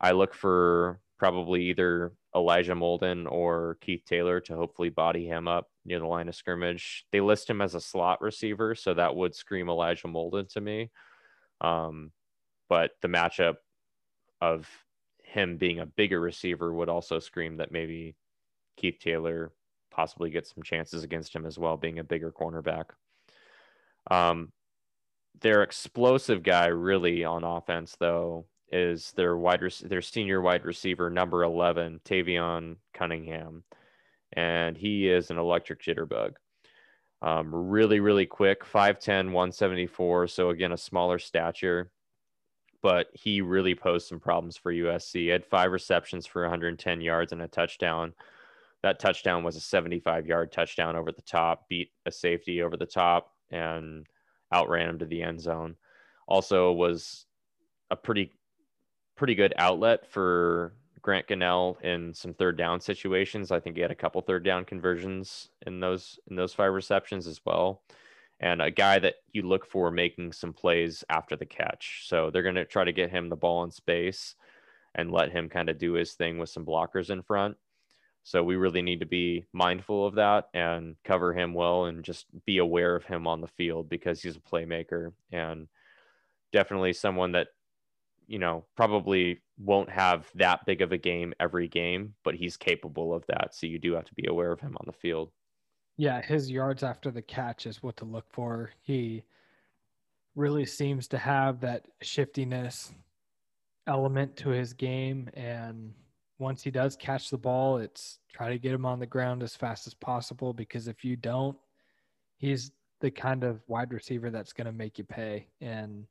I 0.00 0.12
look 0.12 0.34
for 0.34 1.00
probably 1.18 1.64
either 1.64 2.12
Elijah 2.34 2.74
Molden 2.74 3.30
or 3.30 3.76
Keith 3.80 4.04
Taylor 4.06 4.40
to 4.40 4.56
hopefully 4.56 4.88
body 4.88 5.26
him 5.26 5.48
up 5.48 5.68
near 5.84 5.98
the 5.98 6.06
line 6.06 6.28
of 6.28 6.34
scrimmage. 6.34 7.04
They 7.12 7.20
list 7.20 7.50
him 7.50 7.60
as 7.60 7.74
a 7.74 7.80
slot 7.80 8.22
receiver, 8.22 8.74
so 8.74 8.94
that 8.94 9.16
would 9.16 9.34
scream 9.34 9.68
Elijah 9.68 10.08
Molden 10.08 10.48
to 10.52 10.60
me. 10.60 10.90
Um, 11.60 12.12
but 12.68 12.92
the 13.02 13.08
matchup 13.08 13.56
of 14.40 14.68
him 15.30 15.56
being 15.56 15.78
a 15.78 15.86
bigger 15.86 16.20
receiver 16.20 16.72
would 16.72 16.88
also 16.88 17.18
scream 17.18 17.58
that 17.58 17.72
maybe 17.72 18.16
Keith 18.76 18.98
Taylor 19.00 19.52
possibly 19.90 20.30
gets 20.30 20.52
some 20.52 20.62
chances 20.62 21.04
against 21.04 21.34
him 21.34 21.46
as 21.46 21.58
well, 21.58 21.76
being 21.76 21.98
a 21.98 22.04
bigger 22.04 22.32
cornerback. 22.32 22.86
Um, 24.10 24.52
their 25.40 25.62
explosive 25.62 26.42
guy, 26.42 26.66
really 26.66 27.24
on 27.24 27.44
offense, 27.44 27.96
though, 27.98 28.46
is 28.72 29.12
their 29.12 29.36
wide 29.36 29.62
rec- 29.62 29.78
their 29.78 30.02
senior 30.02 30.40
wide 30.40 30.64
receiver, 30.64 31.10
number 31.10 31.44
eleven, 31.44 32.00
Tayvian 32.04 32.76
Cunningham, 32.92 33.62
and 34.32 34.76
he 34.76 35.08
is 35.08 35.30
an 35.30 35.38
electric 35.38 35.82
jitterbug. 35.82 36.32
Um, 37.22 37.54
really, 37.54 38.00
really 38.00 38.24
quick, 38.26 38.64
5'10, 38.64 39.26
174. 39.32 40.26
So, 40.26 40.50
again, 40.50 40.72
a 40.72 40.78
smaller 40.78 41.18
stature, 41.18 41.90
but 42.82 43.08
he 43.12 43.40
really 43.40 43.74
posed 43.74 44.08
some 44.08 44.20
problems 44.20 44.56
for 44.56 44.72
USC. 44.72 45.12
He 45.12 45.26
had 45.28 45.44
five 45.44 45.72
receptions 45.72 46.26
for 46.26 46.42
110 46.42 47.00
yards 47.00 47.32
and 47.32 47.42
a 47.42 47.48
touchdown. 47.48 48.14
That 48.82 48.98
touchdown 48.98 49.44
was 49.44 49.56
a 49.56 49.60
75 49.60 50.26
yard 50.26 50.52
touchdown 50.52 50.96
over 50.96 51.12
the 51.12 51.22
top, 51.22 51.68
beat 51.68 51.90
a 52.06 52.12
safety 52.12 52.62
over 52.62 52.76
the 52.76 52.86
top, 52.86 53.34
and 53.50 54.06
outran 54.52 54.88
him 54.88 54.98
to 55.00 55.06
the 55.06 55.22
end 55.22 55.40
zone. 55.40 55.76
Also, 56.26 56.72
was 56.72 57.26
a 57.90 57.96
pretty 57.96 58.32
pretty 59.16 59.34
good 59.34 59.52
outlet 59.58 60.06
for 60.06 60.72
Grant 61.02 61.26
Gunnell 61.26 61.80
in 61.82 62.14
some 62.14 62.32
third 62.32 62.56
down 62.56 62.80
situations. 62.80 63.50
I 63.50 63.60
think 63.60 63.76
he 63.76 63.82
had 63.82 63.90
a 63.90 63.96
couple 63.96 64.20
third 64.22 64.44
down 64.44 64.64
conversions 64.64 65.50
in 65.66 65.80
those 65.80 66.18
in 66.30 66.36
those 66.36 66.54
five 66.54 66.72
receptions 66.72 67.26
as 67.26 67.40
well. 67.44 67.82
And 68.40 68.62
a 68.62 68.70
guy 68.70 68.98
that 68.98 69.16
you 69.32 69.42
look 69.42 69.66
for 69.66 69.90
making 69.90 70.32
some 70.32 70.52
plays 70.52 71.04
after 71.10 71.36
the 71.36 71.46
catch. 71.46 72.04
So 72.08 72.30
they're 72.30 72.42
going 72.42 72.54
to 72.54 72.64
try 72.64 72.84
to 72.84 72.92
get 72.92 73.10
him 73.10 73.28
the 73.28 73.36
ball 73.36 73.64
in 73.64 73.70
space 73.70 74.34
and 74.94 75.12
let 75.12 75.30
him 75.30 75.48
kind 75.48 75.68
of 75.68 75.78
do 75.78 75.92
his 75.92 76.14
thing 76.14 76.38
with 76.38 76.48
some 76.48 76.64
blockers 76.64 77.10
in 77.10 77.22
front. 77.22 77.56
So 78.22 78.42
we 78.42 78.56
really 78.56 78.82
need 78.82 79.00
to 79.00 79.06
be 79.06 79.46
mindful 79.52 80.06
of 80.06 80.14
that 80.14 80.48
and 80.54 80.96
cover 81.04 81.32
him 81.34 81.54
well 81.54 81.84
and 81.86 82.04
just 82.04 82.26
be 82.46 82.58
aware 82.58 82.96
of 82.96 83.04
him 83.04 83.26
on 83.26 83.40
the 83.40 83.46
field 83.46 83.88
because 83.88 84.22
he's 84.22 84.36
a 84.36 84.40
playmaker 84.40 85.12
and 85.32 85.68
definitely 86.52 86.92
someone 86.92 87.32
that 87.32 87.48
you 88.30 88.38
know, 88.38 88.64
probably 88.76 89.40
won't 89.58 89.90
have 89.90 90.30
that 90.36 90.64
big 90.64 90.82
of 90.82 90.92
a 90.92 90.96
game 90.96 91.34
every 91.40 91.66
game, 91.66 92.14
but 92.22 92.36
he's 92.36 92.56
capable 92.56 93.12
of 93.12 93.26
that. 93.26 93.52
So 93.52 93.66
you 93.66 93.80
do 93.80 93.94
have 93.94 94.04
to 94.04 94.14
be 94.14 94.26
aware 94.28 94.52
of 94.52 94.60
him 94.60 94.76
on 94.78 94.84
the 94.86 94.92
field. 94.92 95.32
Yeah, 96.00 96.22
his 96.22 96.50
yards 96.50 96.82
after 96.82 97.10
the 97.10 97.20
catch 97.20 97.66
is 97.66 97.82
what 97.82 97.98
to 97.98 98.06
look 98.06 98.24
for. 98.30 98.70
He 98.80 99.22
really 100.34 100.64
seems 100.64 101.06
to 101.08 101.18
have 101.18 101.60
that 101.60 101.88
shiftiness 102.00 102.94
element 103.86 104.34
to 104.36 104.48
his 104.48 104.72
game. 104.72 105.28
And 105.34 105.92
once 106.38 106.62
he 106.62 106.70
does 106.70 106.96
catch 106.96 107.28
the 107.28 107.36
ball, 107.36 107.76
it's 107.76 108.18
try 108.32 108.48
to 108.48 108.58
get 108.58 108.72
him 108.72 108.86
on 108.86 108.98
the 108.98 109.04
ground 109.04 109.42
as 109.42 109.54
fast 109.54 109.86
as 109.86 109.92
possible 109.92 110.54
because 110.54 110.88
if 110.88 111.04
you 111.04 111.16
don't, 111.16 111.58
he's 112.38 112.72
the 113.02 113.10
kind 113.10 113.44
of 113.44 113.60
wide 113.68 113.92
receiver 113.92 114.30
that's 114.30 114.54
going 114.54 114.68
to 114.68 114.72
make 114.72 114.96
you 114.96 115.04
pay. 115.04 115.48
And 115.60 116.06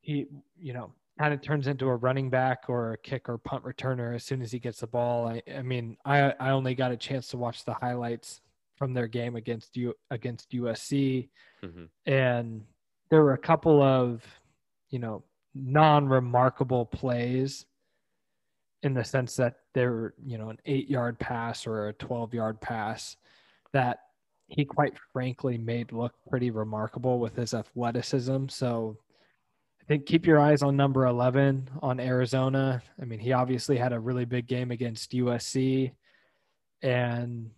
he, 0.00 0.28
you 0.58 0.72
know, 0.72 0.94
kind 1.18 1.34
of 1.34 1.42
turns 1.42 1.66
into 1.66 1.88
a 1.88 1.96
running 1.96 2.30
back 2.30 2.64
or 2.68 2.94
a 2.94 2.96
kick 2.96 3.28
or 3.28 3.36
punt 3.36 3.64
returner 3.64 4.14
as 4.14 4.24
soon 4.24 4.40
as 4.40 4.50
he 4.50 4.58
gets 4.58 4.80
the 4.80 4.86
ball. 4.86 5.28
I, 5.28 5.42
I 5.54 5.60
mean, 5.60 5.98
I, 6.06 6.32
I 6.40 6.52
only 6.52 6.74
got 6.74 6.90
a 6.90 6.96
chance 6.96 7.28
to 7.28 7.36
watch 7.36 7.66
the 7.66 7.74
highlights 7.74 8.40
from 8.82 8.94
their 8.94 9.06
game 9.06 9.36
against 9.36 9.76
you 9.76 9.94
against 10.10 10.50
USC, 10.50 11.28
mm-hmm. 11.64 11.84
and 12.04 12.64
there 13.10 13.22
were 13.22 13.34
a 13.34 13.38
couple 13.38 13.80
of, 13.80 14.24
you 14.90 14.98
know, 14.98 15.22
non-remarkable 15.54 16.86
plays 16.86 17.64
in 18.82 18.92
the 18.92 19.04
sense 19.04 19.36
that 19.36 19.54
they're, 19.72 20.14
you 20.26 20.36
know, 20.36 20.50
an 20.50 20.58
eight-yard 20.66 21.16
pass 21.20 21.64
or 21.64 21.86
a 21.86 21.92
twelve-yard 21.92 22.60
pass 22.60 23.16
that 23.72 24.00
he 24.48 24.64
quite 24.64 24.94
frankly 25.12 25.56
made 25.56 25.92
look 25.92 26.14
pretty 26.28 26.50
remarkable 26.50 27.20
with 27.20 27.36
his 27.36 27.54
athleticism. 27.54 28.48
So 28.48 28.98
I 29.80 29.84
think 29.84 30.06
keep 30.06 30.26
your 30.26 30.40
eyes 30.40 30.64
on 30.64 30.76
number 30.76 31.06
11 31.06 31.70
on 31.80 32.00
Arizona. 32.00 32.82
I 33.00 33.04
mean, 33.04 33.20
he 33.20 33.30
obviously 33.30 33.76
had 33.76 33.92
a 33.92 34.00
really 34.00 34.24
big 34.24 34.48
game 34.48 34.72
against 34.72 35.12
USC 35.12 35.92
and 36.82 37.52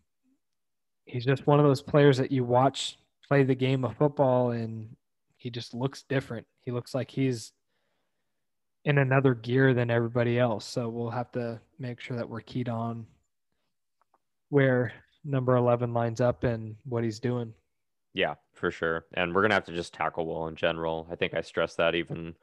he's 1.07 1.25
just 1.25 1.47
one 1.47 1.61
of 1.61 1.67
those 1.67 1.83
players 1.83 2.19
that 2.19 2.33
you 2.33 2.45
watch 2.45 2.99
play 3.27 3.43
the 3.43 3.55
game 3.55 3.85
of 3.85 3.97
football 3.97 4.51
and 4.51 4.89
he 5.37 5.51
just 5.51 5.75
looks 5.75 6.03
different. 6.03 6.47
He 6.61 6.71
looks 6.71 6.95
like 6.95 7.11
he's 7.11 7.53
in 8.85 8.99
another 8.99 9.35
gear 9.35 9.75
than 9.75 9.91
everybody 9.91 10.39
else. 10.39 10.65
So 10.65 10.89
we'll 10.89 11.11
have 11.11 11.33
to 11.33 11.61
make 11.79 12.01
sure 12.01 12.17
that 12.17 12.29
we're 12.29 12.41
keyed 12.41 12.69
on 12.69 13.07
where 14.51 14.93
number 15.25 15.57
11 15.57 15.93
lines 15.95 16.21
up 16.21 16.45
and 16.45 16.77
what 16.85 17.05
he's 17.05 17.19
doing. 17.19 17.53
Yeah, 18.13 18.35
for 18.53 18.71
sure. 18.71 19.05
And 19.15 19.35
we're 19.35 19.43
going 19.43 19.51
to 19.51 19.57
have 19.57 19.65
to 19.65 19.75
just 19.75 19.95
tackle 19.95 20.27
well 20.27 20.47
in 20.47 20.57
general. 20.57 21.09
I 21.11 21.17
think 21.17 21.35
I 21.35 21.41
stressed 21.41 21.79
that 21.79 21.95
even 21.95 22.35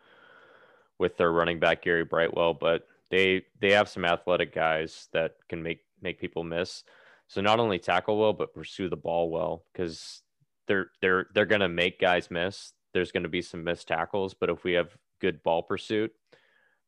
with 1.00 1.18
their 1.18 1.32
running 1.32 1.60
back 1.60 1.84
Gary 1.84 2.04
Brightwell, 2.04 2.54
but 2.54 2.88
they 3.10 3.44
they 3.60 3.72
have 3.72 3.90
some 3.90 4.06
athletic 4.06 4.54
guys 4.54 5.08
that 5.14 5.36
can 5.50 5.64
make 5.64 5.80
make 6.02 6.20
people 6.20 6.44
miss. 6.44 6.84
So 7.32 7.40
not 7.40 7.62
only 7.62 7.80
tackle 7.80 8.18
well, 8.18 8.34
but 8.34 8.54
pursue 8.54 8.90
the 8.90 8.98
ball 8.98 9.30
well 9.30 9.64
because 9.72 10.22
they're 10.68 10.88
they're 11.02 11.28
they're 11.34 11.46
gonna 11.46 11.70
make 11.70 11.98
guys 11.98 12.30
miss. 12.30 12.74
There's 12.94 13.14
gonna 13.14 13.30
be 13.30 13.42
some 13.42 13.64
missed 13.64 13.88
tackles, 13.88 14.34
but 14.34 14.50
if 14.50 14.66
we 14.66 14.74
have 14.74 14.98
good 15.22 15.42
ball 15.42 15.64
pursuit, 15.64 16.12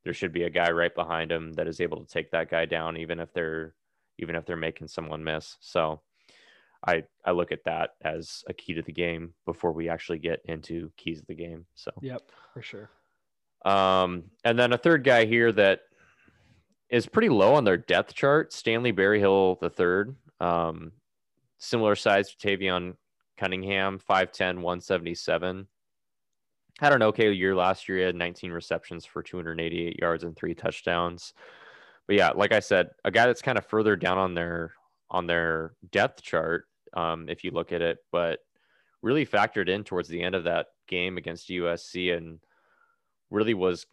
there 0.03 0.13
should 0.13 0.33
be 0.33 0.43
a 0.43 0.49
guy 0.49 0.69
right 0.71 0.93
behind 0.93 1.31
him 1.31 1.53
that 1.53 1.69
is 1.69 1.79
able 1.79 2.03
to 2.03 2.11
take 2.11 2.31
that 2.31 2.51
guy 2.51 2.65
down, 2.65 2.97
even 2.97 3.21
if 3.21 3.31
they're 3.31 3.73
even 4.19 4.35
if 4.35 4.45
they're 4.45 4.57
making 4.57 4.89
someone 4.89 5.23
miss. 5.23 5.55
So 5.61 6.01
I 6.85 7.05
I 7.23 7.31
look 7.31 7.53
at 7.53 7.63
that 7.63 7.91
as 8.03 8.43
a 8.49 8.53
key 8.53 8.73
to 8.73 8.81
the 8.81 8.91
game 8.91 9.35
before 9.45 9.71
we 9.71 9.87
actually 9.87 10.19
get 10.19 10.41
into 10.43 10.91
keys 10.97 11.21
of 11.21 11.27
the 11.27 11.35
game. 11.35 11.65
So 11.75 11.91
yep, 12.01 12.21
for 12.53 12.61
sure. 12.61 12.89
Um, 13.63 14.25
and 14.43 14.59
then 14.59 14.73
a 14.73 14.77
third 14.77 15.05
guy 15.05 15.23
here 15.23 15.53
that 15.53 15.83
is 16.89 17.07
pretty 17.07 17.29
low 17.29 17.53
on 17.53 17.63
their 17.63 17.77
depth 17.77 18.13
chart, 18.13 18.51
Stanley 18.51 18.91
Berryhill 18.91 19.57
the 19.61 19.69
third. 19.69 20.17
Um, 20.43 20.91
similar 21.57 21.95
size 21.95 22.33
to 22.33 22.47
Tayvian 22.47 22.95
Cunningham, 23.37 23.97
5'10, 23.97 24.55
177. 24.55 25.67
Had 26.79 26.93
an 26.93 27.03
okay 27.03 27.31
year 27.31 27.55
last 27.55 27.87
year. 27.87 27.99
He 27.99 28.03
had 28.03 28.15
19 28.15 28.51
receptions 28.51 29.05
for 29.05 29.23
288 29.23 29.99
yards 29.99 30.23
and 30.23 30.35
three 30.35 30.53
touchdowns. 30.53 31.33
But 32.07 32.17
yeah, 32.17 32.31
like 32.31 32.51
I 32.51 32.59
said, 32.59 32.89
a 33.05 33.11
guy 33.11 33.25
that's 33.25 33.41
kind 33.41 33.57
of 33.57 33.65
further 33.65 33.95
down 33.95 34.17
on 34.17 34.33
their 34.33 34.73
on 35.09 35.27
their 35.27 35.73
depth 35.91 36.21
chart, 36.21 36.65
um, 36.93 37.29
if 37.29 37.43
you 37.43 37.51
look 37.51 37.71
at 37.71 37.81
it, 37.81 37.99
but 38.11 38.39
really 39.01 39.25
factored 39.25 39.69
in 39.69 39.83
towards 39.83 40.09
the 40.09 40.21
end 40.21 40.33
of 40.33 40.45
that 40.45 40.67
game 40.87 41.17
against 41.17 41.49
USC 41.49 42.17
and 42.17 42.39
really 43.29 43.53
was 43.53 43.85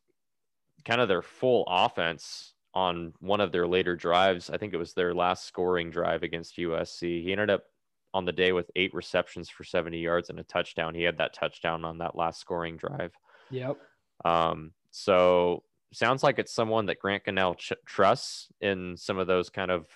kind 0.85 1.01
of 1.01 1.09
their 1.09 1.23
full 1.23 1.65
offense 1.69 2.55
on 2.75 3.13
one 3.21 3.41
of 3.41 3.53
their 3.53 3.67
later 3.67 3.97
drives. 3.97 4.51
I 4.51 4.57
think 4.57 4.73
it 4.73 4.79
was 4.79 4.95
their 4.95 5.15
last 5.15 5.47
scoring 5.47 5.91
drive 5.91 6.23
against 6.23 6.57
USC. 6.57 7.23
He 7.23 7.33
ended 7.33 7.51
up 7.51 7.65
on 8.13 8.25
the 8.25 8.33
day 8.33 8.53
with 8.53 8.71
eight 8.77 8.93
receptions 8.95 9.49
for 9.49 9.65
70 9.65 9.99
yards 9.99 10.31
and 10.31 10.39
a 10.39 10.45
touchdown. 10.45 10.95
He 10.95 11.03
had 11.03 11.19
that 11.19 11.35
touchdown 11.35 11.85
on 11.85 11.99
that 11.99 12.17
last 12.17 12.41
scoring 12.41 12.77
drive. 12.77 13.13
Yep. 13.51 13.79
Um, 14.25 14.73
so 14.91 15.63
sounds 15.93 16.23
like 16.23 16.39
it's 16.39 16.53
someone 16.53 16.87
that 16.87 16.99
Grant 16.99 17.25
Gunnell 17.25 17.57
ch- 17.57 17.73
trusts 17.87 18.49
in 18.61 18.97
some 18.97 19.19
of 19.19 19.27
those 19.27 19.51
kind 19.51 19.71
of 19.71 19.87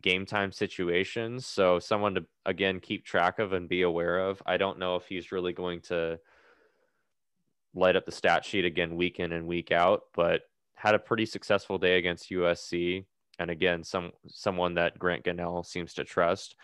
game 0.00 0.26
time 0.26 0.52
situations. 0.52 1.46
So 1.46 1.78
someone 1.78 2.14
to 2.14 2.24
again 2.46 2.80
keep 2.80 3.04
track 3.04 3.38
of 3.38 3.52
and 3.52 3.68
be 3.68 3.82
aware 3.82 4.20
of. 4.28 4.42
I 4.46 4.56
don't 4.56 4.78
know 4.78 4.96
if 4.96 5.06
he's 5.06 5.32
really 5.32 5.52
going 5.52 5.80
to 5.82 6.18
light 7.74 7.96
up 7.96 8.04
the 8.04 8.12
stat 8.12 8.44
sheet 8.44 8.64
again 8.64 8.96
week 8.96 9.18
in 9.18 9.32
and 9.32 9.46
week 9.46 9.72
out, 9.72 10.02
but 10.14 10.42
had 10.82 10.96
a 10.96 10.98
pretty 10.98 11.24
successful 11.24 11.78
day 11.78 11.96
against 11.96 12.28
USC, 12.30 13.04
and 13.38 13.50
again, 13.52 13.84
some 13.84 14.10
someone 14.26 14.74
that 14.74 14.98
Grant 14.98 15.24
Gunnell 15.24 15.64
seems 15.64 15.94
to 15.94 16.02
trust. 16.02 16.56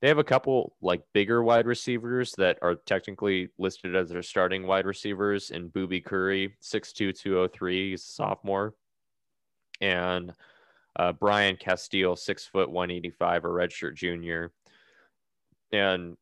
They 0.00 0.06
have 0.06 0.18
a 0.18 0.24
couple 0.24 0.76
like 0.80 1.02
bigger 1.12 1.42
wide 1.42 1.66
receivers 1.66 2.32
that 2.38 2.56
are 2.62 2.76
technically 2.76 3.48
listed 3.58 3.96
as 3.96 4.10
their 4.10 4.22
starting 4.22 4.64
wide 4.64 4.86
receivers 4.86 5.50
in 5.50 5.70
Boobie 5.70 6.04
Curry, 6.04 6.54
6'2, 6.62 7.18
203, 7.18 7.90
he's 7.90 8.02
a 8.02 8.06
sophomore, 8.06 8.74
and 9.80 10.32
uh, 10.94 11.12
Brian 11.12 11.56
Casteel, 11.56 12.16
six 12.16 12.46
foot 12.46 12.70
185, 12.70 13.44
a 13.44 13.48
redshirt 13.48 13.96
junior. 13.96 14.52
And 15.72 16.16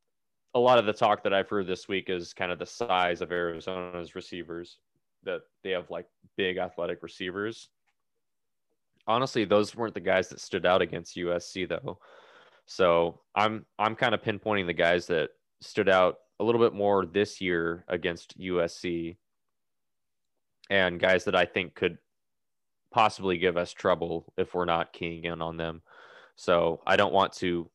a 0.54 0.58
lot 0.58 0.78
of 0.78 0.86
the 0.86 0.94
talk 0.94 1.22
that 1.24 1.34
I've 1.34 1.50
heard 1.50 1.66
this 1.66 1.86
week 1.86 2.08
is 2.08 2.32
kind 2.32 2.50
of 2.50 2.58
the 2.58 2.64
size 2.64 3.20
of 3.20 3.30
Arizona's 3.30 4.14
receivers 4.14 4.78
that 5.24 5.40
they 5.62 5.70
have 5.70 5.90
like 5.90 6.06
big 6.36 6.58
athletic 6.58 7.02
receivers. 7.02 7.68
Honestly, 9.06 9.44
those 9.44 9.74
weren't 9.74 9.94
the 9.94 10.00
guys 10.00 10.28
that 10.28 10.40
stood 10.40 10.66
out 10.66 10.82
against 10.82 11.16
USC 11.16 11.68
though. 11.68 11.98
So 12.66 13.20
I'm 13.34 13.66
I'm 13.78 13.96
kind 13.96 14.14
of 14.14 14.22
pinpointing 14.22 14.66
the 14.66 14.72
guys 14.72 15.06
that 15.06 15.30
stood 15.60 15.88
out 15.88 16.16
a 16.40 16.44
little 16.44 16.60
bit 16.60 16.74
more 16.74 17.06
this 17.06 17.40
year 17.40 17.84
against 17.88 18.38
USC 18.38 19.16
and 20.70 21.00
guys 21.00 21.24
that 21.24 21.36
I 21.36 21.44
think 21.44 21.74
could 21.74 21.98
possibly 22.92 23.38
give 23.38 23.56
us 23.56 23.72
trouble 23.72 24.32
if 24.36 24.54
we're 24.54 24.64
not 24.64 24.92
keying 24.92 25.24
in 25.24 25.42
on 25.42 25.56
them. 25.56 25.82
So 26.36 26.80
I 26.86 26.96
don't 26.96 27.12
want 27.12 27.32
to, 27.34 27.70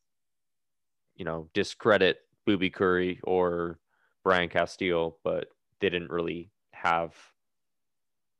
you 1.15 1.25
know, 1.25 1.49
discredit 1.53 2.19
Boobie 2.47 2.73
Curry 2.73 3.19
or 3.23 3.79
Brian 4.23 4.49
Casteel, 4.49 5.13
but 5.23 5.47
they 5.79 5.89
didn't 5.89 6.11
really 6.11 6.51
have 6.71 7.13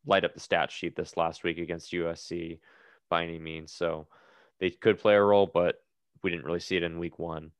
light 0.07 0.25
up 0.25 0.33
the 0.33 0.39
stat 0.39 0.71
sheet 0.71 0.95
this 0.95 1.17
last 1.17 1.43
week 1.43 1.59
against 1.59 1.91
USC 1.91 2.59
by 3.09 3.23
any 3.23 3.37
means. 3.37 3.71
So 3.71 4.07
they 4.59 4.71
could 4.71 4.99
play 4.99 5.15
a 5.15 5.21
role, 5.21 5.49
but 5.51 5.81
we 6.23 6.31
didn't 6.31 6.45
really 6.45 6.59
see 6.59 6.77
it 6.77 6.83
in 6.83 6.99
week 6.99 7.19
one. 7.19 7.51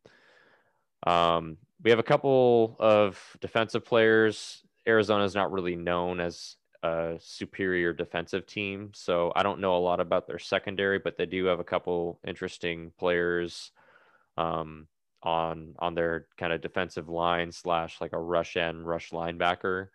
Um, 1.05 1.57
we 1.83 1.91
have 1.91 1.99
a 1.99 2.03
couple 2.03 2.75
of 2.79 3.19
defensive 3.39 3.85
players. 3.85 4.63
Arizona 4.87 5.23
is 5.23 5.35
not 5.35 5.51
really 5.51 5.75
known 5.75 6.19
as 6.19 6.55
a 6.81 7.17
superior 7.19 7.93
defensive 7.93 8.47
team, 8.47 8.91
so 8.93 9.31
I 9.35 9.43
don't 9.43 9.59
know 9.59 9.77
a 9.77 9.79
lot 9.79 9.99
about 9.99 10.27
their 10.27 10.39
secondary, 10.39 10.99
but 10.99 11.17
they 11.17 11.25
do 11.25 11.45
have 11.45 11.59
a 11.59 11.63
couple 11.63 12.19
interesting 12.25 12.91
players 12.97 13.71
um, 14.37 14.87
on 15.23 15.75
on 15.79 15.93
their 15.93 16.27
kind 16.37 16.53
of 16.53 16.61
defensive 16.61 17.09
line 17.09 17.51
slash 17.51 17.99
like 17.99 18.13
a 18.13 18.19
rush 18.19 18.57
end 18.57 18.87
rush 18.87 19.11
linebacker. 19.11 19.89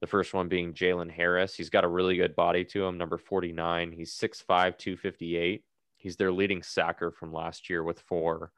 The 0.00 0.06
first 0.06 0.32
one 0.32 0.48
being 0.48 0.74
Jalen 0.74 1.10
Harris. 1.10 1.54
He's 1.54 1.70
got 1.70 1.84
a 1.84 1.88
really 1.88 2.16
good 2.16 2.36
body 2.36 2.64
to 2.66 2.84
him, 2.84 2.98
number 2.98 3.18
49. 3.18 3.92
He's 3.92 4.12
6'5, 4.14 4.78
258. 4.78 5.64
He's 5.96 6.16
their 6.16 6.30
leading 6.30 6.62
sacker 6.62 7.10
from 7.10 7.32
last 7.32 7.68
year 7.68 7.82
with 7.82 8.00
four. 8.00 8.52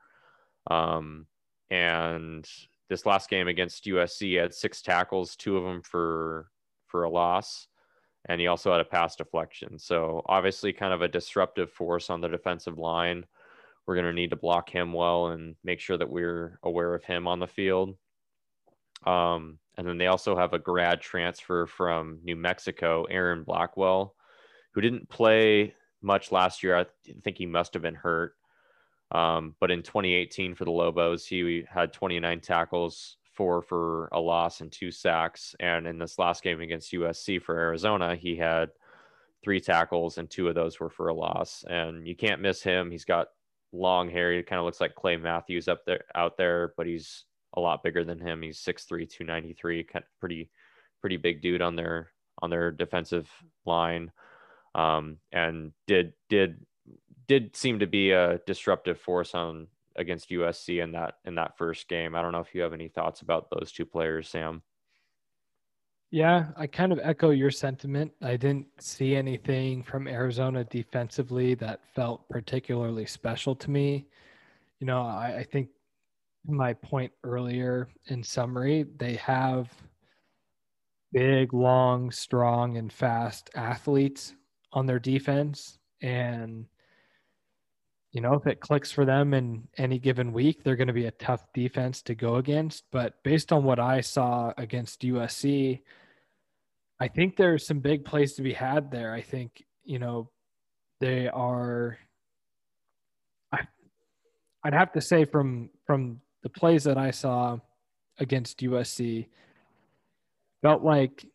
Um, 0.70 1.26
and 1.70 2.46
this 2.90 3.06
last 3.06 3.30
game 3.30 3.48
against 3.48 3.84
USC, 3.84 4.20
he 4.20 4.34
had 4.34 4.52
six 4.52 4.82
tackles, 4.82 5.36
two 5.36 5.56
of 5.56 5.64
them 5.64 5.80
for 5.82 6.50
for 6.88 7.04
a 7.04 7.10
loss, 7.10 7.68
and 8.28 8.40
he 8.40 8.48
also 8.48 8.72
had 8.72 8.80
a 8.80 8.84
pass 8.84 9.14
deflection. 9.14 9.78
So 9.78 10.22
obviously, 10.26 10.72
kind 10.72 10.92
of 10.92 11.00
a 11.00 11.08
disruptive 11.08 11.70
force 11.70 12.10
on 12.10 12.20
the 12.20 12.28
defensive 12.28 12.78
line. 12.78 13.24
We're 13.86 13.94
going 13.94 14.06
to 14.06 14.12
need 14.12 14.30
to 14.30 14.36
block 14.36 14.68
him 14.68 14.92
well 14.92 15.28
and 15.28 15.54
make 15.64 15.80
sure 15.80 15.96
that 15.96 16.10
we're 16.10 16.58
aware 16.64 16.94
of 16.94 17.04
him 17.04 17.28
on 17.28 17.38
the 17.38 17.46
field. 17.46 17.96
Um, 19.06 19.59
and 19.76 19.86
then 19.86 19.98
they 19.98 20.06
also 20.06 20.36
have 20.36 20.52
a 20.52 20.58
grad 20.58 21.00
transfer 21.00 21.66
from 21.66 22.18
New 22.22 22.36
Mexico, 22.36 23.04
Aaron 23.04 23.44
Blackwell, 23.44 24.14
who 24.72 24.80
didn't 24.80 25.08
play 25.08 25.74
much 26.02 26.32
last 26.32 26.62
year. 26.62 26.76
I 26.76 26.86
think 27.22 27.38
he 27.38 27.46
must 27.46 27.74
have 27.74 27.82
been 27.82 27.94
hurt. 27.94 28.34
Um, 29.12 29.56
but 29.60 29.70
in 29.70 29.82
2018 29.82 30.54
for 30.54 30.64
the 30.64 30.70
Lobos, 30.70 31.26
he 31.26 31.64
had 31.68 31.92
29 31.92 32.40
tackles, 32.40 33.16
four 33.34 33.62
for 33.62 34.08
a 34.12 34.20
loss, 34.20 34.60
and 34.60 34.70
two 34.70 34.90
sacks. 34.90 35.54
And 35.60 35.86
in 35.86 35.98
this 35.98 36.18
last 36.18 36.42
game 36.42 36.60
against 36.60 36.92
USC 36.92 37.42
for 37.42 37.58
Arizona, 37.58 38.14
he 38.14 38.36
had 38.36 38.70
three 39.42 39.60
tackles, 39.60 40.18
and 40.18 40.30
two 40.30 40.48
of 40.48 40.54
those 40.54 40.78
were 40.78 40.90
for 40.90 41.08
a 41.08 41.14
loss. 41.14 41.64
And 41.68 42.06
you 42.06 42.14
can't 42.14 42.42
miss 42.42 42.62
him. 42.62 42.90
He's 42.90 43.04
got 43.04 43.28
long 43.72 44.10
hair. 44.10 44.32
He 44.32 44.42
kind 44.42 44.58
of 44.58 44.64
looks 44.64 44.80
like 44.80 44.94
Clay 44.94 45.16
Matthews 45.16 45.68
up 45.68 45.84
there 45.86 46.04
out 46.14 46.36
there, 46.36 46.72
but 46.76 46.86
he's 46.86 47.24
a 47.54 47.60
lot 47.60 47.82
bigger 47.82 48.04
than 48.04 48.20
him. 48.20 48.42
He's 48.42 48.58
6'3, 48.58 49.08
293, 49.08 49.84
kind 49.84 50.04
of 50.04 50.20
pretty 50.20 50.50
pretty 51.00 51.16
big 51.16 51.40
dude 51.40 51.62
on 51.62 51.76
their 51.76 52.10
on 52.42 52.50
their 52.50 52.70
defensive 52.70 53.28
line. 53.64 54.12
Um, 54.74 55.18
and 55.32 55.72
did 55.86 56.12
did 56.28 56.66
did 57.26 57.56
seem 57.56 57.78
to 57.80 57.86
be 57.86 58.12
a 58.12 58.40
disruptive 58.46 59.00
force 59.00 59.34
on 59.34 59.68
against 59.96 60.30
USC 60.30 60.82
in 60.82 60.92
that 60.92 61.14
in 61.24 61.34
that 61.36 61.56
first 61.58 61.88
game. 61.88 62.14
I 62.14 62.22
don't 62.22 62.32
know 62.32 62.40
if 62.40 62.54
you 62.54 62.62
have 62.62 62.72
any 62.72 62.88
thoughts 62.88 63.20
about 63.20 63.48
those 63.50 63.72
two 63.72 63.86
players, 63.86 64.28
Sam. 64.28 64.62
Yeah, 66.12 66.46
I 66.56 66.66
kind 66.66 66.92
of 66.92 66.98
echo 67.02 67.30
your 67.30 67.52
sentiment. 67.52 68.10
I 68.20 68.36
didn't 68.36 68.66
see 68.80 69.14
anything 69.14 69.84
from 69.84 70.08
Arizona 70.08 70.64
defensively 70.64 71.54
that 71.56 71.80
felt 71.94 72.28
particularly 72.28 73.06
special 73.06 73.54
to 73.54 73.70
me. 73.70 74.06
You 74.80 74.88
know, 74.88 75.02
I, 75.02 75.36
I 75.38 75.44
think 75.44 75.68
my 76.46 76.72
point 76.74 77.12
earlier 77.24 77.88
in 78.06 78.22
summary, 78.22 78.84
they 78.96 79.14
have 79.16 79.68
big, 81.12 81.52
long, 81.52 82.10
strong, 82.10 82.76
and 82.76 82.92
fast 82.92 83.50
athletes 83.54 84.34
on 84.72 84.86
their 84.86 84.98
defense. 84.98 85.78
And, 86.02 86.66
you 88.12 88.20
know, 88.20 88.34
if 88.34 88.46
it 88.46 88.60
clicks 88.60 88.90
for 88.90 89.04
them 89.04 89.34
in 89.34 89.68
any 89.76 89.98
given 89.98 90.32
week, 90.32 90.62
they're 90.62 90.76
going 90.76 90.88
to 90.88 90.92
be 90.94 91.06
a 91.06 91.12
tough 91.12 91.46
defense 91.52 92.02
to 92.02 92.14
go 92.14 92.36
against. 92.36 92.84
But 92.90 93.22
based 93.22 93.52
on 93.52 93.64
what 93.64 93.78
I 93.78 94.00
saw 94.00 94.52
against 94.56 95.02
USC, 95.02 95.80
I 97.00 97.08
think 97.08 97.36
there's 97.36 97.66
some 97.66 97.80
big 97.80 98.04
plays 98.04 98.34
to 98.34 98.42
be 98.42 98.52
had 98.52 98.90
there. 98.90 99.12
I 99.12 99.22
think, 99.22 99.64
you 99.84 99.98
know, 99.98 100.30
they 101.00 101.28
are. 101.28 101.98
I'd 104.62 104.74
have 104.74 104.92
to 104.92 105.00
say 105.00 105.24
from 105.24 105.70
from 105.86 106.20
the 106.42 106.48
plays 106.48 106.84
that 106.84 106.98
I 106.98 107.10
saw 107.10 107.58
against 108.18 108.60
USC 108.60 109.26
felt 110.62 110.82
like 110.82 111.26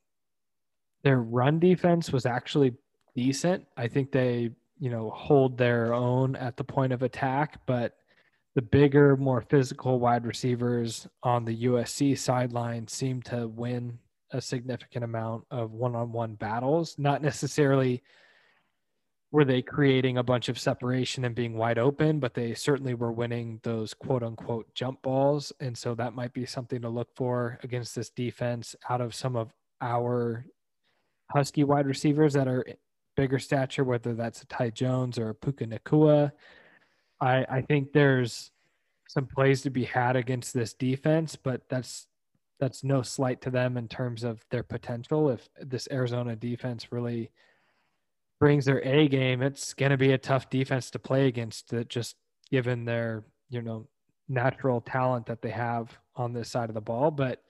their 1.04 1.20
run 1.22 1.60
defense 1.60 2.12
was 2.12 2.26
actually 2.26 2.74
decent. 3.16 3.66
I 3.78 3.88
think 3.88 4.12
they, 4.12 4.52
you 4.80 4.90
know, 4.90 5.10
hold 5.12 5.58
their 5.58 5.94
own 5.94 6.36
at 6.36 6.58
the 6.58 6.64
point 6.64 6.94
of 6.94 7.04
attack, 7.04 7.60
but 7.66 7.98
the 8.56 8.62
bigger, 8.62 9.18
more 9.18 9.42
physical 9.42 10.00
wide 10.00 10.26
receivers 10.26 11.08
on 11.24 11.46
the 11.46 11.66
USC 11.66 12.18
sideline 12.18 12.88
seem 12.88 13.22
to 13.24 13.48
win 13.48 14.00
a 14.32 14.42
significant 14.42 15.04
amount 15.04 15.46
of 15.52 15.72
one-on-one 15.72 16.36
battles, 16.36 16.96
not 16.98 17.22
necessarily 17.22 18.02
were 19.36 19.44
they 19.44 19.62
creating 19.62 20.18
a 20.18 20.24
bunch 20.24 20.48
of 20.48 20.58
separation 20.58 21.26
and 21.26 21.36
being 21.36 21.58
wide 21.58 21.78
open, 21.78 22.22
but 22.22 22.34
they 22.34 22.54
certainly 22.54 22.94
were 22.94 23.12
winning 23.12 23.60
those 23.64 23.94
quote 23.94 24.24
unquote 24.24 24.74
jump 24.74 25.02
balls. 25.02 25.52
And 25.60 25.78
so 25.78 25.94
that 25.96 26.16
might 26.16 26.32
be 26.32 26.46
something 26.46 26.82
to 26.82 26.88
look 26.88 27.10
for 27.14 27.60
against 27.62 27.94
this 27.96 28.10
defense 28.10 28.78
out 28.90 29.02
of 29.02 29.14
some 29.14 29.36
of 29.36 29.54
our 29.82 30.46
Husky 31.32 31.66
wide 31.66 31.86
receivers 31.86 32.32
that 32.32 32.48
are 32.48 32.66
bigger 33.18 33.38
stature, 33.38 33.84
whether 33.84 34.14
that's 34.14 34.42
a 34.42 34.46
Ty 34.46 34.70
Jones 34.70 35.20
or 35.20 35.32
a 35.32 35.36
Puka 35.36 35.66
Nacua. 35.66 36.32
I, 37.20 37.46
I 37.50 37.62
think 37.62 37.92
there's 37.92 38.52
some 39.10 39.26
plays 39.28 39.64
to 39.64 39.70
be 39.70 39.84
had 39.84 40.16
against 40.16 40.54
this 40.54 40.74
defense, 40.74 41.36
but 41.36 41.68
that's 41.68 42.08
that's 42.62 42.86
no 42.86 43.02
slight 43.02 43.42
to 43.42 43.50
them 43.50 43.76
in 43.76 43.90
terms 43.90 44.24
of 44.24 44.46
their 44.50 44.64
potential. 44.64 45.30
If 45.30 45.50
this 45.60 45.90
Arizona 45.92 46.38
defense 46.38 46.90
really 46.90 47.32
brings 48.40 48.66
their 48.66 48.84
A 48.86 49.08
game, 49.08 49.42
it's 49.42 49.74
going 49.74 49.92
to 49.92 49.98
be 49.98 50.12
a 50.12 50.18
tough 50.18 50.50
defense 50.50 50.92
to 50.92 51.00
play 51.00 51.28
against. 51.28 51.70
That 51.70 51.90
just 51.90 52.16
given 52.52 52.86
their 52.86 53.24
you 53.50 53.62
know 53.62 53.88
natural 54.28 54.82
talent 54.82 55.26
that 55.28 55.42
they 55.42 55.52
have 55.52 55.98
on 56.16 56.34
this 56.34 56.50
side 56.50 56.70
of 56.70 56.76
the 56.76 56.82
ball. 56.82 57.12
But 57.12 57.42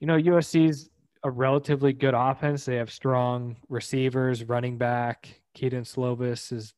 you 0.00 0.06
know 0.06 0.16
USC's 0.16 0.90
a 1.22 1.30
relatively 1.30 1.92
good 1.92 2.14
offense. 2.14 2.64
They 2.64 2.76
have 2.76 2.90
strong 2.90 3.56
receivers, 3.68 4.44
running 4.44 4.78
back. 4.78 5.28
Kedon 5.54 5.84
Slovis 5.84 6.52
is 6.52 6.74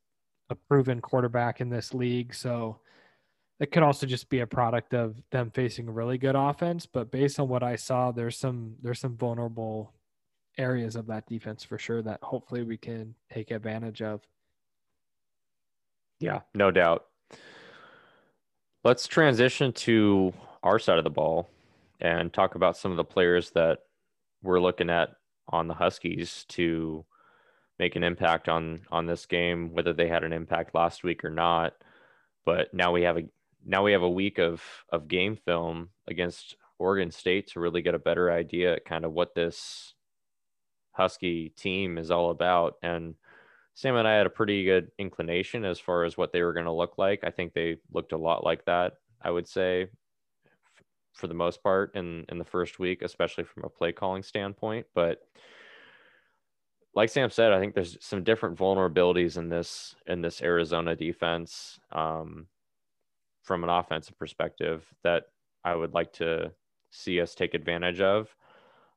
a 0.51 0.55
proven 0.55 1.01
quarterback 1.01 1.61
in 1.61 1.69
this 1.69 1.95
league, 1.95 2.35
so 2.35 2.81
it 3.61 3.71
could 3.71 3.83
also 3.83 4.07
just 4.07 4.29
be 4.29 4.41
a 4.41 4.47
product 4.47 4.93
of 4.95 5.15
them 5.31 5.51
facing 5.53 5.89
a 5.89 5.93
really 5.93 6.19
good 6.19 6.35
offense. 6.35 6.87
But 6.87 7.13
based 7.13 7.39
on 7.39 7.49
what 7.49 7.63
I 7.63 7.77
saw, 7.77 8.11
there's 8.11 8.37
some 8.37 8.75
there's 8.83 8.99
some 8.99 9.17
vulnerable 9.17 9.93
areas 10.59 10.97
of 10.97 11.07
that 11.07 11.27
defense 11.27 11.65
for 11.65 11.79
sure 11.79 12.03
that 12.03 12.23
hopefully 12.23 12.62
we 12.62 12.77
can 12.77 13.15
take 13.33 13.51
advantage 13.51 14.03
of. 14.03 14.20
Yeah, 16.20 16.41
no 16.55 16.70
doubt. 16.70 17.07
Let's 18.85 19.07
transition 19.07 19.73
to 19.73 20.33
our 20.62 20.79
side 20.79 20.99
of 20.99 21.05
the 21.05 21.11
ball 21.11 21.51
and 22.01 22.33
talk 22.33 22.55
about 22.55 22.77
some 22.77 22.91
of 22.91 22.97
the 22.97 23.05
players 23.05 23.51
that 23.51 23.81
we're 24.43 24.61
looking 24.61 24.91
at 24.91 25.11
on 25.49 25.69
the 25.69 25.74
Huskies 25.74 26.45
to 26.49 27.05
make 27.79 27.97
an 27.97 28.05
impact 28.05 28.49
on 28.49 28.83
on 28.91 29.07
this 29.07 29.27
game, 29.27 29.73
whether 29.73 29.93
they 29.93 30.09
had 30.09 30.24
an 30.24 30.33
impact 30.33 30.74
last 30.74 31.05
week 31.05 31.24
or 31.24 31.31
not. 31.31 31.74
But 32.45 32.73
now 32.74 32.93
we 32.93 33.03
have 33.03 33.19
a 33.19 33.23
now 33.65 33.85
we 33.85 33.93
have 33.93 34.03
a 34.03 34.11
week 34.11 34.39
of 34.39 34.62
of 34.91 35.09
game 35.09 35.37
film 35.37 35.91
against 36.09 36.57
Oregon 36.79 37.11
State 37.11 37.49
to 37.49 37.61
really 37.61 37.83
get 37.83 37.95
a 37.95 37.99
better 37.99 38.31
idea 38.31 38.74
at 38.74 38.85
kind 38.85 39.05
of 39.05 39.12
what 39.12 39.35
this 39.35 39.95
Husky 40.93 41.51
team 41.51 41.98
is 41.98 42.10
all 42.10 42.31
about. 42.31 42.74
And 42.82 43.14
Sam 43.74 43.97
and 43.97 44.06
I 44.06 44.14
had 44.14 44.27
a 44.27 44.31
pretty 44.31 44.64
good 44.64 44.90
inclination 44.98 45.64
as 45.64 45.78
far 45.78 46.05
as 46.05 46.16
what 46.16 46.32
they 46.32 46.43
were 46.43 46.52
going 46.52 46.66
to 46.66 46.73
look 46.73 46.98
like. 46.98 47.24
I 47.24 47.31
think 47.31 47.52
they 47.52 47.78
looked 47.93 48.12
a 48.12 48.19
lot 48.19 48.44
like 48.44 48.64
that, 48.66 48.94
I 49.20 49.31
would 49.31 49.48
say, 49.48 49.82
f- 50.44 50.85
for 51.14 51.27
the 51.27 51.35
most 51.35 51.62
part 51.62 51.94
in, 51.94 52.24
in 52.28 52.39
the 52.39 52.44
first 52.44 52.78
week, 52.78 53.02
especially 53.02 53.44
from 53.44 53.64
a 53.64 53.70
play 53.70 53.93
calling 53.93 54.23
standpoint. 54.23 54.86
But 54.94 55.23
like 56.94 57.09
Sam 57.09 57.31
said, 57.31 57.52
I 57.52 57.60
think 57.60 57.74
there's 57.74 57.97
some 58.01 58.23
different 58.23 58.59
vulnerabilities 58.59 59.39
in 59.39 59.48
this 59.48 59.94
in 60.06 60.20
this 60.20 60.43
Arizona 60.43 60.94
defense 60.94 61.78
um, 61.90 62.47
from 63.43 63.64
an 63.64 63.70
offensive 63.70 64.19
perspective 64.19 64.85
that 65.02 65.24
I 65.64 65.74
would 65.74 65.94
like 65.94 66.12
to 66.14 66.52
see 66.90 67.20
us 67.20 67.35
take 67.35 67.55
advantage 67.55 68.01
of. 68.01 68.35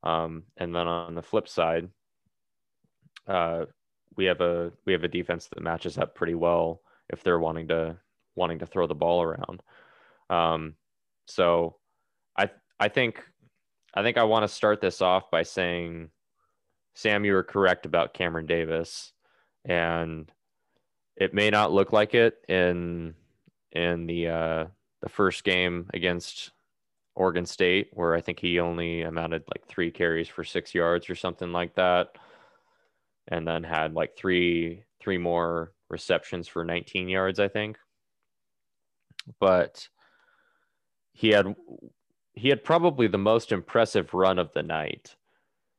Um, 0.05 0.43
and 0.57 0.73
then 0.73 0.87
on 0.87 1.15
the 1.15 1.21
flip 1.21 1.47
side, 1.47 1.89
uh, 3.27 3.65
we 4.15 4.25
have 4.25 4.41
a 4.41 4.71
we 4.85 4.93
have 4.93 5.03
a 5.03 5.09
defense 5.09 5.47
that 5.47 5.61
matches 5.61 5.97
up 5.97 6.15
pretty 6.15 6.35
well 6.35 6.81
if 7.09 7.23
they're 7.23 7.39
wanting 7.39 7.67
to 7.69 7.97
wanting 8.35 8.59
to 8.59 8.65
throw 8.65 8.87
the 8.87 8.95
ball 8.95 9.21
around. 9.23 9.61
Um, 10.29 10.75
so 11.25 11.77
I 12.37 12.49
I 12.79 12.87
think 12.87 13.23
I 13.93 14.03
think 14.03 14.17
I 14.17 14.23
want 14.23 14.43
to 14.43 14.47
start 14.47 14.81
this 14.81 15.01
off 15.01 15.31
by 15.31 15.43
saying, 15.43 16.09
Sam, 16.93 17.25
you 17.25 17.33
were 17.33 17.43
correct 17.43 17.85
about 17.85 18.13
Cameron 18.13 18.45
Davis, 18.45 19.11
and 19.63 20.31
it 21.15 21.33
may 21.33 21.49
not 21.49 21.71
look 21.71 21.93
like 21.93 22.13
it 22.13 22.37
in 22.47 23.15
in 23.71 24.05
the 24.05 24.27
uh, 24.27 24.65
the 25.01 25.09
first 25.09 25.43
game 25.43 25.89
against 25.93 26.51
Oregon 27.15 27.45
State, 27.45 27.89
where 27.93 28.13
I 28.13 28.21
think 28.21 28.39
he 28.39 28.59
only 28.59 29.01
amounted 29.03 29.43
like 29.53 29.65
three 29.67 29.91
carries 29.91 30.27
for 30.27 30.43
six 30.43 30.75
yards 30.75 31.09
or 31.09 31.15
something 31.15 31.51
like 31.51 31.75
that, 31.75 32.09
and 33.27 33.47
then 33.47 33.63
had 33.63 33.93
like 33.93 34.15
three 34.15 34.83
three 34.99 35.17
more 35.17 35.71
receptions 35.89 36.47
for 36.47 36.65
19 36.65 37.07
yards, 37.09 37.39
I 37.39 37.47
think. 37.47 37.77
But 39.39 39.87
he 41.13 41.29
had 41.29 41.55
he 42.33 42.49
had 42.49 42.63
probably 42.63 43.07
the 43.07 43.17
most 43.17 43.51
impressive 43.51 44.13
run 44.13 44.37
of 44.37 44.51
the 44.53 44.63
night, 44.63 45.15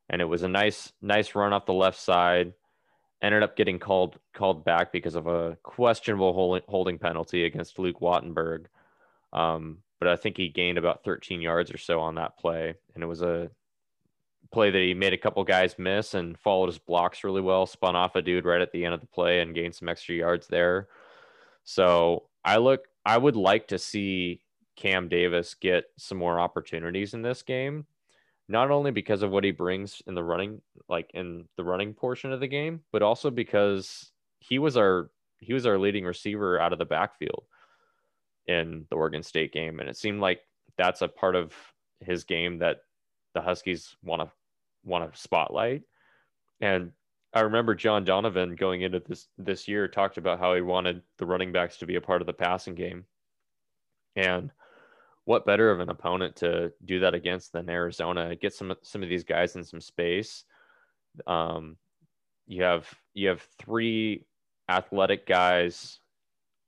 and 0.08 0.22
it 0.22 0.24
was 0.24 0.42
a 0.42 0.48
nice 0.48 0.92
nice 1.02 1.34
run 1.34 1.52
off 1.52 1.66
the 1.66 1.74
left 1.74 2.00
side. 2.00 2.54
Ended 3.22 3.42
up 3.42 3.56
getting 3.56 3.78
called 3.78 4.18
called 4.34 4.64
back 4.64 4.92
because 4.92 5.14
of 5.14 5.26
a 5.26 5.56
questionable 5.62 6.62
holding 6.68 6.98
penalty 6.98 7.44
against 7.44 7.78
Luke 7.78 8.00
Wattenberg. 8.00 8.66
Um, 9.32 9.78
but 9.98 10.08
I 10.08 10.16
think 10.16 10.36
he 10.36 10.48
gained 10.48 10.78
about 10.78 11.04
13 11.04 11.40
yards 11.40 11.70
or 11.70 11.78
so 11.78 12.00
on 12.00 12.16
that 12.16 12.38
play. 12.38 12.74
And 12.94 13.02
it 13.02 13.06
was 13.06 13.22
a 13.22 13.50
play 14.52 14.70
that 14.70 14.78
he 14.78 14.94
made 14.94 15.12
a 15.12 15.18
couple 15.18 15.42
guys 15.44 15.78
miss 15.78 16.14
and 16.14 16.38
followed 16.38 16.66
his 16.66 16.78
blocks 16.78 17.24
really 17.24 17.40
well, 17.40 17.66
spun 17.66 17.96
off 17.96 18.16
a 18.16 18.22
dude 18.22 18.44
right 18.44 18.60
at 18.60 18.72
the 18.72 18.84
end 18.84 18.94
of 18.94 19.00
the 19.00 19.06
play 19.06 19.40
and 19.40 19.54
gained 19.54 19.74
some 19.74 19.88
extra 19.88 20.14
yards 20.14 20.46
there. 20.46 20.88
So 21.64 22.24
I 22.44 22.58
look, 22.58 22.84
I 23.04 23.18
would 23.18 23.36
like 23.36 23.68
to 23.68 23.78
see 23.78 24.42
Cam 24.76 25.08
Davis 25.08 25.54
get 25.54 25.84
some 25.98 26.18
more 26.18 26.38
opportunities 26.38 27.14
in 27.14 27.22
this 27.22 27.42
game, 27.42 27.86
not 28.48 28.70
only 28.70 28.90
because 28.90 29.22
of 29.22 29.30
what 29.30 29.44
he 29.44 29.50
brings 29.50 30.02
in 30.06 30.14
the 30.14 30.22
running, 30.22 30.60
like 30.88 31.10
in 31.14 31.46
the 31.56 31.64
running 31.64 31.94
portion 31.94 32.32
of 32.32 32.40
the 32.40 32.46
game, 32.46 32.80
but 32.92 33.02
also 33.02 33.30
because 33.30 34.12
he 34.38 34.58
was 34.58 34.76
our 34.76 35.10
he 35.40 35.52
was 35.52 35.66
our 35.66 35.78
leading 35.78 36.04
receiver 36.04 36.58
out 36.60 36.72
of 36.72 36.78
the 36.78 36.84
backfield 36.84 37.44
in 38.46 38.86
the 38.90 38.96
Oregon 38.96 39.22
State 39.22 39.52
game, 39.52 39.80
and 39.80 39.88
it 39.88 39.96
seemed 39.96 40.20
like 40.20 40.40
that's 40.76 41.02
a 41.02 41.08
part 41.08 41.36
of 41.36 41.52
his 42.00 42.24
game 42.24 42.58
that 42.58 42.78
the 43.34 43.40
Huskies 43.40 43.96
want 44.02 44.22
to 44.22 44.30
want 44.84 45.12
to 45.12 45.18
spotlight. 45.18 45.82
And 46.60 46.92
I 47.34 47.40
remember 47.40 47.74
John 47.74 48.04
Donovan 48.04 48.54
going 48.56 48.82
into 48.82 49.00
this 49.00 49.28
this 49.36 49.68
year 49.68 49.88
talked 49.88 50.16
about 50.16 50.38
how 50.38 50.54
he 50.54 50.62
wanted 50.62 51.02
the 51.18 51.26
running 51.26 51.52
backs 51.52 51.76
to 51.78 51.86
be 51.86 51.96
a 51.96 52.00
part 52.00 52.22
of 52.22 52.26
the 52.26 52.32
passing 52.32 52.74
game. 52.74 53.04
And 54.14 54.50
what 55.24 55.44
better 55.44 55.70
of 55.70 55.80
an 55.80 55.90
opponent 55.90 56.36
to 56.36 56.72
do 56.84 57.00
that 57.00 57.14
against 57.14 57.52
than 57.52 57.68
Arizona? 57.68 58.34
Get 58.36 58.54
some 58.54 58.74
some 58.82 59.02
of 59.02 59.08
these 59.08 59.24
guys 59.24 59.56
in 59.56 59.64
some 59.64 59.80
space. 59.80 60.44
Um, 61.26 61.76
you 62.46 62.62
have 62.62 62.88
you 63.12 63.28
have 63.28 63.46
three 63.58 64.24
athletic 64.68 65.26
guys 65.26 65.98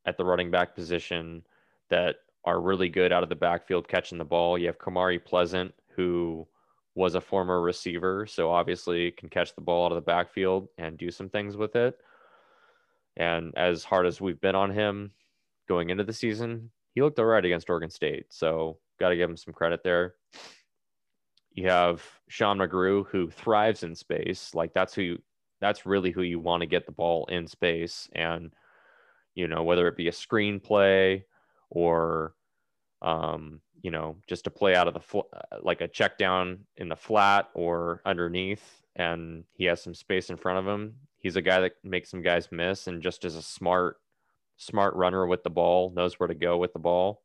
at 0.05 0.17
the 0.17 0.25
running 0.25 0.51
back 0.51 0.75
position 0.75 1.43
that 1.91 2.17
are 2.45 2.61
really 2.61 2.89
good 2.89 3.13
out 3.13 3.23
of 3.23 3.29
the 3.29 3.35
backfield 3.35 3.89
catching 3.89 4.19
the 4.19 4.25
ball. 4.25 4.59
You 4.59 4.67
have 4.67 4.79
Kamari 4.79 5.23
Pleasant, 5.23 5.75
who 5.95 6.47
was 6.95 7.15
a 7.15 7.21
former 7.21 7.61
receiver, 7.61 8.27
so 8.27 8.51
obviously 8.51 9.11
can 9.13 9.29
catch 9.29 9.55
the 9.55 9.61
ball 9.61 9.85
out 9.87 9.93
of 9.93 9.97
the 9.97 10.01
backfield 10.01 10.69
and 10.79 10.99
do 10.99 11.11
some 11.11 11.29
things 11.29 11.57
with 11.57 11.77
it. 11.77 11.99
And 13.17 13.53
as 13.57 13.85
hard 13.85 14.07
as 14.07 14.21
we've 14.21 14.41
been 14.41 14.55
on 14.55 14.71
him 14.71 15.13
going 15.69 15.91
into 15.91 16.05
the 16.05 16.13
season, 16.13 16.71
he 16.95 17.03
looked 17.03 17.19
all 17.19 17.27
right 17.27 17.45
against 17.45 17.71
Oregon 17.71 17.91
State. 17.91 18.27
So 18.31 18.79
got 18.99 19.11
to 19.11 19.17
give 19.17 19.31
him 19.31 19.37
some 19.37 19.55
credit 19.55 19.83
there. 19.85 20.15
You 21.53 21.69
have 21.69 22.03
Sean 22.29 22.59
McGrew, 22.59 23.07
who 23.07 23.31
thrives 23.31 23.83
in 23.83 23.95
space. 23.95 24.55
Like 24.55 24.73
that's 24.73 24.95
who 24.95 25.03
you, 25.03 25.23
that's 25.61 25.87
really 25.87 26.11
who 26.11 26.23
you 26.23 26.39
want 26.39 26.63
to 26.63 26.67
get 26.67 26.87
the 26.87 26.93
ball 26.93 27.27
in 27.27 27.47
space. 27.47 28.09
And, 28.13 28.53
you 29.35 29.49
know, 29.49 29.63
whether 29.63 29.89
it 29.89 29.97
be 29.97 30.09
a 30.09 30.13
screenplay 30.13 31.25
or, 31.71 32.35
um, 33.03 33.61
you 33.83 33.91
know, 33.91 34.17
just 34.27 34.45
to 34.45 34.51
play 34.51 34.75
out 34.75 34.89
of 34.89 34.95
the 34.95 35.01
fl- 35.01 35.31
like 35.63 35.81
a 35.81 35.89
check 35.89 36.19
down 36.19 36.67
in 36.77 36.89
the 36.89 36.97
flat 36.97 37.49
or 37.55 38.03
underneath, 38.05 38.83
and 38.97 39.45
he 39.55 39.65
has 39.65 39.83
some 39.83 39.95
space 39.95 40.31
in 40.31 40.37
front 40.37 40.59
of 40.59 40.67
him. 40.67 40.97
He's 41.19 41.37
a 41.37 41.43
guy 41.43 41.61
that 41.61 41.73
makes 41.85 42.11
some 42.11 42.23
guys 42.23 42.49
miss, 42.51 42.87
and 42.87 43.03
just 43.03 43.25
as 43.25 43.37
a 43.37 43.43
smart, 43.43 43.97
smart 44.57 44.95
runner 44.95 45.27
with 45.27 45.43
the 45.43 45.51
ball, 45.51 45.91
knows 45.91 46.19
where 46.19 46.29
to 46.29 46.35
go 46.35 46.59
with 46.59 46.73
the 46.73 46.79
ball. 46.79 47.23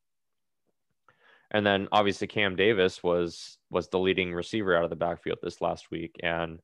And 1.51 1.65
then 1.65 1.87
obviously 1.91 2.27
Cam 2.27 2.55
Davis 2.55 3.03
was 3.03 3.57
was 3.69 3.87
the 3.89 3.99
leading 3.99 4.33
receiver 4.33 4.75
out 4.75 4.83
of 4.83 4.89
the 4.89 4.95
backfield 4.95 5.39
this 5.41 5.61
last 5.61 5.91
week, 5.91 6.15
and 6.23 6.59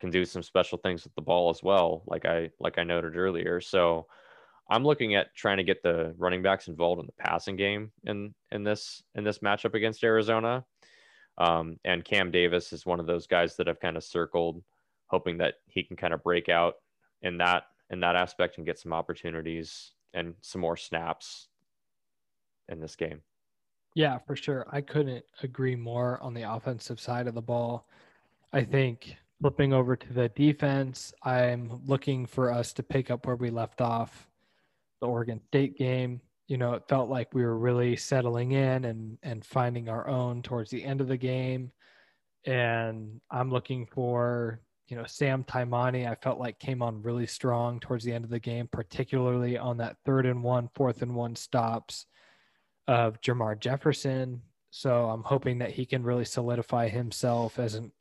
can 0.00 0.10
do 0.10 0.24
some 0.24 0.42
special 0.42 0.78
things 0.78 1.04
with 1.04 1.14
the 1.14 1.22
ball 1.22 1.50
as 1.50 1.62
well, 1.62 2.02
like 2.06 2.24
I 2.24 2.50
like 2.60 2.78
I 2.78 2.84
noted 2.84 3.16
earlier. 3.16 3.60
So 3.60 4.06
I'm 4.70 4.84
looking 4.84 5.14
at 5.14 5.34
trying 5.34 5.56
to 5.56 5.64
get 5.64 5.82
the 5.82 6.14
running 6.18 6.42
backs 6.42 6.68
involved 6.68 7.00
in 7.00 7.06
the 7.06 7.12
passing 7.12 7.56
game 7.56 7.90
in 8.04 8.34
in 8.52 8.64
this 8.64 9.02
in 9.14 9.24
this 9.24 9.38
matchup 9.38 9.74
against 9.74 10.04
Arizona. 10.04 10.64
Um, 11.38 11.78
and 11.84 12.04
Cam 12.04 12.30
Davis 12.30 12.72
is 12.72 12.84
one 12.84 13.00
of 13.00 13.06
those 13.06 13.26
guys 13.26 13.56
that 13.56 13.68
I've 13.68 13.80
kind 13.80 13.96
of 13.96 14.04
circled, 14.04 14.62
hoping 15.06 15.38
that 15.38 15.54
he 15.66 15.84
can 15.84 15.96
kind 15.96 16.12
of 16.12 16.22
break 16.22 16.48
out 16.48 16.74
in 17.22 17.38
that 17.38 17.64
in 17.90 18.00
that 18.00 18.16
aspect 18.16 18.58
and 18.58 18.66
get 18.66 18.78
some 18.78 18.92
opportunities 18.92 19.92
and 20.12 20.34
some 20.40 20.60
more 20.60 20.76
snaps 20.76 21.48
in 22.68 22.80
this 22.80 22.96
game. 22.96 23.22
Yeah, 23.94 24.18
for 24.18 24.36
sure. 24.36 24.66
I 24.70 24.80
couldn't 24.82 25.24
agree 25.42 25.76
more 25.76 26.20
on 26.22 26.34
the 26.34 26.42
offensive 26.42 27.00
side 27.00 27.26
of 27.26 27.34
the 27.34 27.42
ball. 27.42 27.88
I 28.52 28.62
think 28.62 29.16
flipping 29.40 29.72
over 29.72 29.96
to 29.96 30.12
the 30.12 30.28
defense, 30.30 31.12
I'm 31.22 31.80
looking 31.86 32.26
for 32.26 32.52
us 32.52 32.72
to 32.74 32.82
pick 32.82 33.10
up 33.10 33.26
where 33.26 33.36
we 33.36 33.50
left 33.50 33.80
off 33.80 34.27
the 35.00 35.06
Oregon 35.06 35.40
State 35.48 35.78
game. 35.78 36.20
You 36.46 36.56
know, 36.56 36.74
it 36.74 36.88
felt 36.88 37.10
like 37.10 37.34
we 37.34 37.44
were 37.44 37.58
really 37.58 37.96
settling 37.96 38.52
in 38.52 38.84
and 38.84 39.18
and 39.22 39.44
finding 39.44 39.88
our 39.88 40.08
own 40.08 40.42
towards 40.42 40.70
the 40.70 40.84
end 40.84 41.00
of 41.00 41.08
the 41.08 41.16
game. 41.16 41.72
And 42.44 43.20
I'm 43.30 43.50
looking 43.50 43.86
for, 43.86 44.60
you 44.86 44.96
know, 44.96 45.04
Sam 45.06 45.44
Taimani, 45.44 46.10
I 46.10 46.14
felt 46.14 46.38
like 46.38 46.58
came 46.58 46.82
on 46.82 47.02
really 47.02 47.26
strong 47.26 47.80
towards 47.80 48.04
the 48.04 48.12
end 48.12 48.24
of 48.24 48.30
the 48.30 48.40
game, 48.40 48.68
particularly 48.72 49.58
on 49.58 49.76
that 49.78 49.96
third 50.06 50.24
and 50.24 50.42
one, 50.42 50.70
fourth 50.74 51.02
and 51.02 51.14
one 51.14 51.36
stops 51.36 52.06
of 52.86 53.20
Jermar 53.20 53.58
Jefferson. 53.58 54.42
So 54.70 55.10
I'm 55.10 55.22
hoping 55.22 55.58
that 55.58 55.72
he 55.72 55.84
can 55.84 56.02
really 56.02 56.24
solidify 56.24 56.88
himself 56.88 57.58
as 57.58 57.74
an 57.74 57.92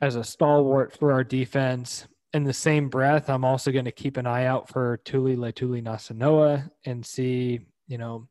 as 0.00 0.16
a 0.16 0.24
stalwart 0.24 0.96
for 0.98 1.12
our 1.12 1.22
defense 1.22 2.06
in 2.32 2.44
the 2.44 2.52
same 2.52 2.88
breath, 2.88 3.28
I'm 3.28 3.44
also 3.44 3.70
going 3.72 3.84
to 3.84 3.92
keep 3.92 4.16
an 4.16 4.26
eye 4.26 4.46
out 4.46 4.68
for 4.68 4.98
Tuli 5.04 5.36
Letuli 5.36 5.82
Nasanoa 5.82 6.70
and 6.84 7.04
see, 7.04 7.60
you 7.88 7.98
know, 7.98 8.28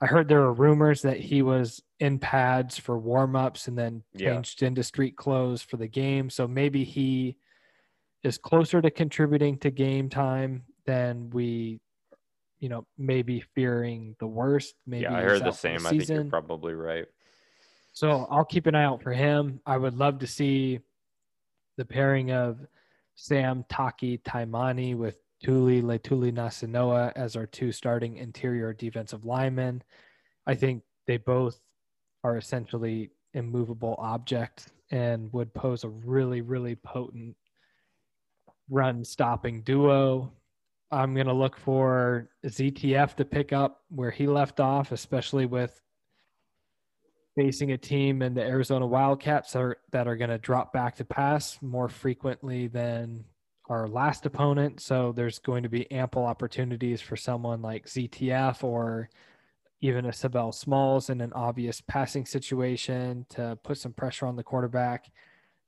I 0.00 0.06
heard 0.06 0.28
there 0.28 0.40
were 0.40 0.52
rumors 0.52 1.02
that 1.02 1.18
he 1.18 1.42
was 1.42 1.82
in 1.98 2.18
pads 2.18 2.78
for 2.78 3.00
warmups 3.00 3.68
and 3.68 3.78
then 3.78 4.02
changed 4.18 4.60
yeah. 4.60 4.68
into 4.68 4.82
street 4.82 5.16
clothes 5.16 5.62
for 5.62 5.76
the 5.76 5.88
game. 5.88 6.30
So 6.30 6.46
maybe 6.46 6.84
he 6.84 7.36
is 8.22 8.38
closer 8.38 8.82
to 8.82 8.90
contributing 8.90 9.58
to 9.58 9.70
game 9.70 10.08
time 10.10 10.64
than 10.86 11.30
we, 11.30 11.80
you 12.58 12.68
know, 12.68 12.86
maybe 12.98 13.44
fearing 13.54 14.14
the 14.20 14.26
worst. 14.26 14.74
Maybe 14.86 15.04
yeah, 15.04 15.16
I 15.16 15.22
heard 15.22 15.44
the 15.44 15.52
same. 15.52 15.82
The 15.82 15.88
I 15.88 15.90
think 15.90 16.08
you're 16.08 16.24
probably 16.24 16.74
right. 16.74 17.06
So 17.92 18.26
I'll 18.30 18.44
keep 18.44 18.66
an 18.66 18.74
eye 18.74 18.84
out 18.84 19.02
for 19.02 19.12
him. 19.12 19.60
I 19.64 19.76
would 19.76 19.96
love 19.96 20.18
to 20.18 20.26
see 20.26 20.80
the 21.76 21.84
pairing 21.84 22.30
of 22.32 22.58
Sam 23.14 23.64
Taki 23.68 24.18
Taimani 24.18 24.96
with 24.96 25.18
Tuli 25.42 25.82
Letuli 25.82 26.32
Nasanoa 26.32 27.12
as 27.16 27.36
our 27.36 27.46
two 27.46 27.70
starting 27.70 28.16
interior 28.16 28.72
defensive 28.72 29.24
linemen. 29.24 29.82
I 30.46 30.54
think 30.54 30.82
they 31.06 31.18
both 31.18 31.60
are 32.22 32.36
essentially 32.36 33.10
immovable 33.34 33.96
objects 33.98 34.66
and 34.90 35.32
would 35.32 35.52
pose 35.54 35.84
a 35.84 35.88
really, 35.88 36.40
really 36.40 36.76
potent 36.76 37.36
run 38.70 39.04
stopping 39.04 39.62
duo. 39.62 40.32
I'm 40.90 41.14
going 41.14 41.26
to 41.26 41.32
look 41.32 41.56
for 41.56 42.28
ZTF 42.46 43.14
to 43.16 43.24
pick 43.24 43.52
up 43.52 43.82
where 43.90 44.10
he 44.10 44.26
left 44.26 44.60
off, 44.60 44.92
especially 44.92 45.46
with 45.46 45.80
facing 47.36 47.72
a 47.72 47.78
team 47.78 48.22
in 48.22 48.34
the 48.34 48.42
Arizona 48.42 48.86
Wildcats 48.86 49.52
that 49.52 49.62
are, 49.62 49.76
that 49.90 50.06
are 50.06 50.16
going 50.16 50.30
to 50.30 50.38
drop 50.38 50.72
back 50.72 50.96
to 50.96 51.04
pass 51.04 51.58
more 51.60 51.88
frequently 51.88 52.68
than 52.68 53.24
our 53.68 53.88
last 53.88 54.26
opponent. 54.26 54.80
So 54.80 55.12
there's 55.12 55.38
going 55.38 55.62
to 55.62 55.68
be 55.68 55.90
ample 55.90 56.24
opportunities 56.24 57.00
for 57.00 57.16
someone 57.16 57.62
like 57.62 57.86
ZTF 57.86 58.62
or 58.62 59.08
even 59.80 60.06
a 60.06 60.10
Sav'ell 60.10 60.54
Smalls 60.54 61.10
in 61.10 61.20
an 61.20 61.32
obvious 61.32 61.80
passing 61.80 62.24
situation 62.24 63.26
to 63.30 63.58
put 63.62 63.78
some 63.78 63.92
pressure 63.92 64.26
on 64.26 64.36
the 64.36 64.42
quarterback. 64.42 65.10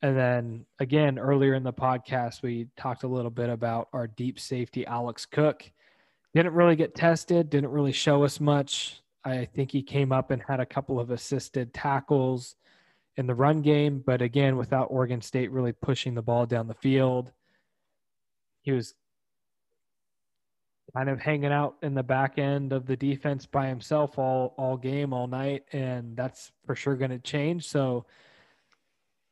And 0.03 0.17
then 0.17 0.67
again, 0.79 1.19
earlier 1.19 1.55
in 1.55 1.63
the 1.63 1.73
podcast, 1.73 2.43
we 2.43 2.69
talked 2.77 3.03
a 3.03 3.09
little 3.09 3.31
bit 3.31 3.51
about 3.51 3.89
our 3.93 4.07
deep 4.07 4.39
safety, 4.39 4.87
Alex 4.87 5.27
Cook. 5.27 5.71
Didn't 6.35 6.55
really 6.55 6.77
get 6.77 6.95
tested, 6.95 7.51
didn't 7.51 7.71
really 7.71 7.93
show 7.93 8.23
us 8.25 8.41
much. 8.41 9.01
I 9.27 9.45
think 9.45 9.73
he 9.73 9.83
came 9.83 10.13
up 10.13 10.31
and 10.31 10.41
had 10.41 10.61
a 10.61 10.67
couple 10.67 11.01
of 11.01 11.11
assisted 11.11 11.75
tackles 11.75 12.55
in 13.17 13.27
the 13.27 13.35
run 13.35 13.61
game, 13.61 14.03
but 14.07 14.23
again, 14.23 14.57
without 14.57 14.89
Oregon 14.91 15.21
State 15.21 15.51
really 15.51 15.73
pushing 15.73 16.15
the 16.15 16.23
ball 16.23 16.47
down 16.47 16.69
the 16.69 16.75
field, 16.75 17.33
he 18.63 18.71
was 18.71 18.95
kind 20.95 21.09
of 21.09 21.21
hanging 21.21 21.53
out 21.53 21.75
in 21.83 21.95
the 21.95 22.03
back 22.03 22.39
end 22.39 22.73
of 22.73 22.87
the 22.87 22.97
defense 22.97 23.47
by 23.47 23.67
himself 23.67 24.19
all 24.19 24.55
all 24.57 24.77
game 24.77 25.13
all 25.13 25.27
night 25.27 25.65
and 25.73 26.17
that's 26.17 26.53
for 26.65 26.77
sure 26.77 26.95
going 26.95 27.11
to 27.11 27.19
change. 27.19 27.67
So 27.67 28.07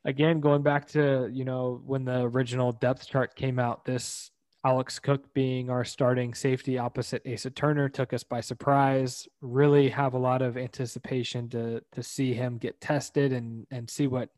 again 0.05 0.41
going 0.41 0.63
back 0.63 0.89
to 0.89 1.31
you 1.33 1.45
know 1.45 1.81
when 1.87 2.05
the 2.05 2.23
original 2.23 2.73
depth 2.73 3.09
chart 3.09 3.35
came 3.37 3.59
out 3.59 3.85
this 3.85 4.31
Alex 4.65 4.99
Cook 4.99 5.33
being 5.35 5.69
our 5.69 5.85
starting 5.85 6.33
safety 6.33 6.79
opposite 6.79 7.23
Asa 7.31 7.51
Turner 7.51 7.89
took 7.89 8.13
us 8.13 8.25
by 8.25 8.41
surprise. 8.41 9.29
Really 9.43 9.89
have 9.91 10.15
a 10.15 10.19
lot 10.19 10.43
of 10.43 10.57
anticipation 10.57 11.49
to 11.51 11.83
to 11.93 12.03
see 12.03 12.33
him 12.33 12.59
get 12.59 12.81
tested 12.81 13.33
and 13.33 13.67
and 13.71 13.89
see 13.89 14.07
what 14.07 14.31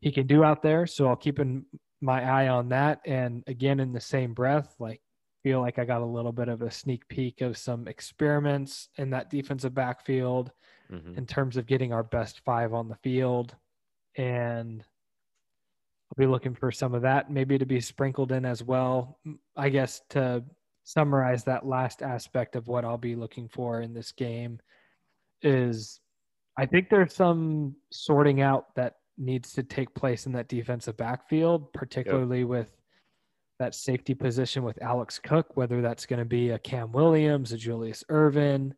he 0.00 0.12
can 0.12 0.26
do 0.26 0.44
out 0.44 0.62
there. 0.62 0.86
So 0.86 1.08
I'll 1.08 1.16
keep 1.16 1.38
in 1.38 1.64
my 2.00 2.24
eye 2.24 2.48
on 2.48 2.68
that. 2.70 3.00
And 3.06 3.42
again, 3.46 3.80
in 3.80 3.92
the 3.92 4.00
same 4.00 4.32
breath, 4.34 4.74
like 4.78 5.00
feel 5.42 5.60
like 5.60 5.78
I 5.78 5.84
got 5.84 6.02
a 6.02 6.06
little 6.06 6.32
bit 6.32 6.48
of 6.48 6.62
a 6.62 6.70
sneak 6.70 7.06
peek 7.08 7.40
of 7.40 7.58
some 7.58 7.88
experiments 7.88 8.88
in 8.96 9.10
that 9.10 9.30
defensive 9.30 9.74
backfield 9.74 10.52
mm-hmm. 10.90 11.18
in 11.18 11.26
terms 11.26 11.56
of 11.56 11.66
getting 11.66 11.92
our 11.92 12.04
best 12.04 12.42
five 12.44 12.72
on 12.74 12.88
the 12.88 12.96
field. 12.96 13.56
And 14.16 14.84
I'll 16.12 16.26
be 16.26 16.30
looking 16.30 16.54
for 16.54 16.70
some 16.70 16.94
of 16.94 17.02
that 17.02 17.30
maybe 17.30 17.56
to 17.56 17.64
be 17.64 17.80
sprinkled 17.80 18.32
in 18.32 18.44
as 18.44 18.62
well. 18.62 19.18
I 19.56 19.70
guess 19.70 20.02
to 20.10 20.44
summarize 20.84 21.44
that 21.44 21.64
last 21.64 22.02
aspect 22.02 22.54
of 22.54 22.68
what 22.68 22.84
I'll 22.84 22.98
be 22.98 23.16
looking 23.16 23.48
for 23.48 23.80
in 23.80 23.94
this 23.94 24.12
game 24.12 24.60
is 25.40 26.00
I 26.58 26.66
think 26.66 26.90
there's 26.90 27.14
some 27.14 27.76
sorting 27.90 28.42
out 28.42 28.74
that 28.76 28.96
needs 29.16 29.52
to 29.54 29.62
take 29.62 29.94
place 29.94 30.26
in 30.26 30.32
that 30.32 30.48
defensive 30.48 30.98
backfield, 30.98 31.72
particularly 31.72 32.40
yep. 32.40 32.48
with 32.48 32.76
that 33.58 33.74
safety 33.74 34.12
position 34.12 34.64
with 34.64 34.82
Alex 34.82 35.18
Cook, 35.18 35.56
whether 35.56 35.80
that's 35.80 36.04
going 36.04 36.18
to 36.18 36.26
be 36.26 36.50
a 36.50 36.58
Cam 36.58 36.92
Williams, 36.92 37.52
a 37.52 37.56
Julius 37.56 38.04
Irvin, 38.10 38.74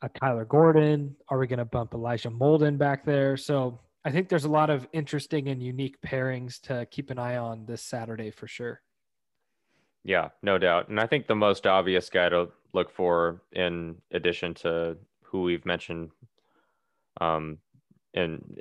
a 0.00 0.08
Kyler 0.08 0.48
Gordon. 0.48 1.14
Are 1.28 1.38
we 1.38 1.46
going 1.46 1.58
to 1.58 1.66
bump 1.66 1.92
Elijah 1.92 2.30
Molden 2.30 2.78
back 2.78 3.04
there? 3.04 3.36
So 3.36 3.80
I 4.04 4.10
think 4.10 4.28
there's 4.28 4.44
a 4.44 4.50
lot 4.50 4.70
of 4.70 4.86
interesting 4.92 5.48
and 5.48 5.62
unique 5.62 6.00
pairings 6.00 6.60
to 6.62 6.86
keep 6.90 7.10
an 7.10 7.18
eye 7.18 7.36
on 7.36 7.66
this 7.66 7.82
Saturday 7.82 8.30
for 8.30 8.46
sure. 8.46 8.80
Yeah, 10.04 10.28
no 10.42 10.58
doubt. 10.58 10.88
And 10.88 11.00
I 11.00 11.06
think 11.06 11.26
the 11.26 11.34
most 11.34 11.66
obvious 11.66 12.08
guy 12.08 12.28
to 12.28 12.48
look 12.72 12.90
for, 12.90 13.42
in 13.52 13.96
addition 14.12 14.54
to 14.54 14.96
who 15.22 15.42
we've 15.42 15.66
mentioned 15.66 16.10
um, 17.20 17.58
in 18.14 18.56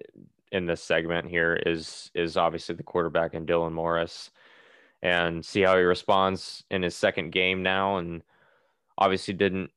in 0.52 0.66
this 0.66 0.82
segment 0.82 1.30
here, 1.30 1.62
is 1.66 2.12
is 2.16 2.36
obviously 2.36 2.76
the 2.76 2.84
quarterback 2.84 3.34
and 3.34 3.48
Dylan 3.48 3.72
Morris, 3.72 4.32
and 5.02 5.46
see 5.46 5.62
how 5.62 5.78
he 5.78 5.84
responds 5.84 6.64
in 6.72 6.82
his 6.82 6.96
second 6.96 7.32
game 7.32 7.64
now. 7.64 7.98
And 7.98 8.24
obviously 8.98 9.34
didn't 9.34 9.70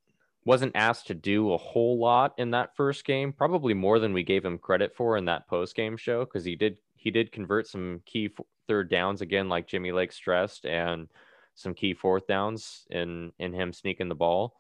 wasn't 0.45 0.75
asked 0.75 1.07
to 1.09 1.15
do 1.15 1.53
a 1.53 1.59
whole 1.59 1.99
lot 1.99 2.35
in 2.39 2.51
that 2.53 2.75
first 2.75 3.05
game, 3.05 3.33
probably 3.33 3.75
more 3.75 3.99
than 3.99 4.13
we 4.13 4.23
gave 4.23 4.45
him 4.45 4.59
credit 4.59 4.95
for 4.95 5.17
in 5.17 5.27
that 5.27 5.47
post 5.49 5.75
game 5.77 5.97
show 5.97 6.25
because 6.25 6.45
he 6.45 6.57
did 6.57 6.77
he 6.97 7.11
did 7.11 7.33
convert 7.33 7.67
some 7.67 8.03
key 8.05 8.31
third 8.69 8.91
downs 8.91 9.21
again, 9.21 9.49
like 9.49 9.67
Jimmy 9.67 9.93
Lake 9.93 10.13
stressed, 10.13 10.67
and 10.67 11.09
some 11.55 11.75
key 11.75 11.95
fourth 11.95 12.27
downs 12.27 12.87
in 12.91 13.33
in 13.39 13.53
him 13.53 13.73
sneaking 13.73 14.09
the 14.09 14.15
ball. 14.15 14.57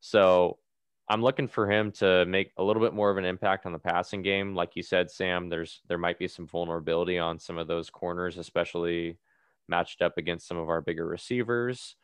So 0.00 0.58
I'm 1.10 1.22
looking 1.22 1.48
for 1.48 1.70
him 1.70 1.90
to 1.92 2.24
make 2.26 2.52
a 2.56 2.62
little 2.62 2.82
bit 2.82 2.92
more 2.92 3.10
of 3.10 3.16
an 3.16 3.24
impact 3.24 3.64
on 3.64 3.72
the 3.72 3.78
passing 3.78 4.22
game. 4.22 4.54
Like 4.54 4.76
you 4.76 4.82
said, 4.82 5.10
Sam, 5.10 5.48
there's 5.48 5.80
there 5.88 5.98
might 5.98 6.18
be 6.18 6.28
some 6.28 6.46
vulnerability 6.46 7.18
on 7.18 7.38
some 7.38 7.58
of 7.58 7.66
those 7.66 7.90
corners, 7.90 8.38
especially 8.38 9.18
matched 9.68 10.02
up 10.02 10.18
against 10.18 10.46
some 10.46 10.58
of 10.58 10.68
our 10.68 10.80
bigger 10.80 11.06
receivers. 11.06 11.96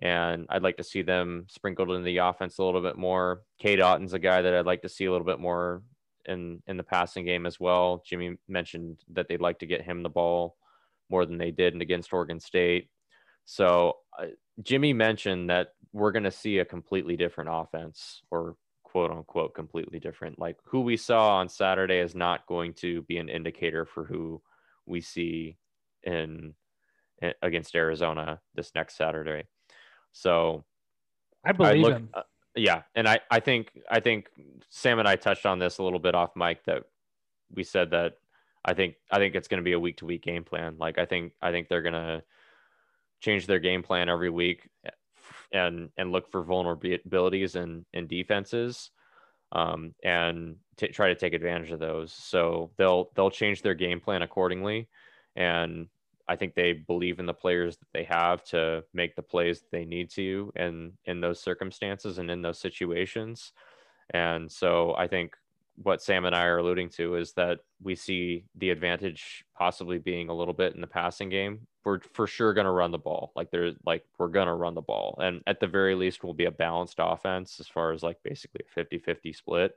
And 0.00 0.46
I'd 0.48 0.62
like 0.62 0.78
to 0.78 0.84
see 0.84 1.02
them 1.02 1.46
sprinkled 1.48 1.90
in 1.92 2.04
the 2.04 2.18
offense 2.18 2.58
a 2.58 2.64
little 2.64 2.80
bit 2.80 2.96
more. 2.96 3.42
Cade 3.58 3.80
Otton's 3.80 4.14
a 4.14 4.18
guy 4.18 4.42
that 4.42 4.54
I'd 4.54 4.66
like 4.66 4.82
to 4.82 4.88
see 4.88 5.04
a 5.04 5.12
little 5.12 5.26
bit 5.26 5.40
more 5.40 5.82
in 6.26 6.62
in 6.66 6.76
the 6.76 6.82
passing 6.82 7.24
game 7.24 7.46
as 7.46 7.60
well. 7.60 8.02
Jimmy 8.06 8.36
mentioned 8.48 8.98
that 9.12 9.28
they'd 9.28 9.40
like 9.40 9.58
to 9.58 9.66
get 9.66 9.82
him 9.82 10.02
the 10.02 10.08
ball 10.08 10.56
more 11.10 11.26
than 11.26 11.38
they 11.38 11.50
did 11.50 11.80
against 11.80 12.12
Oregon 12.12 12.40
State. 12.40 12.88
So 13.44 13.96
uh, 14.18 14.26
Jimmy 14.62 14.92
mentioned 14.92 15.50
that 15.50 15.74
we're 15.92 16.12
going 16.12 16.24
to 16.24 16.30
see 16.30 16.58
a 16.58 16.64
completely 16.64 17.16
different 17.16 17.50
offense 17.52 18.22
or 18.30 18.56
quote 18.84 19.10
unquote 19.10 19.54
completely 19.54 19.98
different. 19.98 20.38
Like 20.38 20.56
who 20.64 20.80
we 20.80 20.96
saw 20.96 21.36
on 21.36 21.48
Saturday 21.48 21.98
is 21.98 22.14
not 22.14 22.46
going 22.46 22.74
to 22.74 23.02
be 23.02 23.18
an 23.18 23.28
indicator 23.28 23.84
for 23.84 24.04
who 24.04 24.40
we 24.86 25.00
see 25.00 25.56
in, 26.04 26.54
in 27.20 27.32
against 27.42 27.74
Arizona 27.74 28.40
this 28.54 28.72
next 28.74 28.96
Saturday. 28.96 29.44
So 30.12 30.64
I 31.44 31.52
believe 31.52 31.72
I 31.72 31.88
look, 31.88 31.92
him. 31.92 32.08
Uh, 32.12 32.22
yeah, 32.56 32.82
and 32.94 33.08
I 33.08 33.20
I 33.30 33.40
think 33.40 33.70
I 33.90 34.00
think 34.00 34.28
Sam 34.68 34.98
and 34.98 35.08
I 35.08 35.16
touched 35.16 35.46
on 35.46 35.58
this 35.58 35.78
a 35.78 35.82
little 35.82 35.98
bit 35.98 36.14
off 36.14 36.36
mic 36.36 36.64
that 36.64 36.84
we 37.54 37.64
said 37.64 37.90
that 37.90 38.14
I 38.64 38.74
think 38.74 38.96
I 39.10 39.18
think 39.18 39.34
it's 39.34 39.48
going 39.48 39.60
to 39.60 39.64
be 39.64 39.72
a 39.72 39.80
week 39.80 39.98
to 39.98 40.06
week 40.06 40.22
game 40.22 40.44
plan. 40.44 40.76
Like 40.78 40.98
I 40.98 41.06
think 41.06 41.32
I 41.40 41.50
think 41.50 41.68
they're 41.68 41.82
going 41.82 41.94
to 41.94 42.22
change 43.20 43.46
their 43.46 43.58
game 43.58 43.82
plan 43.82 44.08
every 44.08 44.30
week 44.30 44.68
and 45.52 45.90
and 45.96 46.12
look 46.12 46.30
for 46.30 46.44
vulnerabilities 46.44 47.54
and 47.54 47.84
and 47.92 48.08
defenses 48.08 48.90
um, 49.52 49.94
and 50.04 50.56
t- 50.76 50.88
try 50.88 51.08
to 51.08 51.14
take 51.14 51.34
advantage 51.34 51.70
of 51.70 51.80
those. 51.80 52.12
So 52.12 52.70
they'll 52.76 53.10
they'll 53.14 53.30
change 53.30 53.62
their 53.62 53.74
game 53.74 54.00
plan 54.00 54.22
accordingly, 54.22 54.88
and 55.36 55.88
I 56.30 56.36
think 56.36 56.54
they 56.54 56.72
believe 56.72 57.18
in 57.18 57.26
the 57.26 57.34
players 57.34 57.76
that 57.78 57.88
they 57.92 58.04
have 58.04 58.44
to 58.44 58.84
make 58.94 59.16
the 59.16 59.22
plays 59.22 59.60
that 59.60 59.72
they 59.72 59.84
need 59.84 60.10
to, 60.10 60.52
and 60.54 60.92
in 61.04 61.20
those 61.20 61.40
circumstances 61.42 62.18
and 62.18 62.30
in 62.30 62.40
those 62.40 62.60
situations. 62.60 63.52
And 64.14 64.50
so 64.50 64.94
I 64.96 65.08
think 65.08 65.34
what 65.82 66.00
Sam 66.00 66.26
and 66.26 66.36
I 66.36 66.44
are 66.44 66.58
alluding 66.58 66.90
to 66.90 67.16
is 67.16 67.32
that 67.32 67.58
we 67.82 67.96
see 67.96 68.44
the 68.54 68.70
advantage 68.70 69.44
possibly 69.58 69.98
being 69.98 70.28
a 70.28 70.34
little 70.34 70.54
bit 70.54 70.76
in 70.76 70.80
the 70.80 70.86
passing 70.86 71.30
game. 71.30 71.66
We're 71.84 71.98
for 72.12 72.28
sure 72.28 72.54
going 72.54 72.66
to 72.66 72.70
run 72.70 72.92
the 72.92 72.98
ball. 72.98 73.32
Like 73.34 73.50
there's 73.50 73.74
like 73.84 74.04
we're 74.16 74.28
going 74.28 74.46
to 74.46 74.54
run 74.54 74.74
the 74.74 74.82
ball. 74.82 75.18
And 75.20 75.42
at 75.48 75.58
the 75.58 75.66
very 75.66 75.96
least 75.96 76.22
we'll 76.22 76.34
be 76.34 76.44
a 76.44 76.50
balanced 76.52 76.96
offense 76.98 77.58
as 77.58 77.66
far 77.66 77.90
as 77.90 78.04
like 78.04 78.18
basically 78.22 78.60
a 78.76 78.80
50-50 78.80 79.34
split. 79.34 79.72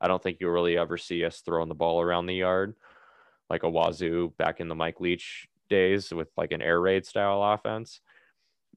I 0.00 0.08
don't 0.08 0.22
think 0.22 0.38
you'll 0.40 0.52
really 0.52 0.78
ever 0.78 0.96
see 0.96 1.24
us 1.26 1.40
throwing 1.40 1.68
the 1.68 1.74
ball 1.74 2.00
around 2.00 2.26
the 2.26 2.36
yard 2.36 2.74
like 3.50 3.62
a 3.62 3.70
Wazoo 3.70 4.32
back 4.38 4.60
in 4.60 4.68
the 4.68 4.74
Mike 4.74 5.00
Leach 5.00 5.48
days 5.68 6.12
with 6.12 6.28
like 6.36 6.52
an 6.52 6.62
air 6.62 6.80
raid 6.80 7.06
style 7.06 7.42
offense. 7.42 8.00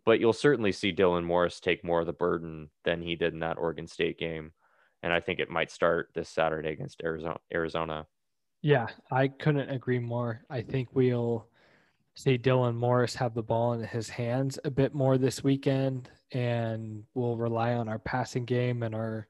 But 0.06 0.20
you'll 0.20 0.34
certainly 0.34 0.72
see 0.72 0.92
Dylan 0.94 1.24
Morris 1.24 1.60
take 1.60 1.84
more 1.84 2.00
of 2.00 2.08
the 2.08 2.14
burden 2.14 2.70
than 2.86 3.02
he 3.02 3.16
did 3.16 3.34
in 3.34 3.40
that 3.42 3.58
Oregon 3.58 3.88
State 3.88 4.18
game 4.18 4.52
and 5.04 5.12
I 5.12 5.20
think 5.20 5.40
it 5.40 5.50
might 5.50 5.72
start 5.72 6.10
this 6.14 6.30
Saturday 6.30 6.70
against 6.70 7.02
Arizona. 7.04 7.38
Arizona. 7.54 8.08
Yeah, 8.62 8.88
I 9.12 9.28
couldn't 9.28 9.70
agree 9.70 10.00
more. 10.00 10.44
I 10.50 10.62
think 10.62 10.90
we'll 10.94 11.48
see 12.14 12.38
Dylan 12.38 12.76
Morris 12.76 13.16
have 13.16 13.34
the 13.34 13.42
ball 13.42 13.74
in 13.74 13.84
his 13.84 14.10
hands 14.10 14.60
a 14.64 14.70
bit 14.70 14.94
more 14.94 15.18
this 15.18 15.44
weekend, 15.44 16.10
and 16.32 17.04
we'll 17.16 17.38
rely 17.38 17.74
on 17.74 17.90
our 17.90 17.98
passing 17.98 18.46
game 18.46 18.84
and 18.84 18.94
our 18.94 19.28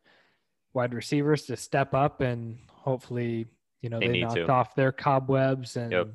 wide 0.73 0.93
receivers 0.93 1.43
to 1.43 1.55
step 1.55 1.93
up 1.93 2.21
and 2.21 2.57
hopefully, 2.69 3.45
you 3.81 3.89
know, 3.89 3.99
they, 3.99 4.07
they 4.09 4.21
knocked 4.21 4.35
to. 4.35 4.49
off 4.49 4.75
their 4.75 4.91
cobwebs 4.91 5.77
and 5.77 5.91
yep. 5.91 6.07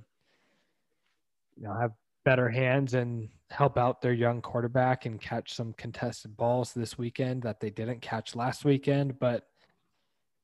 You 1.56 1.64
know 1.64 1.74
have 1.74 1.92
better 2.24 2.48
hands 2.48 2.94
and 2.94 3.28
help 3.50 3.78
out 3.78 4.02
their 4.02 4.12
young 4.12 4.42
quarterback 4.42 5.06
and 5.06 5.20
catch 5.20 5.54
some 5.54 5.72
contested 5.74 6.36
balls 6.36 6.72
this 6.72 6.98
weekend 6.98 7.42
that 7.42 7.60
they 7.60 7.70
didn't 7.70 8.02
catch 8.02 8.34
last 8.34 8.64
weekend. 8.64 9.18
But 9.18 9.44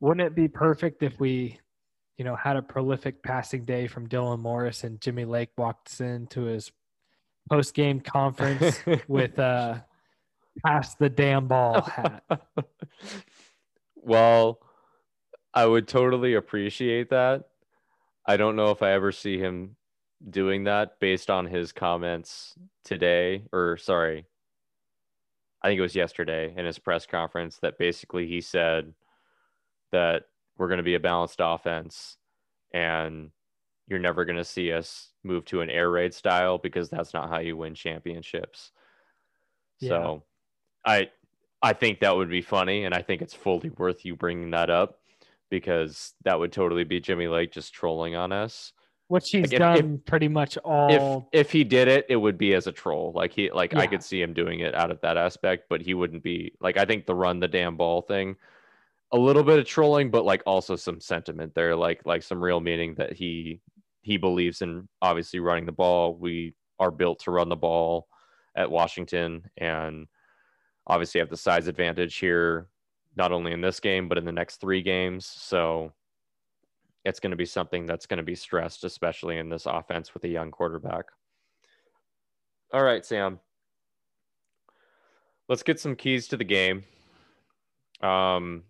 wouldn't 0.01 0.24
it 0.24 0.36
be 0.36 0.47
perfect 0.48 1.02
if 1.02 1.18
we, 1.18 1.59
you 2.16 2.24
know, 2.24 2.36
had 2.36 2.56
a 2.56 2.62
prolific 2.62 3.22
passing 3.22 3.64
day 3.64 3.89
from 3.89 4.09
Dylan 4.09 4.39
Morris 4.39 4.84
and 4.84 5.01
Jimmy 5.01 5.24
Lake 5.24 5.51
walks 5.59 6.01
into 6.01 6.43
his 6.43 6.70
post 7.51 7.74
game 7.74 8.01
conference 8.01 8.80
with 9.09 9.39
a 9.39 9.84
pass 10.64 10.94
the 10.94 11.10
damn 11.10 11.48
ball 11.48 11.82
hat? 11.82 12.22
well, 13.97 14.60
I 15.52 15.66
would 15.66 15.89
totally 15.89 16.34
appreciate 16.34 17.10
that. 17.10 17.44
I 18.24 18.36
don't 18.36 18.55
know 18.55 18.70
if 18.70 18.82
I 18.82 18.93
ever 18.93 19.10
see 19.10 19.39
him 19.39 19.74
doing 20.28 20.65
that 20.65 21.01
based 21.01 21.31
on 21.31 21.47
his 21.47 21.73
comments 21.73 22.55
today, 22.85 23.44
or 23.53 23.77
sorry, 23.77 24.27
I 25.62 25.69
think 25.69 25.78
it 25.78 25.82
was 25.82 25.94
yesterday 25.94 26.53
in 26.57 26.65
his 26.65 26.78
press 26.78 27.07
conference 27.07 27.59
that 27.59 27.78
basically 27.78 28.27
he 28.27 28.40
said 28.40 28.94
that 29.93 30.24
we're 30.57 30.69
going 30.69 30.78
to 30.78 30.85
be 30.85 30.94
a 30.94 31.01
balanced 31.01 31.40
offense 31.40 32.16
and 32.73 33.31
you're 33.86 33.99
never 33.99 34.24
going 34.24 34.36
to 34.36 34.44
see 34.44 34.73
us 34.73 35.11
move 35.23 35.44
to 35.47 35.61
an 35.61 35.70
air 35.70 35.90
raid 35.90 36.15
style 36.15 36.59
because 36.59 36.89
that's 36.89 37.15
not 37.15 37.28
how 37.28 37.39
you 37.39 37.57
win 37.57 37.74
championships. 37.74 38.73
Yeah. 39.78 39.89
So 39.89 40.23
I 40.85 41.11
I 41.62 41.73
think 41.74 42.01
that 42.01 42.16
would 42.16 42.31
be 42.31 42.43
funny 42.43 42.85
and 42.85 42.94
I 42.94 43.03
think 43.03 43.23
it's 43.23 43.35
fully 43.35 43.70
worth 43.70 44.05
you 44.05 44.16
bringing 44.16 44.51
that 44.51 44.70
up 44.70 44.99
because 45.51 46.15
that 46.24 46.39
would 46.39 46.53
totally 46.53 46.85
be 46.85 46.99
Jimmy 46.99 47.28
Lake 47.28 47.53
just 47.53 47.74
trolling 47.74 48.16
on 48.16 48.32
us 48.32 48.73
which 49.12 49.28
he's 49.28 49.52
like 49.52 49.59
done 49.59 49.97
if, 49.97 50.06
pretty 50.06 50.26
much 50.26 50.56
all. 50.64 51.28
If 51.32 51.47
if 51.47 51.52
he 51.52 51.64
did 51.64 51.86
it, 51.86 52.06
it 52.09 52.16
would 52.16 52.39
be 52.39 52.55
as 52.55 52.66
a 52.66 52.72
troll. 52.72 53.12
Like 53.14 53.30
he 53.30 53.51
like 53.51 53.74
yeah. 53.74 53.80
I 53.80 53.86
could 53.86 54.02
see 54.02 54.22
him 54.22 54.32
doing 54.32 54.60
it 54.60 54.74
out 54.74 54.90
of 54.90 55.02
that 55.02 55.18
aspect, 55.18 55.66
but 55.68 55.82
he 55.82 55.93
wouldn't 55.93 56.22
be 56.22 56.55
like 56.62 56.78
I 56.78 56.86
think 56.86 57.05
the 57.05 57.14
run 57.14 57.39
the 57.39 57.47
damn 57.47 57.76
ball 57.76 58.01
thing, 58.01 58.36
a 59.12 59.18
little 59.18 59.43
bit 59.43 59.59
of 59.59 59.66
trolling, 59.66 60.10
but 60.10 60.24
like 60.24 60.43
also 60.47 60.76
some 60.76 60.98
sentiment 60.98 61.55
there, 61.55 61.76
like 61.76 62.01
like 62.06 62.22
some 62.22 62.43
real 62.43 62.59
meaning 62.59 62.94
that 62.94 63.12
he 63.12 63.60
he 64.01 64.16
believes 64.16 64.62
in 64.62 64.89
obviously 65.02 65.40
running 65.40 65.66
the 65.66 65.72
ball. 65.72 66.16
We 66.16 66.55
are 66.78 66.90
built 66.90 67.20
to 67.24 67.32
run 67.32 67.51
the 67.51 67.56
ball 67.56 68.09
at 68.56 68.70
Washington, 68.70 69.44
and 69.59 70.06
obviously 70.86 71.18
have 71.18 71.28
the 71.28 71.36
size 71.36 71.68
advantage 71.68 72.16
here, 72.16 72.66
not 73.14 73.30
only 73.30 73.52
in 73.52 73.60
this 73.60 73.78
game 73.78 74.09
but 74.09 74.16
in 74.16 74.24
the 74.24 74.32
next 74.32 74.56
three 74.56 74.80
games. 74.80 75.26
So 75.26 75.93
it's 77.04 77.20
going 77.20 77.30
to 77.30 77.36
be 77.36 77.44
something 77.44 77.86
that's 77.86 78.06
going 78.06 78.18
to 78.18 78.22
be 78.22 78.34
stressed, 78.34 78.84
especially 78.84 79.38
in 79.38 79.48
this 79.48 79.66
offense 79.66 80.14
with 80.14 80.24
a 80.24 80.28
young 80.28 80.50
quarterback. 80.50 81.06
All 82.72 82.82
right, 82.82 83.04
Sam. 83.04 83.40
Let's 85.48 85.62
get 85.62 85.80
some 85.80 85.96
keys 85.96 86.28
to 86.28 86.36
the 86.36 86.44
game. 86.44 86.84
Um, 88.00 88.62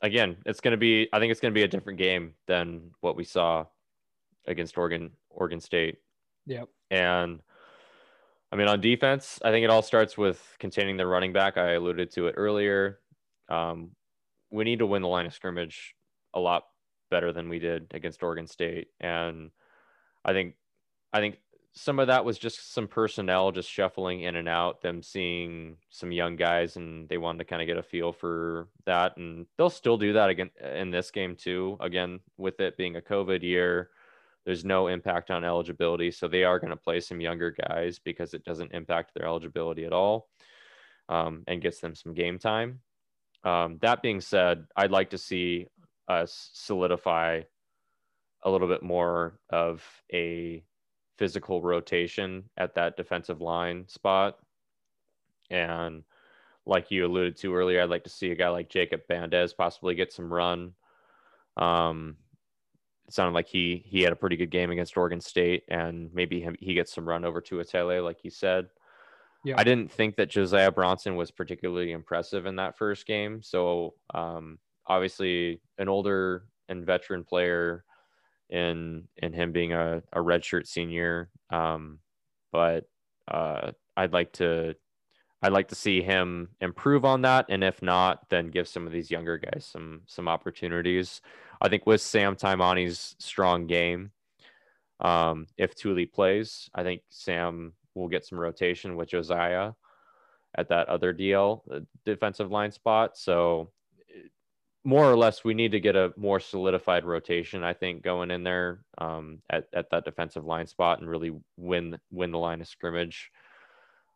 again, 0.00 0.36
it's 0.46 0.60
going 0.60 0.72
to 0.72 0.78
be. 0.78 1.08
I 1.12 1.18
think 1.18 1.30
it's 1.30 1.40
going 1.40 1.52
to 1.52 1.58
be 1.58 1.64
a 1.64 1.68
different 1.68 1.98
game 1.98 2.34
than 2.46 2.92
what 3.00 3.16
we 3.16 3.24
saw 3.24 3.66
against 4.46 4.78
Oregon, 4.78 5.10
Oregon 5.28 5.60
State. 5.60 5.98
Yep. 6.46 6.68
And 6.90 7.40
I 8.52 8.56
mean, 8.56 8.68
on 8.68 8.80
defense, 8.80 9.38
I 9.44 9.50
think 9.50 9.64
it 9.64 9.70
all 9.70 9.82
starts 9.82 10.16
with 10.16 10.42
containing 10.58 10.96
the 10.96 11.06
running 11.06 11.32
back. 11.32 11.56
I 11.56 11.72
alluded 11.72 12.10
to 12.12 12.28
it 12.28 12.34
earlier. 12.36 13.00
Um, 13.48 13.90
we 14.50 14.64
need 14.64 14.78
to 14.78 14.86
win 14.86 15.02
the 15.02 15.08
line 15.08 15.26
of 15.26 15.34
scrimmage 15.34 15.94
a 16.34 16.40
lot 16.40 16.64
better 17.10 17.32
than 17.32 17.48
we 17.48 17.58
did 17.58 17.88
against 17.92 18.22
Oregon 18.22 18.46
State, 18.46 18.88
and 19.00 19.50
I 20.24 20.32
think 20.32 20.54
I 21.12 21.20
think 21.20 21.38
some 21.72 21.98
of 22.00 22.08
that 22.08 22.24
was 22.24 22.38
just 22.38 22.72
some 22.72 22.88
personnel 22.88 23.52
just 23.52 23.70
shuffling 23.70 24.22
in 24.22 24.36
and 24.36 24.48
out. 24.48 24.82
Them 24.82 25.02
seeing 25.02 25.76
some 25.90 26.12
young 26.12 26.36
guys, 26.36 26.76
and 26.76 27.08
they 27.08 27.18
wanted 27.18 27.38
to 27.38 27.44
kind 27.44 27.62
of 27.62 27.66
get 27.66 27.76
a 27.76 27.82
feel 27.82 28.12
for 28.12 28.68
that, 28.86 29.16
and 29.16 29.46
they'll 29.56 29.70
still 29.70 29.98
do 29.98 30.14
that 30.14 30.30
again 30.30 30.50
in 30.74 30.90
this 30.90 31.10
game 31.10 31.36
too. 31.36 31.76
Again, 31.80 32.20
with 32.36 32.60
it 32.60 32.76
being 32.76 32.96
a 32.96 33.00
COVID 33.00 33.42
year 33.42 33.90
there's 34.44 34.64
no 34.64 34.88
impact 34.88 35.30
on 35.30 35.44
eligibility. 35.44 36.10
So 36.10 36.28
they 36.28 36.44
are 36.44 36.58
going 36.58 36.70
to 36.70 36.76
play 36.76 37.00
some 37.00 37.20
younger 37.20 37.50
guys 37.50 37.98
because 37.98 38.34
it 38.34 38.44
doesn't 38.44 38.72
impact 38.72 39.12
their 39.14 39.26
eligibility 39.26 39.84
at 39.84 39.92
all 39.92 40.28
um, 41.08 41.44
and 41.46 41.62
gets 41.62 41.80
them 41.80 41.94
some 41.94 42.14
game 42.14 42.38
time. 42.38 42.80
Um, 43.44 43.78
that 43.82 44.02
being 44.02 44.20
said, 44.20 44.66
I'd 44.76 44.90
like 44.90 45.10
to 45.10 45.18
see 45.18 45.66
us 46.10 46.50
solidify 46.52 47.42
a 48.42 48.50
little 48.50 48.68
bit 48.68 48.82
more 48.82 49.38
of 49.50 49.84
a 50.12 50.64
physical 51.18 51.62
rotation 51.62 52.44
at 52.56 52.74
that 52.74 52.96
defensive 52.96 53.40
line 53.40 53.86
spot. 53.86 54.38
And 55.50 56.02
like 56.66 56.90
you 56.90 57.06
alluded 57.06 57.36
to 57.38 57.54
earlier, 57.54 57.82
I'd 57.82 57.90
like 57.90 58.04
to 58.04 58.10
see 58.10 58.30
a 58.30 58.34
guy 58.34 58.48
like 58.48 58.68
Jacob 58.68 59.02
Bandes 59.08 59.56
possibly 59.56 59.94
get 59.94 60.12
some 60.12 60.32
run. 60.32 60.72
Um, 61.56 62.16
it 63.06 63.14
sounded 63.14 63.34
like 63.34 63.48
he 63.48 63.82
he 63.86 64.02
had 64.02 64.12
a 64.12 64.16
pretty 64.16 64.36
good 64.36 64.50
game 64.50 64.70
against 64.70 64.96
Oregon 64.96 65.20
State, 65.20 65.64
and 65.68 66.12
maybe 66.14 66.48
he 66.60 66.74
gets 66.74 66.94
some 66.94 67.08
run 67.08 67.24
over 67.24 67.40
to 67.42 67.56
Atele, 67.56 68.04
like 68.04 68.24
you 68.24 68.30
said. 68.30 68.68
Yeah. 69.44 69.54
I 69.58 69.64
didn't 69.64 69.90
think 69.90 70.16
that 70.16 70.30
Josiah 70.30 70.70
Bronson 70.70 71.16
was 71.16 71.30
particularly 71.30 71.92
impressive 71.92 72.46
in 72.46 72.56
that 72.56 72.78
first 72.78 73.06
game. 73.06 73.42
So 73.42 73.94
um, 74.14 74.58
obviously, 74.90 75.60
an 75.78 75.88
older 75.88 76.44
and 76.68 76.84
veteran 76.84 77.24
player 77.24 77.84
in 78.50 79.04
in 79.16 79.32
him 79.32 79.52
being 79.52 79.72
a, 79.72 80.02
a 80.12 80.18
redshirt 80.18 80.66
senior. 80.66 81.30
Um, 81.50 82.00
but 82.52 82.88
uh, 83.28 83.70
I'd 83.96 84.12
like 84.12 84.32
to 84.34 84.74
I'd 85.42 85.52
like 85.52 85.68
to 85.68 85.74
see 85.76 86.02
him 86.02 86.48
improve 86.60 87.04
on 87.04 87.22
that, 87.22 87.46
and 87.48 87.62
if 87.62 87.80
not, 87.82 88.28
then 88.28 88.50
give 88.50 88.68
some 88.68 88.86
of 88.86 88.92
these 88.92 89.10
younger 89.10 89.38
guys 89.38 89.64
some 89.64 90.02
some 90.06 90.28
opportunities. 90.28 91.22
I 91.60 91.68
think 91.68 91.86
with 91.86 92.00
Sam 92.00 92.34
Taimani's 92.34 93.14
strong 93.20 93.66
game, 93.66 94.10
um, 94.98 95.46
if 95.56 95.74
Tuli 95.76 96.06
plays, 96.06 96.68
I 96.74 96.82
think 96.82 97.02
Sam 97.10 97.74
will 97.94 98.08
get 98.08 98.26
some 98.26 98.40
rotation 98.40 98.96
with 98.96 99.10
Josiah 99.10 99.72
at 100.56 100.68
that 100.68 100.88
other 100.88 101.14
DL 101.14 101.60
uh, 101.72 101.80
defensive 102.04 102.50
line 102.50 102.72
spot. 102.72 103.16
So 103.16 103.70
more 104.84 105.10
or 105.10 105.16
less, 105.16 105.44
we 105.44 105.54
need 105.54 105.72
to 105.72 105.80
get 105.80 105.96
a 105.96 106.12
more 106.16 106.40
solidified 106.40 107.04
rotation. 107.04 107.62
I 107.62 107.74
think 107.74 108.02
going 108.02 108.30
in 108.30 108.42
there 108.42 108.80
um, 108.98 109.40
at 109.50 109.68
at 109.74 109.90
that 109.90 110.04
defensive 110.04 110.44
line 110.44 110.66
spot 110.66 111.00
and 111.00 111.08
really 111.08 111.32
win 111.56 111.98
win 112.10 112.32
the 112.32 112.38
line 112.38 112.60
of 112.60 112.68
scrimmage. 112.68 113.30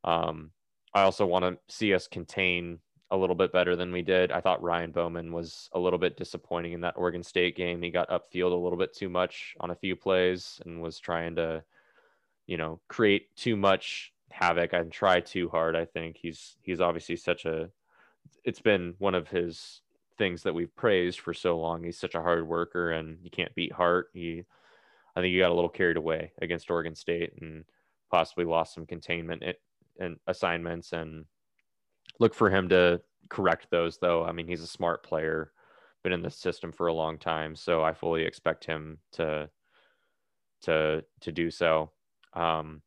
Um, 0.05 0.51
I 0.95 1.03
also 1.03 1.27
want 1.27 1.45
to 1.45 1.74
see 1.74 1.93
us 1.95 2.09
contain 2.09 2.78
a 3.11 3.16
little 3.16 3.36
bit 3.36 3.53
better 3.53 3.77
than 3.77 3.93
we 3.93 4.03
did. 4.03 4.32
I 4.32 4.41
thought 4.41 4.62
Ryan 4.62 4.91
Bowman 4.91 5.32
was 5.32 5.69
a 5.73 5.78
little 5.78 5.99
bit 5.99 6.16
disappointing 6.16 6.73
in 6.73 6.81
that 6.81 6.97
Oregon 6.97 7.23
State 7.23 7.57
game. 7.57 7.82
He 7.82 7.91
got 7.91 8.09
upfield 8.09 8.53
a 8.53 8.57
little 8.57 8.78
bit 8.78 8.95
too 8.95 9.09
much 9.09 9.55
on 9.61 9.70
a 9.70 9.77
few 9.77 9.95
plays 9.97 10.61
and 10.65 10.81
was 10.81 10.99
trying 10.99 11.36
to, 11.36 11.62
you 12.47 12.57
know, 12.57 12.81
create 12.89 13.35
too 13.36 13.57
much 13.57 14.12
havoc 14.31 14.73
and 14.73 14.91
try 14.91 15.20
too 15.20 15.49
hard. 15.49 15.77
I 15.77 15.85
think 15.85 16.16
he's 16.16 16.57
he's 16.62 16.81
obviously 16.81 17.16
such 17.16 17.45
a 17.45 17.70
it's 18.45 18.61
been 18.61 18.95
one 18.99 19.15
of 19.15 19.28
his 19.28 19.82
things 20.19 20.43
that 20.43 20.55
we've 20.55 20.74
praised 20.77 21.20
for 21.20 21.35
so 21.35 21.59
long. 21.59 21.82
He's 21.82 21.99
such 21.99 22.15
a 22.15 22.23
hard 22.23 22.47
worker 22.47 22.93
and 22.93 23.19
you 23.23 23.31
can't 23.31 23.55
beat 23.55 23.73
heart. 23.73 24.09
He 24.12 24.45
I 25.16 25.20
think 25.20 25.32
he 25.32 25.39
got 25.39 25.51
a 25.51 25.55
little 25.55 25.70
carried 25.70 25.97
away 25.97 26.32
against 26.43 26.70
Oregon 26.70 26.95
State 26.95 27.32
and 27.41 27.65
possibly 28.11 28.45
lost 28.45 28.74
some 28.74 28.86
containment 28.86 29.43
and 30.01 30.16
assignments 30.27 30.93
and 30.93 31.24
look 32.19 32.35
for 32.35 32.51
him 32.51 32.69
to 32.70 33.01
correct 33.28 33.69
those 33.70 33.99
though. 33.99 34.24
I 34.24 34.32
mean, 34.32 34.47
he's 34.47 34.62
a 34.62 34.66
smart 34.66 35.05
player, 35.05 35.53
been 36.03 36.12
in 36.12 36.23
the 36.23 36.31
system 36.31 36.73
for 36.73 36.89
a 36.89 36.95
long 36.95 37.19
time, 37.19 37.55
so 37.55 37.82
I 37.82 37.95
fully 37.95 38.24
expect 38.24 38.65
him 38.65 38.99
to 39.12 39.49
to 40.62 41.05
to 41.20 41.32
do 41.32 41.51
so. 41.51 41.91
Um, 42.32 42.82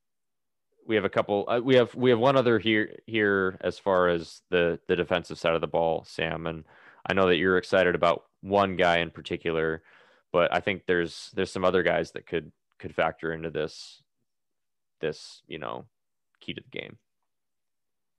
we 0.88 0.95
have 0.95 1.06
a 1.06 1.10
couple. 1.10 1.45
Uh, 1.48 1.60
we 1.64 1.76
have 1.76 1.94
we 1.95 2.10
have 2.10 2.20
one 2.20 2.38
other 2.38 2.60
here 2.60 2.98
here 3.06 3.58
as 3.62 3.78
far 3.78 4.10
as 4.10 4.41
the 4.49 4.80
the 4.88 4.95
defensive 4.95 5.38
side 5.38 5.56
of 5.56 5.62
the 5.62 5.68
ball, 5.68 6.04
Sam, 6.08 6.48
and 6.48 6.64
I 7.07 7.13
know 7.13 7.27
that 7.27 7.38
you're 7.38 7.57
excited 7.57 7.95
about 7.95 8.23
one 8.41 8.75
guy 8.75 8.97
in 8.97 9.09
particular, 9.09 9.84
but 10.31 10.53
I 10.53 10.59
think 10.59 10.84
there's 10.85 11.31
there's 11.35 11.51
some 11.51 11.65
other 11.65 11.84
guys 11.84 12.11
that 12.11 12.25
could 12.25 12.51
could 12.79 12.93
factor 12.93 13.34
into 13.34 13.49
this 13.49 14.01
this 15.01 15.41
you 15.47 15.59
know 15.59 15.85
key 16.39 16.53
to 16.53 16.61
the 16.61 16.79
game. 16.79 16.97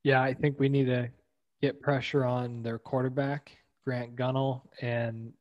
Yeah, 0.03 0.23
I 0.23 0.35
think 0.35 0.59
we 0.59 0.69
need 0.69 0.87
to 0.87 1.11
get 1.61 1.81
pressure 1.81 2.25
on 2.25 2.63
their 2.63 2.79
quarterback, 2.79 3.57
Grant 3.85 4.17
Gunnell, 4.17 4.63
and 4.81 5.33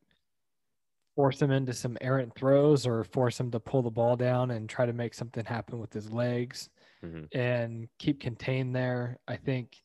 force 1.15 1.41
him 1.41 1.51
into 1.51 1.73
some 1.73 1.97
errant 2.01 2.33
throws 2.35 2.85
or 2.85 3.03
force 3.03 3.39
him 3.39 3.49
to 3.51 3.59
pull 3.59 3.81
the 3.81 3.89
ball 3.89 4.15
down 4.15 4.51
and 4.51 4.69
try 4.69 4.85
to 4.85 4.93
make 4.93 5.13
something 5.13 5.45
happen 5.45 5.79
with 5.79 5.91
his 5.91 6.11
legs 6.11 6.69
mm-hmm. 7.03 7.25
and 7.37 7.87
keep 7.97 8.19
contained 8.19 8.75
there. 8.75 9.17
I 9.27 9.35
think 9.35 9.77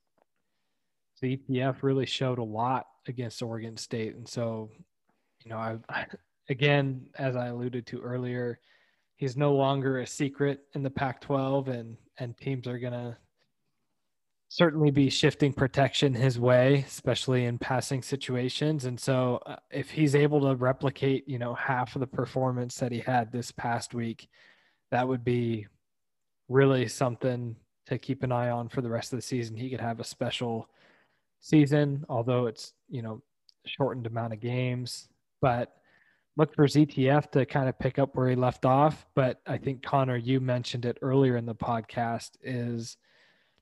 ZTF 1.22 1.82
really 1.82 2.06
showed 2.06 2.39
a 2.39 2.44
lot 2.44 2.86
against 3.07 3.43
Oregon 3.43 3.77
State. 3.77 4.15
And 4.15 4.29
so, 4.29 4.70
you 5.45 5.51
know, 5.51 5.57
I, 5.57 5.79
I 5.89 6.07
again, 6.49 7.07
as 7.19 7.37
I 7.37 7.49
alluded 7.49 7.87
to 7.87 8.01
earlier, 8.01 8.61
he's 9.16 9.37
no 9.37 9.55
longer 9.55 10.01
a 10.01 10.07
secret 10.07 10.61
in 10.74 10.83
the 10.83 10.91
Pac-12, 10.91 11.69
and 11.69 11.97
and 12.19 12.37
teams 12.37 12.66
are 12.66 12.79
gonna 12.79 13.19
certainly 14.49 14.91
be 14.91 15.09
shifting 15.09 15.53
protection 15.53 16.12
his 16.12 16.39
way, 16.39 16.85
especially 16.87 17.47
in 17.47 17.59
passing 17.59 18.03
situations. 18.03 18.85
And 18.85 19.01
so, 19.01 19.41
uh, 19.47 19.57
if 19.70 19.91
he's 19.91 20.15
able 20.15 20.41
to 20.43 20.55
replicate, 20.57 21.27
you 21.27 21.39
know, 21.39 21.55
half 21.55 21.97
of 21.97 22.01
the 22.01 22.07
performance 22.07 22.77
that 22.77 22.93
he 22.93 22.99
had 23.01 23.33
this 23.33 23.51
past 23.51 23.95
week, 23.95 24.29
that 24.91 25.09
would 25.09 25.24
be 25.24 25.66
really 26.49 26.87
something 26.87 27.57
to 27.87 27.99
keep 27.99 28.23
an 28.23 28.31
eye 28.31 28.51
on 28.51 28.69
for 28.69 28.83
the 28.83 28.91
rest 28.91 29.12
of 29.12 29.19
the 29.19 29.23
season. 29.23 29.57
He 29.57 29.70
could 29.70 29.81
have 29.81 30.01
a 30.01 30.05
special 30.05 30.69
season, 31.43 32.06
although 32.09 32.47
it's 32.47 32.73
you 32.89 33.02
know 33.02 33.20
shortened 33.66 34.06
amount 34.06 34.32
of 34.32 34.40
games, 34.40 35.09
but 35.43 35.74
look 36.36 36.55
for 36.55 36.66
ZTF 36.66 37.31
to 37.32 37.44
kind 37.44 37.69
of 37.69 37.78
pick 37.78 37.98
up 37.98 38.16
where 38.16 38.31
he 38.31 38.36
left 38.36 38.64
off. 38.64 39.06
But 39.14 39.40
I 39.47 39.59
think 39.59 39.82
Connor, 39.82 40.16
you 40.16 40.40
mentioned 40.40 40.86
it 40.86 40.98
earlier 41.02 41.36
in 41.36 41.44
the 41.44 41.55
podcast, 41.55 42.31
is 42.43 42.97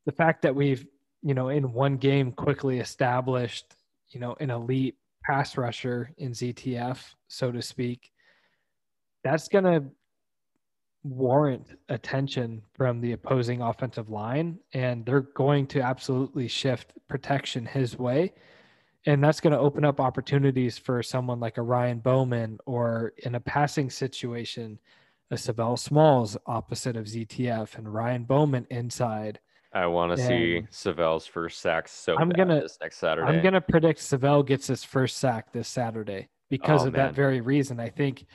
the 0.06 0.12
fact 0.12 0.42
that 0.42 0.54
we've, 0.54 0.86
you 1.22 1.34
know, 1.34 1.48
in 1.48 1.72
one 1.72 1.96
game 1.96 2.30
quickly 2.32 2.78
established, 2.78 3.74
you 4.10 4.20
know, 4.20 4.36
an 4.38 4.50
elite 4.50 4.96
pass 5.24 5.56
rusher 5.56 6.12
in 6.18 6.30
ZTF, 6.30 6.98
so 7.28 7.50
to 7.50 7.60
speak. 7.60 8.10
That's 9.24 9.48
to 9.64 9.84
warrant 11.02 11.66
attention 11.88 12.62
from 12.74 13.00
the 13.00 13.12
opposing 13.12 13.62
offensive 13.62 14.10
line, 14.10 14.58
and 14.74 15.04
they're 15.06 15.20
going 15.20 15.66
to 15.68 15.80
absolutely 15.80 16.48
shift 16.48 16.92
protection 17.08 17.66
his 17.66 17.98
way 17.98 18.32
and 19.06 19.22
that's 19.24 19.40
going 19.40 19.52
to 19.52 19.58
open 19.58 19.84
up 19.84 20.00
opportunities 20.00 20.76
for 20.76 21.02
someone 21.02 21.40
like 21.40 21.56
a 21.56 21.62
Ryan 21.62 21.98
Bowman 21.98 22.58
or 22.66 23.14
in 23.18 23.34
a 23.34 23.40
passing 23.40 23.88
situation, 23.88 24.78
a 25.30 25.36
Sav'ell 25.36 25.78
Smalls 25.78 26.36
opposite 26.46 26.96
of 26.96 27.06
ZTF 27.06 27.78
and 27.78 27.92
Ryan 27.92 28.24
Bowman 28.24 28.66
inside. 28.70 29.40
I 29.72 29.86
want 29.86 30.16
to 30.16 30.26
see 30.26 30.66
Sav'ell's 30.70 31.26
first 31.26 31.60
sack 31.60 31.88
so 31.88 32.18
I'm 32.18 32.28
gonna, 32.28 32.60
this 32.60 32.78
next 32.80 32.98
Saturday. 32.98 33.26
I'm 33.26 33.40
going 33.40 33.54
to 33.54 33.60
predict 33.60 34.00
Sav'ell 34.00 34.44
gets 34.44 34.66
his 34.66 34.84
first 34.84 35.16
sack 35.16 35.52
this 35.52 35.68
Saturday 35.68 36.28
because 36.50 36.82
oh, 36.82 36.88
of 36.88 36.92
man. 36.92 37.06
that 37.06 37.14
very 37.14 37.40
reason. 37.40 37.80
I 37.80 37.88
think 37.88 38.26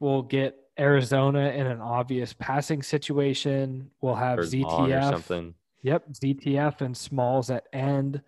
we'll 0.00 0.22
get 0.22 0.56
Arizona 0.78 1.50
in 1.50 1.66
an 1.66 1.80
obvious 1.80 2.32
passing 2.32 2.82
situation. 2.82 3.90
We'll 4.00 4.14
have 4.14 4.38
ZTF. 4.38 5.10
something. 5.10 5.54
Yep, 5.82 6.12
ZTF 6.12 6.80
and 6.80 6.96
Smalls 6.96 7.50
at 7.50 7.66
end. 7.72 8.22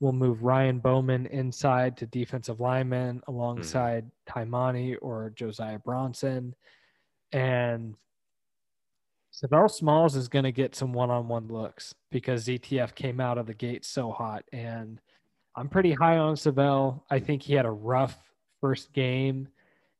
We'll 0.00 0.12
move 0.12 0.44
Ryan 0.44 0.78
Bowman 0.78 1.26
inside 1.26 1.96
to 1.96 2.06
defensive 2.06 2.60
lineman 2.60 3.22
alongside 3.26 4.04
mm. 4.04 4.10
Taimani 4.32 4.96
or 5.00 5.32
Josiah 5.34 5.80
Bronson. 5.80 6.54
And 7.32 7.96
Sav'ell 9.32 9.70
Smalls 9.70 10.14
is 10.14 10.28
going 10.28 10.44
to 10.44 10.52
get 10.52 10.76
some 10.76 10.92
one 10.92 11.10
on 11.10 11.26
one 11.26 11.48
looks 11.48 11.94
because 12.10 12.46
ZTF 12.46 12.94
came 12.94 13.20
out 13.20 13.38
of 13.38 13.46
the 13.46 13.54
gate 13.54 13.84
so 13.84 14.12
hot. 14.12 14.44
And 14.52 15.00
I'm 15.56 15.68
pretty 15.68 15.92
high 15.92 16.18
on 16.18 16.36
Sav'ell. 16.36 17.02
I 17.10 17.18
think 17.18 17.42
he 17.42 17.54
had 17.54 17.66
a 17.66 17.70
rough 17.70 18.16
first 18.60 18.92
game. 18.92 19.48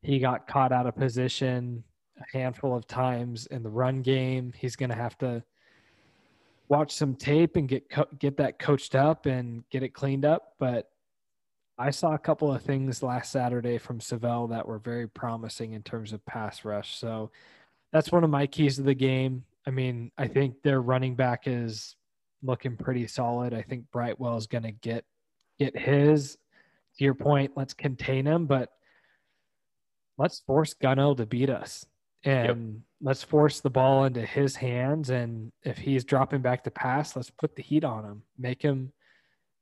He 0.03 0.21
got 0.21 0.47
caught 0.47 0.71
out 0.71 0.87
of 0.87 0.95
position 0.95 1.83
a 2.21 2.37
handful 2.37 2.77
of 2.77 2.87
times 2.87 3.47
in 3.47 3.63
the 3.63 3.71
run 3.71 4.03
game. 4.03 4.53
He's 4.57 4.77
going 4.77 4.91
to 4.91 4.97
have 4.97 5.17
to 5.19 5.43
watch 6.69 6.93
some 6.93 7.15
tape 7.15 7.57
and 7.57 7.69
get 7.69 7.89
co- 7.89 8.09
get 8.19 8.37
that 8.37 8.59
coached 8.59 8.95
up 8.95 9.27
and 9.27 9.69
get 9.71 9.83
it 9.83 9.95
cleaned 9.95 10.25
up. 10.25 10.55
But 10.59 10.91
I 11.79 11.91
saw 11.91 12.15
a 12.15 12.19
couple 12.19 12.53
of 12.53 12.63
things 12.63 13.03
last 13.03 13.33
Saturday 13.33 13.79
from 13.79 14.01
Sav'ell 14.01 14.51
that 14.51 14.67
were 14.67 14.79
very 14.79 15.09
promising 15.09 15.73
in 15.73 15.83
terms 15.83 16.13
of 16.13 16.25
pass 16.27 16.65
rush. 16.65 16.97
So 16.97 17.31
that's 17.93 18.13
one 18.13 18.25
of 18.25 18.31
my 18.31 18.47
keys 18.47 18.77
to 18.77 18.83
the 18.83 18.95
game. 18.95 19.45
I 19.67 19.71
mean, 19.71 20.11
I 20.19 20.27
think 20.27 20.63
their 20.63 20.81
running 20.81 21.15
back 21.15 21.43
is 21.47 21.97
looking 22.43 22.77
pretty 22.77 23.07
solid. 23.07 23.55
I 23.55 23.63
think 23.63 23.85
Brightwell 23.93 24.37
is 24.37 24.47
going 24.47 24.65
to 24.65 24.73
get 24.73 25.05
get 25.59 25.77
his. 25.77 26.37
To 26.97 27.05
your 27.05 27.15
point, 27.15 27.53
let's 27.55 27.75
contain 27.75 28.27
him, 28.27 28.47
but 28.47 28.71
let's 30.17 30.41
force 30.41 30.75
Gunnell 30.75 31.17
to 31.17 31.27
beat 31.27 31.49
us 31.49 31.87
and 32.25 32.73
yep. 32.75 32.83
let's 33.01 33.23
force 33.23 33.61
the 33.61 33.71
ball 33.71 34.05
into 34.05 34.23
his 34.23 34.57
hands. 34.57 35.11
And 35.11 35.53
if 35.63 35.79
he's 35.79 36.05
dropping 36.05 36.43
back 36.43 36.65
to 36.65 36.71
pass, 36.71 37.15
let's 37.17 37.31
put 37.31 37.55
the 37.57 37.63
heat 37.63 37.85
on 37.85 38.05
him. 38.05 38.23
Make 38.37 38.63
him 38.63 38.93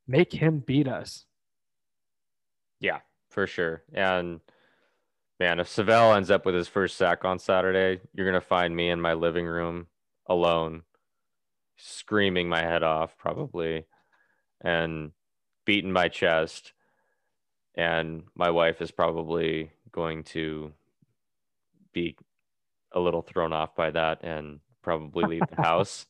make 0.07 0.33
him 0.33 0.61
beat 0.61 0.89
us. 0.89 1.25
Yeah, 2.81 3.01
for 3.31 3.47
sure. 3.47 3.83
And 3.93 4.41
man, 5.41 5.61
if 5.61 5.69
Sav'ell 5.69 6.17
ends 6.17 6.31
up 6.31 6.47
with 6.47 6.55
his 6.55 6.69
first 6.69 6.97
sack 6.97 7.25
on 7.25 7.39
Saturday, 7.39 8.01
you're 8.15 8.27
gonna 8.27 8.41
find 8.41 8.75
me 8.75 8.91
in 8.91 9.01
my 9.01 9.15
living 9.15 9.47
room 9.47 9.89
alone, 10.27 10.83
screaming 11.77 12.49
my 12.49 12.63
head 12.63 12.83
off, 12.83 13.17
probably, 13.19 13.87
and 14.63 15.13
beating 15.65 15.93
my 15.93 16.09
chest. 16.09 16.73
And 17.75 18.23
my 18.35 18.51
wife 18.51 18.81
is 18.81 18.91
probably 18.91 19.71
going 19.93 20.25
to 20.25 20.73
be 21.93 22.17
a 22.93 23.01
little 23.01 23.23
thrown 23.23 23.53
off 23.53 23.75
by 23.75 23.91
that 23.91 24.23
and 24.23 24.61
probably 24.83 25.25
leave 25.25 25.43
the 25.55 25.63
house. 25.63 26.07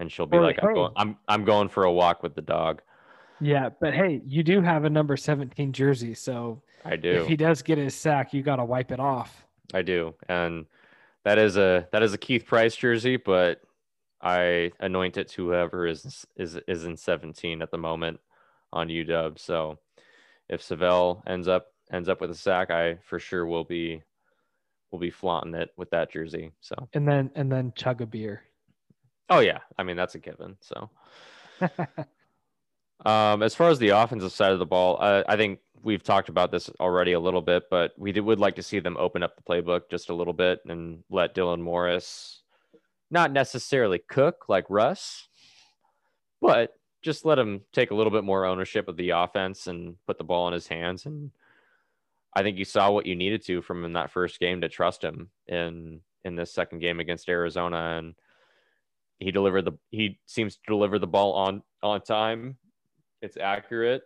And 0.00 0.10
she'll 0.10 0.26
be 0.26 0.38
like, 0.38 0.58
I'm, 0.62 0.74
going, 0.74 0.92
I'm, 0.96 1.16
I'm 1.28 1.44
going 1.44 1.68
for 1.68 1.84
a 1.84 1.92
walk 1.92 2.22
with 2.22 2.34
the 2.34 2.42
dog. 2.42 2.82
Yeah, 3.40 3.70
but 3.80 3.94
hey, 3.94 4.22
you 4.24 4.42
do 4.42 4.60
have 4.60 4.84
a 4.84 4.90
number 4.90 5.16
17 5.16 5.72
jersey, 5.72 6.14
so 6.14 6.62
I 6.84 6.96
do. 6.96 7.10
If 7.10 7.26
he 7.26 7.36
does 7.36 7.62
get 7.62 7.78
his 7.78 7.94
sack, 7.94 8.32
you 8.32 8.42
got 8.42 8.56
to 8.56 8.64
wipe 8.64 8.90
it 8.90 9.00
off. 9.00 9.46
I 9.72 9.82
do, 9.82 10.14
and 10.28 10.66
that 11.24 11.38
is 11.38 11.56
a 11.56 11.88
that 11.92 12.02
is 12.02 12.12
a 12.12 12.18
Keith 12.18 12.46
Price 12.46 12.76
jersey, 12.76 13.16
but 13.16 13.60
I 14.20 14.72
anoint 14.80 15.16
it 15.16 15.28
to 15.30 15.46
whoever 15.46 15.86
is 15.86 16.24
is 16.36 16.58
is 16.68 16.84
in 16.84 16.96
17 16.96 17.60
at 17.60 17.70
the 17.70 17.78
moment 17.78 18.20
on 18.72 18.88
UW. 18.88 19.38
So 19.38 19.78
if 20.48 20.62
Sav'ell 20.62 21.22
ends 21.26 21.48
up 21.48 21.66
ends 21.92 22.08
up 22.08 22.20
with 22.20 22.30
a 22.30 22.34
sack, 22.34 22.70
I 22.70 22.96
for 23.02 23.18
sure 23.18 23.46
will 23.46 23.64
be 23.64 24.02
will 24.94 25.00
be 25.00 25.10
flaunting 25.10 25.54
it 25.54 25.70
with 25.76 25.90
that 25.90 26.12
jersey. 26.12 26.52
So 26.60 26.76
and 26.94 27.06
then 27.06 27.28
and 27.34 27.50
then 27.50 27.72
chug 27.74 28.00
a 28.00 28.06
beer. 28.06 28.44
Oh 29.28 29.40
yeah, 29.40 29.58
I 29.76 29.82
mean 29.82 29.96
that's 29.96 30.14
a 30.14 30.20
given. 30.20 30.56
So 30.60 30.88
um, 33.04 33.42
as 33.42 33.56
far 33.56 33.70
as 33.70 33.80
the 33.80 33.88
offensive 33.88 34.30
side 34.30 34.52
of 34.52 34.60
the 34.60 34.66
ball, 34.66 34.98
uh, 35.00 35.24
I 35.26 35.36
think 35.36 35.58
we've 35.82 36.04
talked 36.04 36.28
about 36.28 36.52
this 36.52 36.70
already 36.78 37.12
a 37.12 37.20
little 37.20 37.42
bit, 37.42 37.64
but 37.70 37.92
we 37.98 38.12
did, 38.12 38.20
would 38.20 38.38
like 38.38 38.54
to 38.54 38.62
see 38.62 38.78
them 38.78 38.96
open 38.96 39.24
up 39.24 39.34
the 39.34 39.42
playbook 39.42 39.90
just 39.90 40.10
a 40.10 40.14
little 40.14 40.32
bit 40.32 40.60
and 40.68 41.02
let 41.10 41.34
Dylan 41.34 41.60
Morris 41.60 42.42
not 43.10 43.32
necessarily 43.32 43.98
cook 43.98 44.44
like 44.48 44.64
Russ, 44.68 45.28
but 46.40 46.70
just 47.02 47.24
let 47.24 47.38
him 47.38 47.62
take 47.72 47.90
a 47.90 47.94
little 47.96 48.12
bit 48.12 48.22
more 48.22 48.46
ownership 48.46 48.86
of 48.86 48.96
the 48.96 49.10
offense 49.10 49.66
and 49.66 49.96
put 50.06 50.18
the 50.18 50.24
ball 50.24 50.46
in 50.46 50.54
his 50.54 50.68
hands. 50.68 51.04
And 51.04 51.32
I 52.34 52.42
think 52.42 52.58
you 52.58 52.64
saw 52.64 52.90
what 52.90 53.06
you 53.06 53.14
needed 53.14 53.44
to 53.46 53.62
from 53.62 53.84
in 53.84 53.92
that 53.92 54.10
first 54.10 54.40
game 54.40 54.60
to 54.60 54.68
trust 54.68 55.02
him 55.02 55.30
in 55.46 56.00
in 56.24 56.36
this 56.36 56.52
second 56.52 56.80
game 56.80 57.00
against 57.00 57.28
Arizona. 57.28 57.96
And 57.98 58.14
he 59.18 59.30
delivered 59.30 59.64
the 59.64 59.72
he 59.90 60.18
seems 60.26 60.56
to 60.56 60.62
deliver 60.66 60.98
the 60.98 61.06
ball 61.06 61.34
on 61.34 61.62
on 61.82 62.00
time. 62.00 62.56
It's 63.22 63.36
accurate. 63.36 64.02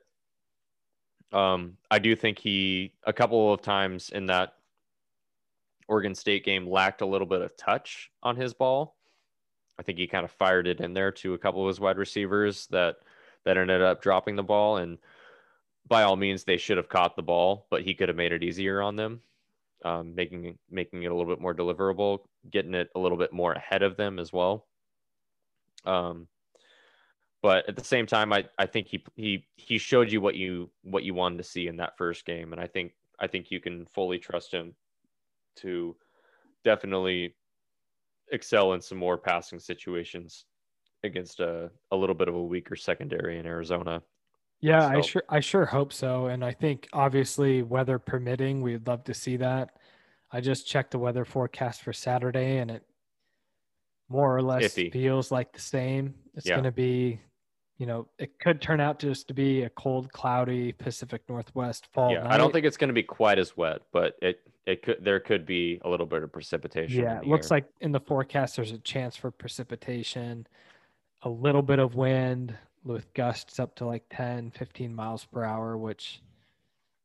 Um, 1.32 1.76
I 1.90 1.98
do 1.98 2.16
think 2.16 2.38
he 2.38 2.92
a 3.04 3.12
couple 3.12 3.52
of 3.52 3.62
times 3.62 4.10
in 4.10 4.26
that 4.26 4.54
Oregon 5.88 6.14
State 6.14 6.44
game 6.44 6.68
lacked 6.68 7.00
a 7.00 7.06
little 7.06 7.26
bit 7.26 7.42
of 7.42 7.56
touch 7.56 8.10
on 8.22 8.36
his 8.36 8.52
ball. 8.54 8.96
I 9.78 9.82
think 9.82 9.98
he 9.98 10.06
kind 10.06 10.24
of 10.24 10.30
fired 10.30 10.66
it 10.66 10.80
in 10.80 10.92
there 10.92 11.12
to 11.12 11.34
a 11.34 11.38
couple 11.38 11.62
of 11.62 11.68
his 11.68 11.80
wide 11.80 11.98
receivers 11.98 12.66
that 12.68 12.96
that 13.44 13.56
ended 13.56 13.80
up 13.80 14.02
dropping 14.02 14.36
the 14.36 14.42
ball. 14.42 14.76
And 14.76 14.98
by 15.88 16.02
all 16.02 16.16
means, 16.16 16.44
they 16.44 16.56
should 16.56 16.76
have 16.76 16.88
caught 16.88 17.16
the 17.16 17.22
ball, 17.22 17.66
but 17.70 17.82
he 17.82 17.94
could 17.94 18.08
have 18.08 18.16
made 18.16 18.32
it 18.32 18.42
easier 18.42 18.82
on 18.82 18.96
them, 18.96 19.20
um, 19.84 20.14
making 20.14 20.58
making 20.70 21.02
it 21.02 21.10
a 21.10 21.14
little 21.14 21.32
bit 21.32 21.40
more 21.40 21.54
deliverable, 21.54 22.20
getting 22.50 22.74
it 22.74 22.90
a 22.94 22.98
little 22.98 23.18
bit 23.18 23.32
more 23.32 23.52
ahead 23.52 23.82
of 23.82 23.96
them 23.96 24.18
as 24.18 24.32
well. 24.32 24.66
Um, 25.84 26.28
but 27.42 27.68
at 27.68 27.76
the 27.76 27.84
same 27.84 28.06
time, 28.06 28.32
I, 28.32 28.44
I 28.58 28.66
think 28.66 28.88
he 28.88 29.04
he 29.16 29.46
he 29.56 29.78
showed 29.78 30.12
you 30.12 30.20
what 30.20 30.34
you 30.34 30.70
what 30.82 31.04
you 31.04 31.14
wanted 31.14 31.38
to 31.38 31.44
see 31.44 31.68
in 31.68 31.76
that 31.76 31.96
first 31.96 32.24
game, 32.24 32.52
and 32.52 32.60
I 32.60 32.66
think 32.66 32.92
I 33.18 33.26
think 33.26 33.50
you 33.50 33.60
can 33.60 33.86
fully 33.86 34.18
trust 34.18 34.52
him 34.52 34.74
to 35.56 35.96
definitely 36.64 37.34
excel 38.30 38.74
in 38.74 38.80
some 38.80 38.98
more 38.98 39.16
passing 39.16 39.58
situations 39.58 40.44
against 41.04 41.40
a, 41.40 41.70
a 41.90 41.96
little 41.96 42.14
bit 42.14 42.28
of 42.28 42.34
a 42.34 42.42
weaker 42.42 42.76
secondary 42.76 43.38
in 43.38 43.46
Arizona. 43.46 44.02
Yeah, 44.60 44.80
so. 44.80 44.98
I 44.98 45.00
sure 45.00 45.22
I 45.28 45.40
sure 45.40 45.64
hope 45.66 45.92
so. 45.92 46.26
And 46.26 46.44
I 46.44 46.52
think 46.52 46.88
obviously 46.92 47.62
weather 47.62 47.98
permitting, 47.98 48.60
we'd 48.60 48.86
love 48.86 49.04
to 49.04 49.14
see 49.14 49.36
that. 49.36 49.76
I 50.30 50.40
just 50.40 50.66
checked 50.66 50.90
the 50.90 50.98
weather 50.98 51.24
forecast 51.24 51.82
for 51.82 51.92
Saturday 51.92 52.58
and 52.58 52.70
it 52.70 52.82
more 54.08 54.34
or 54.36 54.42
less 54.42 54.74
Iffy. 54.74 54.92
feels 54.92 55.30
like 55.30 55.52
the 55.52 55.60
same. 55.60 56.14
It's 56.34 56.46
yeah. 56.46 56.56
gonna 56.56 56.72
be 56.72 57.20
you 57.78 57.86
know, 57.86 58.08
it 58.18 58.40
could 58.40 58.60
turn 58.60 58.80
out 58.80 58.98
just 58.98 59.28
to 59.28 59.34
be 59.34 59.62
a 59.62 59.70
cold, 59.70 60.12
cloudy 60.12 60.72
Pacific 60.72 61.22
Northwest 61.28 61.86
fall. 61.92 62.10
Yeah, 62.10 62.24
night. 62.24 62.32
I 62.32 62.36
don't 62.36 62.52
think 62.52 62.66
it's 62.66 62.76
going 62.76 62.88
to 62.88 62.94
be 62.94 63.04
quite 63.04 63.38
as 63.38 63.56
wet, 63.56 63.82
but 63.92 64.16
it 64.20 64.40
it 64.66 64.82
could 64.82 64.96
there 65.00 65.20
could 65.20 65.46
be 65.46 65.80
a 65.84 65.88
little 65.88 66.04
bit 66.04 66.24
of 66.24 66.32
precipitation. 66.32 67.04
Yeah, 67.04 67.20
it 67.20 67.26
looks 67.26 67.52
like 67.52 67.66
in 67.80 67.92
the 67.92 68.00
forecast 68.00 68.56
there's 68.56 68.72
a 68.72 68.78
chance 68.78 69.16
for 69.16 69.30
precipitation, 69.30 70.46
a 71.22 71.28
little 71.28 71.62
bit 71.62 71.78
of 71.78 71.94
wind 71.94 72.56
with 72.84 73.12
gusts 73.14 73.58
up 73.58 73.74
to 73.76 73.86
like 73.86 74.04
10, 74.10 74.52
15 74.52 74.94
miles 74.94 75.24
per 75.24 75.44
hour, 75.44 75.76
which 75.76 76.20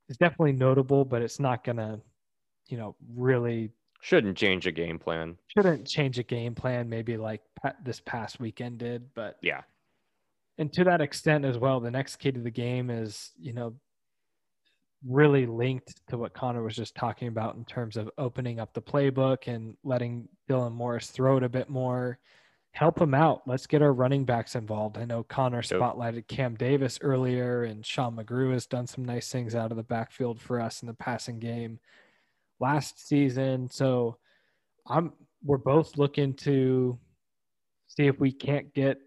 is 0.09 0.17
definitely 0.17 0.53
notable, 0.53 1.05
but 1.05 1.21
it's 1.21 1.39
not 1.39 1.63
going 1.63 1.77
to, 1.77 1.99
you 2.67 2.77
know, 2.77 2.95
really 3.15 3.71
shouldn't 4.01 4.37
change 4.37 4.67
a 4.67 4.71
game 4.71 4.99
plan. 4.99 5.37
Shouldn't 5.47 5.87
change 5.87 6.19
a 6.19 6.23
game 6.23 6.55
plan 6.55 6.89
maybe 6.89 7.15
like 7.15 7.41
this 7.83 8.01
past 8.01 8.39
weekend 8.39 8.79
did, 8.79 9.13
but 9.13 9.37
yeah. 9.41 9.61
And 10.57 10.71
to 10.73 10.83
that 10.83 11.01
extent 11.01 11.45
as 11.45 11.57
well, 11.57 11.79
the 11.79 11.89
next 11.89 12.17
key 12.17 12.31
to 12.31 12.39
the 12.39 12.51
game 12.51 12.89
is, 12.89 13.31
you 13.39 13.53
know, 13.53 13.73
really 15.07 15.45
linked 15.45 16.05
to 16.07 16.17
what 16.17 16.33
Connor 16.33 16.63
was 16.63 16.75
just 16.75 16.95
talking 16.95 17.27
about 17.27 17.55
in 17.55 17.65
terms 17.65 17.97
of 17.97 18.09
opening 18.17 18.59
up 18.59 18.73
the 18.73 18.81
playbook 18.81 19.47
and 19.47 19.75
letting 19.83 20.27
Dylan 20.49 20.73
Morris 20.73 21.07
throw 21.07 21.37
it 21.37 21.43
a 21.43 21.49
bit 21.49 21.69
more. 21.69 22.19
Help 22.73 22.99
him 22.99 23.13
out. 23.13 23.43
Let's 23.45 23.67
get 23.67 23.81
our 23.81 23.93
running 23.93 24.25
backs 24.25 24.55
involved. 24.55 24.97
I 24.97 25.05
know 25.05 25.23
Connor 25.23 25.61
spotlighted 25.61 26.27
Cam 26.27 26.55
Davis 26.55 26.97
earlier, 27.01 27.63
and 27.63 27.85
Sean 27.85 28.15
McGrew 28.15 28.51
has 28.53 28.65
done 28.65 28.87
some 28.87 29.05
nice 29.05 29.31
things 29.31 29.53
out 29.53 29.71
of 29.71 29.77
the 29.77 29.83
backfield 29.83 30.41
for 30.41 30.59
us 30.59 30.81
in 30.81 30.87
the 30.87 30.93
passing 30.93 31.39
game 31.39 31.79
last 32.59 33.07
season. 33.07 33.69
So 33.69 34.17
I'm 34.87 35.13
we're 35.43 35.57
both 35.57 35.97
looking 35.97 36.33
to 36.35 36.97
see 37.87 38.07
if 38.07 38.19
we 38.19 38.31
can't 38.31 38.73
get 38.73 38.97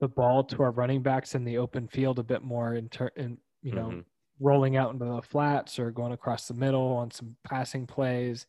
the 0.00 0.08
ball 0.08 0.44
to 0.44 0.62
our 0.62 0.70
running 0.70 1.02
backs 1.02 1.34
in 1.34 1.44
the 1.44 1.58
open 1.58 1.88
field 1.88 2.18
a 2.18 2.22
bit 2.22 2.42
more 2.42 2.74
in 2.74 2.88
turn 2.88 3.10
in 3.16 3.38
you 3.62 3.72
know 3.72 3.86
mm-hmm 3.86 4.00
rolling 4.40 4.76
out 4.76 4.92
into 4.92 5.04
the 5.04 5.22
flats 5.22 5.78
or 5.78 5.90
going 5.90 6.12
across 6.12 6.48
the 6.48 6.54
middle 6.54 6.96
on 6.96 7.10
some 7.10 7.36
passing 7.44 7.86
plays. 7.86 8.46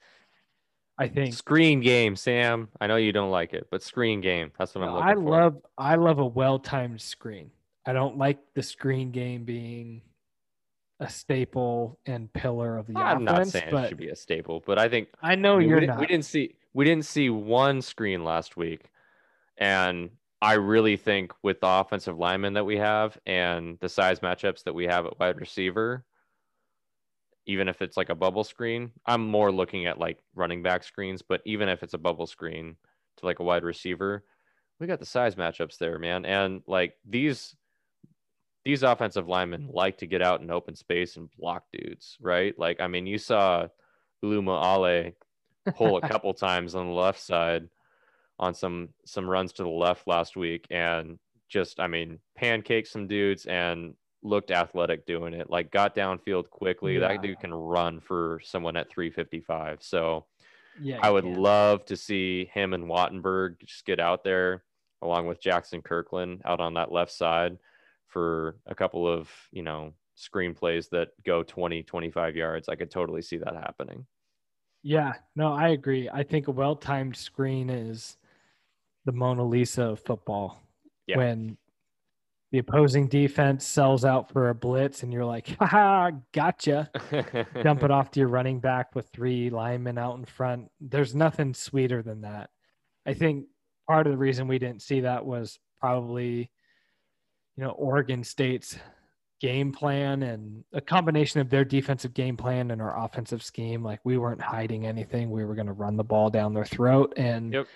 I 0.97 1.07
think 1.07 1.33
screen 1.33 1.81
game, 1.81 2.15
Sam. 2.15 2.69
I 2.79 2.87
know 2.87 2.95
you 2.95 3.11
don't 3.11 3.31
like 3.31 3.53
it, 3.53 3.67
but 3.69 3.83
screen 3.83 4.21
game. 4.21 4.51
That's 4.57 4.73
what 4.75 4.83
I'm 4.83 4.93
looking 4.93 5.07
I 5.09 5.13
for. 5.13 5.19
love 5.19 5.57
I 5.77 5.95
love 5.95 6.19
a 6.19 6.25
well-timed 6.25 7.01
screen. 7.01 7.51
I 7.85 7.93
don't 7.93 8.17
like 8.17 8.39
the 8.55 8.63
screen 8.63 9.11
game 9.11 9.43
being 9.43 10.01
a 10.99 11.09
staple 11.09 11.99
and 12.05 12.31
pillar 12.31 12.77
of 12.77 12.87
the 12.87 12.97
I'm 12.97 13.27
offense. 13.27 13.29
I'm 13.29 13.35
not 13.35 13.47
saying 13.47 13.75
it 13.75 13.89
should 13.89 13.97
be 13.97 14.09
a 14.09 14.15
staple, 14.15 14.63
but 14.65 14.79
I 14.79 14.87
think 14.87 15.09
I 15.21 15.35
know 15.35 15.55
I 15.55 15.59
mean, 15.59 15.69
you're 15.69 15.81
we 15.81 15.87
not. 15.87 15.99
We 15.99 16.07
didn't 16.07 16.25
see 16.25 16.55
we 16.73 16.85
didn't 16.85 17.05
see 17.05 17.29
one 17.29 17.81
screen 17.81 18.23
last 18.23 18.55
week, 18.55 18.89
and 19.57 20.09
I 20.41 20.53
really 20.53 20.95
think 20.95 21.33
with 21.43 21.59
the 21.59 21.67
offensive 21.67 22.17
linemen 22.17 22.53
that 22.53 22.65
we 22.65 22.77
have 22.77 23.17
and 23.25 23.77
the 23.81 23.89
size 23.89 24.21
matchups 24.21 24.63
that 24.63 24.73
we 24.73 24.85
have 24.85 25.05
at 25.05 25.19
wide 25.19 25.39
receiver, 25.39 26.05
even 27.45 27.67
if 27.67 27.81
it's 27.81 27.97
like 27.97 28.09
a 28.09 28.15
bubble 28.15 28.43
screen, 28.43 28.91
I'm 29.05 29.25
more 29.27 29.51
looking 29.51 29.85
at 29.85 29.99
like 29.99 30.17
running 30.35 30.63
back 30.63 30.83
screens. 30.83 31.21
But 31.21 31.41
even 31.45 31.69
if 31.69 31.83
it's 31.83 31.93
a 31.93 31.99
bubble 31.99 32.27
screen 32.27 32.75
to 33.17 33.25
like 33.25 33.39
a 33.39 33.43
wide 33.43 33.63
receiver, 33.63 34.23
we 34.79 34.87
got 34.87 34.99
the 34.99 35.05
size 35.05 35.35
matchups 35.35 35.77
there, 35.77 35.99
man. 35.99 36.25
And 36.25 36.61
like 36.67 36.95
these 37.07 37.55
these 38.63 38.81
offensive 38.81 39.27
linemen 39.27 39.69
like 39.71 39.99
to 39.99 40.07
get 40.07 40.23
out 40.23 40.41
in 40.41 40.49
open 40.49 40.75
space 40.75 41.17
and 41.17 41.29
block 41.37 41.65
dudes, 41.71 42.17
right? 42.19 42.57
Like, 42.57 42.81
I 42.81 42.87
mean, 42.87 43.05
you 43.05 43.19
saw 43.19 43.67
Ulumoo 44.23 44.59
Ale 44.59 45.11
pull 45.75 45.97
a 45.97 46.01
couple 46.07 46.33
times 46.33 46.73
on 46.73 46.87
the 46.87 46.93
left 46.93 47.21
side 47.21 47.69
on 48.39 48.53
some 48.53 48.89
some 49.05 49.29
runs 49.29 49.53
to 49.53 49.63
the 49.63 49.69
left 49.69 50.07
last 50.07 50.35
week 50.35 50.65
and 50.69 51.19
just 51.47 51.79
I 51.79 51.87
mean 51.87 52.19
pancaked 52.39 52.87
some 52.87 53.07
dudes 53.07 53.45
and 53.45 53.93
looked 54.25 54.51
athletic 54.51 55.05
doing 55.05 55.33
it. 55.33 55.49
Like 55.49 55.71
got 55.71 55.95
downfield 55.95 56.49
quickly. 56.49 56.95
Yeah. 56.95 57.01
That 57.01 57.21
dude 57.21 57.39
can 57.39 57.53
run 57.53 57.99
for 57.99 58.39
someone 58.43 58.75
at 58.75 58.89
355. 58.89 59.83
So 59.83 60.25
Yeah, 60.81 60.99
I 61.01 61.09
would 61.09 61.23
can. 61.23 61.35
love 61.35 61.85
to 61.85 61.95
see 61.95 62.45
him 62.53 62.73
and 62.73 62.85
Wattenberg 62.85 63.59
just 63.59 63.85
get 63.85 63.99
out 63.99 64.23
there 64.23 64.63
along 65.01 65.27
with 65.27 65.41
Jaxson 65.41 65.83
Kirkland 65.83 66.41
out 66.45 66.59
on 66.59 66.73
that 66.73 66.91
left 66.91 67.11
side 67.11 67.57
for 68.07 68.57
a 68.65 68.73
couple 68.75 69.07
of, 69.07 69.29
you 69.51 69.61
know, 69.61 69.93
screenplays 70.17 70.89
that 70.89 71.09
go 71.25 71.43
20, 71.43 71.83
25 71.83 72.35
yards. 72.35 72.69
I 72.69 72.75
could 72.75 72.89
totally 72.89 73.21
see 73.21 73.37
that 73.37 73.53
happening. 73.53 74.05
Yeah, 74.81 75.13
no, 75.35 75.51
I 75.53 75.69
agree. 75.69 76.09
I 76.09 76.23
think 76.23 76.47
a 76.47 76.51
well-timed 76.51 77.17
screen 77.17 77.69
is 77.69 78.17
the 79.05 79.11
Mona 79.11 79.43
Lisa 79.43 79.83
of 79.83 79.99
football. 79.99 80.61
Yeah. 81.07 81.17
When 81.17 81.57
the 82.51 82.59
opposing 82.59 83.07
defense 83.07 83.65
sells 83.65 84.05
out 84.05 84.31
for 84.31 84.49
a 84.49 84.55
blitz 84.55 85.03
and 85.03 85.11
you're 85.11 85.25
like, 85.25 85.47
haha, 85.59 86.11
gotcha. 86.31 86.89
Dump 87.63 87.83
it 87.83 87.91
off 87.91 88.11
to 88.11 88.19
your 88.19 88.29
running 88.29 88.59
back 88.59 88.95
with 88.95 89.09
three 89.09 89.49
linemen 89.49 89.97
out 89.97 90.17
in 90.17 90.25
front. 90.25 90.69
There's 90.79 91.15
nothing 91.15 91.53
sweeter 91.53 92.01
than 92.01 92.21
that. 92.21 92.49
I 93.05 93.13
think 93.13 93.47
part 93.87 94.07
of 94.07 94.11
the 94.13 94.17
reason 94.17 94.47
we 94.47 94.59
didn't 94.59 94.83
see 94.83 95.01
that 95.01 95.25
was 95.25 95.59
probably, 95.81 96.49
you 97.57 97.63
know, 97.63 97.71
Oregon 97.71 98.23
State's 98.23 98.77
game 99.41 99.71
plan 99.73 100.23
and 100.23 100.63
a 100.71 100.79
combination 100.79 101.41
of 101.41 101.49
their 101.49 101.65
defensive 101.65 102.13
game 102.13 102.37
plan 102.37 102.71
and 102.71 102.81
our 102.81 103.03
offensive 103.05 103.43
scheme. 103.43 103.83
Like 103.83 103.99
we 104.05 104.17
weren't 104.17 104.41
hiding 104.41 104.85
anything. 104.85 105.29
We 105.29 105.43
were 105.43 105.55
going 105.55 105.67
to 105.67 105.73
run 105.73 105.97
the 105.97 106.03
ball 106.05 106.29
down 106.29 106.53
their 106.53 106.63
throat 106.65 107.13
and 107.17 107.51
Yep. 107.53 107.67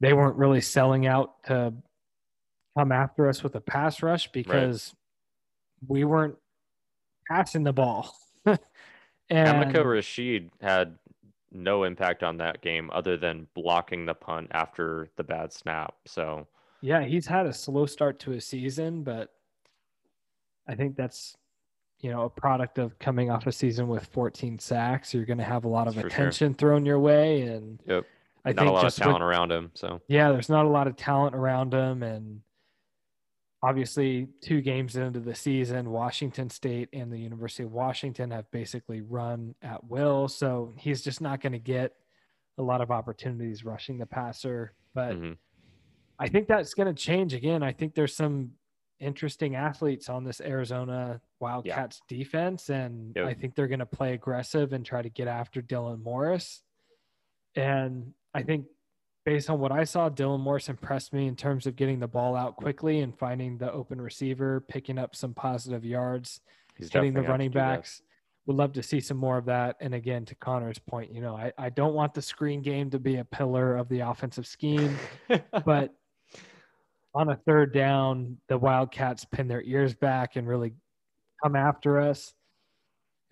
they 0.00 0.12
weren't 0.14 0.36
really 0.36 0.60
selling 0.62 1.06
out 1.06 1.42
to 1.44 1.74
come 2.76 2.92
after 2.92 3.28
us 3.28 3.42
with 3.42 3.54
a 3.54 3.60
pass 3.60 4.02
rush 4.02 4.30
because 4.32 4.94
we 5.86 6.04
weren't 6.04 6.36
passing 7.28 7.64
the 7.64 7.72
ball. 7.72 8.14
and 8.46 8.58
Hamilcar 9.30 9.84
Rashed 9.84 10.50
had 10.60 10.96
no 11.50 11.84
impact 11.84 12.22
on 12.22 12.38
that 12.38 12.62
game 12.62 12.90
other 12.92 13.16
than 13.16 13.46
blocking 13.54 14.06
the 14.06 14.14
punt 14.14 14.48
after 14.52 15.08
the 15.16 15.24
bad 15.24 15.52
snap. 15.52 15.94
So 16.06 16.46
yeah, 16.80 17.02
he's 17.02 17.26
had 17.26 17.46
a 17.46 17.52
slow 17.52 17.86
start 17.86 18.18
to 18.20 18.30
his 18.30 18.44
season, 18.46 19.02
but 19.02 19.30
I 20.66 20.74
think 20.74 20.96
that's 20.96 21.36
you 22.00 22.10
know 22.10 22.22
a 22.22 22.30
product 22.30 22.78
of 22.78 22.98
coming 22.98 23.30
off 23.30 23.46
a 23.46 23.52
season 23.52 23.86
with 23.86 24.06
14 24.06 24.58
sacks. 24.58 25.12
You're 25.12 25.24
going 25.26 25.38
to 25.38 25.44
have 25.44 25.64
a 25.64 25.68
lot 25.68 25.86
of 25.88 25.94
For 25.94 26.00
sure. 26.00 26.06
attention 26.08 26.54
thrown 26.54 26.86
your 26.86 26.98
way, 26.98 27.42
and 27.42 27.80
Yep. 27.86 28.04
I 28.44 28.48
not 28.52 28.58
think 28.58 28.70
a 28.70 28.72
lot 28.72 28.78
of 28.78 28.86
just 28.86 28.98
with- 28.98 29.04
talent 29.06 29.22
around 29.22 29.52
him. 29.52 29.70
So 29.74 30.00
yeah, 30.08 30.32
there's 30.32 30.48
not 30.48 30.64
a 30.64 30.68
lot 30.68 30.86
of 30.86 30.96
talent 30.96 31.36
around 31.36 31.72
him, 31.74 32.02
and 32.02 32.40
obviously, 33.62 34.28
two 34.40 34.60
games 34.60 34.96
into 34.96 35.20
the 35.20 35.34
season, 35.34 35.90
Washington 35.90 36.50
State 36.50 36.88
and 36.92 37.12
the 37.12 37.18
University 37.18 37.62
of 37.62 37.72
Washington 37.72 38.30
have 38.30 38.50
basically 38.50 39.00
run 39.00 39.54
at 39.62 39.84
will. 39.84 40.28
So 40.28 40.74
he's 40.76 41.02
just 41.02 41.20
not 41.20 41.40
going 41.40 41.52
to 41.52 41.58
get 41.58 41.94
a 42.58 42.62
lot 42.62 42.80
of 42.80 42.90
opportunities 42.90 43.64
rushing 43.64 43.98
the 43.98 44.06
passer. 44.06 44.74
But 44.94 45.16
mhm. 45.16 45.36
I 46.18 46.28
think 46.28 46.48
that's 46.48 46.74
going 46.74 46.92
to 46.92 47.02
change 47.02 47.34
again. 47.34 47.62
I 47.62 47.72
think 47.72 47.94
there's 47.94 48.14
some 48.14 48.52
interesting 49.00 49.56
athletes 49.56 50.08
on 50.08 50.22
this 50.22 50.40
Arizona 50.40 51.20
Wildcats 51.40 52.02
defense, 52.08 52.68
and 52.68 53.12
Yep. 53.16 53.26
I 53.26 53.34
think 53.34 53.54
they're 53.54 53.68
going 53.68 53.80
to 53.80 53.86
play 53.86 54.12
aggressive 54.12 54.72
and 54.72 54.84
try 54.84 55.02
to 55.02 55.08
get 55.08 55.26
after 55.28 55.60
Dylan 55.62 56.02
Morris. 56.02 56.62
And 57.56 58.12
I 58.34 58.42
think 58.42 58.66
based 59.24 59.50
on 59.50 59.60
what 59.60 59.72
I 59.72 59.84
saw, 59.84 60.08
Dylan 60.08 60.40
Morris 60.40 60.68
impressed 60.68 61.12
me 61.12 61.26
in 61.26 61.36
terms 61.36 61.66
of 61.66 61.76
getting 61.76 62.00
the 62.00 62.08
ball 62.08 62.36
out 62.36 62.56
quickly 62.56 63.00
and 63.00 63.16
finding 63.16 63.58
the 63.58 63.70
open 63.72 64.00
receiver, 64.00 64.60
picking 64.60 64.98
up 64.98 65.14
some 65.14 65.34
positive 65.34 65.84
yards, 65.84 66.40
he's 66.76 66.92
hitting 66.92 67.12
the 67.12 67.20
definitely 67.20 67.44
have 67.44 67.52
to 67.52 67.58
running 67.58 67.76
backs. 67.76 68.02
Would 68.46 68.56
love 68.56 68.72
to 68.72 68.82
see 68.82 68.98
some 68.98 69.18
more 69.18 69.38
of 69.38 69.44
that. 69.44 69.76
And 69.80 69.94
again, 69.94 70.24
to 70.24 70.34
Connor's 70.34 70.78
point, 70.78 71.14
you 71.14 71.20
know, 71.20 71.36
I, 71.36 71.52
I 71.56 71.70
don't 71.70 71.94
want 71.94 72.12
the 72.12 72.22
screen 72.22 72.60
game 72.60 72.90
to 72.90 72.98
be 72.98 73.16
a 73.16 73.24
pillar 73.24 73.76
of 73.76 73.88
the 73.88 74.00
offensive 74.00 74.48
scheme, 74.48 74.98
but 75.64 75.94
on 77.14 77.28
a 77.28 77.36
third 77.46 77.72
down, 77.72 78.38
the 78.48 78.58
Wildcats 78.58 79.24
pin 79.26 79.46
their 79.46 79.62
ears 79.62 79.94
back 79.94 80.34
and 80.34 80.48
really 80.48 80.72
come 81.42 81.54
after 81.54 82.00
us. 82.00 82.34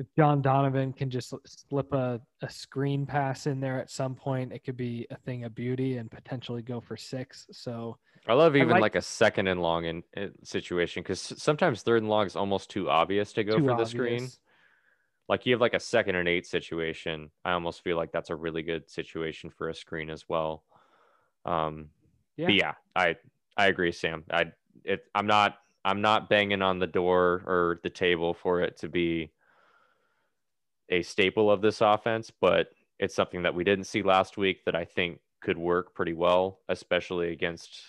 If 0.00 0.06
John 0.16 0.40
Donovan 0.40 0.94
can 0.94 1.10
just 1.10 1.34
slip 1.44 1.92
a, 1.92 2.22
a 2.40 2.48
screen 2.48 3.04
pass 3.04 3.46
in 3.46 3.60
there 3.60 3.78
at 3.78 3.90
some 3.90 4.14
point, 4.14 4.50
it 4.50 4.64
could 4.64 4.78
be 4.78 5.06
a 5.10 5.16
thing 5.16 5.44
of 5.44 5.54
beauty 5.54 5.98
and 5.98 6.10
potentially 6.10 6.62
go 6.62 6.80
for 6.80 6.96
six. 6.96 7.46
So, 7.52 7.98
I 8.26 8.32
love 8.32 8.56
even 8.56 8.70
like- 8.70 8.80
like, 8.80 8.94
a 8.94 9.02
second 9.02 9.46
and 9.48 9.60
long 9.60 9.84
in, 9.84 10.02
in 10.14 10.32
situation 10.42 11.02
because 11.02 11.20
sometimes 11.20 11.82
third 11.82 12.00
and 12.00 12.08
long 12.08 12.24
is 12.24 12.34
almost 12.34 12.70
too 12.70 12.88
obvious 12.88 13.34
to 13.34 13.44
go 13.44 13.58
for 13.58 13.76
the 13.76 13.84
screen. 13.84 14.26
Like 15.28 15.44
you 15.44 15.52
have 15.52 15.60
like 15.60 15.74
a 15.74 15.80
second 15.80 16.16
and 16.16 16.26
eight 16.26 16.46
situation. 16.46 17.30
I 17.44 17.52
almost 17.52 17.84
feel 17.84 17.98
like 17.98 18.10
that's 18.10 18.30
a 18.30 18.34
really 18.36 18.62
good 18.62 18.90
situation 18.90 19.50
for 19.50 19.68
a 19.68 19.74
screen 19.74 20.08
as 20.08 20.28
well. 20.30 20.64
Um, 21.44 21.90
Yeah. 22.38 22.48
Yeah, 22.48 22.72
I 22.96 23.16
I 23.54 23.66
agree, 23.66 23.92
Sam. 23.92 24.24
I 24.30 24.46
it 24.82 25.04
I'm 25.14 25.26
not 25.26 25.58
I'm 25.84 26.00
not 26.00 26.30
banging 26.30 26.62
on 26.62 26.78
the 26.78 26.86
door 26.86 27.42
or 27.46 27.80
the 27.82 27.90
table 27.90 28.32
for 28.32 28.62
it 28.62 28.78
to 28.78 28.88
be 28.88 29.30
a 30.90 31.02
staple 31.02 31.50
of 31.50 31.60
this 31.62 31.80
offense, 31.80 32.30
but 32.40 32.68
it's 32.98 33.14
something 33.14 33.42
that 33.42 33.54
we 33.54 33.64
didn't 33.64 33.84
see 33.86 34.02
last 34.02 34.36
week 34.36 34.64
that 34.64 34.74
I 34.74 34.84
think 34.84 35.20
could 35.40 35.56
work 35.56 35.94
pretty 35.94 36.12
well, 36.12 36.60
especially 36.68 37.32
against 37.32 37.80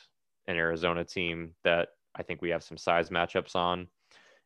an 0.48 0.56
Arizona 0.56 1.04
team 1.04 1.54
that 1.64 1.90
I 2.16 2.24
think 2.24 2.42
we 2.42 2.50
have 2.50 2.64
some 2.64 2.78
size 2.78 3.10
matchups 3.10 3.56
on 3.56 3.88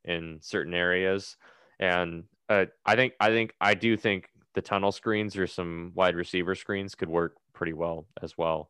in 0.04 0.40
certain 0.42 0.74
areas. 0.74 1.38
And 1.80 2.24
uh, 2.50 2.66
I 2.86 2.96
think 2.96 3.14
I 3.20 3.30
think 3.30 3.54
I 3.60 3.74
do 3.74 3.98
think 3.98 4.30
the 4.54 4.62
tunnel 4.62 4.92
screens 4.92 5.36
or 5.38 5.48
some 5.48 5.92
wide 5.96 6.16
receiver 6.16 6.56
screens 6.56 6.96
could 6.96 7.10
work 7.10 7.36
pretty 7.54 7.74
well 7.74 8.08
as 8.22 8.38
well. 8.38 8.70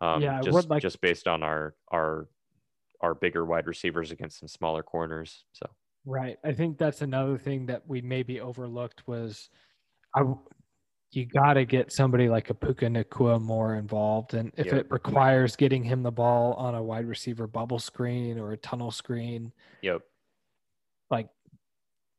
Um, 0.00 0.20
Yeah, 0.22 0.40
just 0.42 0.68
like- 0.68 0.82
just 0.82 1.00
based 1.00 1.26
on 1.26 1.42
our 1.42 1.74
our 1.88 2.28
our 3.00 3.14
bigger 3.14 3.44
wide 3.44 3.66
receivers 3.66 4.10
against 4.10 4.38
some 4.40 4.48
smaller 4.48 4.82
corners. 4.82 5.44
So 5.52 5.66
Right. 6.04 6.36
I 6.44 6.52
think 6.52 6.78
that's 6.78 7.02
another 7.02 7.38
thing 7.38 7.66
that 7.66 7.82
we 7.86 8.02
maybe 8.02 8.40
overlooked 8.40 9.06
was 9.06 9.48
I 10.14 10.22
you 11.14 11.26
got 11.26 11.54
to 11.54 11.64
get 11.64 11.92
somebody 11.92 12.28
like 12.28 12.50
a 12.50 12.54
Puka 12.54 12.86
Nacua 12.86 13.40
more 13.40 13.76
involved. 13.76 14.34
And 14.34 14.52
if 14.56 14.66
Yep. 14.66 14.74
it 14.74 14.86
requires 14.90 15.54
getting 15.56 15.84
him 15.84 16.02
the 16.02 16.10
ball 16.10 16.54
on 16.54 16.74
a 16.74 16.82
wide 16.82 17.06
receiver 17.06 17.46
bubble 17.46 17.78
screen 17.78 18.38
or 18.38 18.52
a 18.52 18.56
tunnel 18.56 18.90
screen, 18.90 19.52
yep, 19.80 20.02
like 21.10 21.28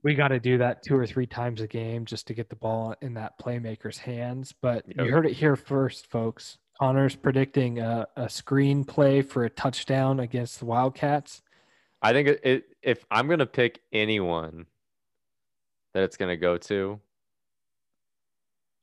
we 0.03 0.16
got 0.16 0.30
to 0.30 0.40
do 0.40 0.57
that 0.60 0.84
two 0.84 0.95
or 0.98 1.06
three 1.06 1.26
times 1.26 1.62
a 1.62 1.68
game 1.68 2.06
just 2.06 2.28
to 2.28 2.34
get 2.34 2.49
the 2.49 2.56
ball 2.56 2.95
in 3.02 3.16
that 3.16 3.38
playmaker's 3.40 3.98
hands. 3.98 4.53
But 4.53 4.86
you 4.88 5.12
heard 5.12 5.26
it 5.26 5.34
here 5.34 5.56
first, 5.56 6.07
folks. 6.07 6.57
Connor's 6.80 7.16
predicting 7.16 7.80
a, 7.80 8.07
a 8.16 8.30
screen 8.30 8.84
play 8.84 9.22
for 9.22 9.45
a 9.45 9.49
touchdown 9.49 10.20
against 10.20 10.60
the 10.60 10.66
Wildcats. 10.66 11.41
I 12.02 12.14
think 12.14 12.28
it, 12.28 12.41
it 12.44 12.64
if 12.86 13.06
I'm 13.12 13.28
gonna 13.28 13.45
pick 13.45 13.82
anyone 13.91 14.66
that 15.94 16.03
it's 16.03 16.18
gonna 16.18 16.38
go 16.38 16.57
to, 16.57 16.99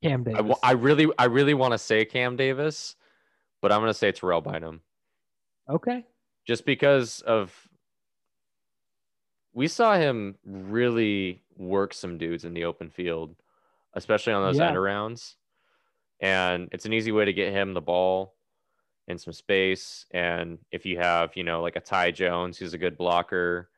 Cam 0.03 0.21
I, 0.23 0.25
Davis. 0.25 0.37
w- 0.39 0.55
I 0.63 0.73
really 0.73 1.07
I 1.19 1.25
really 1.27 1.55
want 1.55 1.73
to 1.73 1.79
say 1.79 2.05
Cam 2.05 2.37
Davis, 2.37 2.97
but 3.61 3.71
I'm 3.73 3.81
gonna 3.81 3.95
say 3.95 4.13
Terrell 4.13 4.41
Bynum. 4.43 4.81
okay. 5.69 6.05
just 6.45 6.67
because 6.67 7.21
of 7.21 7.69
we 9.53 9.69
saw 9.69 9.95
him 9.97 10.37
really 10.45 11.43
work 11.57 11.95
some 11.95 12.19
dudes 12.19 12.45
in 12.45 12.53
the 12.55 12.65
open 12.65 12.91
field, 12.91 13.37
especially 13.95 14.33
on 14.33 14.43
those 14.43 14.59
Yeah. 14.59 14.69
end 14.69 14.77
arounds. 14.77 15.37
And 16.21 16.69
it's 16.73 16.87
an 16.87 16.93
easy 16.93 17.13
way 17.13 17.25
to 17.27 17.33
get 17.33 17.53
him 17.53 17.75
the 17.75 17.81
ball 17.81 18.35
in 19.09 19.19
some 19.19 19.33
space. 19.35 20.07
And 20.11 20.59
if 20.73 20.87
you 20.87 20.99
have, 20.99 21.37
you 21.37 21.45
know, 21.45 21.61
like 21.63 21.77
a 21.77 21.81
Ty 21.81 22.13
Jones, 22.13 22.57
who's 22.59 22.73
a 22.75 22.79
good 22.79 22.97
blocker 22.97 23.69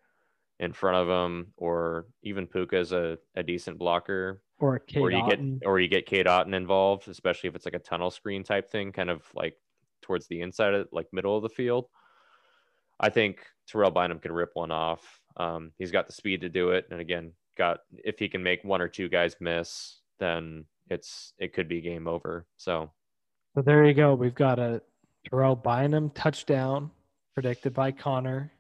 in 0.61 0.73
front 0.73 0.97
of 0.97 1.09
him, 1.09 1.49
or 1.57 2.07
even 2.23 2.47
Puka's 2.47 2.93
a, 2.93 3.19
a 3.35 3.43
decent 3.43 3.79
blocker, 3.79 4.41
Or 4.61 4.77
a 4.77 4.81
Cade 4.81 5.03
or 5.03 5.11
you 5.11 5.23
Otton. 5.23 5.59
get 5.61 5.67
or 5.67 5.81
you 5.81 5.89
get 5.89 6.07
Cade 6.07 6.27
Otton 6.27 6.55
involved, 6.55 7.09
especially 7.09 7.49
if 7.49 7.57
it's 7.57 7.65
like 7.65 7.75
a 7.75 7.79
tunnel 7.81 8.11
screen 8.11 8.45
type 8.45 8.71
thing, 8.71 8.93
kind 8.93 9.11
of 9.11 9.23
like 9.35 9.57
towards 10.03 10.27
the 10.29 10.41
inside 10.43 10.75
of 10.75 10.89
like 10.93 11.07
middle 11.13 11.37
of 11.37 11.43
the 11.43 11.49
field. 11.49 11.87
I 13.01 13.11
think 13.11 13.45
Terrell 13.67 13.91
Bynum 13.91 14.21
can 14.21 14.33
rip 14.33 14.51
one 14.55 14.71
off. 14.71 15.21
Um, 15.37 15.73
he's 15.79 15.91
got 15.91 16.07
the 16.07 16.13
speed 16.13 16.43
to 16.43 16.49
do 16.49 16.71
it, 16.71 16.87
and 16.91 17.01
again, 17.01 17.33
got 17.59 17.81
if 18.05 18.19
he 18.19 18.29
can 18.29 18.43
make 18.43 18.63
one 18.63 18.81
or 18.81 18.89
two 18.89 19.09
guys 19.09 19.35
miss, 19.41 20.01
then 20.21 20.65
it's 20.91 21.33
it 21.39 21.53
could 21.53 21.67
be 21.69 21.81
game 21.81 22.07
over. 22.07 22.47
So 22.57 22.93
So 23.57 23.63
there 23.63 23.85
you 23.85 23.95
go. 23.95 24.15
We've 24.15 24.35
got 24.35 24.59
a 24.61 24.81
Terrell 25.29 25.57
Bynum 25.57 26.11
touchdown 26.11 26.91
predicted 27.35 27.75
by 27.75 27.91
Connor 27.91 28.53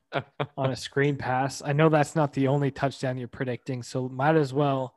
on 0.56 0.70
a 0.70 0.76
screen 0.76 1.16
pass. 1.16 1.62
I 1.64 1.72
know 1.72 1.88
that's 1.88 2.16
not 2.16 2.32
the 2.32 2.48
only 2.48 2.70
touchdown 2.70 3.18
you're 3.18 3.28
predicting, 3.28 3.82
so 3.82 4.08
might 4.08 4.36
as 4.36 4.52
well 4.52 4.94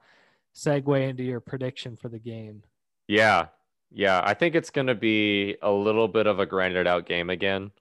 segue 0.56 1.10
into 1.10 1.23
your 1.23 1.39
prediction 1.39 1.95
for 1.95 2.10
the 2.10 2.19
game. 2.19 2.64
yeah, 3.07 3.48
Yeah, 3.91 4.22
I 4.23 4.34
think 4.34 4.56
it's 4.56 4.69
going 4.69 4.88
to 4.88 4.95
be 4.95 5.57
a 5.61 5.72
little 5.72 6.07
bit 6.07 6.27
of 6.27 6.39
a 6.39 6.45
grinded 6.45 6.88
out 6.88 7.06
game 7.06 7.30
again. 7.30 7.72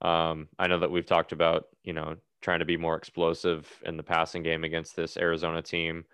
Um, 0.00 0.48
I 0.58 0.66
know 0.66 0.80
that 0.80 0.90
we've 0.90 1.06
talked 1.06 1.32
about, 1.32 1.66
you 1.84 1.92
know, 1.92 2.16
trying 2.42 2.58
to 2.58 2.64
be 2.64 2.76
more 2.76 2.96
explosive 2.96 3.70
in 3.84 3.96
the 3.96 4.02
passing 4.02 4.42
game 4.42 4.64
against 4.64 4.96
this 4.96 5.16
Arizona 5.16 5.62
team. 5.62 6.04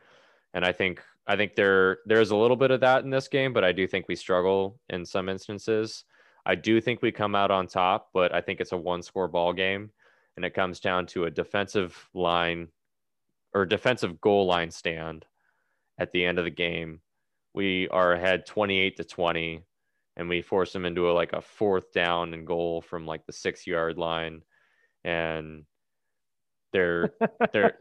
And 0.55 0.65
I 0.65 0.73
think 0.73 1.03
I 1.27 1.37
think 1.37 1.57
there 1.57 1.99
there's 2.07 2.31
a 2.31 2.37
little 2.37 2.57
bit 2.57 2.71
of 2.71 2.81
that 2.81 3.05
in 3.05 3.11
this 3.11 3.29
game, 3.29 3.53
but 3.53 3.65
I 3.65 3.73
do 3.73 3.87
think 3.87 4.09
we 4.09 4.17
struggle 4.17 4.79
in 4.89 5.05
some 5.05 5.29
instances. 5.29 6.05
I 6.47 6.55
do 6.55 6.81
think 6.81 7.03
we 7.03 7.13
come 7.13 7.35
out 7.35 7.51
on 7.51 7.67
top, 7.67 8.09
but 8.15 8.35
I 8.35 8.41
think 8.41 8.61
it's 8.61 8.73
a 8.73 8.77
one 8.77 9.03
score 9.03 9.29
ball 9.29 9.53
game 9.53 9.91
and 10.39 10.45
it 10.45 10.55
comes 10.55 10.79
down 10.79 11.05
to 11.05 11.25
a 11.25 11.31
defensive 11.33 12.09
line 12.15 12.69
or 13.53 13.67
defensive 13.67 14.21
goal 14.21 14.47
line 14.47 14.71
stand 14.71 15.25
at 15.99 16.13
the 16.13 16.25
end 16.25 16.39
of 16.39 16.45
the 16.45 16.51
game. 16.51 17.01
We 17.55 17.89
are 17.89 18.13
ahead 18.13 18.47
28 18.47 18.99
to 18.99 19.05
20 19.05 19.65
and 20.17 20.29
we 20.29 20.43
force 20.43 20.73
them 20.73 20.85
into 20.85 21.11
a, 21.11 21.13
like 21.13 21.33
a 21.33 21.41
fourth 21.41 21.91
down 21.91 22.35
and 22.35 22.47
goal 22.47 22.81
from 22.83 23.05
like 23.05 23.27
the 23.27 23.33
6 23.33 23.67
yard 23.67 23.99
line 23.99 24.43
and 25.03 25.65
their 26.73 27.11
their 27.53 27.81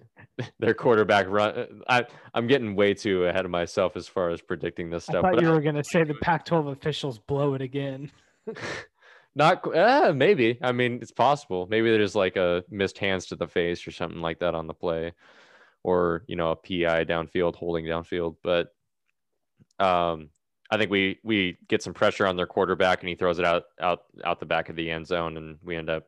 their 0.57 0.73
quarterback 0.73 1.27
run. 1.29 1.83
I 1.87 2.05
I'm 2.33 2.47
getting 2.47 2.75
way 2.75 2.95
too 2.95 3.25
ahead 3.25 3.45
of 3.45 3.51
myself 3.51 3.95
as 3.95 4.07
far 4.07 4.31
as 4.31 4.41
predicting 4.41 4.89
this 4.89 5.03
stuff. 5.03 5.23
I 5.23 5.33
thought 5.33 5.43
you 5.43 5.51
were 5.51 5.61
gonna 5.61 5.83
say 5.83 6.03
the 6.03 6.13
Pac-12 6.21 6.71
officials 6.71 7.19
blow 7.19 7.53
it 7.53 7.61
again. 7.61 8.09
Not 9.37 9.75
uh, 9.75 10.13
maybe. 10.15 10.57
I 10.63 10.71
mean, 10.71 10.97
it's 10.99 11.11
possible. 11.11 11.67
Maybe 11.69 11.91
there's 11.91 12.15
like 12.15 12.37
a 12.37 12.63
missed 12.71 12.97
hands 12.97 13.27
to 13.27 13.35
the 13.35 13.47
face 13.47 13.85
or 13.85 13.91
something 13.91 14.19
like 14.19 14.39
that 14.39 14.55
on 14.55 14.65
the 14.65 14.73
play, 14.73 15.13
or 15.83 16.23
you 16.25 16.35
know 16.35 16.49
a 16.49 16.55
PI 16.55 17.05
downfield 17.05 17.55
holding 17.55 17.85
downfield. 17.85 18.37
But 18.43 18.73
um, 19.77 20.29
I 20.71 20.77
think 20.77 20.89
we 20.89 21.19
we 21.23 21.59
get 21.67 21.83
some 21.83 21.93
pressure 21.93 22.25
on 22.25 22.35
their 22.35 22.47
quarterback 22.47 23.01
and 23.01 23.09
he 23.09 23.13
throws 23.15 23.37
it 23.37 23.45
out 23.45 23.65
out 23.79 24.05
out 24.25 24.39
the 24.39 24.47
back 24.47 24.69
of 24.69 24.75
the 24.75 24.89
end 24.89 25.05
zone 25.05 25.37
and 25.37 25.59
we 25.63 25.75
end 25.75 25.91
up 25.91 26.05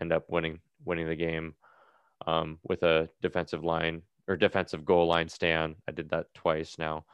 end 0.00 0.12
up 0.12 0.30
winning 0.30 0.60
winning 0.84 1.08
the 1.08 1.16
game 1.16 1.54
um, 2.24 2.60
with 2.62 2.84
a 2.84 3.08
defensive 3.20 3.64
line 3.64 4.00
or 4.28 4.36
defensive 4.36 4.84
goal 4.84 5.08
line 5.08 5.28
stand. 5.28 5.74
I 5.88 5.90
did 5.90 6.08
that 6.10 6.32
twice 6.34 6.76
now, 6.78 7.04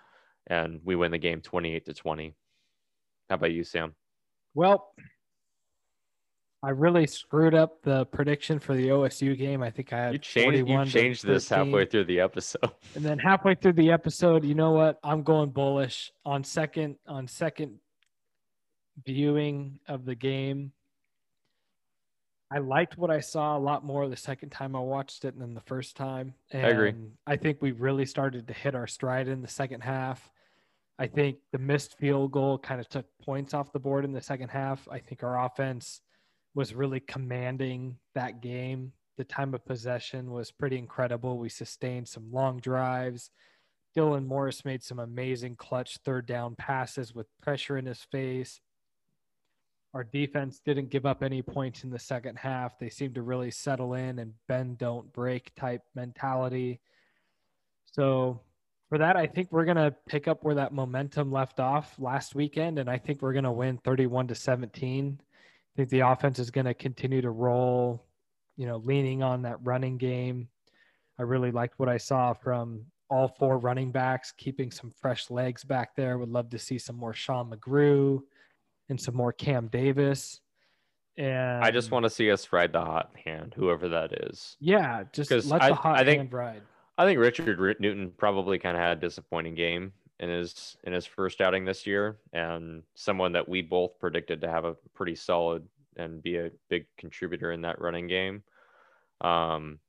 and 0.48 0.82
we 0.84 0.96
win 0.96 1.12
the 1.12 1.18
game 1.18 1.40
28 1.40 1.86
to 1.86 1.94
20. 1.94 2.34
How 3.30 3.36
about 3.36 3.52
you, 3.52 3.64
Sam? 3.64 3.94
Well, 4.54 4.92
I 6.62 6.70
really 6.70 7.06
screwed 7.06 7.54
up 7.54 7.82
the 7.82 8.04
prediction 8.06 8.58
for 8.58 8.74
the 8.74 8.88
OSU 8.88 9.36
game. 9.36 9.62
I 9.62 9.70
think 9.70 9.92
I 9.94 9.98
had 9.98 10.12
you 10.12 10.18
changed, 10.18 10.68
you 10.68 10.84
changed 10.84 11.26
this 11.26 11.48
halfway 11.48 11.86
through 11.86 12.04
the 12.04 12.20
episode. 12.20 12.70
And 12.94 13.04
then 13.04 13.18
halfway 13.18 13.54
through 13.54 13.74
the 13.74 13.90
episode, 13.90 14.44
you 14.44 14.54
know 14.54 14.72
what? 14.72 14.98
I'm 15.02 15.22
going 15.22 15.50
bullish 15.50 16.12
on 16.24 16.44
second 16.44 16.96
on 17.06 17.28
second 17.28 17.78
viewing 19.06 19.78
of 19.88 20.04
the 20.04 20.14
game. 20.14 20.72
I 22.52 22.58
liked 22.58 22.98
what 22.98 23.10
I 23.10 23.20
saw 23.20 23.56
a 23.56 23.60
lot 23.60 23.84
more 23.84 24.08
the 24.08 24.16
second 24.16 24.50
time 24.50 24.74
I 24.74 24.80
watched 24.80 25.24
it 25.24 25.38
than 25.38 25.54
the 25.54 25.60
first 25.60 25.96
time. 25.96 26.34
And 26.50 26.66
I 26.66 26.68
agree. 26.70 26.94
I 27.26 27.36
think 27.36 27.62
we 27.62 27.70
really 27.70 28.04
started 28.04 28.48
to 28.48 28.52
hit 28.52 28.74
our 28.74 28.88
stride 28.88 29.28
in 29.28 29.40
the 29.40 29.48
second 29.48 29.82
half. 29.82 30.30
I 30.98 31.06
think 31.06 31.38
the 31.52 31.58
missed 31.58 31.96
field 31.96 32.32
goal 32.32 32.58
kind 32.58 32.80
of 32.80 32.88
took 32.88 33.06
points 33.22 33.54
off 33.54 33.72
the 33.72 33.78
board 33.78 34.04
in 34.04 34.12
the 34.12 34.20
second 34.20 34.48
half. 34.48 34.86
I 34.90 34.98
think 34.98 35.22
our 35.22 35.46
offense 35.46 36.00
was 36.55 36.74
really 36.74 37.01
commanding 37.01 37.97
that 38.14 38.40
game. 38.40 38.93
The 39.16 39.24
time 39.24 39.55
of 39.55 39.64
possession 39.64 40.31
was 40.31 40.51
pretty 40.51 40.78
incredible. 40.78 41.39
We 41.39 41.48
sustained 41.48 42.09
some 42.09 42.32
long 42.32 42.59
drives. 42.59 43.31
Dylan 43.97 44.27
Morris 44.27 44.64
made 44.64 44.82
some 44.82 44.98
amazing 44.98 45.56
clutch 45.56 45.98
third 46.05 46.27
down 46.27 46.55
passes 46.55 47.14
with 47.14 47.27
pressure 47.43 47.77
in 47.77 47.86
his 47.86 48.02
face. 48.02 48.60
Our 49.93 50.05
defense 50.05 50.60
didn't 50.64 50.90
give 50.90 51.05
up 51.05 51.22
any 51.22 51.43
points 51.43 51.82
in 51.82 51.90
the 51.90 51.98
second 51.98 52.36
half. 52.36 52.78
They 52.78 52.90
seemed 52.90 53.16
to 53.16 53.22
really 53.22 53.51
settle 53.51 53.94
in 53.94 54.20
and 54.20 54.35
bend, 54.47 54.78
don't 54.78 55.12
break 55.12 55.52
type 55.56 55.82
mentality. 55.97 56.81
So, 57.86 58.40
for 58.89 58.98
that, 58.98 59.16
I 59.16 59.27
think 59.27 59.51
we're 59.51 59.64
going 59.64 59.77
to 59.77 59.94
pick 60.06 60.28
up 60.28 60.43
where 60.43 60.56
that 60.56 60.72
momentum 60.72 61.31
left 61.31 61.60
off 61.60 61.94
last 61.98 62.35
weekend. 62.35 62.78
And 62.78 62.89
I 62.89 62.98
think 62.98 63.22
we're 63.22 63.32
going 63.32 63.44
to 63.44 63.52
win 63.52 63.78
31 63.85 64.28
to 64.28 64.35
17. 64.35 65.20
I 65.81 65.82
think 65.82 65.90
the 65.93 66.01
offense 66.01 66.39
is 66.39 66.51
going 66.51 66.66
to 66.66 66.74
continue 66.74 67.23
to 67.23 67.31
roll, 67.31 68.05
you 68.59 68.66
know, 68.66 68.77
leaning 68.85 69.23
on 69.23 69.40
that 69.43 69.57
running 69.65 69.97
game. 69.97 70.47
I 71.19 71.23
really 71.23 71.51
liked 71.51 71.78
what 71.78 71.89
I 71.89 71.97
saw 71.97 72.35
from 72.35 72.85
all 73.09 73.28
four 73.28 73.57
running 73.57 73.90
backs, 73.90 74.31
keeping 74.36 74.70
some 74.70 74.93
fresh 75.01 75.31
legs 75.31 75.65
back 75.65 75.97
there. 75.97 76.19
Would 76.19 76.28
love 76.28 76.51
to 76.51 76.59
see 76.59 76.77
some 76.77 76.97
more 76.97 77.15
Sean 77.15 77.51
McGrew 77.51 78.20
and 78.90 79.01
some 79.01 79.15
more 79.15 79.32
Cam 79.32 79.69
Davis. 79.69 80.40
And 81.16 81.65
I 81.65 81.70
just 81.70 81.90
want 81.90 82.02
to 82.02 82.11
see 82.11 82.31
us 82.31 82.52
ride 82.52 82.74
the 82.74 82.82
hot 82.82 83.12
hand, 83.24 83.55
whoever 83.57 83.89
that 83.89 84.12
is. 84.28 84.59
Yeah, 84.61 85.05
just 85.15 85.31
let 85.31 85.62
the 85.62 85.74
hot 85.74 85.98
I 85.98 86.05
think, 86.05 86.19
hand 86.19 86.32
ride. 86.35 86.62
I 86.98 87.07
think 87.07 87.19
Richard 87.19 87.81
Newton 87.81 88.12
probably 88.19 88.59
kind 88.59 88.77
of 88.77 88.82
had 88.82 88.98
a 88.98 89.01
disappointing 89.01 89.55
game 89.55 89.94
in 90.20 90.28
his 90.28 90.76
in 90.84 90.92
his 90.92 91.06
first 91.06 91.40
outing 91.40 91.64
this 91.64 91.86
year, 91.86 92.18
and 92.32 92.82
someone 92.94 93.32
that 93.32 93.48
we 93.48 93.62
both 93.62 93.98
predicted 93.98 94.40
to 94.42 94.51
have 94.51 94.64
a 94.64 94.76
pretty 94.94 95.16
solid 95.16 95.66
and 95.97 96.22
be 96.22 96.36
a 96.36 96.51
big 96.68 96.86
contributor 96.97 97.51
in 97.52 97.62
that 97.62 97.80
running 97.80 98.06
game. 98.06 98.42
Um, 99.20 99.80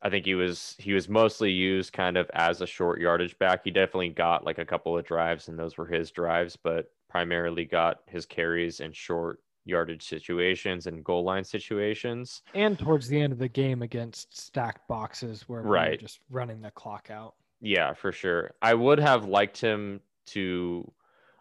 I 0.00 0.08
think 0.08 0.24
he 0.24 0.34
was 0.34 0.76
he 0.78 0.92
was 0.92 1.08
mostly 1.08 1.50
used 1.50 1.92
kind 1.92 2.16
of 2.16 2.30
as 2.32 2.60
a 2.60 2.66
short 2.66 3.00
yardage 3.00 3.38
back. 3.38 3.62
He 3.64 3.70
definitely 3.70 4.10
got 4.10 4.44
like 4.44 4.58
a 4.58 4.64
couple 4.64 4.96
of 4.96 5.04
drives, 5.04 5.48
and 5.48 5.58
those 5.58 5.76
were 5.76 5.86
his 5.86 6.10
drives, 6.12 6.56
but 6.56 6.90
primarily 7.10 7.64
got 7.64 8.00
his 8.06 8.24
carries 8.24 8.80
in 8.80 8.92
short 8.92 9.40
yardage 9.64 10.02
situations 10.04 10.86
and 10.86 11.04
goal 11.04 11.24
line 11.24 11.44
situations. 11.44 12.42
And 12.54 12.78
towards 12.78 13.08
the 13.08 13.20
end 13.20 13.32
of 13.32 13.38
the 13.38 13.48
game 13.48 13.82
against 13.82 14.36
stacked 14.36 14.88
boxes 14.88 15.48
where 15.48 15.62
right. 15.62 15.92
we 15.92 15.96
just 15.98 16.20
running 16.30 16.60
the 16.60 16.70
clock 16.70 17.10
out. 17.10 17.34
Yeah, 17.62 17.94
for 17.94 18.12
sure. 18.12 18.54
I 18.60 18.74
would 18.74 18.98
have 18.98 19.24
liked 19.26 19.60
him 19.60 20.00
to 20.26 20.92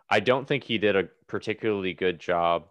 I 0.09 0.19
don't 0.19 0.47
think 0.47 0.63
he 0.63 0.77
did 0.77 0.95
a 0.95 1.09
particularly 1.27 1.93
good 1.93 2.19
job 2.19 2.67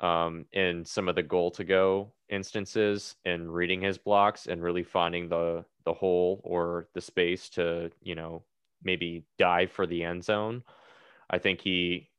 um, 0.00 0.46
in 0.52 0.84
some 0.84 1.08
of 1.08 1.16
the 1.16 1.22
goal 1.24 1.50
to 1.52 1.64
go 1.64 2.12
instances 2.30 3.16
and 3.24 3.52
reading 3.54 3.82
his 3.82 3.98
blocks 3.98 4.46
and 4.46 4.62
really 4.62 4.84
finding 4.84 5.28
the 5.28 5.64
the 5.84 5.94
hole 5.94 6.40
or 6.44 6.88
the 6.94 7.00
space 7.00 7.50
to, 7.50 7.90
you 8.02 8.14
know, 8.14 8.44
maybe 8.84 9.26
dive 9.38 9.70
for 9.72 9.86
the 9.86 10.04
end 10.04 10.24
zone. 10.24 10.64
I 11.30 11.38
think 11.38 11.60
he 11.60 12.10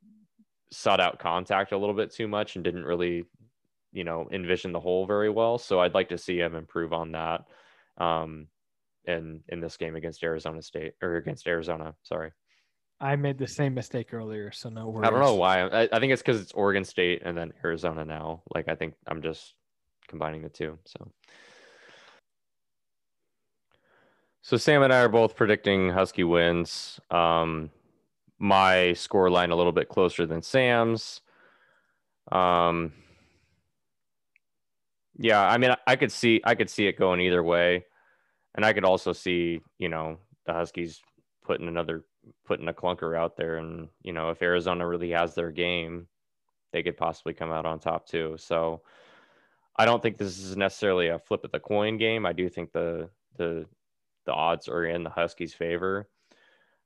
sought 0.71 0.99
out 1.01 1.19
contact 1.19 1.71
a 1.71 1.77
little 1.77 1.95
bit 1.95 2.11
too 2.11 2.27
much 2.27 2.55
and 2.55 2.63
didn't 2.65 2.85
really, 2.85 3.25
you 3.93 4.03
know, 4.03 4.27
envision 4.31 4.71
the 4.73 4.79
hole 4.81 5.05
very 5.07 5.29
well. 5.29 5.57
So 5.57 5.79
I'd 5.81 5.95
like 5.95 6.09
to 6.09 6.17
see 6.17 6.39
him 6.39 6.55
improve 6.55 6.93
on 6.93 7.13
that. 7.13 7.45
Um, 7.97 8.47
in 9.05 9.41
in 9.49 9.59
this 9.59 9.77
game 9.77 9.95
against 9.95 10.23
Arizona 10.23 10.61
State 10.61 10.93
or 11.01 11.17
against 11.17 11.47
Arizona. 11.47 11.93
Sorry. 12.03 12.31
I 12.99 13.15
made 13.15 13.37
the 13.37 13.47
same 13.47 13.73
mistake 13.73 14.13
earlier, 14.13 14.51
so 14.51 14.69
no 14.69 14.87
worries. 14.87 15.07
I 15.07 15.11
don't 15.11 15.19
know 15.19 15.35
why. 15.35 15.61
I, 15.61 15.89
I 15.91 15.99
think 15.99 16.13
it's 16.13 16.21
because 16.21 16.39
it's 16.39 16.53
Oregon 16.53 16.85
State 16.85 17.21
and 17.25 17.37
then 17.37 17.51
Arizona 17.63 18.05
now. 18.05 18.43
Like 18.53 18.69
I 18.69 18.75
think 18.75 18.93
I'm 19.07 19.21
just 19.21 19.55
combining 20.07 20.41
the 20.41 20.49
two. 20.49 20.77
So. 20.85 21.11
So 24.41 24.57
Sam 24.57 24.83
and 24.83 24.91
I 24.91 24.99
are 24.99 25.09
both 25.09 25.37
predicting 25.37 25.89
Husky 25.89 26.25
wins. 26.25 26.99
Um, 27.09 27.69
my 28.39 28.91
score 28.91 29.29
line 29.29 29.51
a 29.51 29.55
little 29.55 29.71
bit 29.71 29.87
closer 29.87 30.25
than 30.25 30.41
Sam's. 30.41 31.21
Um, 32.29 32.91
yeah, 35.17 35.41
I 35.41 35.57
mean, 35.57 35.73
I 35.87 35.95
could 35.95 36.11
see 36.11 36.41
I 36.43 36.55
could 36.55 36.69
see 36.69 36.87
it 36.87 36.97
going 36.97 37.21
either 37.21 37.43
way, 37.43 37.85
and 38.55 38.65
I 38.65 38.73
could 38.73 38.85
also 38.85 39.13
see 39.13 39.61
you 39.77 39.89
know 39.89 40.17
the 40.45 40.53
Huskies 40.53 41.01
putting 41.43 41.67
another 41.67 42.05
putting 42.45 42.67
a 42.67 42.73
clunker 42.73 43.17
out 43.17 43.35
there, 43.35 43.57
and 43.57 43.89
you 44.01 44.13
know 44.13 44.29
if 44.29 44.41
Arizona 44.41 44.87
really 44.87 45.11
has 45.11 45.35
their 45.35 45.51
game, 45.51 46.07
they 46.71 46.83
could 46.83 46.97
possibly 46.97 47.33
come 47.33 47.51
out 47.51 47.65
on 47.65 47.79
top 47.79 48.07
too. 48.07 48.35
So 48.37 48.81
I 49.75 49.85
don't 49.85 50.01
think 50.01 50.17
this 50.17 50.37
is 50.39 50.55
necessarily 50.55 51.07
a 51.07 51.19
flip 51.19 51.43
of 51.43 51.51
the 51.51 51.59
coin 51.59 51.97
game. 51.97 52.25
I 52.25 52.33
do 52.33 52.49
think 52.49 52.71
the 52.71 53.09
the 53.37 53.65
the 54.25 54.33
odds 54.33 54.67
are 54.67 54.85
in 54.85 55.03
the 55.03 55.09
Huskies' 55.09 55.53
favor. 55.53 56.07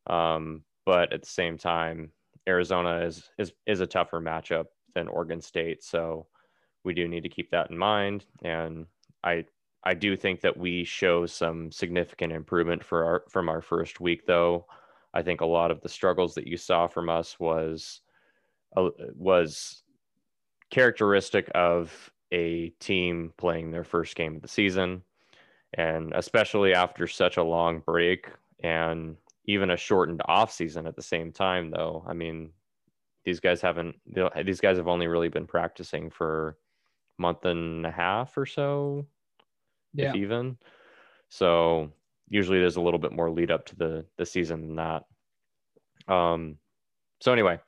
Um, 0.07 0.63
but 0.85 1.11
at 1.11 1.21
the 1.21 1.27
same 1.27 1.57
time, 1.57 2.11
Arizona 2.47 3.01
is 3.01 3.29
is 3.37 3.53
is 3.65 3.81
a 3.81 3.87
tougher 3.87 4.21
matchup 4.21 4.65
than 4.95 5.07
Oregon 5.07 5.41
State, 5.41 5.83
so 5.83 6.27
we 6.83 6.93
do 6.93 7.07
need 7.07 7.23
to 7.23 7.29
keep 7.29 7.51
that 7.51 7.69
in 7.69 7.77
mind. 7.77 8.25
And 8.43 8.85
I 9.23 9.45
I 9.83 9.93
do 9.93 10.15
think 10.15 10.41
that 10.41 10.57
we 10.57 10.83
show 10.83 11.25
some 11.25 11.71
significant 11.71 12.33
improvement 12.33 12.83
for 12.83 13.05
our 13.05 13.23
from 13.29 13.49
our 13.49 13.61
first 13.61 13.99
week, 13.99 14.25
though. 14.25 14.65
I 15.13 15.21
think 15.21 15.41
a 15.41 15.45
lot 15.45 15.71
of 15.71 15.81
the 15.81 15.89
struggles 15.89 16.35
that 16.35 16.47
you 16.47 16.57
saw 16.57 16.87
from 16.87 17.09
us 17.09 17.39
was 17.39 18.01
uh, 18.75 18.89
was 19.15 19.83
characteristic 20.69 21.49
of 21.55 22.11
a 22.31 22.69
team 22.79 23.33
playing 23.37 23.71
their 23.71 23.85
first 23.85 24.15
game 24.15 24.35
of 24.35 24.41
the 24.41 24.47
season, 24.47 25.03
and 25.73 26.11
especially 26.15 26.73
after 26.73 27.07
such 27.07 27.37
a 27.37 27.43
long 27.43 27.79
break 27.79 28.27
and 28.63 29.15
even 29.45 29.71
a 29.71 29.77
shortened 29.77 30.21
off 30.25 30.51
season 30.51 30.87
at 30.87 30.95
the 30.95 31.01
same 31.01 31.31
time 31.31 31.69
though 31.69 32.03
i 32.05 32.11
mean 32.11 32.49
these 33.27 33.41
guys 33.41 33.59
haven't. 33.59 33.97
These 34.45 34.61
guys 34.61 34.77
have 34.77 34.87
only 34.87 35.07
really 35.07 35.27
been 35.27 35.47
practicing 35.47 36.09
for 36.09 36.55
month 37.17 37.43
and 37.43 37.85
a 37.85 37.91
half 37.91 38.37
or 38.37 38.45
so, 38.45 39.05
yeah. 39.97 40.09
if 40.09 40.15
even. 40.15 40.57
So 41.29 41.91
usually 42.29 42.59
there's 42.59 42.77
a 42.77 42.81
little 42.81 42.99
bit 42.99 43.11
more 43.11 43.29
lead 43.29 43.51
up 43.51 43.65
to 43.67 43.75
the 43.75 44.05
the 44.17 44.25
season 44.25 44.61
than 44.61 44.75
that. 44.75 46.13
Um. 46.13 46.57
So 47.19 47.33
anyway, 47.33 47.59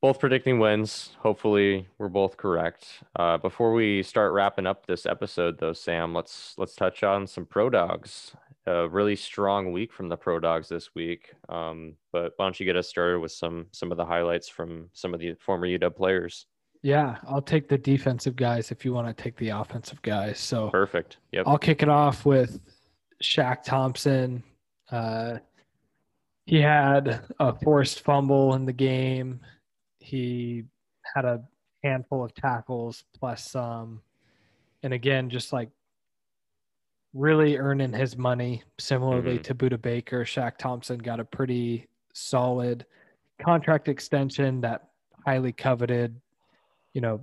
both 0.00 0.20
predicting 0.20 0.58
wins. 0.58 1.10
Hopefully, 1.18 1.88
we're 1.98 2.08
both 2.08 2.36
correct. 2.36 3.02
Uh, 3.16 3.38
before 3.38 3.72
we 3.72 4.02
start 4.02 4.32
wrapping 4.32 4.66
up 4.66 4.86
this 4.86 5.06
episode, 5.06 5.58
though, 5.58 5.72
Sam, 5.72 6.14
let's 6.14 6.54
let's 6.58 6.74
touch 6.74 7.02
on 7.02 7.26
some 7.26 7.46
pro 7.46 7.70
dogs. 7.70 8.32
A 8.68 8.88
really 8.88 9.14
strong 9.14 9.70
week 9.72 9.92
from 9.92 10.08
the 10.08 10.16
pro 10.16 10.40
dogs 10.40 10.68
this 10.68 10.94
week. 10.94 11.32
Um, 11.48 11.94
but 12.12 12.32
why 12.36 12.46
don't 12.46 12.58
you 12.58 12.66
get 12.66 12.76
us 12.76 12.88
started 12.88 13.20
with 13.20 13.32
some 13.32 13.66
some 13.72 13.90
of 13.90 13.96
the 13.96 14.04
highlights 14.04 14.48
from 14.48 14.90
some 14.92 15.14
of 15.14 15.20
the 15.20 15.34
former 15.34 15.66
UW 15.66 15.94
players? 15.94 16.46
Yeah, 16.82 17.16
I'll 17.26 17.42
take 17.42 17.68
the 17.68 17.78
defensive 17.78 18.36
guys 18.36 18.70
if 18.70 18.84
you 18.84 18.92
want 18.92 19.08
to 19.08 19.22
take 19.22 19.36
the 19.36 19.48
offensive 19.50 20.00
guys. 20.02 20.38
So 20.38 20.70
perfect. 20.70 21.18
Yep. 21.32 21.44
I'll 21.46 21.58
kick 21.58 21.82
it 21.82 21.88
off 21.88 22.24
with 22.24 22.60
Shaq 23.22 23.62
Thompson. 23.64 24.42
Uh, 24.90 25.38
he 26.44 26.60
had 26.60 27.24
a 27.40 27.54
forced 27.54 28.02
fumble 28.02 28.54
in 28.54 28.64
the 28.64 28.72
game. 28.72 29.40
He 29.98 30.64
had 31.14 31.24
a 31.24 31.42
handful 31.82 32.24
of 32.24 32.34
tackles 32.34 33.04
plus 33.18 33.50
some. 33.50 34.00
And 34.82 34.92
again, 34.92 35.28
just 35.28 35.52
like 35.52 35.70
really 37.14 37.56
earning 37.56 37.92
his 37.92 38.16
money, 38.16 38.62
similarly 38.78 39.34
mm-hmm. 39.34 39.42
to 39.42 39.54
Budda 39.54 39.82
Baker. 39.82 40.24
Shaq 40.24 40.58
Thompson 40.58 40.98
got 40.98 41.18
a 41.18 41.24
pretty 41.24 41.88
solid 42.12 42.86
contract 43.40 43.88
extension 43.88 44.60
that 44.60 44.88
highly 45.24 45.52
coveted, 45.52 46.20
you 46.96 47.02
know, 47.02 47.20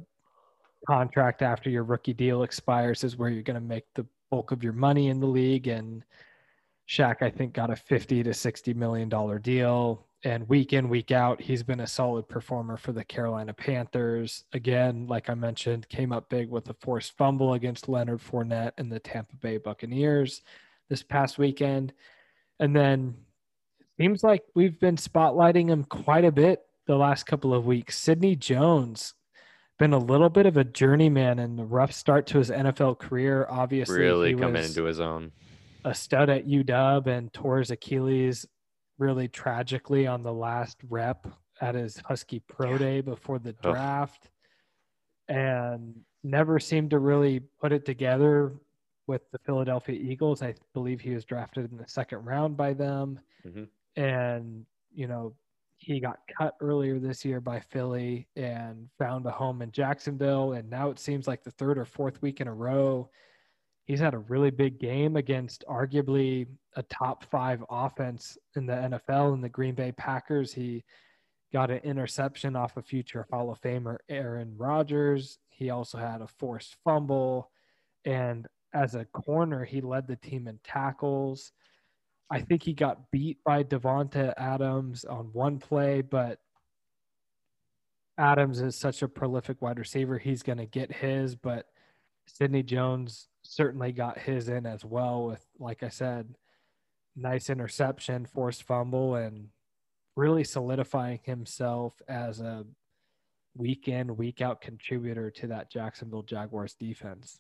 contract 0.88 1.42
after 1.42 1.68
your 1.68 1.84
rookie 1.84 2.14
deal 2.14 2.44
expires 2.44 3.04
is 3.04 3.18
where 3.18 3.30
you're 3.30 3.42
going 3.42 3.60
to 3.60 3.60
make 3.60 3.86
the 3.96 4.06
bulk 4.30 4.52
of 4.52 4.64
your 4.64 4.72
money 4.72 5.08
in 5.08 5.20
the 5.20 5.26
league. 5.26 5.68
And 5.68 6.06
Shaq, 6.88 7.24
I 7.24 7.32
think, 7.32 7.54
got 7.54 7.72
a 7.72 7.76
50 7.76 8.22
to 8.22 8.36
60 8.36 8.76
million 8.76 9.10
dollar 9.10 9.40
deal. 9.40 10.06
And 10.24 10.48
week 10.48 10.74
in 10.74 10.90
week 10.90 11.12
out 11.12 11.42
he's 11.42 11.64
been 11.64 11.80
a 11.80 11.88
solid 11.88 12.30
performer 12.30 12.78
for 12.78 12.92
the 12.92 13.04
carolina 13.04 13.52
panthers. 13.54 14.46
Again 14.54 15.06
like 15.08 15.30
i 15.30 15.34
mentioned 15.34 15.90
came 15.90 16.14
up 16.14 16.30
big 16.30 16.50
with 16.50 16.70
a 16.70 16.76
forced 16.76 17.18
fumble 17.18 17.56
against 17.56 17.90
leonard 17.90 18.22
fournette 18.22 18.72
and 18.78 18.90
the 18.90 19.00
tampa 19.00 19.36
bay 19.36 19.58
buccaneers 19.58 20.44
this 20.88 21.04
past 21.04 21.38
weekend. 21.38 21.92
And 22.60 22.74
then 22.74 23.16
seems 23.98 24.24
like 24.24 24.44
we've 24.56 24.80
been 24.80 24.96
spotlighting 24.96 25.68
him 25.68 25.84
quite 25.84 26.24
a 26.24 26.32
bit 26.32 26.62
the 26.86 26.96
last 26.96 27.26
couple 27.26 27.54
of 27.54 27.66
weeks. 27.66 27.98
Sidney 27.98 28.38
jones 28.38 29.14
been 29.80 29.94
a 29.94 29.98
little 29.98 30.30
bit 30.30 30.46
of 30.46 30.58
a 30.58 30.64
journeyman 30.64 31.40
and 31.40 31.60
a 31.60 31.64
rough 31.64 31.92
start 31.92 32.28
to 32.28 32.38
his 32.38 32.50
nfl 32.50 32.98
career 32.98 33.46
obviously 33.50 34.00
really 34.00 34.36
coming 34.36 34.64
into 34.64 34.84
his 34.84 35.00
own 35.00 35.32
a 35.86 35.94
stud 35.94 36.30
at 36.30 36.48
uw 36.48 37.08
and 37.08 37.34
tore 37.34 37.60
his 37.60 37.72
achilles 37.72 38.46
really 38.98 39.28
tragically 39.28 40.08
on 40.08 40.24
the 40.24 40.32
last 40.32 40.78
rep 40.90 41.28
at 41.62 41.76
his 41.76 41.98
Husky 42.06 42.40
Pro. 42.40 42.78
Day 42.78 43.02
before 43.02 43.40
the 43.40 43.54
draft 43.54 44.30
and 45.28 45.96
never 46.24 46.60
seemed 46.60 46.90
to 46.92 47.00
really 47.00 47.40
put 47.40 47.72
it 47.72 47.86
together 47.86 48.54
with 49.08 49.22
the 49.32 49.40
Philadelphia 49.40 50.00
Eagles. 50.00 50.42
I 50.42 50.56
believe 50.74 51.02
he 51.02 51.12
was 51.12 51.26
drafted 51.26 51.72
in 51.72 51.78
the 51.78 51.88
second 51.88 52.26
round 52.26 52.58
by 52.58 52.74
them. 52.74 53.20
Mm-hmm. 53.46 53.64
And, 54.02 54.66
you 54.94 55.08
know, 55.08 55.34
he 55.84 56.00
got 56.00 56.20
cut 56.38 56.56
earlier 56.62 57.00
this 57.00 57.26
year 57.26 57.42
by 57.42 57.60
Philly 57.60 58.28
and 58.36 58.90
found 58.98 59.26
a 59.26 59.32
home 59.32 59.62
in 59.62 59.72
Jacksonville. 59.72 60.54
And 60.54 60.70
now 60.70 60.90
it 60.90 61.00
seems 61.00 61.28
like 61.28 61.44
the 61.44 61.52
third 61.52 61.78
or 61.78 61.86
fourth 61.86 62.22
week 62.22 62.42
in 62.42 62.48
a 62.48 62.54
row 62.54 63.10
he's 63.86 64.00
had 64.00 64.14
a 64.14 64.20
really 64.20 64.52
big 64.52 64.80
game 64.80 65.16
against 65.16 65.64
arguably 65.70 66.48
a 66.76 66.84
top 66.84 67.26
five 67.26 67.64
offense 67.70 68.38
in 68.56 68.66
the 68.66 68.74
NFL 68.74 69.34
in 69.34 69.42
the 69.42 69.50
Green 69.50 69.76
Bay 69.76 69.92
Packers. 69.92 70.54
He 70.54 70.84
got 71.52 71.70
an 71.70 71.80
interception 71.80 72.56
off 72.56 72.78
a 72.78 72.82
future 72.82 73.28
Hall 73.32 73.52
of 73.52 73.62
Famer 73.62 73.98
Aaron 74.10 74.56
Rodgers. 74.58 75.38
He 75.50 75.70
also 75.70 75.98
had 75.98 76.22
a 76.22 76.28
forced 76.28 76.78
fumble. 76.84 77.52
And 78.06 78.48
as 78.74 78.96
a 78.96 79.06
corner, 79.06 79.64
he 79.64 79.82
led 79.82 80.08
the 80.08 80.16
team 80.16 80.48
in 80.48 80.60
tackles. 80.64 81.52
I 82.30 82.42
think 82.42 82.64
he 82.64 82.74
got 82.74 83.12
beat 83.12 83.44
by 83.44 83.64
Davante 83.64 84.34
Adams 84.38 85.06
on 85.06 85.30
one 85.34 85.60
play, 85.60 86.02
but 86.02 86.40
Adams 88.18 88.62
is 88.62 88.76
such 88.76 89.02
a 89.02 89.08
prolific 89.08 89.62
wide 89.62 89.80
receiver. 89.80 90.18
He's 90.18 90.44
going 90.44 90.58
to 90.58 90.66
get 90.66 90.92
his, 90.92 91.36
but 91.36 91.68
Sidney 92.26 92.64
Jones 92.64 93.28
certainly 93.44 93.92
got 93.92 94.18
his 94.18 94.50
in 94.50 94.66
as 94.66 94.86
well 94.86 95.26
with, 95.26 95.46
like 95.60 95.84
I 95.84 95.90
said, 95.90 96.36
nice 97.16 97.50
interception, 97.50 98.26
forced 98.26 98.64
fumble, 98.64 99.16
and 99.16 99.50
really 100.16 100.44
solidifying 100.44 101.20
himself 101.24 102.02
as 102.08 102.40
a 102.40 102.66
week 103.56 103.88
in, 103.88 104.16
week 104.16 104.42
out 104.42 104.62
contributor 104.62 105.30
to 105.32 105.48
that 105.48 105.72
Jacksonville 105.72 106.24
Jaguars 106.24 106.74
defense. 106.74 107.40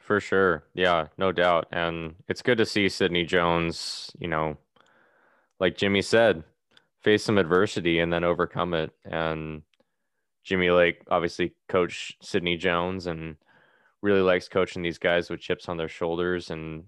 For 0.00 0.20
sure. 0.20 0.64
Yeah, 0.74 1.08
no 1.18 1.32
doubt. 1.32 1.68
And 1.72 2.14
it's 2.28 2.42
good 2.42 2.58
to 2.58 2.66
see 2.66 2.88
Sidney 2.88 3.24
Jones, 3.24 4.10
you 4.18 4.28
know, 4.28 4.56
like 5.60 5.76
Jimmy 5.76 6.02
said, 6.02 6.44
face 7.02 7.24
some 7.24 7.38
adversity 7.38 7.98
and 7.98 8.12
then 8.12 8.24
overcome 8.24 8.74
it. 8.74 8.92
And 9.04 9.62
Jimmy 10.44 10.70
Lake 10.70 11.02
obviously 11.10 11.54
coach 11.68 12.16
Sidney 12.22 12.56
Jones 12.56 13.06
and 13.06 13.36
really 14.00 14.20
likes 14.22 14.48
coaching 14.48 14.82
these 14.82 14.98
guys 14.98 15.28
with 15.28 15.40
chips 15.40 15.68
on 15.68 15.76
their 15.76 15.88
shoulders 15.88 16.50
and 16.50 16.84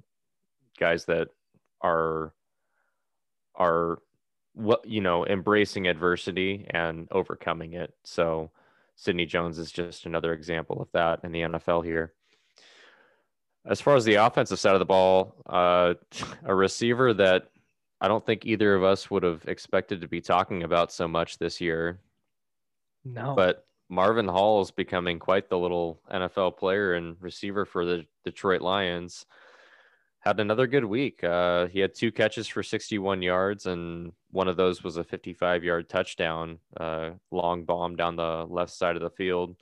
guys 0.79 1.05
that 1.05 1.29
are 1.83 2.33
are 3.55 3.99
what 4.55 4.87
you 4.87 5.01
know 5.01 5.27
embracing 5.27 5.87
adversity 5.87 6.67
and 6.71 7.09
overcoming 7.11 7.75
it. 7.75 7.95
So 8.05 8.51
Sidney 8.97 9.27
Jones 9.27 9.59
is 9.59 9.71
just 9.73 10.07
another 10.07 10.33
example 10.33 10.81
of 10.81 10.89
that 10.93 11.21
in 11.25 11.33
the 11.33 11.43
NFL 11.43 11.85
here. 11.85 12.15
As 13.67 13.81
far 13.81 13.95
as 13.95 14.05
the 14.05 14.15
offensive 14.15 14.59
side 14.59 14.75
of 14.75 14.79
the 14.79 14.87
ball, 14.87 15.35
uh, 15.47 15.95
a 16.45 16.55
receiver 16.55 17.13
that 17.15 17.49
I 18.01 18.09
don't 18.09 18.25
think 18.25 18.47
either 18.47 18.75
of 18.75 18.83
us 18.83 19.11
would 19.11 19.23
have 19.23 19.45
expected 19.47 20.01
to 20.01 20.09
be 20.09 20.21
talking 20.21 20.63
about 20.63 20.93
so 20.93 21.07
much 21.07 21.39
this 21.39 21.61
year. 21.61 22.01
No. 23.05 23.35
But 23.35 23.67
Marvin 23.91 24.29
Hall 24.29 24.63
is 24.63 24.71
becoming 24.71 25.19
quite 25.19 25.49
the 25.49 25.59
little 25.59 26.01
NFL 26.13 26.57
player 26.57 26.95
and 26.95 27.17
receiver 27.21 27.65
for 27.65 27.85
the 27.85 28.07
Detroit 28.25 28.63
Lions. 28.63 29.27
Had 30.21 30.39
another 30.39 30.67
good 30.67 30.85
week. 30.85 31.25
Uh, 31.25 31.67
he 31.67 31.81
had 31.81 31.95
two 31.95 32.13
catches 32.13 32.47
for 32.47 32.63
61 32.63 33.23
yards, 33.23 33.67
and 33.67 34.13
one 34.31 34.49
of 34.49 34.57
those 34.57 34.85
was 34.85 34.97
a 34.97 35.05
55 35.05 35.65
yard 35.65 35.89
touchdown, 35.89 36.59
uh, 36.79 37.11
long 37.31 37.65
bomb 37.65 37.97
down 37.97 38.17
the 38.17 38.47
left 38.49 38.73
side 38.73 38.97
of 38.97 39.03
the 39.03 39.11
field 39.11 39.57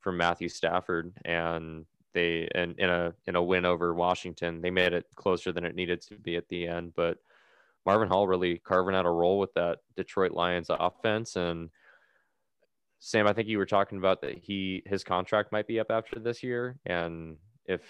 from 0.00 0.16
Matthew 0.16 0.48
Stafford. 0.48 1.12
And 1.24 1.86
they, 2.14 2.48
and 2.54 2.78
in 2.78 2.88
a 2.88 3.12
in 3.26 3.36
a 3.36 3.42
win 3.42 3.64
over 3.64 3.94
Washington, 3.94 4.60
they 4.60 4.70
made 4.70 4.92
it 4.92 5.06
closer 5.14 5.52
than 5.52 5.64
it 5.64 5.74
needed 5.74 6.00
to 6.02 6.16
be 6.16 6.36
at 6.36 6.48
the 6.48 6.66
end. 6.66 6.92
But 6.96 7.18
Marvin 7.84 8.08
Hall 8.08 8.26
really 8.28 8.58
carving 8.58 8.94
out 8.94 9.06
a 9.06 9.10
role 9.10 9.38
with 9.38 9.52
that 9.54 9.78
Detroit 9.96 10.32
Lions 10.32 10.68
offense 10.70 11.36
and 11.36 11.70
Sam, 13.04 13.26
I 13.26 13.32
think 13.32 13.48
you 13.48 13.58
were 13.58 13.66
talking 13.66 13.98
about 13.98 14.20
that 14.20 14.38
he 14.38 14.80
his 14.86 15.02
contract 15.02 15.50
might 15.50 15.66
be 15.66 15.80
up 15.80 15.90
after 15.90 16.20
this 16.20 16.40
year, 16.40 16.78
and 16.86 17.36
if 17.66 17.82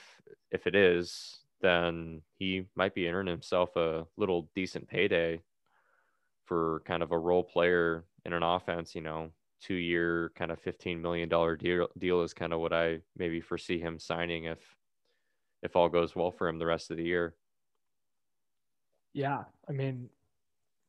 if 0.51 0.67
it 0.67 0.75
is, 0.75 1.41
then 1.61 2.23
he 2.39 2.65
might 2.77 2.95
be 2.95 3.07
earning 3.09 3.31
himself 3.31 3.77
a 3.77 4.07
little 4.17 4.49
decent 4.55 4.89
payday 4.89 5.43
for 6.47 6.81
kind 6.87 7.03
of 7.03 7.13
a 7.13 7.19
role 7.19 7.45
player 7.45 8.07
in 8.25 8.33
an 8.33 8.43
offense. 8.43 8.95
You 8.95 9.03
know, 9.03 9.33
two 9.63 9.75
year 9.75 10.33
kind 10.35 10.51
of 10.51 10.59
fifteen 10.59 11.01
million 11.01 11.29
dollar 11.29 11.57
deal 11.57 11.89
deal 11.99 12.23
is 12.23 12.35
kind 12.35 12.53
of 12.53 12.61
what 12.61 12.73
I 12.73 12.99
maybe 13.17 13.41
foresee 13.41 13.79
him 13.79 13.99
signing 13.99 14.45
if 14.45 14.59
if 15.63 15.77
all 15.77 15.89
goes 15.89 16.17
well 16.17 16.31
for 16.31 16.49
him 16.49 16.59
the 16.59 16.67
rest 16.67 16.91
of 16.91 16.97
the 16.97 17.05
year. 17.05 17.35
Yeah, 19.15 19.45
I 19.69 19.73
mean, 19.73 20.09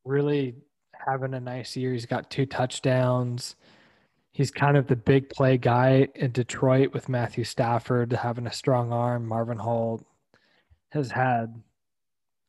really 0.04 0.56
having 0.92 1.34
a 1.34 1.40
nice 1.40 1.76
year. 1.76 1.92
He's 1.92 2.06
got 2.06 2.30
two 2.30 2.46
touchdowns 2.46 3.56
he's 4.34 4.50
kind 4.50 4.76
of 4.76 4.88
the 4.88 4.96
big 4.96 5.30
play 5.30 5.56
guy 5.56 6.08
in 6.16 6.32
Detroit 6.32 6.92
with 6.92 7.08
Matthew 7.08 7.44
Stafford 7.44 8.12
having 8.12 8.46
a 8.46 8.52
strong 8.52 8.92
arm. 8.92 9.26
Marvin 9.26 9.58
Hall 9.58 10.02
has 10.90 11.12
had 11.12 11.62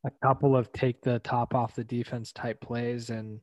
a 0.03 0.11
couple 0.21 0.55
of 0.55 0.73
take 0.73 1.01
the 1.01 1.19
top 1.19 1.53
off 1.53 1.75
the 1.75 1.83
defense 1.83 2.31
type 2.31 2.59
plays 2.59 3.11
and 3.11 3.39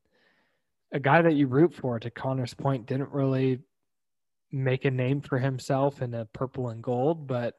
a 0.92 1.00
guy 1.00 1.22
that 1.22 1.34
you 1.34 1.46
root 1.46 1.74
for 1.74 1.98
to 1.98 2.10
Connor's 2.10 2.54
point 2.54 2.86
didn't 2.86 3.10
really 3.10 3.60
make 4.50 4.84
a 4.84 4.90
name 4.90 5.20
for 5.22 5.38
himself 5.38 6.02
in 6.02 6.10
the 6.10 6.28
purple 6.32 6.68
and 6.68 6.82
gold, 6.82 7.26
but 7.26 7.54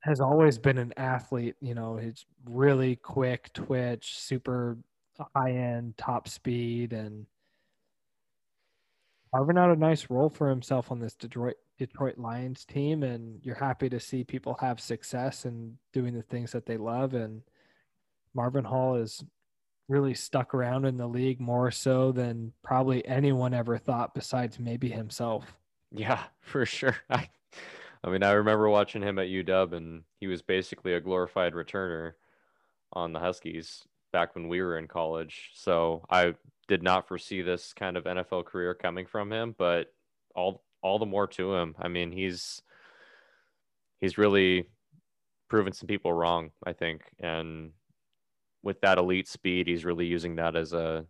has 0.00 0.20
always 0.20 0.58
been 0.58 0.78
an 0.78 0.94
athlete. 0.96 1.56
You 1.60 1.74
know, 1.74 1.96
he's 1.96 2.24
really 2.46 2.96
quick, 2.96 3.52
twitch, 3.52 4.18
super 4.18 4.78
high 5.34 5.52
end 5.52 5.96
top 5.98 6.28
speed 6.28 6.92
and 6.92 7.26
carving 9.34 9.58
out 9.58 9.70
a 9.70 9.76
nice 9.76 10.08
role 10.08 10.30
for 10.30 10.48
himself 10.48 10.90
on 10.90 11.00
this 11.00 11.14
Detroit 11.14 11.56
Detroit 11.78 12.18
Lions 12.18 12.64
team 12.64 13.02
and 13.02 13.40
you're 13.44 13.54
happy 13.54 13.88
to 13.88 14.00
see 14.00 14.24
people 14.24 14.56
have 14.60 14.80
success 14.80 15.44
and 15.44 15.76
doing 15.92 16.14
the 16.14 16.22
things 16.22 16.52
that 16.52 16.66
they 16.66 16.76
love 16.76 17.14
and 17.14 17.42
Marvin 18.34 18.64
Hall 18.64 18.94
is 18.94 19.24
really 19.88 20.14
stuck 20.14 20.54
around 20.54 20.84
in 20.84 20.96
the 20.96 21.06
league 21.06 21.40
more 21.40 21.70
so 21.70 22.12
than 22.12 22.52
probably 22.62 23.06
anyone 23.06 23.54
ever 23.54 23.78
thought 23.78 24.14
besides 24.14 24.58
maybe 24.58 24.88
himself. 24.88 25.56
Yeah, 25.90 26.22
for 26.40 26.66
sure. 26.66 26.96
I, 27.10 27.28
I 28.04 28.10
mean, 28.10 28.22
I 28.22 28.32
remember 28.32 28.68
watching 28.68 29.02
him 29.02 29.18
at 29.18 29.28
UW 29.28 29.72
and 29.72 30.02
he 30.20 30.26
was 30.26 30.42
basically 30.42 30.94
a 30.94 31.00
glorified 31.00 31.54
returner 31.54 32.12
on 32.92 33.12
the 33.12 33.18
Huskies 33.18 33.84
back 34.12 34.34
when 34.34 34.48
we 34.48 34.62
were 34.62 34.78
in 34.78 34.86
college. 34.86 35.50
So 35.54 36.04
I 36.10 36.34
did 36.68 36.82
not 36.82 37.08
foresee 37.08 37.42
this 37.42 37.72
kind 37.72 37.96
of 37.96 38.04
NFL 38.04 38.44
career 38.44 38.74
coming 38.74 39.06
from 39.06 39.32
him, 39.32 39.54
but 39.58 39.92
all 40.34 40.62
all 40.82 40.98
the 40.98 41.06
more 41.06 41.26
to 41.26 41.54
him. 41.54 41.74
I 41.78 41.88
mean, 41.88 42.12
he's 42.12 42.62
he's 44.00 44.18
really 44.18 44.66
proven 45.48 45.72
some 45.72 45.88
people 45.88 46.12
wrong, 46.12 46.50
I 46.64 46.72
think, 46.72 47.02
and 47.18 47.72
with 48.62 48.80
that 48.80 48.98
elite 48.98 49.28
speed, 49.28 49.66
he's 49.66 49.84
really 49.84 50.06
using 50.06 50.36
that 50.36 50.56
as 50.56 50.72
a 50.72 51.04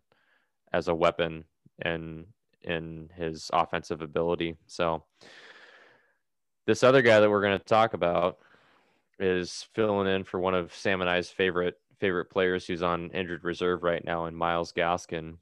as 0.72 0.88
a 0.88 0.94
weapon 0.94 1.44
and 1.82 2.26
in 2.62 3.10
his 3.16 3.50
offensive 3.52 4.02
ability. 4.02 4.56
So 4.66 5.04
this 6.66 6.82
other 6.82 7.02
guy 7.02 7.20
that 7.20 7.30
we're 7.30 7.42
going 7.42 7.58
to 7.58 7.64
talk 7.64 7.94
about 7.94 8.38
is 9.18 9.66
filling 9.74 10.12
in 10.12 10.24
for 10.24 10.38
one 10.38 10.54
of 10.54 10.74
Sam 10.74 11.00
and 11.00 11.10
I's 11.10 11.30
favorite 11.30 11.80
favorite 11.98 12.26
players 12.26 12.66
who's 12.66 12.82
on 12.82 13.10
injured 13.10 13.42
reserve 13.42 13.82
right 13.82 14.04
now 14.04 14.26
in 14.26 14.34
Myles 14.34 14.72
Gaskin. 14.72 15.36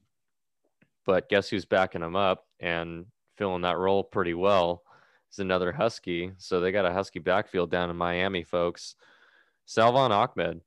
But 1.04 1.28
guess 1.28 1.48
who's 1.48 1.64
backing 1.64 2.02
him 2.02 2.16
up 2.16 2.46
and 2.60 3.06
filling 3.36 3.62
that 3.62 3.76
role 3.76 4.02
pretty 4.02 4.34
well 4.34 4.82
is 5.30 5.38
another 5.38 5.72
Husky. 5.72 6.32
So 6.38 6.60
they 6.60 6.72
got 6.72 6.86
a 6.86 6.92
Husky 6.92 7.18
backfield 7.18 7.70
down 7.70 7.90
in 7.90 7.96
Miami, 7.96 8.42
folks. 8.42 8.96
Salvon 9.66 10.12
Ahmed 10.12 10.60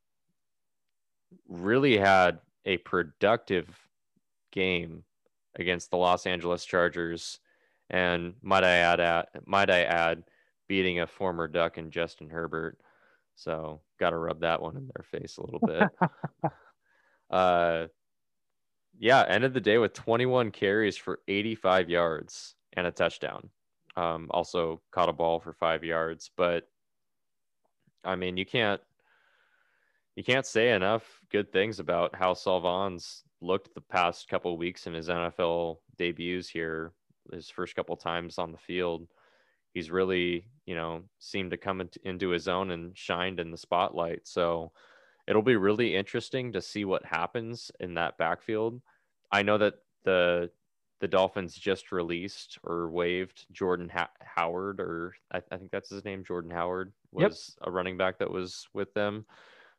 really 1.47 1.97
had 1.97 2.39
a 2.65 2.77
productive 2.77 3.67
game 4.51 5.03
against 5.55 5.91
the 5.91 5.97
Los 5.97 6.25
Angeles 6.25 6.65
Chargers, 6.65 7.39
and 7.89 8.33
might 8.41 8.63
I 8.63 8.77
add, 8.77 9.27
might 9.45 9.69
I 9.69 9.83
add, 9.83 10.23
beating 10.67 10.99
a 10.99 11.07
former 11.07 11.47
Duck 11.47 11.77
and 11.77 11.91
Justin 11.91 12.29
Herbert. 12.29 12.77
So 13.35 13.81
got 13.99 14.11
to 14.11 14.17
rub 14.17 14.41
that 14.41 14.61
one 14.61 14.77
in 14.77 14.89
their 14.95 15.03
face 15.03 15.37
a 15.37 15.43
little 15.43 15.61
bit. 15.65 16.51
uh, 17.29 17.87
yeah, 18.99 19.23
ended 19.27 19.53
the 19.53 19.61
day 19.61 19.77
with 19.77 19.93
21 19.93 20.51
carries 20.51 20.97
for 20.97 21.21
85 21.27 21.89
yards 21.89 22.55
and 22.73 22.85
a 22.85 22.91
touchdown. 22.91 23.49
Um, 23.95 24.27
also 24.31 24.81
caught 24.91 25.09
a 25.09 25.13
ball 25.13 25.39
for 25.39 25.53
five 25.53 25.83
yards, 25.83 26.29
but 26.35 26.69
I 28.03 28.15
mean, 28.15 28.37
you 28.37 28.45
can't 28.45 28.81
you 30.19 30.23
can't 30.25 30.45
say 30.45 30.73
enough 30.73 31.21
good 31.31 31.49
things 31.49 31.79
about 31.79 32.13
how 32.13 32.33
Salvon's 32.33 33.23
looked 33.39 33.73
the 33.73 33.79
past 33.79 34.27
couple 34.27 34.57
weeks 34.57 34.85
in 34.85 34.93
his 34.93 35.07
NFL 35.07 35.77
debuts 35.95 36.49
here, 36.49 36.91
his 37.31 37.49
first 37.49 37.73
couple 37.73 37.95
times 37.95 38.37
on 38.37 38.51
the 38.51 38.57
field. 38.57 39.07
He's 39.73 39.89
really, 39.89 40.45
you 40.65 40.75
know, 40.75 41.03
seemed 41.19 41.51
to 41.51 41.57
come 41.57 41.87
into 42.03 42.27
his 42.31 42.49
own 42.49 42.71
and 42.71 42.97
shined 42.97 43.39
in 43.39 43.49
the 43.49 43.57
spotlight. 43.57 44.27
So 44.27 44.73
it'll 45.25 45.41
be 45.41 45.55
really 45.55 45.95
interesting 45.95 46.51
to 46.51 46.61
see 46.61 46.83
what 46.83 47.05
happens 47.05 47.71
in 47.79 47.93
that 47.93 48.17
backfield. 48.17 48.81
I 49.31 49.43
know 49.43 49.57
that 49.57 49.75
the 50.03 50.51
the 50.99 51.07
Dolphins 51.07 51.55
just 51.55 51.93
released 51.93 52.59
or 52.65 52.91
waived 52.91 53.45
Jordan 53.53 53.87
ha- 53.87 54.11
Howard, 54.19 54.81
or 54.81 55.13
I, 55.31 55.41
I, 55.49 55.55
think 55.55 55.71
that's 55.71 55.89
his 55.89 56.03
name. 56.03 56.25
Jordan 56.25 56.51
Howard 56.51 56.91
was 57.13 57.55
yep. 57.57 57.69
a 57.69 57.71
running 57.71 57.95
back 57.95 58.19
that 58.19 58.29
was 58.29 58.67
with 58.73 58.93
them. 58.93 59.25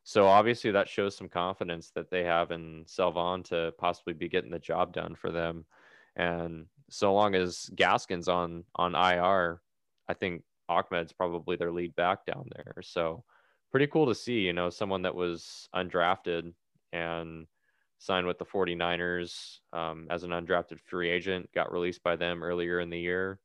So 0.03 0.27
obviously 0.27 0.71
that 0.71 0.89
shows 0.89 1.15
some 1.15 1.29
confidence 1.29 1.91
that 1.95 2.09
they 2.09 2.23
have 2.23 2.51
in 2.51 2.83
Salvon 2.87 3.43
to 3.43 3.73
possibly 3.77 4.13
be 4.13 4.29
getting 4.29 4.51
the 4.51 4.59
job 4.59 4.93
done 4.93 5.15
for 5.15 5.31
them. 5.31 5.65
And 6.15 6.65
so 6.89 7.13
long 7.13 7.35
as 7.35 7.69
Gaskin's 7.75 8.27
on 8.27 8.63
on 8.75 8.95
IR, 8.95 9.61
I 10.07 10.13
think 10.13 10.43
Ahmed's 10.67 11.13
probably 11.13 11.55
their 11.55 11.71
lead 11.71 11.95
back 11.95 12.25
down 12.25 12.49
there. 12.55 12.75
So 12.81 13.23
pretty 13.71 13.87
cool 13.87 14.07
to 14.07 14.15
see, 14.15 14.39
you 14.39 14.53
know, 14.53 14.69
someone 14.69 15.03
that 15.03 15.15
was 15.15 15.69
undrafted 15.73 16.53
and 16.91 17.47
signed 17.99 18.25
with 18.25 18.39
the 18.39 18.45
49ers 18.45 19.59
um, 19.71 20.07
as 20.09 20.23
an 20.23 20.31
undrafted 20.31 20.79
free 20.79 21.09
agent, 21.09 21.49
got 21.53 21.71
released 21.71 22.03
by 22.03 22.15
them 22.15 22.43
earlier 22.43 22.79
in 22.79 22.89
the 22.89 22.99
year, 22.99 23.39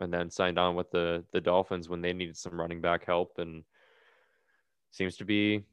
and 0.00 0.12
then 0.12 0.28
signed 0.30 0.58
on 0.58 0.74
with 0.74 0.90
the 0.90 1.24
the 1.32 1.40
Dolphins 1.40 1.88
when 1.88 2.02
they 2.02 2.12
needed 2.12 2.36
some 2.36 2.60
running 2.60 2.80
back 2.80 3.04
help 3.04 3.38
and 3.38 3.62
seems 4.90 5.16
to 5.16 5.24
be 5.24 5.64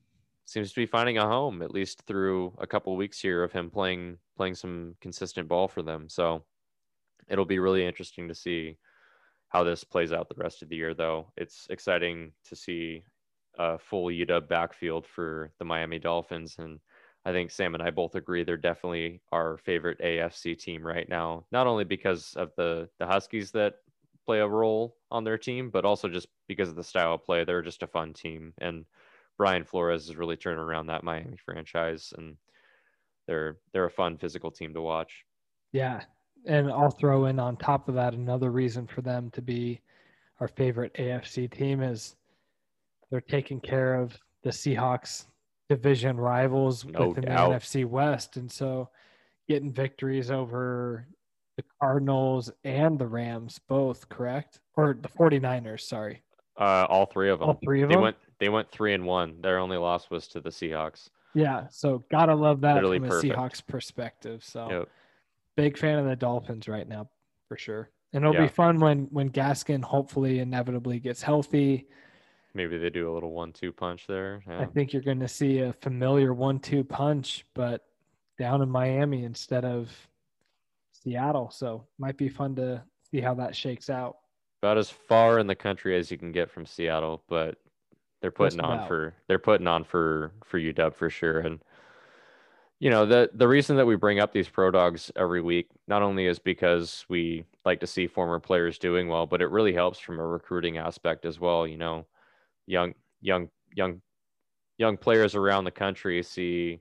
seems 0.50 0.70
to 0.70 0.82
be 0.82 0.86
finding 0.88 1.20
a 1.20 1.28
home 1.28 1.62
at 1.62 1.72
least 1.72 2.02
through 2.08 2.52
a 2.58 2.66
couple 2.66 2.96
weeks 2.96 3.20
here 3.20 3.44
of 3.44 3.52
him 3.52 3.70
playing 3.70 4.18
playing 4.36 4.56
some 4.56 4.96
consistent 5.00 5.48
ball 5.48 5.68
for 5.68 5.84
them. 5.84 6.10
So 6.10 6.44
it'll 7.28 7.46
be 7.46 7.60
really 7.60 7.86
interesting 7.86 8.28
to 8.28 8.36
see 8.36 8.78
how 9.50 9.64
this 9.64 9.84
plays 9.84 10.12
out 10.12 10.28
the 10.28 10.42
rest 10.42 10.64
of 10.64 10.70
the 10.70 10.76
year. 10.76 10.96
Though 10.96 11.32
it's 11.38 11.68
exciting 11.70 12.32
to 12.46 12.56
see 12.56 13.04
a 13.60 13.78
full 13.78 14.08
UW 14.08 14.48
backfield 14.48 15.06
for 15.06 15.52
the 15.60 15.66
Miami 15.66 16.00
Dolphins, 16.00 16.56
and 16.58 16.80
I 17.26 17.32
think 17.32 17.52
Sam 17.52 17.76
and 17.76 17.84
I 17.84 17.92
both 17.92 18.16
agree 18.16 18.44
they're 18.44 18.58
definitely 18.58 19.22
our 19.32 19.58
favorite 19.58 20.00
AFC 20.00 20.58
team 20.58 20.86
right 20.86 21.08
now. 21.08 21.46
Not 21.52 21.68
only 21.68 21.84
because 21.84 22.34
of 22.36 22.52
the 22.58 22.90
the 22.98 23.06
Huskies 23.06 23.52
that 23.52 23.76
play 24.26 24.40
a 24.40 24.48
role 24.48 24.96
on 25.12 25.24
their 25.24 25.38
team, 25.38 25.70
but 25.70 25.86
also 25.86 26.08
just 26.08 26.28
because 26.48 26.70
of 26.70 26.76
the 26.76 26.84
style 26.84 27.14
of 27.14 27.24
play. 27.24 27.44
They're 27.44 27.62
just 27.62 27.84
a 27.84 27.88
fun 27.88 28.14
team 28.14 28.54
and 28.60 28.86
Brian 29.40 29.64
Flores 29.64 30.10
is 30.10 30.18
really 30.18 30.36
turning 30.36 30.60
around 30.60 30.88
that 30.88 31.04
Miami 31.04 31.38
franchise, 31.44 32.14
and 32.18 32.36
they're 33.26 33.58
they're 33.74 33.86
a 33.86 33.90
fun 33.92 34.18
physical 34.18 34.52
team 34.52 34.74
to 34.74 34.82
watch. 34.82 35.24
Yeah, 35.72 36.02
and 36.46 36.70
I'll 36.70 36.92
throw 36.92 37.26
in 37.26 37.40
on 37.40 37.56
top 37.56 37.88
of 37.88 37.96
that 37.96 38.14
another 38.14 38.52
reason 38.52 38.86
for 38.86 39.02
them 39.02 39.32
to 39.32 39.42
be 39.42 39.80
our 40.42 40.50
favorite 40.50 40.94
AFC 40.96 41.50
team 41.50 41.82
is 41.82 42.16
they're 43.10 43.22
taking 43.22 43.62
care 43.62 43.96
of 43.96 44.20
the 44.44 44.50
Seahawks 44.50 45.26
division 45.70 46.18
rivals 46.18 46.86
no 46.86 47.10
within 47.10 47.24
doubt. 47.24 47.50
the 47.50 47.56
NFC 47.56 47.86
West, 47.86 48.36
and 48.36 48.52
so 48.52 48.90
getting 49.48 49.72
victories 49.72 50.32
over 50.32 51.08
the 51.56 51.64
Cardinals 51.82 52.52
and 52.66 53.00
the 53.00 53.08
Rams 53.08 53.60
both, 53.70 54.08
correct? 54.10 54.60
Or 54.76 54.98
the 55.02 55.10
49ers, 55.10 55.82
sorry. 55.82 56.24
Uh, 56.58 56.86
all 56.90 57.06
three 57.06 57.30
of 57.30 57.40
them. 57.40 57.50
All 57.50 57.60
three 57.64 57.82
of 57.82 57.90
they 57.90 57.96
them. 57.96 58.04
Went, 58.04 58.18
they 58.40 58.50
went 58.50 58.72
three 58.72 58.94
and 58.94 59.06
one. 59.06 59.42
Their 59.42 59.60
only 59.60 59.78
loss 59.78 60.10
was 60.10 60.28
to 60.30 60.40
the 60.40 60.50
Seahawks. 60.50 61.10
Yeah, 61.34 61.68
so 61.70 62.04
gotta 62.10 62.34
love 62.34 62.62
that 62.62 62.76
Literally 62.76 63.00
from 63.00 63.08
a 63.08 63.10
perfect. 63.10 63.34
Seahawks 63.34 63.66
perspective. 63.66 64.44
So 64.44 64.68
yep. 64.70 64.90
big 65.56 65.78
fan 65.78 66.00
of 66.00 66.06
the 66.06 66.16
Dolphins 66.16 66.68
right 66.68 66.88
now 66.88 67.10
for 67.48 67.58
sure. 67.58 67.90
And 68.14 68.24
it'll 68.24 68.34
yeah. 68.34 68.44
be 68.44 68.48
fun 68.48 68.80
when 68.80 69.08
when 69.12 69.30
Gaskin 69.30 69.84
hopefully 69.84 70.40
inevitably 70.40 71.00
gets 71.00 71.22
healthy. 71.22 71.88
Maybe 72.56 72.80
they 72.80 72.90
do 72.90 73.12
a 73.12 73.14
little 73.14 73.32
one-two 73.32 73.72
punch 73.72 74.08
there. 74.08 74.42
Yeah. 74.48 74.62
I 74.62 74.66
think 74.66 74.92
you're 74.92 75.04
going 75.04 75.20
to 75.20 75.28
see 75.28 75.60
a 75.60 75.72
familiar 75.72 76.34
one-two 76.34 76.84
punch, 76.84 77.46
but 77.54 77.86
down 78.40 78.64
in 78.64 78.70
Miami 78.70 79.24
instead 79.24 79.66
of 79.66 79.92
Seattle. 80.92 81.52
So 81.52 81.86
might 82.00 82.18
be 82.18 82.28
fun 82.28 82.56
to 82.56 82.82
see 83.12 83.22
how 83.22 83.36
that 83.36 83.56
shakes 83.56 83.88
out 83.92 84.18
about 84.62 84.78
as 84.78 84.90
far 84.90 85.40
in 85.40 85.48
the 85.48 85.56
country 85.56 85.98
as 85.98 86.12
you 86.12 86.18
can 86.18 86.32
get 86.32 86.52
from 86.52 86.66
Seattle, 86.66 87.24
but 87.30 87.58
they're 88.22 88.32
putting 88.32 88.60
on 88.60 88.88
for 88.88 89.14
they're 89.28 89.40
putting 89.40 89.68
on 89.68 89.84
for 89.84 90.32
for 90.44 90.60
UW 90.60 90.94
for 90.94 91.10
sure. 91.10 91.40
And 91.40 91.60
you 92.80 92.90
know 92.90 93.06
the 93.06 93.30
the 93.34 93.48
reason 93.48 93.78
that 93.78 93.86
we 93.86 93.96
bring 93.96 94.20
up 94.20 94.32
these 94.32 94.50
pro 94.50 94.72
dogs 94.72 95.12
every 95.16 95.42
week 95.42 95.70
not 95.88 96.02
only 96.02 96.26
is 96.26 96.40
because 96.40 97.06
we 97.10 97.46
like 97.66 97.80
to 97.82 97.88
see 97.88 98.08
former 98.08 98.40
players 98.40 98.78
doing 98.78 99.08
well, 99.08 99.26
but 99.26 99.42
it 99.42 99.50
really 99.50 99.74
helps 99.74 100.00
from 100.00 100.20
a 100.20 100.26
recruiting 100.26 100.78
aspect 100.78 101.26
as 101.26 101.40
well. 101.40 101.68
You 101.68 101.78
know, 101.78 102.06
young 102.68 102.94
young 103.22 103.50
young 103.74 104.02
young 104.78 104.98
players 104.98 105.36
around 105.36 105.66
the 105.66 105.72
country 105.72 106.24
see 106.24 106.80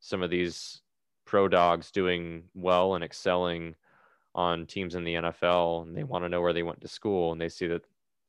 some 0.00 0.22
of 0.22 0.30
these 0.30 0.82
pro 1.24 1.48
dogs 1.48 1.90
doing 1.90 2.44
well 2.54 2.94
and 2.94 3.04
excelling 3.04 3.74
on 4.34 4.66
teams 4.66 4.94
in 4.94 5.04
the 5.04 5.14
NFL 5.14 5.82
and 5.82 5.96
they 5.96 6.04
want 6.04 6.24
to 6.24 6.28
know 6.28 6.40
where 6.40 6.52
they 6.52 6.62
went 6.62 6.80
to 6.80 6.88
school 6.88 7.32
and 7.32 7.40
they 7.40 7.48
see 7.48 7.66
that 7.66 7.84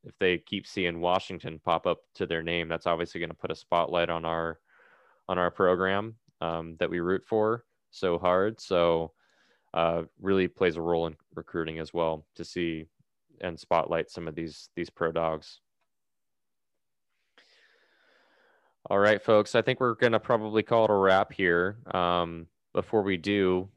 if 0.05 0.17
they 0.19 0.37
keep 0.37 0.67
seeing 0.67 1.01
Washington 1.01 1.59
pop 1.63 1.87
up 1.87 1.99
to 2.15 2.25
their 2.25 2.43
name, 2.43 2.67
that's 2.67 2.87
obviously 2.87 3.19
going 3.19 3.29
to 3.29 3.35
put 3.35 3.51
a 3.51 3.55
spotlight 3.55 4.09
on 4.09 4.25
our 4.25 4.59
on 5.27 5.39
our 5.39 5.49
program 5.49 6.15
um, 6.41 6.75
that 6.79 6.89
we 6.89 6.99
root 6.99 7.23
for 7.25 7.65
so 7.95 8.17
hard. 8.19 8.59
So 8.59 9.11
uh, 9.73 10.03
really 10.21 10.47
plays 10.47 10.75
a 10.75 10.81
role 10.81 11.07
in 11.07 11.15
recruiting 11.33 11.79
as 11.79 11.93
well 11.93 12.25
to 12.35 12.45
see 12.45 12.85
and 13.41 13.59
spotlight 13.59 14.09
some 14.09 14.27
of 14.27 14.35
these 14.35 14.69
these 14.75 14.89
pro 14.89 15.11
dogs. 15.11 15.59
All 18.89 18.99
right, 18.99 19.21
folks. 19.21 19.55
I 19.55 19.61
think 19.61 19.79
we're 19.79 19.95
gonna 19.95 20.19
probably 20.19 20.63
call 20.63 20.85
it 20.85 20.91
a 20.91 20.95
wrap 20.95 21.33
here. 21.33 21.77
Um, 21.93 22.47
before 22.73 23.01
we 23.01 23.17
do, 23.17 23.69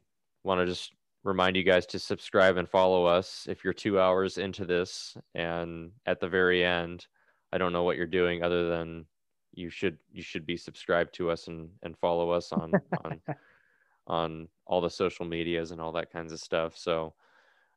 want 0.43 0.59
to 0.61 0.65
just 0.65 0.93
remind 1.23 1.55
you 1.55 1.63
guys 1.63 1.85
to 1.85 1.99
subscribe 1.99 2.57
and 2.57 2.69
follow 2.69 3.05
us 3.05 3.45
if 3.49 3.63
you're 3.63 3.73
two 3.73 3.99
hours 3.99 4.37
into 4.37 4.65
this 4.65 5.17
and 5.35 5.91
at 6.05 6.19
the 6.19 6.27
very 6.27 6.63
end 6.63 7.07
i 7.51 7.57
don't 7.57 7.73
know 7.73 7.83
what 7.83 7.97
you're 7.97 8.05
doing 8.05 8.41
other 8.41 8.69
than 8.69 9.05
you 9.53 9.69
should 9.69 9.97
you 10.11 10.21
should 10.21 10.45
be 10.45 10.57
subscribed 10.57 11.13
to 11.13 11.29
us 11.29 11.47
and 11.47 11.69
and 11.83 11.97
follow 11.97 12.31
us 12.31 12.51
on 12.51 12.71
on 13.03 13.21
on 14.07 14.47
all 14.65 14.81
the 14.81 14.89
social 14.89 15.25
medias 15.25 15.71
and 15.71 15.79
all 15.79 15.91
that 15.91 16.11
kinds 16.11 16.33
of 16.33 16.39
stuff. 16.39 16.75
So 16.75 17.13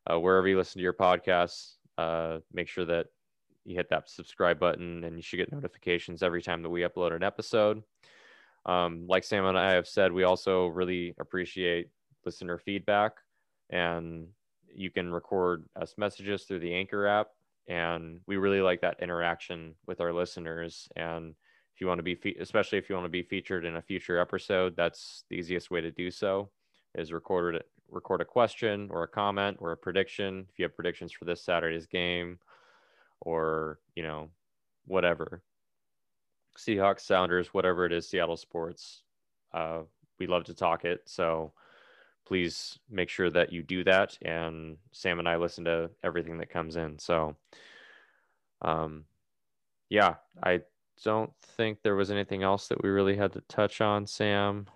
uh, 0.09 0.19
wherever 0.19 0.47
you 0.47 0.57
listen 0.57 0.79
to 0.79 0.83
your 0.83 0.93
podcasts 0.93 1.75
uh, 1.97 2.39
make 2.51 2.67
sure 2.67 2.85
that 2.85 3.07
you 3.65 3.75
hit 3.75 3.89
that 3.89 4.09
subscribe 4.09 4.59
button 4.59 5.03
and 5.03 5.15
you 5.15 5.21
should 5.21 5.37
get 5.37 5.51
notifications 5.51 6.23
every 6.23 6.41
time 6.41 6.63
that 6.63 6.69
we 6.69 6.81
upload 6.81 7.15
an 7.15 7.23
episode. 7.23 7.83
Um, 8.65 9.05
like 9.07 9.25
sam 9.25 9.45
and 9.45 9.59
i 9.59 9.73
have 9.73 9.89
said 9.89 10.13
we 10.13 10.23
also 10.23 10.67
really 10.67 11.13
appreciate 11.19 11.89
listener 12.25 12.57
feedback 12.57 13.11
and 13.69 14.27
you 14.73 14.89
can 14.89 15.11
record 15.11 15.65
us 15.79 15.95
messages 15.97 16.43
through 16.43 16.59
the 16.59 16.73
Anchor 16.73 17.07
app. 17.07 17.27
And 17.67 18.19
we 18.27 18.37
really 18.37 18.61
like 18.61 18.81
that 18.81 19.01
interaction 19.01 19.75
with 19.87 20.01
our 20.01 20.11
listeners. 20.11 20.89
And 20.95 21.35
if 21.73 21.81
you 21.81 21.87
want 21.87 21.99
to 21.99 22.03
be, 22.03 22.15
fe- 22.15 22.37
especially 22.39 22.77
if 22.77 22.89
you 22.89 22.95
want 22.95 23.05
to 23.05 23.09
be 23.09 23.23
featured 23.23 23.65
in 23.65 23.77
a 23.77 23.81
future 23.81 24.19
episode, 24.19 24.75
that's 24.75 25.23
the 25.29 25.35
easiest 25.35 25.71
way 25.71 25.81
to 25.81 25.91
do 25.91 26.11
so 26.11 26.49
is 26.95 27.11
record 27.11 27.63
record 27.89 28.21
a 28.21 28.25
question 28.25 28.89
or 28.91 29.03
a 29.03 29.07
comment 29.07 29.57
or 29.59 29.71
a 29.71 29.77
prediction. 29.77 30.45
If 30.51 30.59
you 30.59 30.63
have 30.63 30.75
predictions 30.75 31.11
for 31.11 31.25
this 31.25 31.43
Saturday's 31.43 31.85
game 31.85 32.39
or, 33.21 33.79
you 33.95 34.03
know, 34.03 34.29
whatever, 34.85 35.41
Seahawks, 36.57 37.01
Sounders, 37.01 37.53
whatever 37.53 37.85
it 37.85 37.93
is, 37.93 38.09
Seattle 38.09 38.37
sports, 38.37 39.03
uh, 39.53 39.81
we 40.19 40.27
love 40.27 40.43
to 40.45 40.53
talk 40.53 40.85
it. 40.85 41.01
So 41.05 41.53
please 42.25 42.79
make 42.89 43.09
sure 43.09 43.29
that 43.29 43.51
you 43.51 43.63
do 43.63 43.83
that. 43.83 44.17
And 44.21 44.77
Sam 44.91 45.19
and 45.19 45.27
I 45.27 45.35
listen 45.37 45.65
to 45.65 45.89
everything 46.03 46.37
that 46.37 46.49
comes 46.49 46.75
in. 46.75 46.99
So, 46.99 47.35
um, 48.61 49.05
yeah, 49.89 50.15
I 50.41 50.61
don't 51.03 51.31
think 51.57 51.79
there 51.81 51.95
was 51.95 52.11
anything 52.11 52.43
else 52.43 52.67
that 52.67 52.81
we 52.81 52.89
really 52.89 53.15
had 53.15 53.33
to 53.33 53.41
touch 53.41 53.81
on, 53.81 54.07
Sam. 54.07 54.67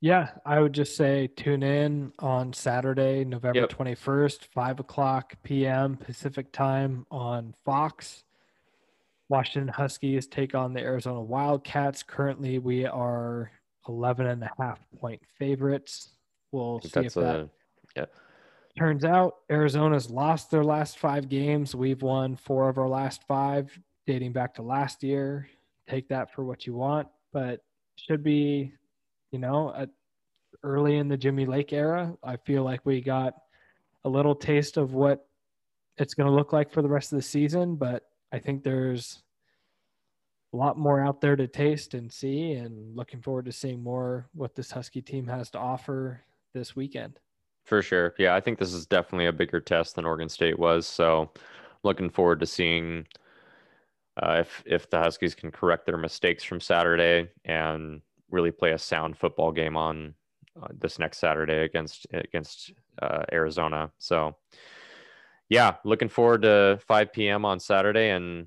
Yeah, 0.00 0.32
I 0.44 0.60
would 0.60 0.74
just 0.74 0.96
say 0.96 1.28
tune 1.28 1.62
in 1.62 2.12
on 2.18 2.52
Saturday, 2.52 3.24
November 3.24 3.60
yep. 3.60 3.70
21st, 3.70 4.44
5 4.52 4.80
o'clock 4.80 5.34
p.m. 5.42 5.96
Pacific 5.96 6.52
time 6.52 7.06
on 7.10 7.54
Fox. 7.64 8.24
Washington 9.30 9.68
Huskies 9.68 10.26
take 10.26 10.54
on 10.54 10.74
the 10.74 10.80
Arizona 10.80 11.22
Wildcats. 11.22 12.02
Currently, 12.02 12.58
we 12.58 12.84
are 12.84 13.50
11 13.88 14.26
and 14.26 14.42
a 14.42 14.50
half 14.58 14.78
point 15.00 15.22
favorites. 15.38 16.13
We'll 16.54 16.80
see 16.80 17.00
if 17.00 17.14
that 17.14 17.36
a, 17.36 17.50
yeah. 17.96 18.04
turns 18.78 19.04
out. 19.04 19.38
Arizona's 19.50 20.08
lost 20.08 20.52
their 20.52 20.62
last 20.62 20.98
five 20.98 21.28
games. 21.28 21.74
We've 21.74 22.00
won 22.00 22.36
four 22.36 22.68
of 22.68 22.78
our 22.78 22.88
last 22.88 23.24
five, 23.26 23.76
dating 24.06 24.34
back 24.34 24.54
to 24.54 24.62
last 24.62 25.02
year. 25.02 25.48
Take 25.88 26.08
that 26.10 26.32
for 26.32 26.44
what 26.44 26.64
you 26.64 26.74
want, 26.74 27.08
but 27.32 27.64
should 27.96 28.22
be, 28.22 28.72
you 29.32 29.40
know, 29.40 29.74
at, 29.76 29.88
early 30.62 30.98
in 30.98 31.08
the 31.08 31.16
Jimmy 31.16 31.44
Lake 31.44 31.72
era. 31.72 32.16
I 32.22 32.36
feel 32.36 32.62
like 32.62 32.86
we 32.86 33.00
got 33.00 33.34
a 34.04 34.08
little 34.08 34.36
taste 34.36 34.76
of 34.76 34.94
what 34.94 35.26
it's 35.96 36.14
going 36.14 36.28
to 36.28 36.34
look 36.34 36.52
like 36.52 36.70
for 36.70 36.82
the 36.82 36.88
rest 36.88 37.12
of 37.12 37.16
the 37.16 37.22
season, 37.22 37.74
but 37.74 38.04
I 38.30 38.38
think 38.38 38.62
there's 38.62 39.24
a 40.52 40.56
lot 40.56 40.78
more 40.78 41.00
out 41.00 41.20
there 41.20 41.34
to 41.34 41.48
taste 41.48 41.94
and 41.94 42.12
see 42.12 42.52
and 42.52 42.94
looking 42.96 43.20
forward 43.20 43.46
to 43.46 43.52
seeing 43.52 43.82
more 43.82 44.28
what 44.34 44.54
this 44.54 44.70
Husky 44.70 45.02
team 45.02 45.26
has 45.26 45.50
to 45.50 45.58
offer 45.58 46.22
this 46.54 46.74
weekend. 46.74 47.20
For 47.64 47.82
sure. 47.82 48.14
Yeah, 48.18 48.34
I 48.34 48.40
think 48.40 48.58
this 48.58 48.72
is 48.72 48.86
definitely 48.86 49.26
a 49.26 49.32
bigger 49.32 49.60
test 49.60 49.96
than 49.96 50.04
Oregon 50.04 50.28
State 50.28 50.58
was. 50.58 50.86
So 50.86 51.32
looking 51.82 52.10
forward 52.10 52.40
to 52.40 52.46
seeing 52.46 53.06
uh, 54.22 54.36
if 54.40 54.62
if 54.64 54.90
the 54.90 54.98
Huskies 54.98 55.34
can 55.34 55.50
correct 55.50 55.86
their 55.86 55.96
mistakes 55.96 56.44
from 56.44 56.60
Saturday 56.60 57.30
and 57.44 58.00
really 58.30 58.50
play 58.50 58.72
a 58.72 58.78
sound 58.78 59.16
football 59.16 59.50
game 59.50 59.76
on 59.76 60.14
uh, 60.60 60.68
this 60.78 60.98
next 60.98 61.18
Saturday 61.18 61.64
against 61.64 62.06
against 62.12 62.72
uh, 63.02 63.24
Arizona. 63.32 63.90
So 63.98 64.36
yeah, 65.48 65.76
looking 65.84 66.08
forward 66.08 66.42
to 66.42 66.78
5 66.86 67.12
p.m. 67.12 67.44
on 67.44 67.60
Saturday 67.60 68.10
and 68.10 68.46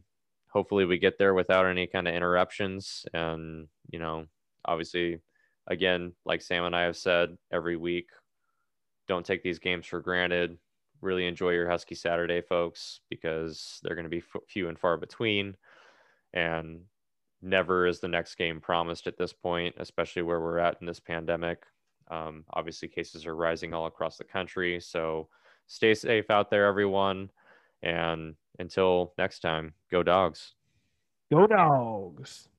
hopefully 0.50 0.86
we 0.86 0.98
get 0.98 1.18
there 1.18 1.34
without 1.34 1.66
any 1.66 1.86
kind 1.86 2.08
of 2.08 2.16
interruptions 2.16 3.06
and 3.14 3.68
you 3.92 4.00
know 4.00 4.26
obviously 4.66 5.20
again, 5.68 6.14
like 6.26 6.42
Sam 6.42 6.64
and 6.64 6.76
I 6.76 6.84
have 6.84 6.98
said 6.98 7.38
every 7.52 7.76
week, 7.76 8.10
don't 9.08 9.26
take 9.26 9.44
these 9.44 9.60
games 9.60 9.86
for 9.86 10.02
granted. 10.02 10.58
Really 11.02 11.28
enjoy 11.28 11.52
your 11.52 11.70
Husky 11.70 11.96
Saturday, 11.96 12.42
folks, 12.42 13.02
because 13.10 13.80
they're 13.84 13.96
going 13.96 14.06
to 14.06 14.10
be 14.10 14.24
few 14.48 14.70
and 14.70 14.80
far 14.80 14.98
between. 14.98 15.56
And 16.34 16.82
never 17.42 17.86
is 17.86 18.00
the 18.00 18.08
next 18.08 18.36
game 18.36 18.60
promised 18.60 19.08
at 19.08 19.18
this 19.18 19.34
point, 19.34 19.76
especially 19.78 20.24
where 20.24 20.42
we're 20.42 20.58
at 20.58 20.78
in 20.82 20.88
this 20.88 21.00
pandemic. 21.00 21.64
Um, 22.10 22.46
obviously, 22.52 22.88
cases 22.88 23.26
are 23.26 23.36
rising 23.36 23.74
all 23.74 23.86
across 23.86 24.18
the 24.18 24.24
country. 24.24 24.80
So 24.80 25.28
stay 25.68 25.94
safe 25.94 26.30
out 26.30 26.50
there, 26.50 26.66
everyone. 26.66 27.30
And 27.84 28.36
until 28.60 29.14
next 29.18 29.40
time, 29.40 29.74
go 29.92 30.04
dogs. 30.04 30.54
Go 31.32 31.46
dogs. 31.46 32.50